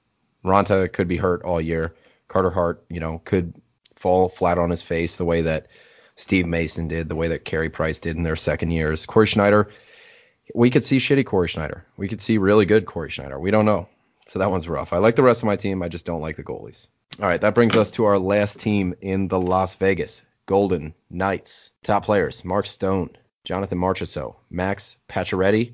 Raanta 0.44 0.92
could 0.92 1.08
be 1.08 1.16
hurt 1.16 1.42
all 1.42 1.60
year. 1.60 1.94
Carter 2.28 2.50
Hart, 2.50 2.84
you 2.88 3.00
know, 3.00 3.20
could 3.24 3.54
fall 3.94 4.28
flat 4.28 4.58
on 4.58 4.70
his 4.70 4.82
face 4.82 5.16
the 5.16 5.24
way 5.24 5.42
that 5.42 5.66
Steve 6.16 6.46
Mason 6.46 6.88
did, 6.88 7.08
the 7.08 7.16
way 7.16 7.28
that 7.28 7.44
Carey 7.44 7.70
Price 7.70 7.98
did 7.98 8.16
in 8.16 8.22
their 8.22 8.36
second 8.36 8.70
years. 8.70 9.06
Cory 9.06 9.26
Schneider, 9.26 9.68
we 10.54 10.70
could 10.70 10.84
see 10.84 10.98
shitty 10.98 11.24
Cory 11.26 11.48
Schneider. 11.48 11.84
We 11.96 12.08
could 12.08 12.20
see 12.20 12.38
really 12.38 12.64
good 12.64 12.86
Cory 12.86 13.10
Schneider. 13.10 13.38
We 13.38 13.50
don't 13.50 13.64
know. 13.64 13.88
So 14.26 14.38
that 14.38 14.50
one's 14.50 14.68
rough. 14.68 14.92
I 14.92 14.98
like 14.98 15.16
the 15.16 15.22
rest 15.22 15.42
of 15.42 15.46
my 15.46 15.56
team. 15.56 15.82
I 15.82 15.88
just 15.88 16.04
don't 16.04 16.20
like 16.20 16.36
the 16.36 16.44
goalies. 16.44 16.88
All 17.20 17.28
right, 17.28 17.40
that 17.40 17.54
brings 17.54 17.76
us 17.76 17.90
to 17.92 18.04
our 18.04 18.18
last 18.18 18.60
team 18.60 18.94
in 19.00 19.28
the 19.28 19.40
Las 19.40 19.74
Vegas 19.76 20.24
Golden 20.46 20.92
Knights. 21.10 21.70
Top 21.82 22.04
players 22.04 22.44
Mark 22.44 22.66
Stone, 22.66 23.10
Jonathan 23.44 23.78
Marchessault, 23.78 24.36
Max 24.50 24.98
Pacioretty, 25.08 25.72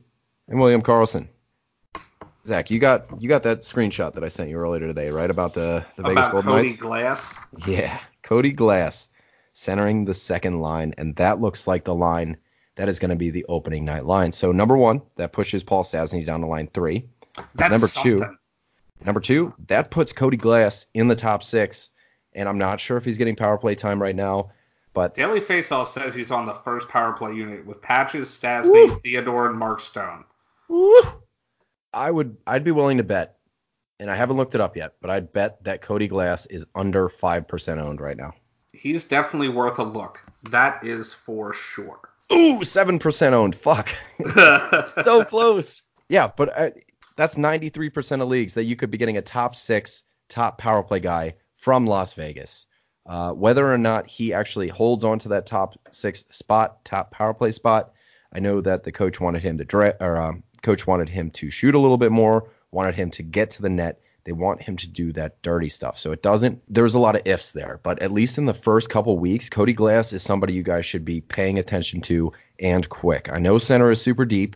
and 0.48 0.60
William 0.60 0.82
Karlsson. 0.82 1.28
Zach, 2.46 2.70
you 2.70 2.78
got 2.78 3.06
you 3.20 3.28
got 3.28 3.42
that 3.44 3.60
screenshot 3.60 4.12
that 4.12 4.24
I 4.24 4.28
sent 4.28 4.50
you 4.50 4.56
earlier 4.56 4.86
today, 4.86 5.10
right? 5.10 5.30
About 5.30 5.54
the, 5.54 5.84
the 5.96 6.02
Vegas 6.02 6.26
About 6.26 6.44
Golden 6.44 6.52
Cody 6.52 6.68
Knights. 6.68 6.76
Glass. 6.76 7.34
Yeah, 7.66 7.98
Cody 8.22 8.52
Glass 8.52 9.08
centering 9.52 10.04
the 10.04 10.14
second 10.14 10.60
line, 10.60 10.94
and 10.98 11.14
that 11.16 11.40
looks 11.40 11.66
like 11.66 11.84
the 11.84 11.94
line 11.94 12.36
that 12.76 12.88
is 12.88 12.98
going 12.98 13.10
to 13.10 13.16
be 13.16 13.30
the 13.30 13.44
opening 13.48 13.84
night 13.84 14.04
line. 14.04 14.32
So 14.32 14.50
number 14.52 14.76
one, 14.76 15.02
that 15.16 15.32
pushes 15.32 15.62
Paul 15.62 15.84
Stastny 15.84 16.24
down 16.26 16.40
to 16.40 16.46
line 16.46 16.68
three. 16.72 17.06
That's 17.54 17.70
Number 17.70 17.86
two. 17.86 18.22
Number 19.04 19.20
two, 19.20 19.54
that 19.68 19.90
puts 19.90 20.12
Cody 20.12 20.36
Glass 20.36 20.86
in 20.94 21.08
the 21.08 21.16
top 21.16 21.42
six, 21.42 21.90
and 22.34 22.48
I'm 22.48 22.58
not 22.58 22.80
sure 22.80 22.96
if 22.96 23.04
he's 23.04 23.18
getting 23.18 23.36
power 23.36 23.58
play 23.58 23.74
time 23.74 24.00
right 24.00 24.14
now, 24.14 24.50
but 24.94 25.14
Daily 25.14 25.40
Faceoff 25.40 25.86
says 25.86 26.14
he's 26.14 26.30
on 26.30 26.46
the 26.46 26.54
first 26.54 26.88
power 26.88 27.12
play 27.12 27.32
unit 27.34 27.64
with 27.66 27.80
Patches, 27.80 28.28
Stastny, 28.28 29.00
Theodore, 29.02 29.46
and 29.48 29.58
Mark 29.58 29.80
Stone. 29.80 30.24
I 31.94 32.10
would 32.10 32.36
I'd 32.46 32.64
be 32.64 32.70
willing 32.70 32.98
to 32.98 33.02
bet, 33.02 33.36
and 33.98 34.10
I 34.10 34.14
haven't 34.14 34.36
looked 34.36 34.54
it 34.54 34.60
up 34.60 34.76
yet, 34.76 34.94
but 35.00 35.10
I'd 35.10 35.32
bet 35.32 35.62
that 35.64 35.82
Cody 35.82 36.08
Glass 36.08 36.46
is 36.46 36.66
under 36.74 37.08
five 37.08 37.48
percent 37.48 37.80
owned 37.80 38.00
right 38.00 38.16
now. 38.16 38.32
He's 38.72 39.04
definitely 39.04 39.48
worth 39.48 39.78
a 39.78 39.84
look. 39.84 40.20
That 40.50 40.84
is 40.84 41.12
for 41.12 41.52
sure. 41.52 42.00
Ooh, 42.32 42.64
seven 42.64 42.98
percent 42.98 43.34
owned. 43.34 43.56
Fuck, 43.56 43.94
so 44.86 45.24
close. 45.24 45.82
Yeah, 46.08 46.30
but 46.36 46.58
uh, 46.58 46.70
that's 47.16 47.36
ninety 47.36 47.68
three 47.68 47.90
percent 47.90 48.22
of 48.22 48.28
leagues 48.28 48.54
that 48.54 48.64
you 48.64 48.76
could 48.76 48.90
be 48.90 48.98
getting 48.98 49.16
a 49.16 49.22
top 49.22 49.54
six, 49.54 50.04
top 50.28 50.58
power 50.58 50.82
play 50.82 51.00
guy 51.00 51.34
from 51.56 51.86
Las 51.86 52.14
Vegas. 52.14 52.66
Uh, 53.06 53.32
whether 53.32 53.72
or 53.72 53.78
not 53.78 54.06
he 54.06 54.32
actually 54.32 54.68
holds 54.68 55.04
on 55.04 55.18
to 55.18 55.28
that 55.28 55.46
top 55.46 55.74
six 55.90 56.24
spot, 56.30 56.84
top 56.84 57.10
power 57.10 57.34
play 57.34 57.50
spot, 57.50 57.92
I 58.32 58.38
know 58.40 58.60
that 58.60 58.84
the 58.84 58.92
coach 58.92 59.20
wanted 59.20 59.42
him 59.42 59.58
to 59.58 59.64
dra- 59.64 59.96
or 60.00 60.20
um, 60.20 60.42
coach 60.62 60.86
wanted 60.86 61.08
him 61.08 61.30
to 61.32 61.50
shoot 61.50 61.74
a 61.74 61.78
little 61.78 61.98
bit 61.98 62.12
more, 62.12 62.48
wanted 62.70 62.94
him 62.94 63.10
to 63.10 63.22
get 63.22 63.50
to 63.50 63.62
the 63.62 63.68
net. 63.68 64.00
They 64.24 64.30
want 64.30 64.62
him 64.62 64.76
to 64.76 64.88
do 64.88 65.12
that 65.14 65.42
dirty 65.42 65.68
stuff. 65.68 65.98
So 65.98 66.12
it 66.12 66.22
doesn't. 66.22 66.62
There's 66.68 66.94
a 66.94 67.00
lot 67.00 67.16
of 67.16 67.26
ifs 67.26 67.50
there, 67.50 67.80
but 67.82 68.00
at 68.00 68.12
least 68.12 68.38
in 68.38 68.44
the 68.44 68.54
first 68.54 68.88
couple 68.88 69.18
weeks, 69.18 69.50
Cody 69.50 69.72
Glass 69.72 70.12
is 70.12 70.22
somebody 70.22 70.52
you 70.52 70.62
guys 70.62 70.86
should 70.86 71.04
be 71.04 71.22
paying 71.22 71.58
attention 71.58 72.00
to 72.02 72.32
and 72.60 72.88
quick. 72.88 73.28
I 73.32 73.40
know 73.40 73.58
center 73.58 73.90
is 73.90 74.00
super 74.00 74.24
deep, 74.24 74.54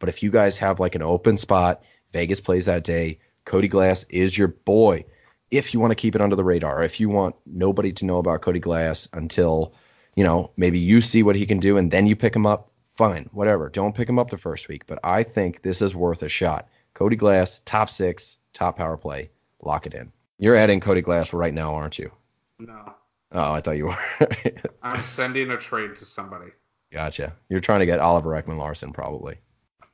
but 0.00 0.08
if 0.08 0.20
you 0.20 0.32
guys 0.32 0.58
have 0.58 0.80
like 0.80 0.96
an 0.96 1.02
open 1.02 1.36
spot, 1.36 1.80
Vegas 2.14 2.40
plays 2.40 2.64
that 2.66 2.84
day. 2.84 3.18
Cody 3.44 3.66
Glass 3.66 4.04
is 4.08 4.38
your 4.38 4.48
boy. 4.48 5.04
If 5.50 5.74
you 5.74 5.80
want 5.80 5.90
to 5.90 5.96
keep 5.96 6.14
it 6.14 6.20
under 6.20 6.36
the 6.36 6.44
radar, 6.44 6.82
if 6.84 7.00
you 7.00 7.08
want 7.08 7.34
nobody 7.44 7.92
to 7.92 8.04
know 8.04 8.18
about 8.18 8.40
Cody 8.40 8.60
Glass 8.60 9.08
until, 9.12 9.74
you 10.14 10.22
know, 10.22 10.52
maybe 10.56 10.78
you 10.78 11.00
see 11.00 11.24
what 11.24 11.34
he 11.34 11.44
can 11.44 11.58
do 11.58 11.76
and 11.76 11.90
then 11.90 12.06
you 12.06 12.14
pick 12.14 12.34
him 12.34 12.46
up, 12.46 12.70
fine, 12.88 13.28
whatever. 13.32 13.68
Don't 13.68 13.96
pick 13.96 14.08
him 14.08 14.20
up 14.20 14.30
the 14.30 14.38
first 14.38 14.68
week, 14.68 14.86
but 14.86 15.00
I 15.02 15.24
think 15.24 15.62
this 15.62 15.82
is 15.82 15.96
worth 15.96 16.22
a 16.22 16.28
shot. 16.28 16.68
Cody 16.94 17.16
Glass, 17.16 17.60
top 17.64 17.90
six, 17.90 18.36
top 18.52 18.78
power 18.78 18.96
play, 18.96 19.28
lock 19.60 19.84
it 19.84 19.94
in. 19.94 20.12
You're 20.38 20.54
adding 20.56 20.78
Cody 20.78 21.00
Glass 21.00 21.32
right 21.32 21.52
now, 21.52 21.74
aren't 21.74 21.98
you? 21.98 22.12
no. 22.60 22.94
Oh, 23.32 23.52
I 23.52 23.60
thought 23.60 23.76
you 23.76 23.86
were. 23.86 24.28
I'm 24.84 25.02
sending 25.02 25.50
a 25.50 25.56
trade 25.56 25.96
to 25.96 26.04
somebody. 26.04 26.52
gotcha. 26.92 27.32
You're 27.48 27.58
trying 27.58 27.80
to 27.80 27.86
get 27.86 27.98
Oliver 27.98 28.40
Ekman-Larsson, 28.40 28.92
probably. 28.92 29.38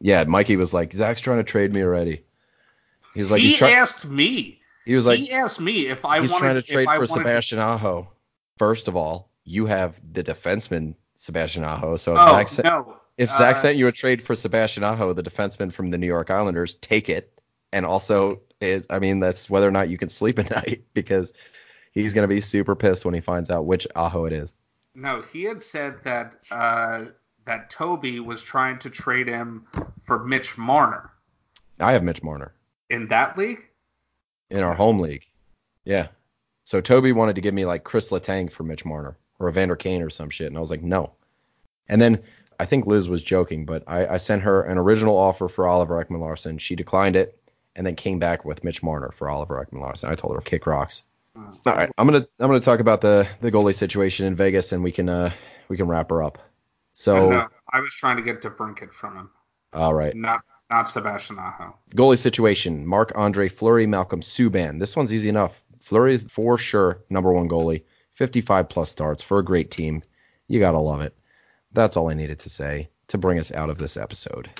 Yeah, 0.00 0.24
Mikey 0.24 0.56
was 0.56 0.72
like, 0.72 0.92
Zach's 0.92 1.20
trying 1.20 1.38
to 1.38 1.44
trade 1.44 1.72
me 1.74 1.82
already. 1.82 2.24
He's 3.14 3.30
like, 3.30 3.40
he 3.42 3.48
he's 3.48 3.58
try- 3.58 3.72
asked 3.72 4.06
me. 4.06 4.60
he 4.84 4.94
was 4.94 5.04
like, 5.06 5.18
he 5.18 5.30
asked 5.32 5.60
me 5.60 5.88
if 5.88 6.04
I 6.04 6.20
he's 6.20 6.30
wanted 6.30 6.42
trying 6.42 6.54
to 6.56 6.62
trade 6.62 6.84
for 6.86 6.90
wanted 6.92 7.06
to- 7.08 7.12
Sebastian 7.14 7.58
Aho. 7.58 8.08
First 8.56 8.88
of 8.88 8.96
all, 8.96 9.30
you 9.44 9.66
have 9.66 10.00
the 10.12 10.22
defenseman 10.22 10.94
Sebastian 11.16 11.64
Aho. 11.64 11.96
So 11.96 12.14
if 12.14 12.20
Oh 12.22 12.32
Zach 12.32 12.48
sent, 12.48 12.64
no! 12.66 12.96
if 13.18 13.30
Zach 13.30 13.56
Uh, 13.56 13.58
sent 13.58 13.76
you 13.76 13.88
a 13.88 13.92
trade 13.92 14.22
for 14.22 14.34
Sebastian 14.34 14.84
Aho, 14.84 15.12
the 15.12 15.22
defenseman 15.22 15.72
from 15.72 15.90
the 15.90 15.98
New 15.98 16.06
York 16.06 16.30
Islanders, 16.30 16.74
take 16.76 17.08
it. 17.08 17.38
And 17.72 17.84
also, 17.84 18.40
it, 18.60 18.86
I 18.90 18.98
mean, 18.98 19.20
that's 19.20 19.48
whether 19.50 19.68
or 19.68 19.70
not 19.70 19.88
you 19.90 19.98
can 19.98 20.08
sleep 20.08 20.38
at 20.40 20.50
night 20.50 20.82
because 20.94 21.32
he's 21.92 22.14
going 22.14 22.24
to 22.28 22.32
be 22.34 22.40
super 22.40 22.74
pissed 22.76 23.04
when 23.04 23.14
he 23.14 23.20
finds 23.20 23.50
out 23.50 23.66
which 23.66 23.86
Aho 23.96 24.24
it 24.24 24.32
is. 24.32 24.54
No, 24.94 25.22
he 25.32 25.42
had 25.44 25.62
said 25.62 25.96
that 26.04 26.36
uh, 26.50 27.06
that 27.50 27.68
Toby 27.68 28.20
was 28.20 28.40
trying 28.40 28.78
to 28.78 28.88
trade 28.88 29.26
him 29.26 29.66
for 30.04 30.24
Mitch 30.24 30.56
Marner 30.56 31.10
I 31.80 31.90
have 31.90 32.04
Mitch 32.04 32.22
Marner 32.22 32.54
in 32.90 33.08
that 33.08 33.36
league. 33.36 33.66
in 34.50 34.62
our 34.62 34.74
home 34.74 35.00
league. 35.00 35.26
Yeah. 35.84 36.06
So 36.62 36.80
Toby 36.80 37.10
wanted 37.10 37.34
to 37.34 37.40
give 37.40 37.52
me 37.54 37.64
like 37.64 37.82
Chris 37.82 38.10
Letang 38.10 38.52
for 38.52 38.62
Mitch 38.62 38.84
Marner 38.84 39.16
or 39.40 39.48
Evander 39.48 39.74
Kane 39.74 40.00
or 40.00 40.10
some 40.10 40.30
shit. 40.30 40.46
And 40.46 40.56
I 40.56 40.60
was 40.60 40.70
like, 40.70 40.82
no. 40.82 41.12
And 41.88 42.00
then 42.00 42.22
I 42.60 42.66
think 42.66 42.86
Liz 42.86 43.08
was 43.08 43.20
joking, 43.20 43.64
but 43.64 43.82
I, 43.88 44.06
I 44.06 44.16
sent 44.18 44.42
her 44.42 44.62
an 44.62 44.78
original 44.78 45.16
offer 45.16 45.48
for 45.48 45.66
Oliver 45.66 46.04
Ekman-Larsson. 46.04 46.58
She 46.58 46.76
declined 46.76 47.16
it 47.16 47.36
and 47.74 47.84
then 47.84 47.96
came 47.96 48.20
back 48.20 48.44
with 48.44 48.62
Mitch 48.62 48.80
Marner 48.80 49.10
for 49.10 49.28
Oliver 49.28 49.66
Ekman-Larsson. 49.66 50.08
I 50.08 50.14
told 50.14 50.36
her 50.36 50.42
kick 50.42 50.68
rocks. 50.68 51.02
All 51.34 51.52
right. 51.66 51.90
I'm 51.98 52.06
gonna 52.06 52.26
I'm 52.38 52.48
gonna 52.48 52.60
talk 52.60 52.78
about 52.78 53.00
the, 53.00 53.26
the 53.40 53.50
goalie 53.50 53.74
situation 53.74 54.26
in 54.26 54.36
Vegas 54.36 54.70
and 54.70 54.84
we 54.84 54.92
can 54.92 55.08
uh 55.08 55.30
we 55.68 55.76
can 55.76 55.88
wrap 55.88 56.10
her 56.10 56.22
up. 56.22 56.38
So 57.00 57.30
no, 57.30 57.48
I 57.72 57.80
was 57.80 57.94
trying 57.94 58.18
to 58.18 58.22
get 58.22 58.42
to 58.42 58.50
DeBrincat 58.50 58.92
from 58.92 59.16
him, 59.16 59.30
all 59.72 59.94
right. 59.94 60.14
not 60.14 60.42
not 60.68 60.86
Sebastian 60.86 61.38
Aho. 61.38 61.74
Goalie 61.96 62.18
situation: 62.18 62.86
Marc-Andre 62.86 63.48
Fleury, 63.48 63.86
Malcolm 63.86 64.20
Subban. 64.20 64.78
This 64.78 64.96
one's 64.96 65.10
easy 65.10 65.30
enough. 65.30 65.62
Fleury 65.80 66.12
is 66.12 66.30
for 66.30 66.58
sure 66.58 67.02
number 67.08 67.32
one 67.32 67.48
goalie, 67.48 67.84
55 68.12 68.68
plus 68.68 68.90
starts 68.90 69.22
for 69.22 69.38
a 69.38 69.42
great 69.42 69.70
team. 69.70 70.02
You 70.48 70.60
gotta 70.60 70.78
love 70.78 71.00
it. 71.00 71.16
That's 71.72 71.96
all 71.96 72.10
I 72.10 72.12
needed 72.12 72.38
to 72.40 72.50
say 72.50 72.90
to 73.08 73.16
bring 73.16 73.38
us 73.38 73.50
out 73.50 73.70
of 73.70 73.78
this 73.78 73.96
episode. 73.96 74.50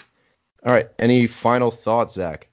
All 0.65 0.73
right. 0.73 0.89
Any 0.99 1.27
final 1.27 1.71
thoughts, 1.71 2.15
Zach? 2.15 2.49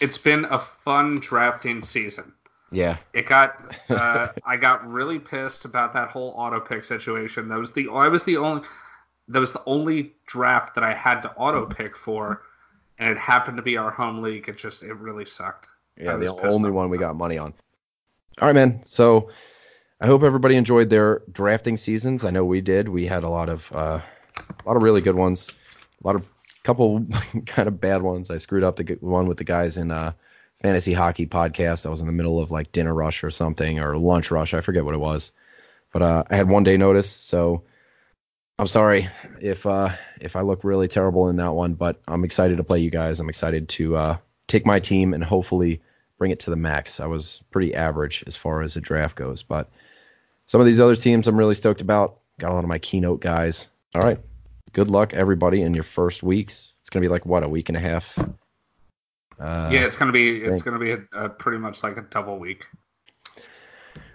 It's 0.00 0.18
been 0.18 0.46
a 0.46 0.58
fun 0.58 1.20
drafting 1.20 1.80
season. 1.82 2.32
Yeah. 2.72 2.96
It 3.12 3.26
got 3.26 3.72
uh, 3.88 4.30
I 4.44 4.56
got 4.56 4.84
really 4.84 5.20
pissed 5.20 5.64
about 5.64 5.94
that 5.94 6.08
whole 6.08 6.34
auto 6.36 6.58
pick 6.58 6.82
situation. 6.82 7.46
That 7.46 7.58
was 7.58 7.70
the 7.70 7.88
I 7.88 8.08
was 8.08 8.24
the 8.24 8.36
only 8.36 8.66
that 9.28 9.38
was 9.38 9.52
the 9.52 9.62
only 9.66 10.14
draft 10.26 10.74
that 10.74 10.84
I 10.84 10.92
had 10.92 11.20
to 11.22 11.30
auto 11.32 11.66
pick 11.66 11.96
for, 11.96 12.42
and 12.98 13.10
it 13.10 13.18
happened 13.18 13.56
to 13.56 13.62
be 13.62 13.76
our 13.76 13.90
home 13.90 14.22
league. 14.22 14.48
It 14.48 14.58
just 14.58 14.82
it 14.82 14.94
really 14.94 15.24
sucked. 15.24 15.68
Yeah, 15.96 16.16
the 16.16 16.34
only 16.36 16.70
one 16.70 16.90
we 16.90 16.98
got 16.98 17.16
money 17.16 17.38
on. 17.38 17.54
All 18.40 18.48
right, 18.48 18.54
man. 18.54 18.80
So 18.84 19.30
I 20.00 20.06
hope 20.06 20.22
everybody 20.22 20.56
enjoyed 20.56 20.90
their 20.90 21.22
drafting 21.30 21.76
seasons. 21.76 22.24
I 22.24 22.30
know 22.30 22.44
we 22.44 22.60
did. 22.60 22.88
We 22.88 23.06
had 23.06 23.24
a 23.24 23.28
lot 23.28 23.48
of 23.48 23.70
uh, 23.72 24.00
a 24.38 24.68
lot 24.68 24.76
of 24.76 24.82
really 24.82 25.00
good 25.00 25.14
ones. 25.14 25.48
A 26.02 26.06
lot 26.06 26.16
of 26.16 26.28
couple 26.64 27.04
kind 27.46 27.68
of 27.68 27.80
bad 27.80 28.02
ones. 28.02 28.30
I 28.30 28.36
screwed 28.36 28.64
up 28.64 28.76
the 28.76 28.96
one 29.00 29.26
with 29.26 29.38
the 29.38 29.44
guys 29.44 29.76
in 29.76 29.90
uh, 29.90 30.12
fantasy 30.60 30.92
hockey 30.92 31.26
podcast. 31.26 31.86
I 31.86 31.90
was 31.90 32.00
in 32.00 32.06
the 32.06 32.12
middle 32.12 32.40
of 32.40 32.50
like 32.50 32.72
dinner 32.72 32.94
rush 32.94 33.22
or 33.22 33.30
something 33.30 33.78
or 33.78 33.96
lunch 33.96 34.30
rush. 34.30 34.54
I 34.54 34.60
forget 34.60 34.84
what 34.84 34.94
it 34.94 34.98
was, 34.98 35.32
but 35.92 36.02
uh, 36.02 36.24
I 36.30 36.36
had 36.36 36.48
one 36.48 36.64
day 36.64 36.76
notice. 36.76 37.10
So 37.10 37.64
I'm 38.62 38.68
sorry 38.68 39.08
if 39.40 39.66
uh, 39.66 39.88
if 40.20 40.36
I 40.36 40.40
look 40.40 40.62
really 40.62 40.86
terrible 40.86 41.28
in 41.28 41.34
that 41.34 41.54
one, 41.54 41.74
but 41.74 42.00
I'm 42.06 42.22
excited 42.22 42.58
to 42.58 42.62
play 42.62 42.78
you 42.78 42.90
guys. 42.90 43.18
I'm 43.18 43.28
excited 43.28 43.68
to 43.70 43.96
uh, 43.96 44.16
take 44.46 44.64
my 44.64 44.78
team 44.78 45.14
and 45.14 45.24
hopefully 45.24 45.82
bring 46.16 46.30
it 46.30 46.38
to 46.38 46.50
the 46.50 46.54
max. 46.54 47.00
I 47.00 47.06
was 47.06 47.42
pretty 47.50 47.74
average 47.74 48.22
as 48.28 48.36
far 48.36 48.62
as 48.62 48.74
the 48.74 48.80
draft 48.80 49.16
goes, 49.16 49.42
but 49.42 49.68
some 50.46 50.60
of 50.60 50.66
these 50.68 50.78
other 50.78 50.94
teams 50.94 51.26
I'm 51.26 51.36
really 51.36 51.56
stoked 51.56 51.80
about. 51.80 52.20
Got 52.38 52.52
a 52.52 52.54
lot 52.54 52.62
of 52.62 52.68
my 52.68 52.78
keynote 52.78 53.20
guys. 53.20 53.66
All 53.96 54.02
right. 54.02 54.20
Good 54.74 54.92
luck, 54.92 55.12
everybody, 55.12 55.62
in 55.62 55.74
your 55.74 55.82
first 55.82 56.22
weeks. 56.22 56.74
It's 56.82 56.88
gonna 56.88 57.02
be 57.02 57.08
like 57.08 57.26
what 57.26 57.42
a 57.42 57.48
week 57.48 57.68
and 57.68 57.76
a 57.76 57.80
half. 57.80 58.16
Uh, 59.40 59.70
yeah, 59.72 59.86
it's 59.86 59.96
gonna 59.96 60.12
be 60.12 60.40
it's 60.40 60.62
gonna 60.62 60.78
be 60.78 60.92
a, 60.92 61.00
a 61.14 61.28
pretty 61.28 61.58
much 61.58 61.82
like 61.82 61.96
a 61.96 62.02
double 62.02 62.38
week. 62.38 62.64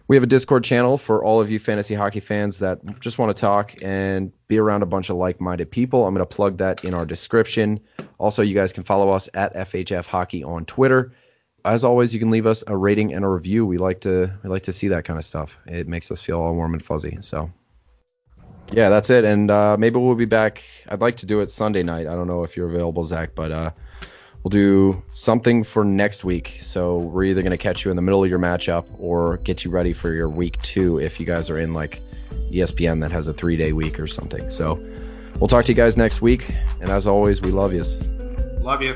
We 0.10 0.16
have 0.16 0.24
a 0.24 0.28
Discord 0.28 0.64
channel 0.64 0.98
for 0.98 1.24
all 1.24 1.42
of 1.42 1.50
you 1.50 1.60
fantasy 1.60 1.94
hockey 1.94 2.22
fans 2.22 2.60
that 2.60 2.80
just 3.02 3.18
want 3.18 3.36
to 3.36 3.40
talk 3.40 3.76
and 3.82 4.32
be 4.48 4.58
around 4.58 4.82
a 4.82 4.86
bunch 4.86 5.10
of 5.10 5.18
like 5.18 5.42
minded 5.42 5.70
people. 5.70 6.08
I'm 6.08 6.14
going 6.14 6.26
to 6.26 6.36
plug 6.36 6.58
that 6.60 6.86
in 6.86 6.94
our 6.94 7.06
description. 7.06 7.78
Also, 8.18 8.42
you 8.42 8.56
guys 8.56 8.72
can 8.72 8.84
follow 8.84 9.10
us 9.10 9.28
at 9.34 9.54
FHF 9.54 10.06
Hockey 10.06 10.46
on 10.46 10.64
Twitter. 10.66 11.12
As 11.66 11.84
always, 11.84 12.14
you 12.14 12.22
can 12.22 12.30
leave 12.30 12.46
us 12.46 12.64
a 12.68 12.78
rating 12.78 13.14
and 13.14 13.26
a 13.26 13.28
review. 13.28 13.66
We 13.66 13.78
like 13.78 14.00
to 14.02 14.34
we 14.44 14.50
like 14.50 14.64
to 14.64 14.74
see 14.74 14.88
that 14.88 15.04
kind 15.04 15.20
of 15.20 15.26
stuff. 15.26 15.58
It 15.66 15.90
makes 15.90 16.10
us 16.10 16.22
feel 16.22 16.40
all 16.40 16.56
warm 16.56 16.74
and 16.74 16.84
fuzzy. 16.84 17.18
So, 17.20 17.52
yeah, 18.72 18.90
that's 18.90 19.10
it. 19.10 19.26
And 19.26 19.52
uh, 19.52 19.76
maybe 19.78 20.00
we'll 20.00 20.16
be 20.16 20.24
back. 20.24 20.64
I'd 20.88 21.02
like 21.02 21.18
to 21.18 21.26
do 21.26 21.42
it 21.42 21.50
Sunday 21.50 21.84
night. 21.84 22.08
I 22.08 22.16
don't 22.16 22.28
know 22.28 22.46
if 22.46 22.56
you're 22.56 22.70
available, 22.70 23.04
Zach, 23.04 23.32
but 23.36 23.52
uh, 23.52 23.72
we'll 24.48 24.64
do 24.64 25.04
something 25.12 25.62
for 25.62 25.84
next 25.84 26.24
week. 26.24 26.58
So 26.62 27.00
we're 27.00 27.26
either 27.26 27.42
going 27.42 27.52
to 27.52 27.58
catch 27.58 27.84
you 27.84 27.92
in 27.92 27.98
the 27.98 28.02
middle 28.02 28.24
of 28.24 28.30
your 28.30 28.40
matchup 28.40 28.86
or 28.98 29.38
get 29.38 29.66
you 29.66 29.72
ready 29.72 29.92
for 29.92 30.14
your 30.14 30.30
week 30.30 30.62
two 30.62 31.00
if 31.00 31.20
you 31.20 31.26
guys 31.26 31.50
are 31.50 31.60
in 31.60 31.74
like 31.74 32.02
ESPN 32.50 33.02
that 33.02 33.12
has 33.12 33.28
a 33.28 33.34
three 33.34 33.58
day 33.58 33.74
week 33.74 34.00
or 34.00 34.08
something. 34.08 34.50
So 34.50 34.82
we'll 35.42 35.50
talk 35.50 35.66
to 35.66 35.72
you 35.74 35.76
guys 35.76 35.98
next 35.98 36.22
week. 36.22 36.56
And 36.80 36.90
as 36.90 37.08
always, 37.08 37.42
we 37.42 37.52
love 37.52 37.74
yous. 37.74 38.02
Love 38.62 38.82
you. 38.82 38.96